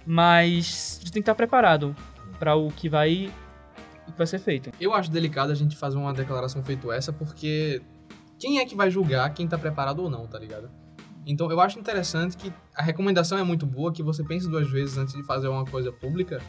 Mas 0.05 0.99
você 1.01 1.13
tem 1.13 1.13
que 1.13 1.21
estar 1.21 1.35
preparado 1.35 1.95
para 2.39 2.57
o 2.57 2.71
que 2.73 2.89
vai 2.89 3.31
o 4.09 4.13
que 4.13 4.19
vai 4.19 4.27
ser 4.27 4.39
feito. 4.39 4.71
Eu 4.81 4.93
acho 4.93 5.11
delicado 5.11 5.53
a 5.53 5.55
gente 5.55 5.77
fazer 5.77 5.97
uma 5.97 6.13
declaração 6.13 6.63
feito 6.65 6.91
essa, 6.91 7.13
porque 7.13 7.81
quem 8.39 8.59
é 8.59 8.65
que 8.65 8.75
vai 8.75 8.91
julgar 8.91 9.33
quem 9.33 9.47
tá 9.47 9.57
preparado 9.57 10.01
ou 10.01 10.11
não, 10.11 10.27
tá 10.27 10.39
ligado? 10.39 10.69
Então 11.27 11.51
eu 11.51 11.61
acho 11.61 11.79
interessante 11.79 12.37
que 12.37 12.53
a 12.75 12.83
recomendação 12.83 13.39
é 13.39 13.43
muito 13.45 13.64
boa, 13.66 13.93
que 13.93 14.03
você 14.03 14.23
pense 14.25 14.49
duas 14.49 14.68
vezes 14.70 14.99
antes 14.99 15.14
de 15.14 15.23
fazer 15.23 15.49
uma 15.49 15.64
coisa 15.64 15.93
pública, 15.93 16.41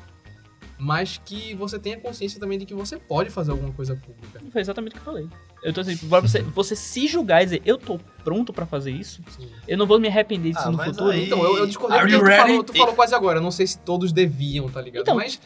mas 0.79 1.21
que 1.23 1.53
você 1.53 1.77
tenha 1.79 1.97
consciência 1.99 2.39
também 2.39 2.57
de 2.57 2.65
que 2.65 2.73
você 2.73 2.97
pode 2.97 3.29
fazer 3.29 3.51
alguma 3.51 3.71
coisa 3.71 3.95
pública. 3.95 4.41
Foi 4.51 4.59
exatamente 4.59 4.91
o 4.91 4.95
que 4.95 4.99
eu 4.99 5.03
falei. 5.05 5.29
Eu 5.61 5.71
tô 5.71 5.81
assim, 5.81 5.95
você, 5.95 6.41
você 6.53 6.75
se 6.75 7.07
julgar 7.07 7.41
e 7.41 7.45
dizer, 7.45 7.61
eu 7.65 7.77
tô 7.77 7.99
pronto 8.23 8.51
pra 8.51 8.65
fazer 8.65 8.91
isso, 8.91 9.21
Sim. 9.29 9.47
eu 9.67 9.77
não 9.77 9.85
vou 9.85 9.99
me 9.99 10.07
arrepender 10.07 10.51
disso 10.51 10.67
Ah, 10.67 10.71
no 10.71 10.77
mas 10.77 10.87
futuro. 10.87 11.11
aí- 11.11 11.25
Então, 11.25 11.43
eu, 11.43 11.57
eu 11.59 11.67
discordei 11.67 11.99
Are 11.99 12.05
porque 12.09 12.15
you 12.15 12.21
tu 12.23 12.27
ready? 12.27 12.47
falou, 12.49 12.63
tu 12.63 12.73
falou 12.77 12.95
quase 12.95 13.15
agora. 13.15 13.37
Eu 13.37 13.43
não 13.43 13.51
sei 13.51 13.67
se 13.67 13.77
todos 13.79 14.11
deviam, 14.11 14.67
tá 14.67 14.81
ligado? 14.81 15.03
Então, 15.03 15.15
mas 15.15 15.39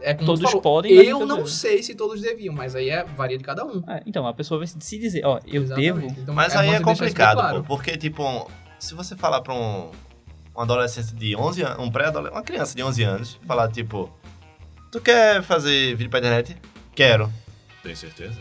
é 0.00 0.14
como 0.14 0.26
todos 0.26 0.42
falou, 0.42 0.62
podem, 0.62 0.92
Eu 0.92 1.24
não 1.26 1.46
sei 1.46 1.82
se 1.82 1.94
todos 1.94 2.20
deviam, 2.20 2.54
mas 2.54 2.74
aí 2.74 2.88
é 2.90 3.04
varia 3.04 3.36
de 3.38 3.44
cada 3.44 3.64
um. 3.64 3.82
É, 3.86 4.02
então, 4.06 4.26
a 4.26 4.32
pessoa 4.34 4.58
vai 4.58 4.66
se 4.66 4.98
dizer, 4.98 5.24
ó, 5.24 5.38
eu 5.46 5.62
Exatamente. 5.62 5.92
devo. 6.00 6.20
Então, 6.20 6.34
Mas 6.34 6.54
é 6.54 6.58
aí 6.58 6.70
é 6.70 6.80
complicado, 6.80 7.36
claro. 7.36 7.58
pô, 7.62 7.76
porque, 7.76 7.96
tipo, 7.96 8.50
se 8.80 8.94
você 8.94 9.14
falar 9.14 9.42
pra 9.42 9.54
um, 9.54 9.90
um 10.56 10.60
adolescente 10.60 11.14
de 11.14 11.36
11 11.36 11.62
anos, 11.62 11.78
um 11.78 11.90
pré-adolescente, 11.90 12.34
uma 12.36 12.42
criança 12.42 12.74
de 12.74 12.82
11 12.82 13.02
anos, 13.04 13.40
falar, 13.46 13.70
tipo, 13.70 14.10
tu 14.90 15.00
quer 15.00 15.42
fazer 15.42 15.94
vídeo 15.94 16.10
pra 16.10 16.18
internet? 16.18 16.56
Quero. 16.94 17.30
Tem 17.82 17.94
certeza? 17.94 18.34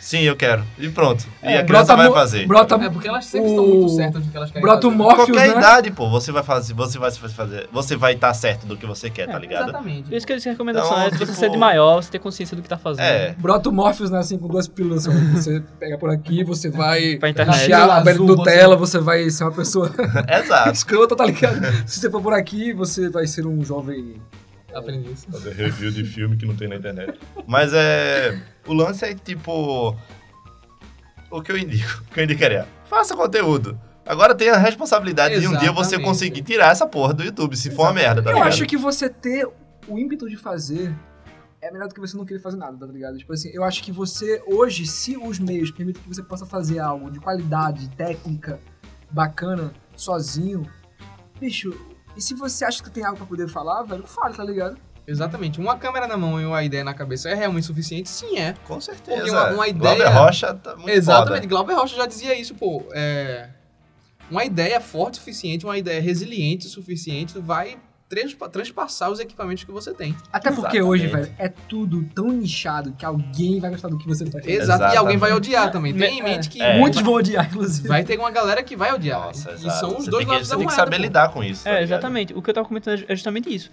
Sim, 0.00 0.20
eu 0.22 0.34
quero. 0.36 0.64
E 0.78 0.88
pronto. 0.88 1.24
E 1.42 1.46
É, 1.46 1.58
a 1.58 1.64
criança 1.64 1.94
vai 1.96 2.10
fazer. 2.10 2.46
Brota, 2.46 2.74
É 2.74 2.90
porque 2.90 3.06
elas 3.06 3.24
sempre 3.26 3.48
O- 3.48 3.50
estão 3.50 3.66
muito 3.66 3.88
certas 3.90 4.22
do 4.24 4.30
que 4.30 4.36
elas 4.36 4.50
querem 4.50 4.62
brota 4.62 4.86
o 4.86 4.90
fazer. 4.90 4.96
Morpheus, 5.02 5.28
Qualquer 5.28 5.48
né? 5.52 5.56
idade, 5.58 5.90
pô, 5.92 6.10
você 6.10 6.32
vai 6.32 6.42
fazer, 6.42 6.74
você 6.74 6.98
vai 6.98 7.10
fazer, 7.12 7.68
você 7.72 7.96
vai 7.96 8.14
estar 8.14 8.34
certo 8.34 8.66
do 8.66 8.76
que 8.76 8.86
você 8.86 9.08
quer, 9.08 9.28
tá 9.28 9.36
É, 9.36 9.40
ligado? 9.40 9.68
Exatamente. 9.68 10.08
Por 10.08 10.14
isso 10.16 10.26
que 10.26 10.32
eu 10.32 10.36
disse 10.36 10.44
que 10.46 10.48
a 10.50 10.52
recomendação 10.52 10.92
Então, 10.92 11.02
é 11.06 11.10
se 11.10 11.18
você 11.18 11.24
tipo- 11.26 11.38
ser 11.38 11.50
de 11.50 11.56
maior, 11.56 12.02
você 12.02 12.10
ter 12.10 12.18
consciência 12.18 12.56
do 12.56 12.62
que 12.62 12.68
tá 12.68 12.76
fazendo. 12.76 13.04
É. 13.04 13.34
Brota 13.38 13.68
o 13.68 13.72
Morpheus, 13.72 14.10
né, 14.10 14.18
assim, 14.18 14.36
com 14.36 14.48
duas 14.48 14.66
pílulas. 14.66 15.06
assim, 15.06 15.14
Você 15.34 15.62
pega 15.78 15.96
por 15.96 16.10
aqui, 16.10 16.42
você 16.42 16.68
vai 16.70 17.16
Pra 17.18 17.28
internet. 17.30 17.72
a 17.72 17.96
Azul, 17.98 18.14
do 18.26 18.26
você- 18.26 18.36
Nutella, 18.36 18.76
você 18.76 18.98
vai 18.98 19.30
ser 19.30 19.44
uma 19.44 19.52
pessoa 19.52 19.92
Exato. 20.28 20.70
escrota, 20.74 21.14
tá 21.16 21.24
ligado? 21.24 21.60
Se 21.86 22.00
você 22.00 22.10
for 22.10 22.20
por 22.20 22.32
aqui, 22.32 22.72
você 22.72 23.08
vai 23.08 23.26
ser 23.28 23.46
um 23.46 23.64
jovem... 23.64 24.20
Aprendi 24.74 25.12
isso. 25.12 25.30
Fazer 25.30 25.52
review 25.52 25.90
de 25.90 26.04
filme 26.04 26.36
que 26.36 26.44
não 26.46 26.56
tem 26.56 26.68
na 26.68 26.76
internet. 26.76 27.18
Mas 27.46 27.72
é. 27.72 28.40
O 28.66 28.72
lance 28.72 29.04
é 29.04 29.14
tipo. 29.14 29.96
O 31.30 31.42
que 31.42 31.50
eu 31.52 31.58
indico? 31.58 32.02
O 32.10 32.14
que 32.14 32.20
eu 32.20 32.24
indicaria? 32.24 32.66
Faça 32.84 33.16
conteúdo. 33.16 33.78
Agora 34.06 34.34
tem 34.34 34.50
a 34.50 34.56
responsabilidade 34.58 35.40
de 35.40 35.48
um 35.48 35.56
dia 35.56 35.72
você 35.72 35.94
Exatamente. 35.94 36.04
conseguir 36.04 36.42
tirar 36.42 36.70
essa 36.70 36.86
porra 36.86 37.14
do 37.14 37.24
YouTube, 37.24 37.56
se 37.56 37.70
for 37.70 37.82
uma 37.84 37.92
merda, 37.94 38.22
tá 38.22 38.30
Eu 38.30 38.34
ligado? 38.34 38.48
acho 38.48 38.66
que 38.66 38.76
você 38.76 39.08
ter 39.08 39.48
o 39.88 39.98
ímpeto 39.98 40.28
de 40.28 40.36
fazer 40.36 40.94
é 41.62 41.70
melhor 41.72 41.88
do 41.88 41.94
que 41.94 42.00
você 42.00 42.14
não 42.14 42.26
querer 42.26 42.40
fazer 42.40 42.58
nada, 42.58 42.76
tá 42.76 42.92
ligado? 42.92 43.16
Tipo 43.16 43.32
assim, 43.32 43.50
eu 43.54 43.64
acho 43.64 43.82
que 43.82 43.90
você, 43.90 44.42
hoje, 44.46 44.86
se 44.86 45.16
os 45.16 45.38
meios 45.38 45.70
permitem 45.70 46.02
que 46.02 46.08
você 46.08 46.22
possa 46.22 46.44
fazer 46.44 46.78
algo 46.78 47.10
de 47.10 47.18
qualidade, 47.18 47.88
técnica, 47.96 48.60
bacana, 49.10 49.72
sozinho, 49.96 50.66
bicho, 51.40 51.74
e 52.16 52.20
se 52.22 52.34
você 52.34 52.64
acha 52.64 52.82
que 52.82 52.90
tem 52.90 53.04
algo 53.04 53.16
pra 53.18 53.26
poder 53.26 53.48
falar, 53.48 53.82
velho, 53.82 54.04
fale, 54.06 54.34
tá 54.34 54.44
ligado? 54.44 54.76
Exatamente. 55.06 55.60
Uma 55.60 55.76
câmera 55.76 56.06
na 56.06 56.16
mão 56.16 56.40
e 56.40 56.46
uma 56.46 56.62
ideia 56.64 56.82
na 56.82 56.94
cabeça 56.94 57.28
é 57.28 57.34
realmente 57.34 57.66
suficiente? 57.66 58.08
Sim, 58.08 58.38
é. 58.38 58.54
Com 58.66 58.80
certeza. 58.80 59.16
Porque 59.18 59.30
uma- 59.30 59.50
uma 59.50 59.68
ideia- 59.68 59.96
Glauber 59.96 60.16
Rocha 60.18 60.54
tá 60.54 60.74
muito 60.76 60.88
Exatamente. 60.90 61.34
foda. 61.42 61.46
Glauber 61.46 61.74
Rocha 61.74 61.96
já 61.96 62.06
dizia 62.06 62.38
isso, 62.38 62.54
pô. 62.54 62.82
É... 62.92 63.50
Uma 64.30 64.44
ideia 64.46 64.80
forte 64.80 65.14
o 65.14 65.16
suficiente, 65.18 65.66
uma 65.66 65.76
ideia 65.76 66.00
resiliente 66.00 66.66
o 66.66 66.70
suficiente, 66.70 67.38
vai 67.38 67.76
transpa- 68.08 68.48
transpassar 68.48 69.10
os 69.10 69.18
equipamentos 69.18 69.64
que 69.64 69.72
você 69.72 69.92
tem. 69.94 70.14
Até 70.32 70.50
porque 70.50 70.80
hoje, 70.82 71.04
Exatamente. 71.06 71.30
velho, 71.30 71.36
é 71.38 71.48
tudo 71.68 72.04
tão 72.14 72.28
nichado 72.28 72.92
que 72.92 73.04
alguém 73.04 73.58
vai 73.60 73.70
gostar 73.70 73.88
do 73.88 73.98
que 73.98 74.06
você 74.06 74.24
faz. 74.26 74.44
Exato. 74.46 74.50
E 74.50 74.62
Exatamente. 74.62 74.96
alguém 74.98 75.16
vai 75.16 75.32
odiar 75.32 75.70
também. 75.72 75.94
Tem 75.94 76.18
em 76.18 76.20
É. 76.20 76.22
mente 76.22 76.48
que 76.48 76.62
É. 76.62 76.78
Muitos 76.78 77.00
vão 77.00 77.14
odiar, 77.14 77.46
inclusive. 77.46 77.88
vai 77.88 78.04
ter 78.04 78.18
uma 78.18 78.30
galera 78.30 78.62
que 78.62 78.76
vai 78.76 78.92
odiar. 78.94 79.20
Nossa, 79.26 79.50
e 79.50 79.54
exato. 79.54 79.78
são 79.80 79.88
os 79.98 80.04
você 80.04 80.10
dois 80.10 80.24
que, 80.24 80.30
lados 80.30 80.46
você 80.48 80.52
da 80.54 80.58
tem 80.58 80.66
que 80.68 80.74
saber 80.74 80.96
pô. 80.96 81.02
lidar 81.02 81.28
com 81.30 81.42
isso. 81.42 81.64
tá 81.64 81.70
É, 81.70 81.72
ligado? 81.74 81.84
exatamente. 81.88 82.34
O 82.34 82.42
que 82.42 82.50
eu 82.50 82.54
tava 82.54 82.68
comentando 82.68 83.04
é 83.08 83.14
justamente 83.16 83.52
isso. 83.54 83.70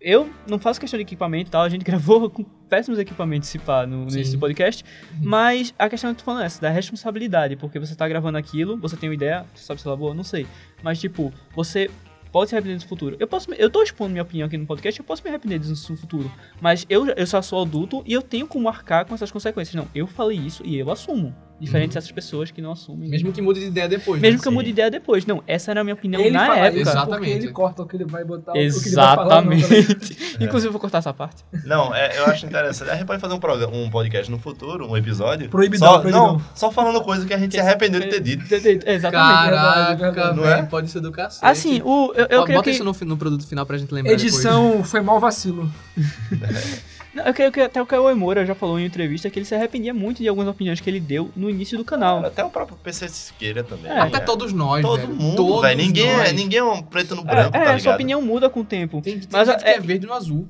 Eu 0.00 0.28
não 0.46 0.58
faço 0.58 0.78
questão 0.78 0.98
de 0.98 1.02
equipamento 1.02 1.48
e 1.48 1.50
tal, 1.50 1.62
a 1.62 1.68
gente 1.68 1.82
gravou 1.84 2.28
com 2.28 2.42
péssimos 2.68 2.98
equipamentos, 2.98 3.48
se 3.48 3.58
pá, 3.58 3.86
no, 3.86 4.10
Sim. 4.10 4.18
nesse 4.18 4.36
podcast. 4.36 4.84
Mas 5.22 5.72
a 5.78 5.88
questão 5.88 6.10
que 6.10 6.16
eu 6.16 6.18
tô 6.18 6.24
falando 6.24 6.42
é 6.42 6.46
essa, 6.46 6.60
da 6.60 6.68
responsabilidade, 6.68 7.56
porque 7.56 7.78
você 7.78 7.94
tá 7.94 8.06
gravando 8.06 8.36
aquilo, 8.36 8.76
você 8.76 8.96
tem 8.96 9.08
uma 9.08 9.14
ideia, 9.14 9.46
você 9.54 9.64
sabe 9.64 9.80
se 9.80 9.86
ela 9.86 9.96
é 9.96 9.98
boa, 9.98 10.12
não 10.14 10.24
sei. 10.24 10.46
Mas, 10.82 11.00
tipo, 11.00 11.32
você 11.56 11.90
pode 12.34 12.50
se 12.50 12.56
arrepender 12.56 12.82
no 12.82 12.88
futuro. 12.88 13.16
Eu 13.20 13.28
posso, 13.28 13.54
eu 13.54 13.70
tô 13.70 13.80
expondo 13.80 14.10
minha 14.10 14.24
opinião 14.24 14.48
aqui 14.48 14.56
no 14.56 14.66
podcast, 14.66 14.98
eu 14.98 15.06
posso 15.06 15.22
me 15.22 15.28
arrepender 15.28 15.60
disso 15.60 15.92
no 15.92 15.96
futuro. 15.96 16.28
Mas 16.60 16.84
eu, 16.90 17.06
eu 17.06 17.26
só 17.28 17.40
sou 17.40 17.62
adulto 17.62 18.02
e 18.04 18.12
eu 18.12 18.20
tenho 18.20 18.44
como 18.48 18.68
arcar 18.68 19.06
com 19.06 19.14
essas 19.14 19.30
consequências. 19.30 19.72
Não, 19.76 19.86
eu 19.94 20.04
falei 20.08 20.36
isso 20.36 20.60
e 20.66 20.76
eu 20.76 20.90
assumo. 20.90 21.32
Diferente 21.60 21.94
dessas 21.94 22.10
pessoas 22.10 22.50
que 22.50 22.60
não 22.60 22.72
assumem. 22.72 23.08
Mesmo 23.08 23.32
que 23.32 23.40
mude 23.40 23.60
de 23.60 23.66
ideia 23.66 23.88
depois. 23.88 24.20
Mesmo 24.20 24.38
né? 24.38 24.42
que 24.42 24.48
eu 24.48 24.52
mude 24.52 24.66
de 24.66 24.72
ideia 24.72 24.90
depois. 24.90 25.24
Não, 25.24 25.42
essa 25.46 25.70
era 25.70 25.80
a 25.80 25.84
minha 25.84 25.94
opinião 25.94 26.20
Ele 26.20 26.32
na 26.32 26.46
fala 26.46 26.58
época. 26.58 26.82
isso 26.82 26.90
porque 26.90 26.98
Exatamente. 26.98 27.44
ele 27.44 27.52
corta 27.52 27.82
o 27.82 27.86
que 27.86 27.96
ele 27.96 28.04
vai 28.04 28.24
botar, 28.24 28.52
o 28.52 28.54
que 28.54 28.60
ele 28.60 28.70
vai 28.70 29.14
falar. 29.14 29.42
não? 29.42 29.52
Exatamente. 29.52 30.36
Inclusive, 30.44 30.68
eu 30.68 30.72
vou 30.72 30.80
cortar 30.80 30.98
essa 30.98 31.14
parte. 31.14 31.44
Não, 31.64 31.94
é, 31.94 32.18
eu 32.18 32.26
acho 32.26 32.44
interessante. 32.44 32.90
A 32.90 32.96
gente 32.96 33.06
pode 33.06 33.20
fazer 33.20 33.34
um, 33.34 33.38
programa, 33.38 33.74
um 33.74 33.88
podcast 33.88 34.30
no 34.30 34.38
futuro, 34.38 34.90
um 34.90 34.96
episódio. 34.96 35.48
Proibidão, 35.48 35.88
só, 35.88 35.98
proibidão. 36.00 36.32
Não, 36.34 36.42
só 36.54 36.70
falando 36.72 37.00
coisa 37.02 37.24
que 37.24 37.32
a 37.32 37.38
gente 37.38 37.52
se 37.52 37.60
arrependeu 37.60 38.00
de 38.00 38.08
ter 38.08 38.20
dito. 38.20 38.44
Exatamente. 38.52 39.10
Caraca, 39.10 40.10
verdade. 40.10 40.36
Não 40.36 40.48
é? 40.48 40.62
pode 40.62 40.90
ser 40.90 41.00
do 41.00 41.12
cacete. 41.12 41.44
Assim, 41.44 41.80
o, 41.84 42.12
eu, 42.14 42.26
eu 42.28 42.40
Ó, 42.40 42.44
creio 42.44 42.58
Bota 42.58 42.70
que... 42.70 42.70
isso 42.70 42.84
no, 42.84 42.92
no 43.06 43.16
produto 43.16 43.46
final 43.46 43.64
pra 43.64 43.78
gente 43.78 43.92
lembrar 43.94 44.12
Edição 44.12 44.82
foi 44.82 45.00
mal 45.00 45.20
vacilo. 45.20 45.70
Não, 47.14 47.24
eu 47.24 47.32
creio 47.34 47.52
que 47.52 47.60
até 47.60 47.80
o 47.80 47.86
Caio 47.86 48.16
Moura 48.16 48.44
já 48.44 48.54
falou 48.54 48.78
em 48.78 48.84
entrevista 48.84 49.30
que 49.30 49.38
ele 49.38 49.46
se 49.46 49.54
arrependia 49.54 49.94
muito 49.94 50.18
de 50.22 50.28
algumas 50.28 50.48
opiniões 50.48 50.80
que 50.80 50.90
ele 50.90 50.98
deu 51.00 51.30
no 51.36 51.48
início 51.48 51.78
do 51.78 51.84
canal. 51.84 52.24
Até 52.24 52.44
o 52.44 52.50
próprio 52.50 52.76
PC 52.78 53.08
Siqueira 53.08 53.62
também. 53.62 53.90
É. 53.90 54.00
Até 54.00 54.18
né? 54.18 54.24
todos 54.24 54.52
nós, 54.52 54.82
Todo 54.82 55.00
velho. 55.00 55.14
mundo, 55.14 55.36
Todos 55.36 55.62
velho. 55.62 55.78
Ninguém, 55.78 56.08
é- 56.08 56.16
nós. 56.16 56.32
ninguém 56.32 56.58
é 56.58 56.64
um 56.64 56.82
preto 56.82 57.14
no 57.14 57.22
É, 57.22 57.24
branco, 57.24 57.52
tá 57.52 57.58
é, 57.58 57.60
ligado? 57.62 57.80
sua 57.80 57.94
opinião 57.94 58.20
muda 58.20 58.50
com 58.50 58.60
o 58.60 58.64
tempo. 58.64 59.00
Tem, 59.00 59.18
tem 59.20 59.28
Mas 59.30 59.48
gente 59.48 59.62
que 59.62 59.68
é- 59.70 59.76
é 59.76 59.80
verde 59.80 60.06
no 60.06 60.12
azul. 60.12 60.48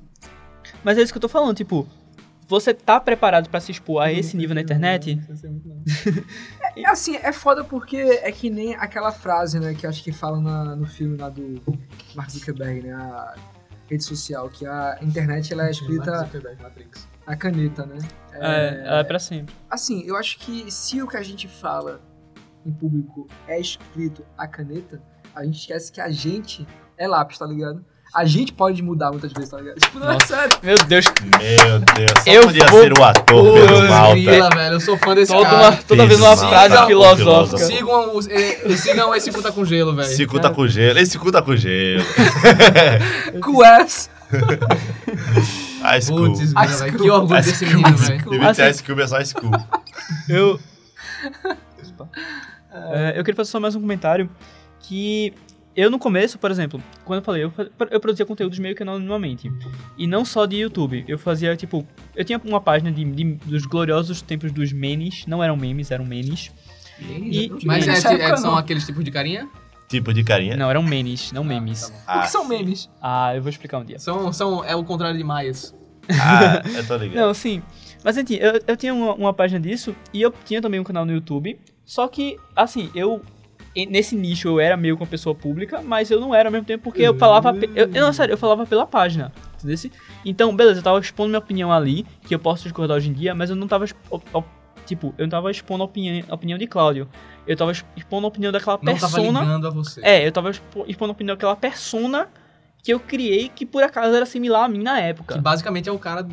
Mas 0.83 0.97
é 0.99 1.03
isso 1.03 1.13
que 1.13 1.17
eu 1.19 1.21
tô 1.23 1.29
falando, 1.29 1.55
tipo, 1.55 1.87
você 2.49 2.73
tá 2.75 2.99
preparado 3.01 3.49
pra 3.51 3.61
se 3.61 3.71
expor 3.71 4.03
a 4.03 4.13
esse 4.13 4.37
nível 4.37 4.55
na 4.55 4.61
internet? 4.63 5.19
É 6.77 6.87
assim, 6.89 7.17
é 7.17 7.33
foda 7.33 7.63
porque 7.65 7.97
é 7.97 8.31
que 8.33 8.51
nem 8.51 8.75
aquela 8.75 9.13
frase, 9.13 9.59
né, 9.61 9.75
que 9.75 9.87
acho 9.87 10.03
que 10.03 10.13
fala 10.13 10.41
na- 10.41 10.77
no 10.77 10.87
filme 10.87 11.17
lá 11.17 11.29
do 11.29 11.61
Mark 12.15 12.31
Zuckerberg, 12.31 12.83
né, 12.83 12.93
a 12.93 13.35
rede 13.89 14.05
social, 14.05 14.49
que 14.49 14.67
a 14.67 14.99
internet 15.03 15.53
ela 15.53 15.67
é 15.67 15.71
escrita 15.71 16.29
Matrix. 16.61 17.09
a 17.27 17.37
caneta, 17.37 17.87
né? 17.87 17.99
É, 18.33 18.87
ela 18.87 18.99
é 18.99 19.05
pra 19.05 19.19
sempre. 19.19 19.55
Assim, 19.71 20.03
eu 20.05 20.17
acho 20.17 20.39
que 20.39 20.71
se 20.71 21.03
o 21.03 21.09
que 21.09 21.17
a 21.17 21.23
gente 21.23 21.49
fala 21.49 22.01
em 22.65 22.73
público 22.73 23.29
é 23.47 23.61
escrito 23.61 24.25
a 24.37 24.47
caneta, 24.47 25.03
a 25.35 25.45
gente 25.45 25.61
esquece 25.61 25.93
que 25.93 26.01
a 26.01 26.11
gente 26.11 26.67
é 26.97 27.07
lápis, 27.07 27.39
tá 27.39 27.47
ligado? 27.47 27.85
A 28.15 28.25
gente 28.25 28.53
pode 28.53 28.81
mudar 28.81 29.11
muitas 29.11 29.33
vezes, 29.33 29.51
tá 29.51 29.57
ligado? 29.59 29.77
Tipo, 29.81 29.99
não 29.99 30.13
é 30.13 30.21
sério. 30.21 30.57
Meu 30.63 30.79
Deus, 30.87 31.05
Meu 31.21 31.79
Deus, 31.81 32.13
só 32.25 32.31
Eu 32.31 32.43
podia 32.43 32.65
vou- 32.67 32.81
ser 32.81 32.93
o 32.97 33.03
ator 33.03 33.55
Pedro 33.55 33.75
Putz, 33.77 33.89
Malta. 33.91 34.15
grila, 34.15 34.51
velho, 34.51 34.75
eu 34.75 34.81
sou 34.81 34.97
fã 34.97 35.15
desse 35.17 35.33
toda, 35.33 35.51
cara. 35.51 35.57
uma, 35.71 35.77
toda 35.79 36.07
vez 36.07 36.21
uma 36.21 36.37
frase 36.37 36.87
filosófica. 36.87 37.59
Sigam, 37.59 38.17
o- 38.17 38.21
eh, 38.31 38.77
sigam 38.77 39.15
esse 39.17 39.33
puta 39.33 39.51
com 39.51 39.65
gelo, 39.65 39.97
velho. 39.97 40.09
Cicu 40.09 40.39
tá 40.39 40.51
com 40.51 40.69
gelo. 40.69 40.99
Esse 41.01 41.19
cu 41.19 41.33
tá 41.33 41.43
com 41.43 41.57
gelo. 41.57 42.05
Cues! 43.43 44.09
Ice 45.99 46.11
Cube. 46.11 46.33
Ice 46.43 46.85
Cube. 46.87 46.99
que 46.99 47.11
orgulho 47.11 47.41
Ice 47.41 47.51
desse 47.51 47.67
menino, 47.67 47.97
velho. 47.97 48.35
Em 48.35 48.39
vez 48.39 48.57
de 48.57 48.63
Assim- 48.63 48.71
Ice 48.71 48.83
Cube, 48.85 49.03
é 49.03 49.07
só 49.09 49.21
Ice 49.21 49.35
Cube. 49.35 49.59
Eu. 50.29 50.59
É, 52.93 53.11
eu 53.19 53.25
queria 53.25 53.37
fazer 53.37 53.51
só 53.51 53.61
mais 53.61 53.75
um 53.77 53.81
comentário 53.81 54.29
que 54.81 55.33
eu 55.77 55.91
no 55.91 55.99
começo, 55.99 56.39
por 56.39 56.51
exemplo, 56.51 56.81
quando 57.05 57.19
eu 57.21 57.25
falei, 57.25 57.45
eu, 57.45 57.53
eu 57.91 58.01
produzia 58.01 58.25
conteúdos 58.25 58.59
meio 58.59 58.75
que 58.77 58.83
anonimamente. 58.83 59.51
E 59.99 60.07
não 60.07 60.25
só 60.25 60.47
de 60.47 60.57
YouTube. 60.57 61.05
Eu 61.09 61.19
fazia, 61.19 61.57
tipo, 61.57 61.87
eu 62.15 62.25
tinha 62.25 62.41
uma 62.45 62.61
página 62.61 62.93
de, 62.93 63.05
de- 63.05 63.35
dos 63.45 63.67
gloriosos 63.67 64.23
tempos 64.23 64.53
dos 64.53 64.73
memes. 64.73 65.27
Não 65.27 65.43
eram 65.43 65.57
memes, 65.57 65.91
eram 65.91 66.05
memes. 66.05 66.53
E- 67.01 67.51
Mas 67.65 67.87
é, 67.87 67.93
Nessa 67.93 68.13
é- 68.13 68.15
época, 68.21 68.37
são 68.37 68.53
não. 68.53 68.59
aqueles 68.59 68.87
tipos 68.87 69.05
de 69.05 69.11
carinha? 69.11 69.49
Tipo 69.89 70.15
de 70.15 70.23
carinha. 70.25 70.57
Não, 70.57 70.71
eram 70.71 70.83
memes, 70.83 71.31
não 71.33 71.45
memes. 71.45 71.89
tá. 71.89 71.89
O 71.89 71.91
que 72.21 72.25
Ah, 72.25 72.27
são 72.29 72.49
memes? 72.49 72.89
Ah, 73.03 73.35
eu 73.35 73.43
vou 73.43 73.51
explicar 73.51 73.79
um 73.79 73.85
dia. 73.85 73.99
São, 73.99 74.33
são, 74.33 74.65
é 74.65 74.75
o 74.75 74.83
contrário 74.85 75.17
de 75.19 75.25
Maias. 75.25 75.75
ah, 76.09 76.63
eu 76.75 76.87
tô 76.87 76.97
ligado. 76.99 77.17
Não, 77.27 77.35
sim. 77.35 77.63
Mas 78.03 78.17
enfim, 78.17 78.35
eu, 78.37 78.61
eu 78.67 78.77
tinha 78.77 78.95
uma, 78.95 79.15
uma 79.15 79.33
página 79.35 79.59
disso 79.61 79.95
e 80.13 80.23
eu 80.23 80.33
tinha 80.45 80.61
também 80.63 80.79
um 80.81 80.85
canal 80.85 81.05
no 81.05 81.13
YouTube. 81.13 81.59
Só 81.85 82.07
que, 82.09 82.39
assim, 82.57 82.91
eu. 82.95 83.21
Nesse 83.91 84.15
nicho 84.15 84.49
eu 84.49 84.61
era 84.61 84.77
meio 84.77 84.97
que 84.97 85.03
uma 85.03 85.09
pessoa 85.09 85.35
pública, 85.35 85.83
mas 85.83 86.11
eu 86.11 86.21
não 86.21 86.33
era 86.35 86.49
ao 86.49 86.53
mesmo 86.53 86.65
tempo 86.67 86.85
porque 86.85 87.03
eu 87.03 87.17
falava. 87.19 87.53
Eu, 87.75 87.89
não, 87.89 88.13
sério, 88.13 88.33
eu 88.35 88.39
falava 88.39 88.65
pela 88.65 88.87
página. 88.87 89.33
Entendeu? 89.63 89.91
Então, 90.25 90.55
beleza, 90.55 90.79
eu 90.79 90.83
tava 90.85 90.99
expondo 91.01 91.31
minha 91.31 91.39
opinião 91.39 91.73
ali, 91.73 92.07
que 92.27 92.35
eu 92.35 92.39
posso 92.39 92.63
discordar 92.65 92.97
hoje 92.97 93.11
em 93.11 93.13
dia, 93.13 93.35
mas 93.35 93.51
eu 93.51 93.57
não 93.57 93.67
tava. 93.67 93.85
Tipo, 94.87 95.15
eu 95.17 95.25
não 95.25 95.31
tava 95.31 95.51
expondo 95.51 95.83
a 95.83 95.87
opinião, 95.87 96.25
a 96.29 96.35
opinião 96.35 96.59
de 96.59 96.67
Cláudio. 96.67 97.09
Eu 97.47 97.57
tava 97.57 97.73
expondo 97.73 98.27
a 98.27 98.29
opinião 98.29 98.53
daquela 98.53 98.79
Não 98.83 98.95
tava 98.97 99.13
persona. 99.17 99.41
ligando 99.41 99.67
a 99.67 99.71
você. 99.71 100.01
É, 100.05 100.27
eu 100.27 100.31
tava 100.31 100.51
expo- 100.51 100.85
expondo 100.87 101.11
a 101.11 101.15
opinião 101.15 101.35
daquela 101.35 101.57
persona 101.57 102.29
que 102.83 102.93
eu 102.93 103.01
criei 103.01 103.49
que 103.49 103.65
por 103.65 103.83
acaso 103.83 104.15
era 104.15 104.27
similar 104.27 104.65
a 104.65 104.69
mim 104.69 104.83
na 104.83 105.01
época. 105.01 105.35
Que 105.35 105.41
basicamente 105.41 105.89
é 105.89 105.93
o 105.93 105.99
cara, 105.99 106.27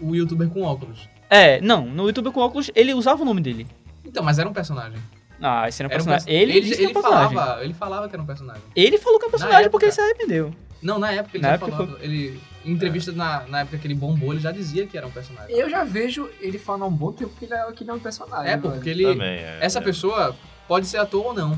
o 0.00 0.14
youtuber 0.16 0.48
com 0.48 0.62
óculos. 0.62 1.06
É, 1.28 1.60
não, 1.60 1.84
no 1.86 2.06
YouTube 2.06 2.30
com 2.32 2.40
óculos 2.40 2.70
ele 2.74 2.94
usava 2.94 3.22
o 3.22 3.24
nome 3.26 3.42
dele. 3.42 3.66
Então, 4.04 4.24
mas 4.24 4.38
era 4.38 4.48
um 4.48 4.52
personagem. 4.54 4.98
Ah, 5.40 5.68
esse 5.68 5.80
era 5.82 5.88
um 5.88 5.92
Era 5.92 6.02
um 6.02 6.04
personagem. 6.06 6.26
perso- 6.26 6.28
ele 6.42 6.52
ele, 6.52 6.60
disse 6.60 6.76
que 6.76 6.82
ele 6.82 6.90
era 6.90 6.98
um 6.98 7.02
personagem. 7.02 7.36
falava, 7.38 7.64
ele 7.64 7.74
falava 7.74 8.08
que 8.08 8.14
era 8.16 8.22
um 8.22 8.26
personagem. 8.26 8.62
Ele 8.74 8.98
falou 8.98 9.18
que 9.18 9.24
é 9.24 9.28
um 9.28 9.30
Na 9.30 9.38
personagem 9.38 9.70
porque 9.70 9.84
ele 9.86 9.92
se 9.92 10.00
arrependeu. 10.00 10.54
Não, 10.82 10.98
na 10.98 11.12
época 11.12 11.36
ele 11.36 11.42
Na 11.42 11.48
já 11.50 11.54
época 11.54 11.72
falava. 11.72 11.98
Ele, 12.00 12.40
em 12.64 12.72
entrevista 12.72 13.12
na, 13.12 13.46
na 13.48 13.60
época 13.60 13.78
que 13.78 13.86
ele 13.86 13.94
bombou, 13.94 14.32
ele 14.32 14.40
já 14.40 14.50
dizia 14.52 14.86
que 14.86 14.96
era 14.96 15.06
um 15.06 15.10
personagem. 15.10 15.54
Eu 15.56 15.68
já 15.70 15.84
vejo 15.84 16.28
ele 16.40 16.58
falando 16.58 16.82
há 16.82 16.86
um 16.86 16.92
bom 16.92 17.12
tempo 17.12 17.32
que 17.38 17.44
ele 17.44 17.54
é, 17.54 17.72
que 17.72 17.82
ele 17.84 17.90
é 17.90 17.94
um 17.94 17.98
personagem. 17.98 18.52
É, 18.52 18.56
porque 18.56 18.90
ele. 18.90 19.04
Também, 19.04 19.28
é, 19.38 19.58
essa 19.60 19.78
é. 19.78 19.82
pessoa 19.82 20.36
pode 20.66 20.86
ser 20.86 20.98
ator 20.98 21.26
ou 21.26 21.34
não. 21.34 21.56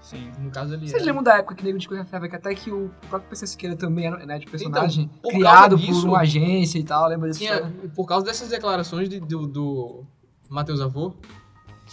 Sim. 0.00 0.30
No 0.38 0.50
caso 0.50 0.74
ele. 0.74 0.86
Vocês 0.88 1.02
é. 1.02 1.06
lembram 1.06 1.22
da 1.22 1.38
época 1.38 1.54
que 1.54 1.64
nego 1.64 1.78
discutia 1.78 2.04
que 2.04 2.36
até 2.36 2.54
que 2.54 2.70
o 2.70 2.90
próprio 3.08 3.30
PC 3.30 3.46
Siqueira 3.46 3.76
também 3.76 4.06
era 4.06 4.18
né, 4.26 4.38
de 4.38 4.46
personagem 4.46 5.04
Então, 5.04 5.20
por 5.22 5.32
criado 5.32 5.76
disso- 5.76 6.00
por 6.02 6.08
uma 6.08 6.20
agência 6.20 6.78
e 6.78 6.84
tal, 6.84 7.08
lembra 7.08 7.28
disso? 7.30 7.40
Tinha, 7.40 7.72
por 7.94 8.06
causa 8.06 8.26
dessas 8.26 8.48
declarações 8.48 9.08
de- 9.08 9.20
do, 9.20 9.46
do 9.46 10.04
Matheus 10.50 10.80
Avô, 10.80 11.14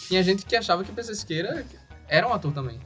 tinha 0.08 0.24
gente 0.24 0.46
que 0.46 0.56
achava 0.56 0.84
que 0.84 0.92
o 0.92 0.94
PC 0.94 1.16
Siqueira 1.16 1.66
era 2.08 2.28
um 2.28 2.34
ator 2.34 2.52
também. 2.54 2.80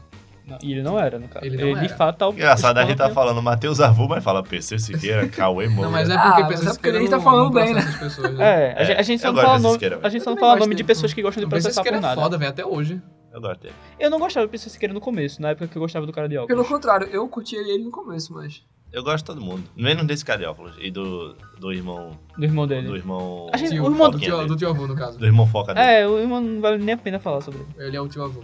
Não, 0.46 0.58
e 0.62 0.74
ele 0.74 0.84
não 0.84 1.00
era, 1.00 1.18
no 1.18 1.28
caso. 1.30 1.46
Ele 1.46 1.62
Ele, 1.62 1.80
de 1.80 1.88
fato 1.88 2.18
tá 2.18 2.28
Engraçado, 2.28 2.78
a 2.78 2.82
gente 2.84 2.98
tá 2.98 3.06
expondo 3.08 3.14
falando 3.28 3.42
Matheus 3.42 3.80
Avô, 3.80 4.10
mas 4.10 4.22
fala 4.22 4.44
PC 4.44 4.78
Siqueira, 4.78 5.26
Cauê 5.30 5.70
Moura. 5.70 5.84
Não, 5.84 5.92
mas 5.92 6.10
é 6.10 6.16
Ah, 6.16 6.22
porque 6.34 6.42
mas 6.42 6.50
PC 6.60 6.70
é 6.70 6.74
porque 6.74 6.90
ele 6.90 7.00
não, 7.00 7.10
tá 7.10 7.20
falando 7.22 7.54
bem, 7.54 7.78
essas 7.78 7.96
pessoas, 7.96 8.28
a- 8.28 8.38
né? 8.38 8.46
É, 8.46 8.76
a 8.78 8.84
gente, 8.84 9.00
a 9.00 9.02
gente 9.04 9.22
só 9.22 9.32
não 9.32 9.42
fala 9.42 9.60
nome, 9.60 9.74
Siqueira, 9.76 10.00
a 10.04 10.10
gente 10.10 10.24
só 10.24 10.30
não 10.32 10.38
fala 10.38 10.56
nome 10.58 10.76
de 10.76 10.84
pessoas 10.84 11.14
que 11.14 11.22
gostam 11.22 11.44
de 11.46 11.50
processar 11.50 11.82
por 11.82 11.86
Siqueira 11.86 11.98
é 11.98 12.02
nada. 12.02 12.22
foda, 12.22 12.38
velho, 12.38 12.50
até 12.52 12.66
hoje. 12.66 13.02
Eu 13.32 13.40
gosto 13.40 13.62
dele. 13.62 13.74
Eu 13.98 14.10
não 14.10 14.20
gostava 14.20 14.46
do 14.46 14.50
PC 14.50 14.70
Siqueira 14.70 14.94
no 14.94 15.00
começo, 15.00 15.42
na 15.42 15.52
época 15.52 15.68
que 15.70 15.78
eu 15.78 15.82
gostava 15.82 16.06
do 16.06 16.12
cara 16.12 16.28
de 16.28 16.38
óculos. 16.38 16.54
Pelo 16.62 16.68
contrário, 16.68 17.08
eu 17.08 17.26
curti 17.30 17.56
ele 17.56 17.82
no 17.86 17.90
começo, 17.92 18.34
mas. 18.34 18.62
Eu 18.94 19.04
gosto 19.04 19.18
de 19.18 19.24
todo 19.26 19.42
mundo. 19.42 19.64
Menos 19.76 20.06
desse 20.06 20.24
cara 20.24 20.40
de 20.40 20.46
óculos. 20.46 20.76
E 20.80 20.92
do, 20.92 21.36
do 21.60 21.74
irmão. 21.74 22.18
Do 22.38 22.46
irmão 22.46 22.68
dele. 22.68 22.88
Do 22.88 22.96
irmão. 22.96 23.50
A 23.52 23.58
gente- 23.58 23.72
Tio, 23.72 23.84
o 23.84 23.88
irmão 23.92 24.12
do, 24.12 24.20
tio, 24.20 24.46
do 24.48 24.56
tio 24.56 24.70
avô, 24.70 24.86
no 24.86 24.96
caso. 24.96 25.18
Do 25.18 25.26
irmão 25.26 25.48
foca 25.48 25.74
dele. 25.74 25.86
É, 25.86 26.08
o 26.08 26.20
irmão 26.20 26.40
não 26.40 26.62
vale 26.62 26.78
nem 26.78 26.94
a 26.94 26.98
pena 26.98 27.18
falar 27.20 27.42
sobre 27.42 27.62
ele. 27.62 27.88
Ele 27.88 27.98
é 27.98 28.02
o 28.02 28.08
tio 28.08 28.24
avô. 28.24 28.44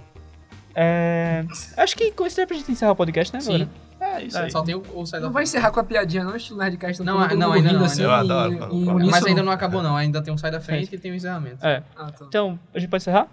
É, 0.76 1.46
acho 1.78 1.96
que 1.96 2.12
com 2.12 2.26
isso 2.26 2.40
é 2.42 2.46
pra 2.46 2.56
gente 2.56 2.72
encerrar 2.72 2.92
o 2.94 2.96
podcast, 2.96 3.34
né, 3.34 3.42
Sim. 3.42 3.52
galera? 3.52 3.70
É, 4.00 4.24
isso 4.24 4.38
aí. 4.40 4.50
Só 4.50 4.62
tem 4.64 4.74
o, 4.76 4.84
o 4.96 5.06
Sai 5.06 5.20
da 5.20 5.26
Não 5.28 5.34
vai 5.34 5.44
encerrar 5.44 5.72
com 5.72 5.80
a 5.80 5.84
piadinha, 5.84 6.24
não? 6.24 6.36
Estilo 6.36 6.58
Nerdcast, 6.60 7.04
Não, 7.04 7.14
todo 7.14 7.26
é- 7.26 7.28
mundo 7.30 7.40
não, 7.40 7.52
ainda 7.52 7.74
não, 7.74 7.84
assim, 7.86 8.02
eu 8.04 8.12
adoro, 8.12 8.52
não, 8.52 8.68
não. 8.98 9.08
Mas 9.10 9.26
ainda 9.26 9.44
não 9.44 9.52
acabou, 9.52 9.84
não. 9.84 9.96
Ainda 9.96 10.22
tem 10.22 10.34
um 10.34 10.38
Sai 10.38 10.50
da 10.52 10.60
Frente 10.62 10.88
Frente. 10.88 10.96
e 11.00 11.02
tem 11.02 11.12
um 11.12 11.16
encerramento. 11.16 11.64
É. 11.66 11.84
Ah, 11.98 12.12
tá. 12.12 12.26
Então, 12.28 12.58
a 12.74 12.80
gente 12.80 12.90
pode 12.90 13.04
encerrar? 13.04 13.28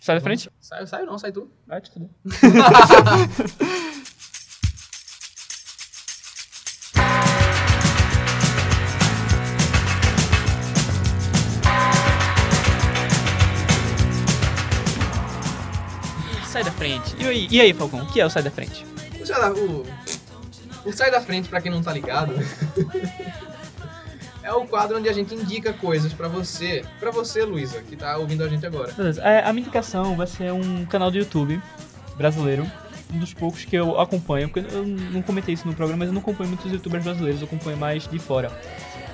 Sai 0.00 0.14
da 0.16 0.20
frente? 0.20 0.48
Sai, 0.60 0.86
sai 0.86 1.04
não, 1.04 1.18
sai 1.18 1.32
tu. 1.32 1.50
Vai 1.66 1.80
te 1.80 1.90
fuder. 1.90 2.08
frente. 16.78 17.16
E 17.18 17.26
aí, 17.26 17.48
e 17.50 17.60
aí, 17.60 17.74
Falcão, 17.74 18.00
o 18.00 18.06
que 18.06 18.20
é 18.20 18.24
o 18.26 18.30
sai 18.30 18.42
da 18.42 18.50
frente? 18.50 18.86
O 19.20 19.26
Sai 19.26 19.40
da, 19.40 19.52
o, 19.52 19.86
o 20.84 20.92
Sai 20.92 21.10
da 21.10 21.20
Frente, 21.20 21.48
pra 21.48 21.60
quem 21.60 21.70
não 21.70 21.82
tá 21.82 21.92
ligado, 21.92 22.32
é 24.42 24.52
o 24.52 24.66
quadro 24.66 24.96
onde 24.96 25.08
a 25.08 25.12
gente 25.12 25.34
indica 25.34 25.72
coisas 25.72 26.12
pra 26.12 26.28
você. 26.28 26.84
Pra 27.00 27.10
você, 27.10 27.42
Luísa, 27.44 27.82
que 27.82 27.96
tá 27.96 28.16
ouvindo 28.16 28.44
a 28.44 28.48
gente 28.48 28.64
agora. 28.64 28.92
Beleza. 28.92 29.20
É, 29.22 29.40
a 29.44 29.52
minha 29.52 29.62
indicação 29.62 30.16
vai 30.16 30.26
ser 30.26 30.52
um 30.52 30.86
canal 30.86 31.10
do 31.10 31.18
YouTube 31.18 31.60
brasileiro. 32.16 32.70
Um 33.12 33.18
dos 33.18 33.32
poucos 33.32 33.64
que 33.64 33.74
eu 33.74 33.98
acompanho, 33.98 34.48
porque 34.50 34.74
eu 34.74 34.86
não 34.86 35.22
comentei 35.22 35.54
isso 35.54 35.66
no 35.66 35.74
programa, 35.74 36.00
mas 36.00 36.08
eu 36.08 36.12
não 36.12 36.20
acompanho 36.20 36.50
muitos 36.50 36.70
youtubers 36.70 37.02
brasileiros, 37.02 37.40
eu 37.40 37.46
acompanho 37.46 37.76
mais 37.76 38.06
de 38.06 38.18
fora. 38.18 38.52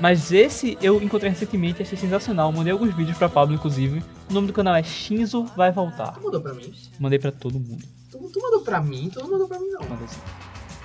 Mas 0.01 0.33
esse 0.33 0.77
eu 0.83 1.03
encontrei 1.03 1.31
recentemente, 1.31 1.83
achei 1.83 1.97
sensacional. 1.97 2.51
Mandei 2.53 2.73
alguns 2.73 2.95
vídeos 2.95 3.17
pra 3.17 3.29
Pablo, 3.29 3.55
inclusive. 3.55 4.03
O 4.31 4.35
nome 4.35 4.47
do 4.47 4.53
canal 4.53 4.75
é 4.75 4.83
Shinzo 4.83 5.45
Vai 5.57 5.71
Voltar. 5.73 6.13
Tu 6.13 6.23
mandou 6.23 6.41
pra 6.41 6.53
mim? 6.55 6.73
Mandei 6.99 7.19
pra 7.19 7.31
todo 7.33 7.59
mundo. 7.59 7.85
Tu, 8.11 8.19
tu 8.19 8.41
mandou 8.41 8.61
pra 8.61 8.81
mim? 8.81 9.11
Tu 9.13 9.21
não 9.21 9.31
mandou 9.31 9.49
pra 9.49 9.59
mim, 9.59 9.69
não. 9.71 9.81
Mandei 9.89 10.09
sim. 10.09 10.21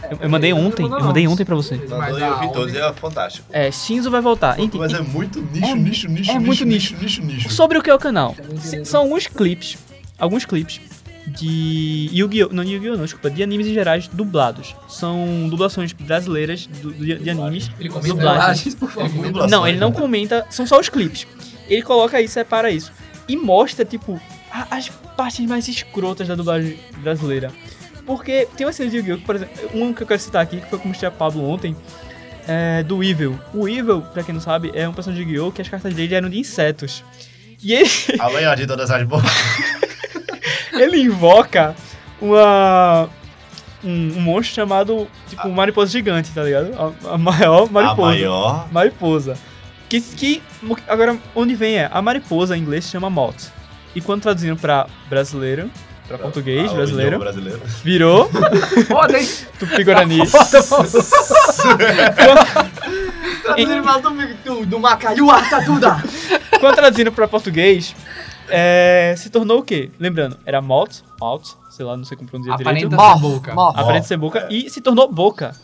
Eu, 0.10 0.18
eu 0.22 0.30
mandei 0.30 0.54
ontem, 0.54 0.84
eu 0.84 0.90
mandei 0.90 1.28
ontem 1.28 1.44
pra 1.44 1.56
você. 1.56 1.76
Mandou 1.76 2.18
eu 2.20 2.40
vi 2.40 2.54
todos 2.54 2.74
e 2.74 2.78
é 2.78 2.94
fantástico. 2.94 3.46
É, 3.52 3.70
Shinzo 3.70 4.10
Vai 4.10 4.22
Voltar. 4.22 4.56
Mas 4.76 4.94
é 4.94 5.02
muito 5.02 5.42
nicho, 5.42 5.66
É- 5.66 5.76
nicho, 5.76 6.08
nicho, 6.08 6.32
é 6.32 6.34
nicho, 6.36 6.46
muito 6.46 6.66
nicho, 6.66 6.96
nicho, 6.98 7.22
nicho. 7.22 7.50
Sobre 7.52 7.78
o 7.78 7.82
que 7.84 7.90
é 7.90 7.94
o 7.94 8.00
canal? 8.00 8.34
Querido. 8.34 8.86
São 8.86 9.02
alguns 9.02 9.28
clipes, 9.28 9.78
alguns 10.18 10.46
clipes 10.46 10.80
de 11.30 12.10
Yu-Gi-Oh! 12.14 12.50
Não 12.52 12.64
Yu-Gi-Oh! 12.64 12.96
não, 12.98 13.04
desculpa, 13.04 13.30
de 13.30 13.42
animes 13.44 13.68
em 13.68 13.74
gerais 13.74 14.08
dublados. 14.08 14.76
São 14.88 15.48
dublações 15.50 15.94
brasileiras 15.94 16.66
do- 16.68 16.94
de, 16.94 17.16
de 17.20 17.30
animes. 17.30 17.70
Ele 17.80 17.90
comenta 17.90 18.08
Dublagem. 18.10 18.40
Dublagens, 18.72 18.76
por 18.76 18.90
Ele 18.90 18.94
favor. 19.10 19.26
Dublações, 19.28 19.52
Não, 19.52 19.68
ele 19.68 19.78
não 19.78 19.90
né? 19.90 19.96
comenta, 19.96 20.46
são 20.50 20.66
só 20.68 20.80
os 20.80 20.90
clipes. 20.90 21.26
Ele 21.68 21.82
coloca 21.82 22.20
isso, 22.22 22.34
separa 22.34 22.72
isso. 22.72 22.92
E 23.28 23.36
mostra, 23.38 23.86
tipo, 23.86 24.20
a- 24.52 24.68
as 24.78 24.90
partes 24.90 25.46
mais 25.46 25.68
escrotas 25.68 26.28
da 26.28 26.36
dublagem 26.36 26.78
brasileira. 27.04 27.52
Porque 28.06 28.48
tem 28.58 28.66
uma 28.66 28.74
cena 28.74 28.90
de 28.90 28.98
Yu-Gi-Oh! 28.98 29.18
que, 29.18 29.24
por 29.24 29.36
exemplo, 29.36 29.54
um 29.74 29.94
que 29.94 30.02
eu 30.04 30.08
quero 30.08 30.20
citar 30.20 30.42
aqui, 30.42 30.60
que 30.60 30.68
foi 30.70 30.80
com 30.80 30.90
o 30.90 30.92
Mr. 30.92 31.12
Pablo 31.12 31.48
ontem, 31.48 31.76
é 32.48 32.82
do 32.82 33.04
Evil. 33.04 33.40
O 33.54 33.70
Evil, 33.70 34.02
pra 34.02 34.24
quem 34.24 34.34
não 34.34 34.42
sabe, 34.42 34.72
é 34.74 34.90
um 34.90 34.94
personagem 34.94 35.24
de 35.26 35.34
Yu-Gi-Oh! 35.34 35.52
que 35.52 35.62
as 35.62 35.70
cartas 35.70 35.94
dele 35.94 36.16
eram 36.16 36.30
de 36.30 36.40
insetos. 36.40 37.04
E 37.62 37.74
ele, 37.74 37.90
A 38.20 38.30
maior 38.32 38.56
de 38.56 38.66
todas 38.66 38.90
as 38.90 39.04
bocas. 39.06 39.30
ele 40.84 41.02
invoca 41.02 41.76
uma. 42.22 43.10
Um, 43.84 44.18
um 44.18 44.22
monstro 44.22 44.56
chamado, 44.56 45.08
tipo, 45.30 45.48
um 45.48 45.52
mariposa 45.54 45.90
gigante, 45.92 46.32
tá 46.32 46.44
ligado? 46.44 46.72
A, 47.06 47.14
a 47.14 47.18
maior 47.18 47.68
A 47.70 47.72
mariposa. 47.72 48.02
maior. 48.02 48.68
Mariposa. 48.72 49.38
Que, 49.88 50.02
que. 50.02 50.44
Agora, 50.88 51.18
onde 51.34 51.56
vem 51.56 51.78
é? 51.78 51.90
A 51.92 52.02
mariposa 52.02 52.58
em 52.58 52.62
inglês 52.62 52.84
se 52.84 52.92
chama 52.92 53.10
moth. 53.10 53.46
E 53.96 54.02
quando 54.02 54.22
traduzindo 54.22 54.58
pra 54.58 54.86
brasileiro, 55.10 55.72
pra 56.10 56.18
português, 56.18 56.70
Ah, 56.72 56.76
brasileiro, 56.76 57.18
brasileiro. 57.20 57.62
virou 57.84 58.30
Foda, 58.88 59.18
hein? 59.18 59.28
tupi-guarani. 59.58 60.20
Traduzindo 63.44 63.84
mal 63.84 64.02
do, 64.02 64.10
do, 64.44 64.66
do 64.66 64.80
Macaiu 64.80 65.30
Artaduda. 65.32 66.04
quando 66.60 66.76
traduzindo 66.76 67.12
pra 67.12 67.28
português, 67.28 67.96
é, 68.52 69.16
se 69.18 69.30
tornou 69.30 69.60
o 69.60 69.64
quê? 69.64 69.92
Lembrando, 70.00 70.38
era 70.46 70.62
moth, 70.62 71.02
moth, 71.20 71.56
sei 71.70 71.86
lá, 71.86 71.96
não 71.96 72.04
sei 72.04 72.18
como 72.18 72.30
pronunciar 72.30 72.60
Aparenta 72.60 72.88
direito. 72.90 73.14
ter 73.14 73.20
boca. 73.20 73.56
Moth. 73.56 73.78
Aparente 73.78 74.08
ser 74.08 74.18
boca. 74.18 74.48
E 74.50 74.70
se 74.70 74.82
tornou 74.82 75.12
boca. 75.12 75.56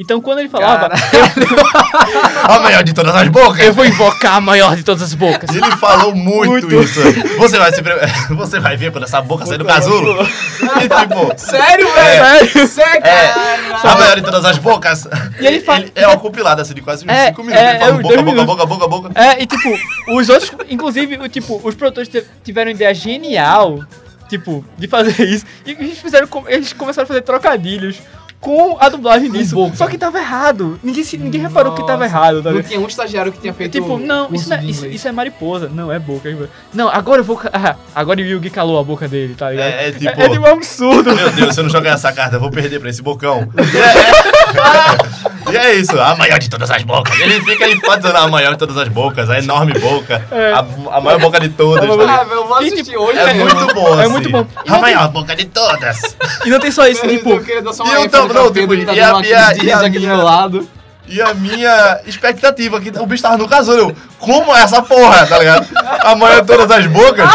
Então 0.00 0.18
quando 0.20 0.38
ele 0.38 0.48
falava, 0.48 0.88
A 2.44 2.58
maior 2.60 2.82
de 2.82 2.92
todas 2.94 3.14
as 3.14 3.28
bocas. 3.28 3.60
eu 3.66 3.72
vou 3.74 3.84
invocar 3.84 4.36
a 4.36 4.40
maior 4.40 4.74
de 4.74 4.82
todas 4.82 5.02
as 5.02 5.12
bocas. 5.14 5.50
E 5.54 5.58
Ele 5.58 5.70
falou 5.76 6.14
muito, 6.14 6.50
Muito. 6.68 6.74
isso. 6.82 7.00
Você 7.38 7.58
vai, 7.58 7.72
se 7.72 7.82
pre... 7.82 7.92
Você 8.34 8.58
vai 8.58 8.76
ver 8.76 8.90
quando 8.92 9.04
essa 9.04 9.20
boca 9.20 9.44
sair 9.44 9.58
do 9.58 9.64
casulo. 9.64 10.22
E 10.22 10.88
tipo, 10.88 11.32
Sério, 11.38 11.86
É. 11.96 12.38
velho? 12.38 12.66
Sério, 12.68 13.00
É. 13.04 13.28
cara? 13.28 13.92
a 13.92 13.98
maior 13.98 14.16
de 14.16 14.22
todas 14.22 14.44
as 14.44 14.58
bocas. 14.58 15.06
E 15.38 15.46
ele 15.46 15.60
fala- 15.60 15.84
é 15.94 16.06
uma 16.06 16.18
compilada 16.18 16.62
assim 16.62 16.74
de 16.74 16.80
quase 16.80 17.04
uns 17.04 17.10
É, 17.10 17.26
5 17.26 17.42
minutos. 17.42 17.62
é, 17.62 17.70
ele 17.70 17.78
fala 17.78 17.90
é, 17.90 17.94
boca, 18.02 18.08
boca, 18.16 18.22
minutos. 18.22 18.46
boca, 18.46 18.66
boca, 18.66 18.88
boca, 18.88 19.10
É, 19.20 19.42
e 19.42 19.46
tipo, 19.46 19.68
os 20.08 20.28
outros, 20.28 20.50
inclusive, 20.68 21.28
tipo, 21.28 21.60
os 21.62 21.74
produtores 21.74 22.10
tiveram 22.42 22.70
ideia 22.70 22.94
genial, 22.94 23.80
tipo, 24.28 24.64
de 24.78 24.88
fazer 24.88 25.22
isso. 25.28 25.44
E 25.66 25.72
eles 25.72 25.98
fizeram, 25.98 26.26
eles 26.46 26.72
começaram 26.72 27.04
a 27.04 27.08
fazer 27.08 27.20
trocadilhos 27.22 27.96
com 28.40 28.76
a 28.80 28.88
dublagem 28.88 29.30
disso. 29.30 29.54
boca. 29.54 29.76
Só 29.76 29.86
que 29.86 29.98
tava 29.98 30.18
errado. 30.18 30.80
Ninguém, 30.82 31.04
se- 31.04 31.18
ninguém 31.18 31.42
reparou 31.42 31.74
que 31.74 31.82
tava 31.86 32.04
Nossa. 32.04 32.06
errado, 32.06 32.36
tá 32.42 32.48
Não 32.50 32.56
ligado? 32.56 32.68
tinha 32.68 32.80
um 32.80 32.86
estagiário 32.86 33.30
que 33.30 33.38
tinha 33.38 33.52
feito 33.52 33.72
Tipo, 33.72 33.98
não, 33.98 34.32
isso, 34.32 34.48
não 34.48 34.56
é, 34.56 34.64
isso, 34.64 34.86
isso 34.86 35.06
é 35.06 35.12
mariposa. 35.12 35.68
Não, 35.68 35.92
é 35.92 35.98
boca. 35.98 36.30
Não, 36.72 36.88
agora 36.88 37.20
eu 37.20 37.24
vou. 37.24 37.38
Ah, 37.52 37.76
agora 37.94 38.18
o 38.20 38.22
Yugi 38.24 38.48
calou 38.48 38.78
a 38.78 38.82
boca 38.84 39.06
dele, 39.06 39.34
tá 39.34 39.50
ligado? 39.50 39.66
É, 39.68 39.88
é 39.88 39.92
tipo, 39.92 40.20
É, 40.20 40.24
é 40.24 40.28
tipo 40.30 40.42
um 40.42 40.52
absurdo. 40.52 41.14
meu 41.14 41.30
Deus, 41.30 41.54
se 41.54 41.60
eu 41.60 41.64
não 41.64 41.70
jogar 41.70 41.90
essa 41.90 42.10
carta, 42.12 42.36
eu 42.36 42.40
vou 42.40 42.50
perder 42.50 42.80
pra 42.80 42.88
esse 42.88 43.02
bocão. 43.02 43.46
É, 43.56 44.19
e 45.52 45.56
é 45.56 45.74
isso, 45.74 45.98
a 46.00 46.14
maior 46.16 46.38
de 46.38 46.48
todas 46.50 46.70
as 46.70 46.82
bocas. 46.82 47.18
Ele 47.20 47.40
fica 47.42 47.68
enfatizando 47.68 48.16
a 48.18 48.28
maior 48.28 48.52
de 48.52 48.58
todas 48.58 48.76
as 48.76 48.88
bocas, 48.88 49.28
a 49.30 49.38
enorme 49.38 49.72
boca, 49.74 50.24
É. 50.30 50.52
a, 50.52 50.58
a 50.96 51.00
maior 51.00 51.18
boca 51.20 51.40
de 51.40 51.48
todas. 51.50 51.84
É 51.84 52.06
tá 52.06 52.24
velho, 52.24 52.32
eu 52.40 52.46
vou 52.46 52.62
E, 52.62 52.66
assistir 52.66 52.84
tipo, 52.84 53.02
hoje. 53.02 53.18
É 53.18 53.24
velho. 53.26 53.44
muito 53.54 53.74
bom, 53.74 53.98
É 53.98 54.02
assim. 54.02 54.12
muito 54.12 54.30
bom. 54.30 54.46
E 54.64 54.68
A 54.68 54.72
não 54.72 54.80
maior 54.80 55.08
boca 55.08 55.34
de 55.36 55.44
todas. 55.46 56.16
E 56.44 56.50
não 56.50 56.60
tem 56.60 56.70
só 56.70 56.86
isso, 56.86 57.04
Eu 57.04 57.10
tipo. 57.10 57.40
queria 57.40 57.62
dar 57.62 57.72
só 57.72 57.84
e 57.84 57.88
uma 57.88 57.96
eu 57.96 58.08
tava- 58.10 58.28
pra 58.28 58.42
não, 58.42 58.52
tipo, 58.52 58.76
tá 58.84 58.92
e 58.92 59.00
a 59.00 59.14
minha- 59.18 59.54
e 59.62 59.72
a 59.72 59.78
aqui 59.80 59.90
do 59.90 60.00
minha- 60.00 60.16
meu 60.16 60.24
lado. 60.24 60.68
E 61.12 61.20
a 61.20 61.34
minha 61.34 62.00
expectativa, 62.06 62.80
que 62.80 62.90
o 62.96 63.04
bicho 63.06 63.20
tava 63.24 63.36
no 63.36 63.48
casulo, 63.48 63.78
eu, 63.78 63.96
como 64.20 64.54
é 64.56 64.60
essa 64.62 64.80
porra, 64.80 65.26
tá 65.26 65.38
ligado? 65.40 65.66
A 66.04 66.14
maior 66.14 66.40
de 66.42 66.46
todas 66.46 66.70
as 66.70 66.86
bocas, 66.86 67.28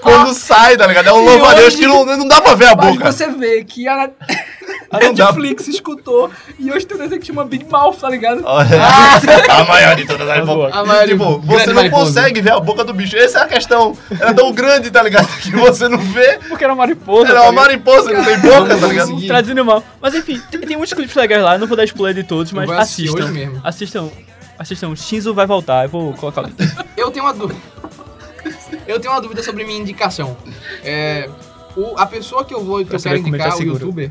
quando 0.00 0.32
sai, 0.32 0.74
tá 0.78 0.86
ligado? 0.86 1.08
É 1.08 1.12
um 1.12 1.22
louvo 1.22 1.44
a 1.44 1.52
Deus 1.52 1.76
que 1.76 1.86
não, 1.86 2.06
não 2.06 2.26
dá 2.26 2.40
pra 2.40 2.54
ver 2.54 2.68
a 2.68 2.74
Mas 2.76 2.86
boca. 2.96 3.12
você 3.12 3.26
vê 3.30 3.62
que 3.62 3.86
a, 3.86 4.08
a 4.90 4.98
Não 4.98 5.14
dá. 5.14 5.24
Netflix 5.26 5.68
escutou 5.68 6.30
e 6.58 6.70
hoje 6.72 6.84
tem 6.86 6.96
um 6.96 7.00
desenho 7.00 7.20
que 7.20 7.26
chama 7.26 7.44
Big 7.44 7.64
Mouth, 7.70 7.96
tá 8.00 8.08
ligado? 8.10 8.42
Olha, 8.44 8.68
a 9.48 9.64
maior 9.64 9.94
de 9.96 10.06
todas 10.06 10.28
as 10.28 10.44
bocas. 10.44 10.74
A 10.76 10.84
maior 10.84 11.06
de- 11.06 11.12
tipo, 11.12 11.38
grande 11.38 11.46
você 11.46 11.66
não 11.68 11.74
mariposa. 11.74 12.04
consegue 12.06 12.40
ver 12.40 12.52
a 12.52 12.60
boca 12.60 12.84
do 12.84 12.92
bicho. 12.92 13.16
Essa 13.16 13.38
é 13.38 13.42
a 13.42 13.46
questão. 13.46 13.96
Ela 14.18 14.30
é 14.30 14.34
tão 14.34 14.52
grande, 14.52 14.90
tá 14.90 15.02
ligado? 15.02 15.28
Que 15.40 15.52
você 15.52 15.88
não 15.88 15.98
vê. 15.98 16.38
Porque 16.48 16.64
era 16.64 16.72
uma 16.72 16.78
mariposa. 16.82 17.28
É 17.30 17.34
tá 17.34 17.40
uma 17.42 17.50
ligado? 17.50 17.54
mariposa, 17.62 18.12
não 18.12 18.24
tem 18.24 18.38
boca, 18.40 18.76
tá 18.78 18.86
ligado? 18.88 19.26
Traduzindo 19.26 19.64
mal. 19.64 19.82
Mas 20.00 20.14
enfim, 20.14 20.40
tem, 20.50 20.60
tem 20.60 20.76
muitos 20.76 20.92
clipes 20.94 21.14
legais 21.14 21.42
lá, 21.42 21.54
eu 21.54 21.58
não 21.60 21.66
vou 21.68 21.76
dar 21.76 21.84
spoiler 21.84 22.14
de 22.22 22.28
todos, 22.28 22.50
mas 22.52 22.68
assistam. 22.70 23.22
hoje 23.24 23.32
mesmo. 23.32 23.60
Assistam. 23.62 24.08
Assistam. 24.58 24.94
Shinzo 24.96 25.32
vai 25.32 25.46
voltar, 25.46 25.84
eu 25.84 25.88
vou 25.88 26.12
colocar 26.14 26.42
o 26.42 26.46
link. 26.46 26.56
Eu 26.96 27.10
tenho 27.10 27.24
uma 27.24 27.32
dúvida. 27.32 27.60
Eu 28.86 28.98
tenho 28.98 29.12
uma 29.14 29.20
dúvida 29.20 29.42
sobre 29.42 29.64
minha 29.64 29.78
indicação. 29.78 30.36
É, 30.84 31.28
o- 31.76 31.94
a 31.96 32.06
pessoa 32.06 32.44
que 32.44 32.52
eu 32.54 32.64
vou 32.64 32.84
que 32.84 32.94
eu 32.94 33.00
quero 33.00 33.14
ele 33.16 33.22
tá 33.22 33.28
indicar, 33.28 33.56
o 33.58 33.62
youtuber, 33.62 34.10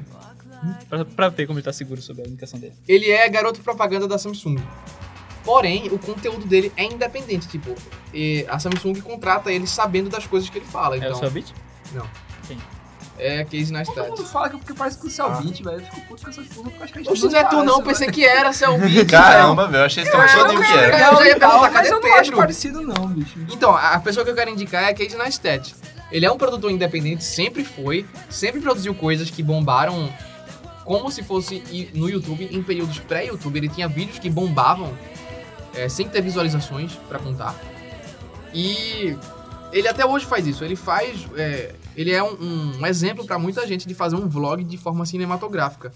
Pra, 0.90 1.06
pra 1.06 1.30
ver 1.30 1.48
como 1.48 1.60
ele 1.60 1.64
tá 1.66 1.74
seguro 1.74 2.02
sobre 2.02 2.24
a 2.24 2.28
indicação 2.28 2.60
dele. 2.60 2.74
ele 2.88 3.10
é 3.10 3.28
garoto 3.30 3.62
propaganda 3.62 4.08
da 4.08 4.18
Samsung. 4.18 4.58
Porém, 5.44 5.88
o 5.88 5.98
conteúdo 5.98 6.46
dele 6.46 6.72
é 6.76 6.84
independente, 6.84 7.48
tipo, 7.48 7.74
e 8.14 8.46
a 8.50 8.60
Samsung 8.60 9.00
contrata 9.02 9.52
ele 9.52 9.66
sabendo 9.66 10.10
das 10.10 10.28
coisas 10.28 10.50
que 10.50 10.58
ele 10.58 10.66
fala. 10.66 10.96
É 10.98 11.00
o 11.00 11.04
Então, 11.04 11.16
seu 11.20 11.32
beat? 11.32 11.54
é 13.20 13.44
Case 13.44 13.66
Todo 13.66 13.74
Neistat. 13.74 14.10
mundo 14.10 14.26
fala 14.26 14.50
que 14.50 14.56
é 14.56 14.60
porque 14.60 14.74
parece 14.74 14.98
com 14.98 15.08
o 15.08 15.10
Cellbit, 15.10 15.62
velho. 15.62 15.78
Eu 15.78 15.86
fico 15.86 16.02
puto 16.08 16.24
com 16.24 16.30
essas 16.30 16.48
porra 16.48 16.70
porque 16.70 16.84
acho 16.84 16.94
que 16.94 17.00
a 17.00 17.02
gente 17.04 17.12
Oxe, 17.12 17.26
não 17.28 17.40
é 17.40 17.44
tu 17.44 17.64
não, 17.64 17.84
pensei 17.84 18.10
que 18.10 18.26
era 18.26 18.54
Selbit. 18.54 19.06
Caramba, 19.12 19.68
velho, 19.68 19.82
eu 19.82 19.86
achei 19.86 20.04
esse 20.04 20.12
tempo 20.12 20.24
todinho 20.32 20.62
que 20.64 20.72
era. 20.74 20.96
Eu 20.96 21.00
já 21.00 21.26
ia 21.26 21.40
perguntar, 21.40 21.58
mas 21.60 21.74
cadê 21.74 21.90
eu 21.92 22.00
não 22.02 22.14
acho 22.16 22.32
parecido 22.32 22.82
não, 22.82 23.08
bicho. 23.08 23.40
Então, 23.52 23.76
a 23.76 24.00
pessoa 24.00 24.24
que 24.24 24.32
eu 24.32 24.36
quero 24.36 24.50
indicar 24.50 24.84
é 24.84 24.90
a 24.90 24.94
Case 24.94 25.18
Neistat. 25.18 25.76
Ele 26.12 26.26
é 26.26 26.32
um 26.32 26.38
produtor 26.38 26.72
independente, 26.72 27.24
sempre 27.24 27.64
foi, 27.64 28.04
sempre 28.30 28.60
produziu 28.62 28.96
coisas 28.96 29.30
que 29.30 29.44
bombaram 29.44 30.12
como 30.90 31.12
se 31.12 31.22
fosse 31.22 31.62
no 31.94 32.10
YouTube, 32.10 32.50
em 32.52 32.64
períodos 32.64 32.98
pré-YouTube. 32.98 33.56
Ele 33.58 33.70
tinha 33.70 33.88
vídeos 33.88 34.18
que 34.18 34.28
bombavam 34.28 34.92
é, 35.76 35.88
sem 35.88 36.10
ter 36.10 36.20
visualizações 36.20 36.94
pra 37.08 37.20
contar. 37.20 37.56
E 38.54 39.16
ele 39.72 39.88
até 39.88 40.04
hoje 40.04 40.26
faz 40.26 40.48
isso. 40.48 40.64
Ele 40.66 40.76
faz. 40.76 41.28
é, 41.38 41.76
ele 41.96 42.12
é 42.12 42.24
um, 42.24 42.78
um 42.80 42.86
exemplo 42.88 43.24
pra 43.24 43.38
muita 43.38 43.68
gente 43.68 43.88
de 43.88 43.94
fazer 43.94 44.16
um 44.16 44.28
vlog 44.28 44.64
de 44.64 44.78
forma 44.78 45.06
cinematográfica. 45.06 45.92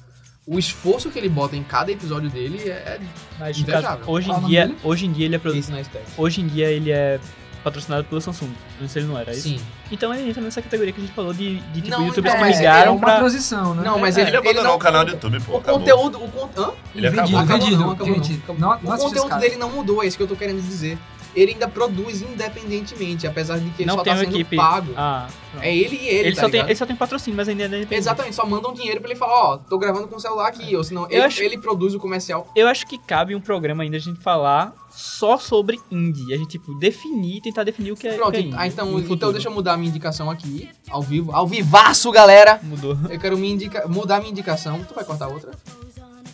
O 0.46 0.60
esforço 0.60 1.10
que 1.10 1.18
ele 1.18 1.30
bota 1.30 1.56
em 1.56 1.64
cada 1.64 1.92
episódio 1.92 2.30
dele 2.30 2.60
é 2.70 3.00
Mas, 3.40 3.58
Invejável. 3.58 3.98
caso, 4.00 4.12
hoje 4.12 4.30
em 4.30 4.40
dia, 4.46 4.76
hoje 4.84 5.06
em 5.08 5.12
dia 5.12 5.26
ele 5.26 5.36
é 5.36 5.40
produ- 5.40 5.56
Case 5.56 5.72
Neistat. 5.72 6.04
hoje 6.18 6.42
em 6.42 6.48
dia 6.48 6.70
ele 6.70 6.92
é 6.92 7.20
patrocinado 7.64 8.04
pela 8.06 8.20
Samsung. 8.22 8.52
Antes 8.82 8.96
ele 8.96 9.06
não 9.06 9.18
era, 9.18 9.32
é 9.32 9.34
isso? 9.34 9.44
Sim. 9.50 9.60
Então 9.92 10.14
ele 10.14 10.30
entra 10.30 10.42
nessa 10.42 10.62
categoria 10.62 10.92
que 10.92 11.00
a 11.00 11.04
gente 11.04 11.14
falou 11.14 11.34
de, 11.34 11.60
de 11.60 11.82
tipo, 11.82 11.90
Não, 11.90 12.06
youtubers 12.08 12.34
então, 12.36 12.46
que 12.48 12.54
é 12.54 12.58
migraram 12.58 12.96
uma 12.96 13.06
pra... 13.06 13.20
transição, 13.20 13.74
né? 13.76 13.84
Não, 13.84 13.98
mas 14.00 14.18
É, 14.18 14.22
ele, 14.22 14.30
Ele 14.32 14.38
ele 14.38 14.48
abandonou 14.50 14.70
não, 14.72 14.76
o 14.76 14.80
canal 14.80 15.06
do 15.06 15.12
YouTube, 15.12 15.40
pô. 15.40 15.54
o 15.54 15.58
acabou. 15.58 15.80
conteúdo. 15.80 16.24
O, 16.24 16.28
con- 16.30 16.50
hã? 16.58 16.72
Ele 16.96 17.08
acabou. 17.08 17.26
vendido, 17.28 17.38
Acabou 17.40 17.60
vendido. 17.60 17.82
não, 17.84 17.92
acabou 17.92 18.14
gente, 18.16 18.42
não. 18.48 18.56
não, 18.56 18.80
não 18.82 18.96
O 18.96 19.00
conteúdo 19.00 19.40
dele 19.40 19.56
não 19.56 19.70
mudou, 19.70 20.04
é 20.04 20.08
isso 20.08 20.18
que 20.18 20.24
eu 20.24 20.28
tô 20.28 20.36
querendo 20.36 20.62
dizer. 20.62 20.98
Ele 21.36 21.54
ainda 21.54 21.68
produz 21.68 22.22
independentemente, 22.22 23.26
apesar 23.28 23.58
de 23.60 23.70
que 23.72 23.84
ele 23.84 23.88
não 23.88 23.96
só 23.98 24.04
tem 24.04 24.14
tá 24.14 24.20
sendo 24.20 24.36
equipe. 24.36 24.56
pago. 24.56 24.94
Ah, 24.96 25.28
não. 25.54 25.62
É 25.62 25.76
ele 25.76 25.96
e 25.96 26.08
ele, 26.08 26.28
ele, 26.28 26.36
tá 26.36 26.42
só 26.44 26.50
tem, 26.50 26.62
ele 26.62 26.76
só 26.76 26.86
tem 26.86 26.96
patrocínio, 26.96 27.36
mas 27.38 27.48
ainda 27.48 27.64
é 27.64 27.66
independente. 27.68 27.96
Exatamente, 27.96 28.36
só 28.36 28.46
mandam 28.46 28.74
dinheiro 28.74 29.00
pra 29.02 29.10
ele 29.10 29.18
falar, 29.20 29.34
ó, 29.54 29.58
tô 29.58 29.78
gravando 29.78 30.08
com 30.08 30.16
o 30.16 30.20
celular 30.20 30.48
aqui, 30.48 30.76
ou 30.76 30.84
senão 30.84 31.06
ele, 31.10 31.22
acho- 31.22 31.42
ele 31.42 31.58
produz 31.58 31.94
o 31.96 32.00
comercial. 32.00 32.48
Eu 32.56 32.68
acho 32.68 32.86
que 32.86 32.98
cabe 32.98 33.36
um 33.36 33.42
programa 33.42 33.84
ainda 33.84 33.98
a 33.98 34.00
gente 34.00 34.20
falar 34.20 34.74
só 34.90 35.38
sobre 35.38 35.80
indie. 35.92 36.34
A 36.34 36.38
gente, 36.38 36.52
tipo, 36.52 36.74
definir, 36.76 37.42
tentar 37.42 37.64
definir 37.64 37.92
o 37.92 37.96
que 37.96 38.08
é, 38.08 38.14
Pronto, 38.14 38.32
que 38.32 38.38
é 38.38 38.42
indie. 38.42 38.56
ah, 38.58 38.68
então, 38.68 39.00
então 39.00 39.32
deixa 39.32 39.48
eu 39.50 39.54
mudar 39.54 39.74
a 39.74 39.78
minha 39.78 39.90
indicação 39.90 40.30
aqui, 40.30 40.70
ao 40.90 41.02
vivo. 41.02 41.32
Ao 41.32 41.48
vivaço, 41.48 42.12
galera! 42.12 42.60
Mudou. 42.62 42.98
Eu 43.10 43.20
quero 43.20 43.38
me 43.38 43.50
indica... 43.52 43.88
mudar 43.88 44.18
a 44.18 44.20
minha 44.20 44.32
indicação. 44.32 44.84
Tu 44.88 44.94
vai 44.94 45.04
cortar 45.04 45.28
outra? 45.28 45.52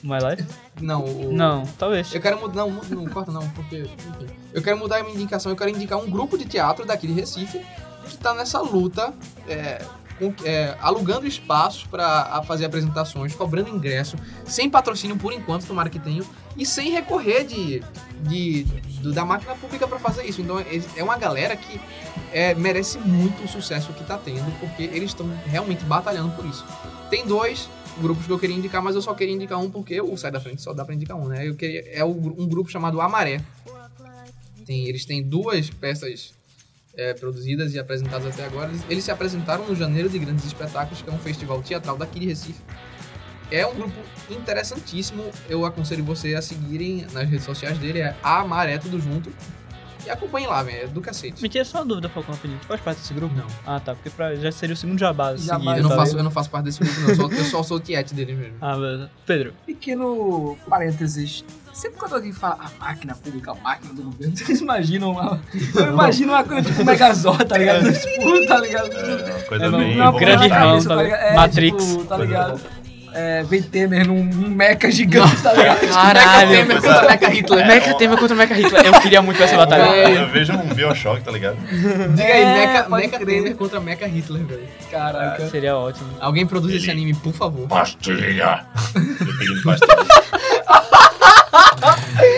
My 0.03 0.17
Life? 0.19 0.45
Não, 0.81 1.03
o... 1.03 1.33
Não, 1.33 1.63
talvez. 1.77 2.13
Eu 2.13 2.21
quero 2.21 2.39
mudar. 2.39 2.55
Não, 2.65 2.71
não 2.71 3.05
corta 3.07 3.31
não, 3.31 3.47
porque. 3.49 3.77
Enfim. 3.77 4.27
Eu 4.53 4.61
quero 4.61 4.77
mudar 4.77 4.97
a 4.99 5.03
minha 5.03 5.15
indicação. 5.15 5.51
Eu 5.51 5.55
quero 5.55 5.69
indicar 5.69 5.97
um 5.99 6.09
grupo 6.09 6.37
de 6.37 6.45
teatro 6.45 6.85
daqui 6.85 7.05
de 7.07 7.13
Recife 7.13 7.61
que 8.07 8.17
tá 8.17 8.33
nessa 8.33 8.59
luta, 8.59 9.13
é, 9.47 9.83
com- 10.17 10.33
é, 10.43 10.75
alugando 10.81 11.27
espaços 11.27 11.83
para 11.83 12.41
fazer 12.43 12.65
apresentações, 12.65 13.35
cobrando 13.35 13.69
ingresso, 13.69 14.15
sem 14.45 14.67
patrocínio 14.69 15.15
por 15.15 15.31
enquanto, 15.31 15.67
tomara 15.67 15.89
que 15.91 15.99
tenham, 15.99 16.25
e 16.57 16.65
sem 16.65 16.89
recorrer 16.89 17.43
de, 17.43 17.83
de, 18.21 18.63
do- 19.01 19.13
da 19.13 19.23
máquina 19.23 19.53
pública 19.53 19.87
para 19.87 19.99
fazer 19.99 20.23
isso. 20.25 20.41
Então 20.41 20.59
é- 20.59 20.81
é 20.95 21.03
uma 21.03 21.17
galera 21.17 21.55
que 21.55 21.79
é, 22.33 22.55
merece 22.55 22.97
muito 22.97 23.43
o 23.43 23.47
sucesso 23.47 23.93
que 23.93 24.03
tá 24.03 24.17
tendo, 24.17 24.49
porque 24.59 24.83
eles 24.83 25.11
estão 25.11 25.29
realmente 25.45 25.83
batalhando 25.83 26.31
por 26.35 26.45
isso. 26.45 26.65
Tem 27.11 27.27
dois 27.27 27.69
grupos 27.99 28.25
que 28.25 28.31
eu 28.31 28.39
queria 28.39 28.55
indicar, 28.55 28.81
mas 28.81 28.95
eu 28.95 29.01
só 29.01 29.13
queria 29.13 29.33
indicar 29.33 29.59
um 29.59 29.69
porque 29.69 30.01
o 30.01 30.17
Sai 30.17 30.31
da 30.31 30.39
Frente 30.39 30.61
só 30.61 30.73
dá 30.73 30.83
pra 30.83 30.95
indicar 30.95 31.17
um, 31.17 31.27
né? 31.27 31.47
Eu 31.47 31.55
queria, 31.55 31.83
é 31.91 32.03
um 32.03 32.47
grupo 32.47 32.69
chamado 32.69 32.99
Amaré. 33.01 33.41
Tem, 34.65 34.87
eles 34.87 35.05
têm 35.05 35.23
duas 35.23 35.69
peças 35.69 36.33
é, 36.95 37.13
produzidas 37.13 37.73
e 37.73 37.79
apresentadas 37.79 38.27
até 38.27 38.45
agora. 38.45 38.69
Eles, 38.69 38.83
eles 38.89 39.03
se 39.03 39.11
apresentaram 39.11 39.65
no 39.67 39.75
Janeiro 39.75 40.09
de 40.09 40.19
Grandes 40.19 40.45
Espetáculos, 40.45 41.01
que 41.01 41.09
é 41.09 41.13
um 41.13 41.19
festival 41.19 41.61
teatral 41.61 41.97
daqui 41.97 42.19
de 42.19 42.27
Recife. 42.27 42.61
É 43.51 43.65
um 43.65 43.73
grupo 43.73 43.95
interessantíssimo. 44.29 45.23
Eu 45.49 45.65
aconselho 45.65 46.03
você 46.03 46.35
a 46.35 46.41
seguirem 46.41 47.07
nas 47.11 47.27
redes 47.27 47.45
sociais 47.45 47.77
dele. 47.79 47.99
É 47.99 48.15
Amaré 48.21 48.77
Tudo 48.77 48.99
Junto. 48.99 49.31
E 50.05 50.09
acompanhem 50.09 50.47
lá, 50.47 50.63
velho. 50.63 50.83
É 50.83 50.87
do 50.87 51.01
cacete. 51.01 51.41
Me 51.41 51.49
tira 51.49 51.65
só 51.65 51.79
uma 51.79 51.85
dúvida, 51.85 52.07
Falcão 52.09 52.33
Apelido. 52.33 52.59
Tu 52.61 52.67
faz 52.67 52.81
parte 52.81 52.99
desse 52.99 53.13
grupo? 53.13 53.35
Não. 53.35 53.45
Ah, 53.65 53.79
tá. 53.79 53.93
Porque 53.93 54.09
pra, 54.09 54.35
já 54.35 54.51
seria 54.51 54.73
o 54.73 54.77
segundo 54.77 54.97
jabá 54.97 55.35
Jabá, 55.35 55.59
seguido, 55.59 55.77
Eu 55.77 55.83
não, 55.83 55.89
tá 55.89 55.95
faço, 55.95 56.17
eu 56.17 56.23
não 56.23 56.31
faço 56.31 56.49
parte 56.49 56.65
desse 56.65 56.79
grupo, 56.79 56.99
não. 57.01 57.09
Eu 57.09 57.15
só, 57.15 57.27
eu 57.27 57.45
só 57.45 57.63
sou 57.63 57.77
o 57.77 57.79
tiete 57.79 58.13
dele 58.13 58.33
mesmo. 58.33 58.55
Ah, 58.61 58.75
beleza. 58.75 59.11
Pedro. 59.25 59.53
Pequeno 59.65 60.57
parênteses. 60.69 61.43
Sempre 61.73 61.99
quando 61.99 62.15
alguém 62.15 62.33
fala 62.33 62.57
a 62.59 62.83
máquina 62.83 63.15
pública, 63.15 63.51
a 63.51 63.55
máquina 63.55 63.93
do 63.93 64.01
governo, 64.03 64.35
vocês 64.35 64.59
imaginam 64.59 65.11
uma. 65.11 65.39
Eu 65.75 65.87
imagino 65.89 66.33
uma 66.33 66.43
coisa 66.43 66.63
tipo 66.69 66.83
Megazord, 66.83 67.45
tá 67.45 67.57
ligado? 67.57 67.83
tipo, 67.93 68.47
tá 68.47 68.59
ligado? 68.59 68.89
Coisa 69.47 69.65
É, 69.65 69.71
bem. 69.71 69.95
não, 69.97 70.13
grande 70.17 70.49
cabeça, 70.49 70.89
tá 70.89 70.95
ligado? 71.03 71.19
É, 71.21 71.35
Matrix. 71.35 71.85
tipo, 71.85 72.05
tá 72.05 72.17
ligado? 72.17 72.61
É, 73.13 73.43
vem 73.43 73.61
Temer 73.61 74.07
num, 74.07 74.23
num 74.23 74.49
mecha 74.49 74.89
gigante, 74.91 75.35
tá 75.41 75.53
ligado? 75.53 75.87
Caralho. 75.87 76.49
Mecha 76.49 76.67
Temer 76.67 76.81
contra 76.81 77.07
Mecha 77.07 77.27
Hitler. 77.29 77.67
Mecha 77.67 77.93
Temer 77.95 78.17
contra 78.17 78.35
Mecha 78.35 78.53
Hitler. 78.53 78.85
Eu 78.85 78.93
queria 79.01 79.21
muito 79.21 79.37
ver 79.37 79.43
essa 79.45 79.57
batalha. 79.57 79.83
É. 79.83 80.23
Eu 80.23 80.27
vejo 80.27 80.53
um 80.53 80.67
Bioshock, 80.73 81.21
tá 81.23 81.31
ligado? 81.31 81.57
Diga 82.15 82.23
aí, 82.23 82.41
É, 82.41 82.67
Mecha, 82.67 82.89
Mecha. 82.89 83.25
Temer 83.25 83.55
contra 83.55 83.79
Mecha 83.79 84.05
Hitler, 84.07 84.45
velho. 84.45 84.67
Caraca. 84.91 85.49
Seria 85.49 85.75
ótimo. 85.75 86.09
Alguém 86.19 86.45
produz 86.45 86.73
esse 86.75 86.89
anime, 86.91 87.13
por 87.15 87.33
favor. 87.33 87.67
Pastilha! 87.67 88.65
Eu 88.95 89.37
pedindo 89.37 89.63
pastilha. 89.63 89.97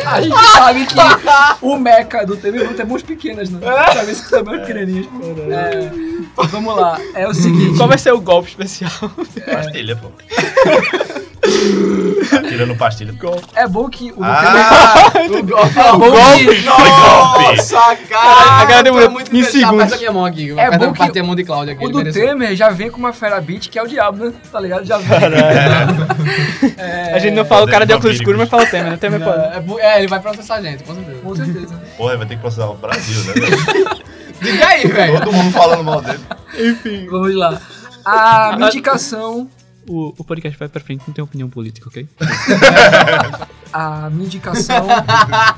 A 0.05 0.21
gente 0.21 0.35
sabe 0.53 0.85
que 0.85 0.95
o 1.65 1.77
mecha 1.77 2.25
do 2.25 2.37
Temer 2.37 2.65
não 2.65 2.73
tem 2.73 2.85
mãos 2.85 3.01
pequenas, 3.01 3.49
né? 3.49 3.59
Sabe 3.93 4.11
isso 4.11 4.23
que 4.23 4.29
são 4.29 4.43
mãos 4.43 4.59
pequenininhas. 4.61 5.07
É, 5.49 5.91
vamos 6.47 6.75
lá, 6.75 6.99
é 7.15 7.27
o 7.27 7.33
seguinte. 7.33 7.77
Qual 7.77 7.87
vai 7.87 7.97
ser 7.97 8.13
o 8.13 8.21
golpe 8.21 8.49
especial? 8.49 8.91
Pastilha, 9.51 9.95
pô. 10.01 10.11
Atirando 12.37 12.75
pastilha. 12.75 13.13
É 13.55 13.67
bom 13.67 13.89
que 13.89 14.11
o 14.11 14.15
do 14.17 14.23
Ah! 14.23 15.03
O 15.21 15.43
golpe. 15.43 15.77
É 15.79 15.93
bom 15.97 16.11
que, 16.37 16.61
Nossa, 16.65 17.95
cara! 18.09 18.61
A 18.61 18.65
galera 18.65 18.83
demorou 18.83 19.09
muito 19.11 19.35
em 19.35 19.43
segundos. 19.43 19.97
Minha 19.97 20.11
mão 20.11 20.25
aqui. 20.25 20.51
É 20.51 20.65
Aperta- 20.67 20.85
bom 20.87 20.93
que 20.93 21.19
a 21.19 21.23
mão 21.23 21.35
de 21.35 21.43
Cláudia 21.43 21.73
aqui. 21.73 21.85
o 21.85 21.89
do. 21.89 22.11
Temer 22.11 22.55
já 22.55 22.69
vem 22.69 22.89
com 22.91 22.97
uma 22.97 23.11
fera 23.13 23.39
beat 23.41 23.69
que 23.69 23.79
é 23.79 23.83
o 23.83 23.87
diabo, 23.87 24.25
né? 24.25 24.33
Tá 24.51 24.59
ligado? 24.59 24.85
Já 24.85 24.97
vem. 24.97 25.17
É, 26.77 27.13
A 27.13 27.19
gente 27.19 27.33
não 27.33 27.45
fala 27.45 27.65
o 27.65 27.69
cara 27.69 27.85
de 27.85 27.93
óculos 27.93 28.15
escuros, 28.15 28.39
mas 28.39 28.49
fala 28.49 28.65
Temer, 28.65 28.91
né? 28.91 28.97
Temer 28.97 29.19
pode. 29.23 29.55
É, 29.55 29.59
bu- 29.59 29.79
é, 29.79 29.99
ele 29.99 30.07
vai 30.07 30.19
processar 30.19 30.55
a 30.55 30.61
gente, 30.61 30.83
com 30.83 30.93
certeza. 30.95 31.19
Com 31.23 31.35
certeza. 31.35 31.81
Porra, 31.97 32.17
vai 32.17 32.27
ter 32.27 32.35
que 32.35 32.41
processar 32.41 32.67
o 32.69 32.75
Brasil, 32.75 33.23
né? 33.25 33.33
Diga 34.41 34.67
aí, 34.67 34.87
velho. 34.87 35.19
Todo 35.19 35.31
mundo 35.33 35.51
falando 35.51 35.83
mal 35.83 36.01
dele. 36.01 36.19
Vamos 37.09 37.35
lá. 37.35 37.59
A 38.03 38.53
minha 38.57 38.69
indicação 38.69 39.47
o, 39.93 40.13
o 40.17 40.23
podcast 40.23 40.57
vai 40.57 40.67
pra 40.69 40.79
frente, 40.81 41.03
não 41.07 41.13
tem 41.13 41.23
opinião 41.23 41.49
política, 41.49 41.87
ok? 41.89 42.07
A 43.73 44.09
minha 44.09 44.25
indicação 44.25 44.85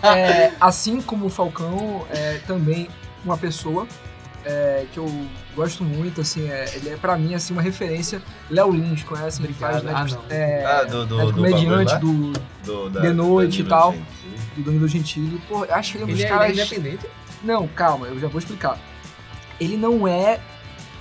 é, 0.03 0.51
assim 0.61 1.01
como 1.01 1.25
o 1.25 1.29
Falcão, 1.29 2.05
é 2.11 2.39
também 2.45 2.88
uma 3.25 3.36
pessoa 3.38 3.88
é, 4.45 4.86
que 4.91 4.99
eu 4.99 5.09
gosto 5.55 5.84
muito, 5.84 6.21
assim, 6.21 6.47
é, 6.47 6.65
ele 6.75 6.89
é 6.89 6.95
pra 6.97 7.17
mim 7.17 7.34
assim, 7.34 7.53
uma 7.53 7.61
referência. 7.61 8.21
Léo 8.51 8.71
Lins, 8.71 9.03
conhece? 9.03 9.41
Ele 9.43 9.53
faz, 9.53 9.81
né, 9.81 9.91
Ah, 9.95 10.05
não. 10.05 10.21
é, 10.29 10.63
Ah, 10.65 10.84
do, 10.84 11.05
do, 11.07 11.21
é 11.21 11.25
do 11.25 11.34
comediante 11.34 11.97
do, 11.97 12.34
do, 12.63 12.89
da- 12.89 13.01
de 13.01 13.13
noite 13.13 13.61
e 13.61 13.63
tal. 13.63 13.93
gente. 13.93 14.05
do 14.57 14.63
Danilo 14.63 14.88
Gentili. 14.88 15.41
Pô, 15.49 15.65
eu 15.65 15.73
acho 15.73 15.97
ele 15.97 16.03
um 16.03 16.07
dos 16.07 16.15
Ele 16.19 16.23
é, 16.25 16.29
caras. 16.29 16.49
ele 16.51 16.61
é 16.61 16.65
independente? 16.65 17.07
Não, 17.43 17.67
calma, 17.69 18.07
eu 18.07 18.19
já 18.19 18.27
vou 18.27 18.38
explicar. 18.39 18.77
Ele 19.59 19.75
não 19.77 20.07
é 20.07 20.39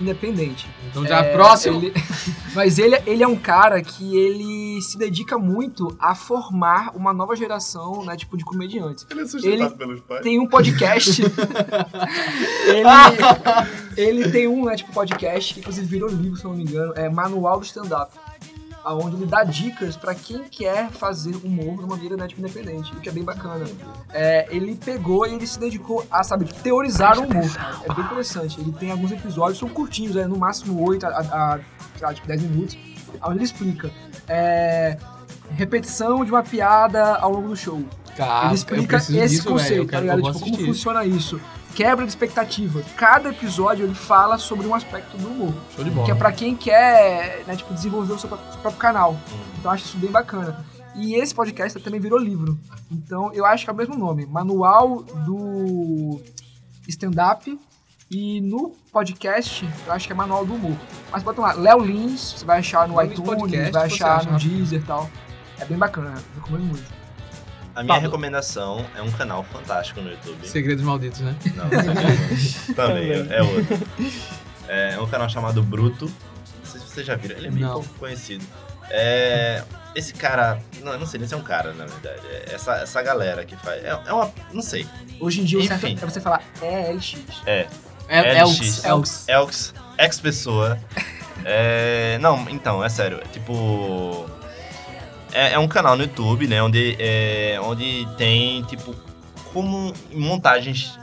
independente. 0.01 0.67
Então 0.91 1.07
já 1.07 1.19
É, 1.21 1.33
próximo. 1.33 1.79
ele- 1.81 1.93
Mas 2.55 2.79
ele, 2.79 3.01
ele 3.07 3.23
é 3.23 3.27
um 3.29 3.37
cara 3.37 3.81
que 3.83 4.17
ele 4.17 4.81
se 4.83 4.99
dedica 4.99 5.39
muito 5.39 5.97
a 5.99 6.15
formar 6.15 6.91
uma 6.95 7.13
nova 7.13 7.35
geração, 7.37 8.05
né, 8.05 8.17
tipo, 8.17 8.37
de 8.37 8.45
comediantes. 8.45 9.07
Ele 9.11 9.21
é 9.23 9.25
sustentado 9.27 9.71
sustentado 9.71 9.79
pelos 9.79 10.01
pais. 10.01 10.23
Tem 10.23 10.39
um 10.39 10.47
podcast. 10.47 11.23
ele, 12.67 12.89
ele 13.97 14.31
tem 14.31 14.49
um, 14.49 14.65
né, 14.65 14.77
tipo, 14.77 14.93
podcast 14.93 15.55
que 15.55 15.61
inclusive 15.61 15.87
virou 15.87 16.09
livro, 16.09 16.37
se 16.37 16.45
não 16.45 16.55
me 16.55 16.63
engano, 16.63 16.93
é 16.97 17.09
Manual 17.09 17.59
do 17.61 17.65
Stand-Up. 17.67 18.13
Onde 18.85 19.17
ele 19.17 19.27
dá 19.27 19.45
dicas 19.45 19.97
pra 19.97 20.15
quem 20.15 20.45
quer 20.45 20.91
fazer 20.91 21.37
humor 21.37 21.77
de 21.77 21.85
uma 21.85 21.89
maneira 21.89 22.17
né, 22.17 22.27
tipo, 22.27 22.41
independente, 22.41 22.93
o 22.93 23.01
que 23.01 23.09
é 23.09 23.13
bem 23.13 23.23
bacana. 23.23 23.65
É, 24.13 24.47
ele 24.51 24.75
pegou 24.75 25.27
e 25.27 25.35
ele 25.35 25.47
se 25.47 25.59
dedicou 25.59 26.05
a, 26.11 26.25
sabe, 26.25 26.47
teorizar 26.47 27.19
o 27.19 27.23
humor. 27.23 27.51
É 27.89 27.95
bem 27.95 28.05
interessante. 28.05 28.61
Ele 28.61 28.73
tem 28.73 28.91
alguns 28.91 29.13
episódios, 29.13 29.59
são 29.59 29.69
curtinhos, 29.69 30.17
é, 30.17 30.27
no 30.27 30.37
máximo 30.37 30.85
8 30.89 31.07
a, 31.07 31.09
a, 31.09 32.09
a 32.09 32.15
tipo, 32.15 32.27
10 32.27 32.43
minutos, 32.43 32.77
onde 33.23 33.39
ele 33.39 33.45
explica. 33.45 33.91
É, 34.29 34.97
repetição 35.51 36.25
de 36.25 36.31
uma 36.31 36.43
piada 36.43 37.17
ao 37.17 37.33
longo 37.33 37.49
do 37.49 37.57
show. 37.57 37.83
Cara, 38.17 38.47
Ele 38.47 38.55
explica 38.55 38.97
esse 38.97 39.13
disso, 39.13 39.49
conceito, 39.49 39.83
eu 39.83 39.89
tá 39.89 40.01
ligado? 40.01 40.23
Tipo, 40.23 40.33
como 40.33 40.45
assistir 40.45 40.61
isso. 40.61 40.67
funciona 40.67 41.05
isso. 41.05 41.41
Quebra 41.75 42.05
de 42.05 42.11
expectativa. 42.11 42.83
Cada 42.97 43.31
episódio 43.31 43.85
ele 43.85 43.95
fala 43.95 44.39
sobre 44.39 44.67
um 44.67 44.75
aspecto 44.75 45.17
do 45.17 45.29
humor. 45.29 45.55
Show 45.75 45.85
de 45.85 45.91
bola. 45.91 46.07
Que 46.07 46.13
é 46.13 46.15
pra 46.15 46.33
quem 46.33 46.55
quer, 46.55 47.45
né, 47.47 47.57
tipo, 47.57 47.73
desenvolver 47.73 48.13
o 48.13 48.19
seu 48.19 48.29
próprio, 48.29 48.53
seu 48.53 48.61
próprio 48.61 48.81
canal. 48.81 49.17
Então 49.59 49.71
eu 49.71 49.71
acho 49.71 49.85
isso 49.87 49.97
bem 49.97 50.11
bacana. 50.11 50.65
E 50.95 51.15
esse 51.15 51.35
podcast 51.35 51.79
também 51.81 52.01
virou 52.01 52.19
livro. 52.19 52.59
Então 52.91 53.33
eu 53.33 53.47
acho 53.47 53.65
que 53.65 53.71
é 53.71 53.73
o 53.73 53.77
mesmo 53.77 53.97
nome. 53.97 54.27
Manual 54.27 55.03
do 55.03 56.21
Stand-up. 56.87 57.59
E 58.15 58.43
no 58.43 58.75
podcast, 58.93 59.67
eu 59.87 59.93
acho 59.95 60.07
que 60.07 60.13
é 60.13 60.15
Manual 60.15 60.45
do 60.45 60.55
Humor. 60.55 60.77
Mas 61.11 61.23
bota 61.23 61.41
lá, 61.41 61.55
Léo 61.55 61.79
Lins, 61.79 62.35
você 62.37 62.45
vai 62.45 62.59
achar 62.59 62.87
no 62.87 62.97
Léo 62.97 63.11
iTunes, 63.11 63.31
Podcast, 63.31 63.73
vai 63.73 63.87
achar 63.87 64.17
acha 64.17 64.31
no. 64.31 64.39
Deezer 64.39 64.81
e 64.81 64.85
tal. 64.85 65.11
É 65.59 65.65
bem 65.65 65.79
bacana, 65.79 66.23
recomendo 66.35 66.65
muito. 66.65 67.02
A 67.75 67.83
minha 67.83 67.95
Pablo. 67.95 68.03
recomendação 68.03 68.85
é 68.97 69.03
um 69.03 69.11
canal 69.13 69.43
fantástico 69.45 70.01
no 70.01 70.11
YouTube. 70.11 70.47
Segredos 70.47 70.85
malditos, 70.85 71.21
né? 71.21 71.35
Não, 71.55 71.69
também, 72.75 73.11
é 73.31 73.43
outro. 73.43 73.79
É 74.69 74.99
um 75.01 75.07
canal 75.07 75.29
chamado 75.29 75.63
Bruto. 75.63 76.07
Não 76.07 76.65
sei 76.71 76.81
se 76.81 76.87
vocês 76.87 77.07
já 77.07 77.17
viram, 77.17 77.37
ele 77.37 77.49
é 77.49 77.51
bem 77.51 77.63
Não. 77.63 77.75
pouco 77.75 77.89
conhecido. 77.99 78.45
É, 78.91 79.63
esse 79.95 80.13
cara, 80.13 80.61
não, 80.83 80.93
eu 80.93 80.99
não 80.99 81.07
sei 81.07 81.19
nem 81.19 81.27
se 81.29 81.35
é 81.35 81.37
um 81.37 81.43
cara, 81.43 81.73
na 81.73 81.87
verdade. 81.87 82.21
É 82.31 82.53
essa, 82.55 82.75
essa 82.77 83.01
galera 83.03 83.45
que 83.45 83.57
faz. 83.57 83.83
É, 83.83 83.89
é 84.07 84.13
uma. 84.13 84.31
Não 84.53 84.61
sei. 84.63 84.87
Hoje 85.19 85.41
em 85.41 85.45
dia 85.45 85.59
o 85.59 85.67
certo 85.67 85.87
Enfim. 85.87 85.99
é 86.03 86.07
você 86.07 86.21
falar 86.21 86.43
ELX. 86.61 87.17
É. 87.47 87.67
É, 88.09 88.43
LX. 88.43 88.61
Elks. 88.61 88.85
Elks. 88.85 89.25
Elks, 89.29 89.75
ex-pessoa. 89.99 90.79
É, 91.45 92.19
não, 92.21 92.47
então, 92.51 92.85
é 92.85 92.89
sério. 92.89 93.19
é 93.23 93.29
Tipo. 93.29 94.29
É, 95.33 95.53
é 95.53 95.59
um 95.59 95.69
canal 95.69 95.97
no 95.97 96.03
YouTube, 96.03 96.47
né? 96.47 96.63
Onde, 96.63 96.97
é, 96.99 97.59
onde 97.61 98.07
tem, 98.17 98.63
tipo, 98.65 98.95
como 99.53 99.93
montagens. 100.13 100.99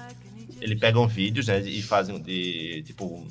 Ele 0.61 0.75
pegam 0.75 1.07
vídeos, 1.07 1.47
né? 1.47 1.59
E 1.59 1.81
fazem 1.81 2.21
de, 2.21 2.83
tipo, 2.85 3.25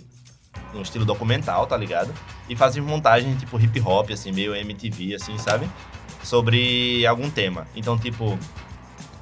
um 0.75 0.83
estilo 0.83 1.05
documental, 1.05 1.67
tá 1.67 1.77
ligado? 1.77 2.13
E 2.49 2.57
fazem 2.57 2.83
montagens, 2.83 3.39
tipo, 3.39 3.59
hip 3.61 3.81
hop, 3.81 4.11
assim, 4.11 4.33
meio 4.33 4.55
MTV, 4.55 5.15
assim, 5.15 5.37
sabe? 5.39 5.69
Sobre 6.23 7.07
algum 7.07 7.31
tema. 7.31 7.67
Então, 7.77 7.99
tipo, 7.99 8.39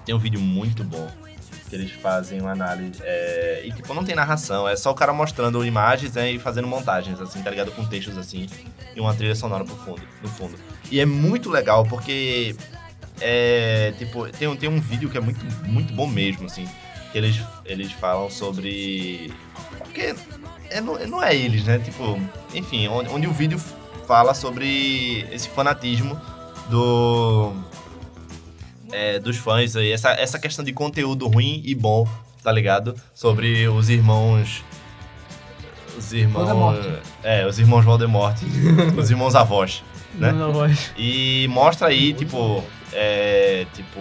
tem 0.05 0.15
um 0.15 0.19
vídeo 0.19 0.41
muito 0.41 0.83
bom 0.85 1.26
que 1.69 1.75
eles 1.75 1.91
fazem 1.91 2.41
uma 2.41 2.53
análise. 2.53 3.01
é, 3.03 3.63
e, 3.65 3.73
tipo, 3.73 3.93
não 3.93 4.05
tem 4.05 4.15
narração, 4.15 4.69
é 4.69 4.77
só 4.77 4.91
o 4.91 4.95
cara 4.95 5.13
mostrando 5.13 5.65
imagens 5.65 6.13
né, 6.15 6.31
e 6.33 6.39
fazendo 6.39 6.69
montagens, 6.69 7.21
assim, 7.21 7.43
tá 7.43 7.51
ligado? 7.51 7.73
Com 7.73 7.85
textos 7.85 8.17
assim 8.17 8.47
e 8.95 9.01
uma 9.01 9.13
trilha 9.15 9.35
sonora 9.35 9.65
pro 9.65 9.75
fundo, 9.77 10.01
no 10.23 10.29
fundo. 10.29 10.55
E 10.91 11.01
é 11.01 11.05
muito 11.07 11.51
legal 11.51 11.85
porque. 11.85 12.55
É, 13.21 13.93
tipo, 13.99 14.29
tem, 14.29 14.47
um- 14.47 14.57
tem 14.57 14.69
um 14.69 14.79
vídeo 14.81 15.09
que 15.09 15.17
é 15.17 15.21
muito, 15.21 15.45
muito 15.65 15.93
bom 15.95 16.07
mesmo, 16.07 16.47
assim. 16.47 16.69
Que 17.13 17.19
eles, 17.19 17.41
eles 17.65 17.91
falam 17.93 18.31
sobre. 18.31 19.33
Porque 19.79 20.15
é, 20.71 20.81
não, 20.81 20.99
não 21.07 21.23
é 21.23 21.35
eles, 21.35 21.65
né? 21.65 21.79
Tipo, 21.79 22.21
enfim, 22.55 22.89
onde, 22.89 23.09
onde 23.11 23.27
o 23.27 23.33
vídeo 23.33 23.59
fala 24.07 24.35
sobre 24.35 25.27
esse 25.33 25.49
fanatismo 25.49 26.21
do 26.71 27.53
é, 28.93 29.19
dos 29.19 29.37
fãs 29.37 29.77
aí, 29.77 29.93
essa, 29.93 30.11
essa 30.11 30.39
questão 30.39 30.65
de 30.65 30.73
conteúdo 30.73 31.27
ruim 31.27 31.63
e 31.65 31.75
bom, 31.75 32.07
tá 32.43 32.53
ligado? 32.53 32.95
Sobre 33.15 33.69
os 33.69 33.89
irmãos. 33.89 34.65
Os 35.97 36.13
irmãos. 36.13 36.49
Voldemort. 36.49 37.03
É, 37.23 37.47
os 37.47 37.59
irmãos 37.59 37.85
Voldemort. 37.85 38.37
os 38.97 39.11
irmãos 39.11 39.35
avós. 39.35 39.83
Né? 40.15 40.33
Não, 40.33 40.47
não, 40.49 40.53
voz. 40.53 40.93
E 40.97 41.47
mostra 41.49 41.89
aí, 41.89 42.13
tipo. 42.13 42.63
É. 42.93 43.67
Tipo. 43.75 44.01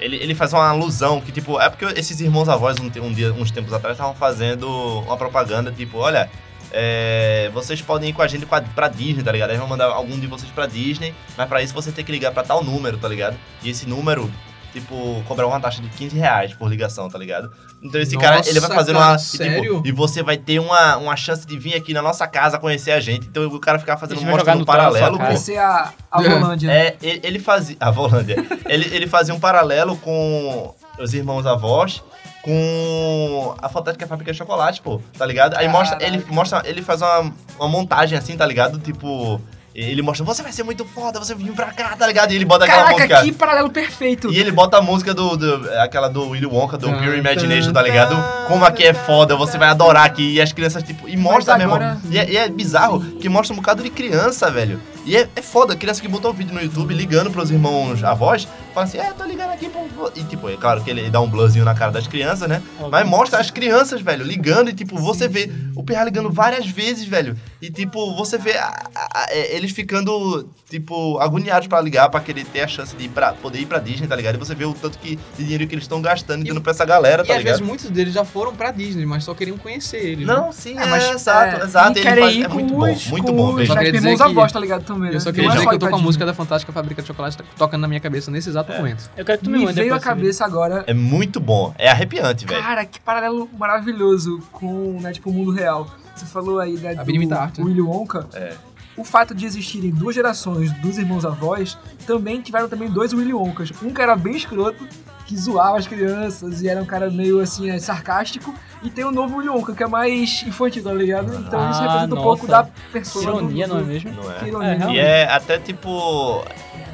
Ele, 0.00 0.16
ele 0.16 0.34
faz 0.34 0.52
uma 0.52 0.68
alusão 0.68 1.20
que, 1.20 1.32
tipo, 1.32 1.60
é 1.60 1.68
porque 1.68 1.84
esses 1.98 2.20
irmãos 2.20 2.48
avós, 2.48 2.76
um, 2.78 2.86
um 3.04 3.12
dia, 3.12 3.32
uns 3.32 3.50
tempos 3.50 3.72
atrás, 3.72 3.96
estavam 3.96 4.14
fazendo 4.14 4.68
uma 5.00 5.16
propaganda, 5.16 5.72
tipo, 5.72 5.98
olha, 5.98 6.30
é, 6.72 7.50
vocês 7.52 7.80
podem 7.80 8.10
ir 8.10 8.12
com 8.12 8.22
a 8.22 8.28
gente 8.28 8.46
pra, 8.46 8.60
pra 8.60 8.88
Disney, 8.88 9.22
tá 9.22 9.32
ligado? 9.32 9.50
Aí 9.50 9.56
vão 9.56 9.66
mandar 9.66 9.86
algum 9.86 10.18
de 10.18 10.26
vocês 10.26 10.50
pra 10.50 10.66
Disney, 10.66 11.14
mas 11.36 11.48
pra 11.48 11.62
isso 11.62 11.74
você 11.74 11.90
tem 11.92 12.04
que 12.04 12.12
ligar 12.12 12.32
pra 12.32 12.42
tal 12.42 12.62
número, 12.62 12.98
tá 12.98 13.08
ligado? 13.08 13.36
E 13.62 13.70
esse 13.70 13.88
número, 13.88 14.30
tipo, 14.72 15.22
cobrar 15.26 15.46
uma 15.46 15.60
taxa 15.60 15.80
de 15.80 15.88
15 15.88 16.16
reais 16.16 16.52
por 16.54 16.68
ligação, 16.68 17.08
tá 17.08 17.18
ligado? 17.18 17.50
Então 17.82 18.00
esse 18.00 18.16
cara, 18.16 18.40
ele 18.46 18.60
vai 18.60 18.68
Nossa, 18.68 18.74
fazer 18.74 18.92
cara, 18.92 19.06
uma. 19.06 19.16
e, 19.16 19.20
sério? 19.20 19.74
tipo, 19.76 19.88
e 19.88 19.92
você 19.92 20.22
vai 20.22 20.36
ter 20.36 20.58
uma, 20.58 20.96
uma 20.96 21.16
chance 21.16 21.46
de 21.46 21.58
vir 21.58 21.74
aqui 21.74 21.94
na 21.94 22.02
nossa 22.02 22.26
casa 22.26 22.58
conhecer 22.58 22.90
a 22.90 23.00
gente. 23.00 23.26
Então 23.28 23.46
o 23.46 23.60
cara 23.60 23.78
ficava 23.78 24.00
fazendo 24.00 24.20
um 24.20 24.24
no 24.24 24.36
na 24.36 24.44
sua 24.44 24.64
paralelo. 24.64 25.16
Vai 25.16 25.36
ser 25.36 25.58
a, 25.58 25.92
a. 26.10 26.22
Volândia. 26.22 26.70
É, 26.70 26.96
ele, 27.00 27.20
ele 27.22 27.38
fazia. 27.38 27.76
A 27.78 27.90
Volândia. 27.90 28.36
ele, 28.66 28.94
ele 28.94 29.06
fazia 29.06 29.34
um 29.34 29.40
paralelo 29.40 29.96
com 29.98 30.74
os 30.98 31.14
irmãos 31.14 31.46
avós 31.46 32.02
com 32.42 33.54
a 33.60 33.68
Fantástica 33.68 34.06
Fábrica 34.06 34.32
de 34.32 34.38
Chocolate, 34.38 34.80
pô, 34.80 35.00
tá 35.16 35.26
ligado? 35.26 35.56
Aí 35.56 35.68
mostra, 35.68 35.98
ele 36.04 36.24
mostra, 36.28 36.62
ele 36.64 36.82
faz 36.82 37.02
uma, 37.02 37.32
uma 37.58 37.68
montagem 37.68 38.16
assim, 38.18 38.36
tá 38.36 38.46
ligado? 38.46 38.78
Tipo, 38.78 39.40
ele 39.74 40.02
mostra, 40.02 40.24
você 40.24 40.42
vai 40.42 40.50
ser 40.52 40.62
muito 40.64 40.84
foda, 40.84 41.18
você 41.20 41.34
vir 41.34 41.52
pra 41.52 41.66
cá, 41.66 41.94
tá 41.96 42.06
ligado? 42.06 42.32
E 42.32 42.36
ele 42.36 42.44
bota 42.44 42.64
aquela 42.64 42.84
Caraca, 42.84 42.96
música. 43.02 43.22
que 43.22 43.32
paralelo 43.32 43.70
perfeito. 43.70 44.32
E 44.32 44.38
ele 44.38 44.50
bota 44.50 44.78
a 44.78 44.82
música 44.82 45.14
do, 45.14 45.36
do- 45.36 45.70
aquela 45.80 46.08
do 46.08 46.30
Willy 46.30 46.46
Wonka, 46.46 46.76
do 46.76 46.88
Pure 46.92 47.18
Imagination, 47.18 47.72
tá 47.72 47.82
ligado? 47.82 48.16
Como 48.48 48.64
aqui 48.64 48.84
é 48.84 48.94
foda, 48.94 49.36
você 49.36 49.56
vai 49.58 49.68
adorar 49.68 50.04
aqui. 50.04 50.34
E 50.34 50.40
as 50.40 50.52
crianças, 50.52 50.82
tipo, 50.82 51.08
e 51.08 51.16
mostra 51.16 51.54
Mas 51.54 51.62
mesmo. 51.62 51.74
agora- 51.74 51.98
E 52.10 52.18
é, 52.18 52.30
e 52.30 52.36
é 52.36 52.48
bizarro 52.48 53.00
que 53.20 53.28
mostra 53.28 53.52
um 53.52 53.56
bocado 53.56 53.82
de 53.82 53.90
criança, 53.90 54.50
velho. 54.50 54.80
E 55.08 55.16
é, 55.16 55.26
é 55.34 55.40
foda, 55.40 55.74
criança 55.74 56.02
que 56.02 56.06
botou 56.08 56.30
um 56.30 56.34
vídeo 56.34 56.52
no 56.54 56.60
YouTube 56.60 56.92
ligando 56.92 57.30
pros 57.30 57.50
irmãos 57.50 58.04
avós, 58.04 58.46
fala 58.74 58.84
assim, 58.84 58.98
é, 58.98 59.10
tô 59.12 59.24
ligando 59.24 59.50
aqui 59.52 59.66
pro... 59.70 59.80
vô." 59.96 60.10
E 60.14 60.22
tipo, 60.24 60.50
é 60.50 60.56
claro 60.58 60.84
que 60.84 60.90
ele 60.90 61.08
dá 61.08 61.18
um 61.18 61.26
blurzinho 61.30 61.64
na 61.64 61.74
cara 61.74 61.90
das 61.90 62.06
crianças, 62.06 62.46
né? 62.46 62.62
Mas 62.90 63.08
mostra 63.08 63.38
as 63.40 63.50
crianças, 63.50 64.02
velho, 64.02 64.22
ligando 64.22 64.68
e 64.68 64.74
tipo, 64.74 64.98
você 64.98 65.26
vê 65.26 65.50
o 65.74 65.82
Pirra 65.82 66.04
ligando 66.04 66.30
várias 66.30 66.66
vezes, 66.66 67.06
velho. 67.06 67.34
E 67.62 67.70
tipo, 67.70 68.14
você 68.16 68.36
vê 68.36 68.58
a- 68.58 68.66
a- 68.94 69.08
a- 69.22 69.26
é, 69.30 69.56
eles 69.56 69.70
ficando, 69.72 70.46
tipo, 70.68 71.18
agoniados 71.18 71.66
pra 71.66 71.80
ligar, 71.80 72.08
pra 72.10 72.20
querer 72.20 72.44
ter 72.44 72.60
a 72.60 72.68
chance 72.68 72.94
de 72.94 73.04
ir 73.06 73.08
pra, 73.08 73.32
poder 73.32 73.60
ir 73.60 73.66
pra 73.66 73.78
Disney, 73.78 74.06
tá 74.06 74.14
ligado? 74.14 74.34
E 74.34 74.38
você 74.38 74.54
vê 74.54 74.64
o 74.64 74.74
tanto 74.74 74.98
que, 74.98 75.16
de 75.36 75.42
dinheiro 75.44 75.66
que 75.66 75.74
eles 75.74 75.84
estão 75.84 76.02
gastando 76.02 76.44
e 76.44 76.48
dando 76.48 76.60
pra 76.60 76.72
essa 76.72 76.84
galera, 76.84 77.22
E 77.22 77.26
tá 77.26 77.32
às 77.32 77.38
ligado? 77.38 77.54
vezes 77.54 77.66
muitos 77.66 77.90
deles 77.90 78.12
já 78.12 78.24
foram 78.24 78.54
pra 78.54 78.70
Disney, 78.70 79.06
mas 79.06 79.24
só 79.24 79.34
queriam 79.34 79.56
conhecer 79.56 79.96
ele. 79.98 80.24
né? 80.26 80.32
Não, 80.34 80.52
sim, 80.52 80.78
É, 80.78 80.82
é, 80.82 80.86
mas, 80.86 81.10
exato, 81.10 81.56
é, 81.60 81.64
exato. 81.64 81.88
E 81.88 81.92
Ele 81.92 82.08
querem 82.08 82.24
faz, 82.24 82.36
ir 82.36 82.44
é 82.44 82.48
com 82.48 82.54
muito 82.54 82.74
bom, 82.74 82.92
os, 82.92 83.06
muito 83.06 83.32
bom, 83.32 83.48
os, 83.50 83.56
veja. 83.56 83.66
Só 83.68 83.74
né, 83.74 83.80
queria 83.84 84.00
dizer 84.00 84.16
que- 84.16 84.22
avós, 84.22 84.52
tá 84.52 84.60
ligado 84.60 84.84
também, 84.84 85.10
né? 85.10 85.16
Eu 85.16 85.20
só 85.20 85.32
queria 85.32 85.48
é 85.48 85.52
dizer 85.52 85.66
que 85.68 85.74
eu 85.74 85.78
tô 85.78 85.88
com 85.88 85.96
a 85.96 85.98
música 85.98 86.26
da 86.26 86.34
Fantástica 86.34 86.72
Fábrica 86.72 87.00
de 87.02 87.08
Chocolate 87.08 87.38
tocando 87.56 87.80
na 87.80 87.88
minha 87.88 88.00
cabeça 88.00 88.30
nesse 88.30 88.48
exato 88.50 88.70
É. 88.72 88.76
momento. 88.76 89.10
Eu 89.16 89.24
quero 89.24 89.38
que 89.38 89.44
tu 89.44 89.50
me 89.50 89.58
Me 89.58 89.64
mande 89.64 89.80
veio 89.80 89.94
a 89.94 90.00
cabeça 90.00 90.44
agora 90.44 90.84
É 90.86 90.92
muito 90.94 91.40
bom, 91.40 91.74
é 91.78 91.88
arrepiante, 91.88 92.44
velho. 92.46 92.62
Cara, 92.62 92.84
que 92.84 93.00
paralelo 93.00 93.48
maravilhoso 93.58 94.40
com, 94.52 94.98
né, 95.00 95.12
tipo, 95.12 95.30
o 95.30 95.32
mundo 95.32 95.50
real. 95.50 95.86
Você 96.14 96.26
falou 96.26 96.58
aí, 96.58 96.72
né, 96.76 96.90
A 96.98 97.04
do 97.04 97.12
né? 97.12 97.44
Willy 97.58 97.80
Wonka. 97.80 98.26
É. 98.34 98.52
o 98.98 99.04
fato 99.04 99.34
de 99.34 99.46
existirem 99.46 99.90
duas 99.90 100.14
gerações 100.14 100.72
dos 100.80 100.98
irmãos 100.98 101.24
avós, 101.24 101.78
também 102.06 102.40
tiveram 102.40 102.68
também 102.68 102.90
dois 102.90 103.12
Willy 103.12 103.32
Wonkas. 103.32 103.70
Um 103.82 103.90
que 103.92 104.02
era 104.02 104.16
bem 104.16 104.36
escroto, 104.36 104.86
que 105.26 105.36
zoava 105.36 105.76
as 105.78 105.86
crianças 105.86 106.62
e 106.62 106.68
era 106.68 106.80
um 106.82 106.86
cara 106.86 107.10
meio 107.10 107.38
assim, 107.40 107.68
é, 107.70 107.78
sarcástico, 107.78 108.54
e 108.82 108.88
tem 108.88 109.04
o 109.04 109.10
novo 109.12 109.36
Willy 109.36 109.50
Wonka, 109.50 109.74
que 109.74 109.82
é 109.82 109.86
mais 109.86 110.42
infantil, 110.46 110.82
tá 110.82 110.92
ligado? 110.92 111.26
Então 111.34 111.70
isso 111.70 111.80
Ah, 111.80 111.82
representa 111.82 112.06
um 112.06 112.08
nossa. 112.16 112.22
pouco 112.22 112.46
da 112.46 112.62
persona. 112.92 113.32
do- 113.32 113.38
Ironia, 113.38 113.68
do- 113.68 113.74
não 113.74 113.80
é 113.80 113.84
mesmo? 113.84 114.10
Não 114.12 114.22
Que 114.22 114.44
é? 114.44 114.48
ironia. 114.48 114.68
É, 114.68 114.74
realmente. 114.76 114.96
E 114.96 115.00
é 115.00 115.28
até 115.30 115.58
tipo. 115.58 116.44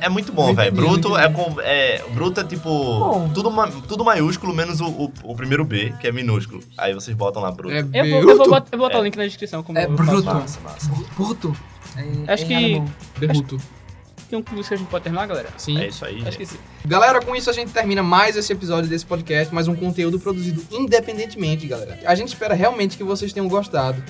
É 0.00 0.08
muito 0.08 0.32
bom, 0.32 0.52
velho. 0.52 0.72
Bruto 0.72 1.16
é, 1.16 1.30
com, 1.30 1.54
é. 1.60 2.02
Bruto 2.12 2.40
é 2.40 2.44
tipo. 2.44 2.68
Bom. 2.68 3.30
Tudo, 3.32 3.50
ma- 3.50 3.68
tudo 3.88 4.04
maiúsculo, 4.04 4.52
menos 4.52 4.80
o, 4.80 4.86
o, 4.86 5.12
o 5.22 5.34
primeiro 5.36 5.64
B, 5.64 5.94
que 6.00 6.06
é 6.08 6.12
minúsculo. 6.12 6.60
Aí 6.76 6.92
vocês 6.92 7.16
botam 7.16 7.40
lá 7.40 7.50
Bruto. 7.52 7.72
É 7.74 7.80
Eu 7.80 8.10
vou, 8.22 8.30
eu 8.30 8.36
vou 8.36 8.48
botar, 8.48 8.66
eu 8.72 8.78
vou 8.78 8.88
botar 8.88 9.00
o 9.00 9.04
link 9.04 9.16
na 9.16 9.24
descrição. 9.24 9.62
Como 9.62 9.78
É 9.78 9.84
eu 9.86 9.96
faço. 9.96 10.10
bruto. 10.10 10.26
Massa, 10.34 10.60
massa. 10.62 10.90
Bruto. 11.16 11.56
É, 11.96 12.32
Acho 12.32 12.44
em 12.44 12.46
que- 12.48 12.54
alemão. 12.54 12.84
Beruto. 13.18 13.58
Tem 14.28 14.38
um 14.38 14.42
que 14.42 14.54
a 14.58 14.76
gente 14.76 14.88
pode 14.88 15.04
terminar, 15.04 15.26
galera? 15.26 15.48
Sim. 15.56 15.78
É 15.78 15.86
isso 15.88 16.04
aí. 16.04 16.16
Acho 16.16 16.24
gente. 16.24 16.36
que 16.38 16.46
sim. 16.46 16.58
Galera, 16.84 17.20
com 17.20 17.36
isso 17.36 17.50
a 17.50 17.52
gente 17.52 17.72
termina 17.72 18.02
mais 18.02 18.36
esse 18.36 18.52
episódio 18.52 18.88
desse 18.88 19.04
podcast, 19.06 19.54
mais 19.54 19.68
um 19.68 19.76
conteúdo 19.76 20.18
produzido 20.18 20.62
independentemente, 20.72 21.66
galera. 21.66 21.98
A 22.04 22.14
gente 22.14 22.28
espera 22.28 22.54
realmente 22.54 22.96
que 22.96 23.04
vocês 23.04 23.32
tenham 23.32 23.48
gostado. 23.48 24.02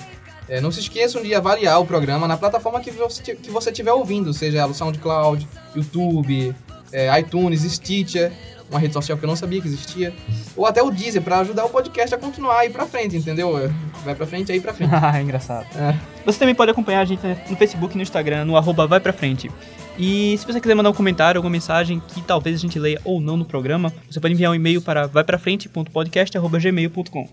É, 0.47 0.61
não 0.61 0.71
se 0.71 0.79
esqueçam 0.79 1.21
de 1.23 1.33
avaliar 1.35 1.79
o 1.81 1.85
programa 1.85 2.27
na 2.27 2.37
plataforma 2.37 2.79
que 2.79 2.91
você, 2.91 3.35
que 3.35 3.49
você 3.49 3.71
estiver 3.71 3.91
ouvindo, 3.91 4.31
seja 4.33 4.59
ela 4.59 4.71
o 4.71 4.75
SoundCloud, 4.75 5.47
YouTube, 5.75 6.55
é, 6.91 7.19
iTunes, 7.19 7.61
Stitcher, 7.61 8.31
uma 8.69 8.79
rede 8.79 8.93
social 8.93 9.17
que 9.17 9.23
eu 9.23 9.27
não 9.27 9.35
sabia 9.35 9.61
que 9.61 9.67
existia, 9.67 10.13
ou 10.55 10.65
até 10.65 10.81
o 10.81 10.89
Deezer, 10.89 11.21
pra 11.21 11.39
ajudar 11.39 11.65
o 11.65 11.69
podcast 11.69 12.13
a 12.15 12.17
continuar 12.17 12.59
a 12.59 12.65
ir 12.65 12.69
pra 12.71 12.85
frente, 12.85 13.15
entendeu? 13.17 13.57
É, 13.57 13.69
Vai 14.03 14.15
pra 14.15 14.25
frente, 14.27 14.51
aí 14.51 14.59
pra 14.61 14.73
frente. 14.73 14.91
Ah, 15.03 15.21
engraçado. 15.21 15.65
É. 15.77 15.95
Você 16.25 16.39
também 16.39 16.55
pode 16.55 16.71
acompanhar 16.71 17.01
a 17.01 17.05
gente 17.05 17.21
no 17.49 17.55
Facebook 17.55 17.93
e 17.93 17.97
no 17.97 18.03
Instagram, 18.03 18.43
no 18.45 18.57
arroba 18.57 18.85
vai 18.87 18.99
pra 18.99 19.13
frente. 19.13 19.49
E 19.97 20.37
se 20.37 20.45
você 20.45 20.59
quiser 20.59 20.75
mandar 20.75 20.89
um 20.89 20.93
comentário, 20.93 21.39
alguma 21.39 21.51
mensagem 21.51 22.01
que 22.07 22.21
talvez 22.21 22.55
a 22.57 22.59
gente 22.59 22.77
leia 22.77 22.99
ou 23.05 23.21
não 23.21 23.37
no 23.37 23.45
programa, 23.45 23.93
você 24.11 24.19
pode 24.19 24.33
enviar 24.33 24.51
um 24.51 24.55
e-mail 24.55 24.81
para 24.81 25.07
vaiprafrente.podcast.gmail.com 25.07 27.29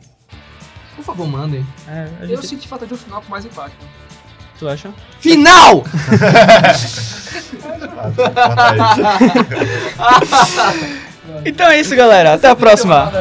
Por 0.96 1.04
favor, 1.04 1.26
mandem. 1.26 1.66
é, 1.88 2.06
a 2.20 2.24
Eu 2.24 2.28
gente, 2.36 2.46
senti 2.46 2.68
falta 2.68 2.86
de 2.86 2.94
um 2.94 2.96
final 2.96 3.20
com 3.20 3.28
mais 3.30 3.44
impacto. 3.44 3.84
Tu 4.58 4.68
acha? 4.68 4.90
Final! 5.18 5.82
Então 11.44 11.66
é 11.68 11.80
isso, 11.80 11.94
galera. 11.96 12.34
Até 12.34 12.48
a 12.48 12.56
próxima. 12.56 13.12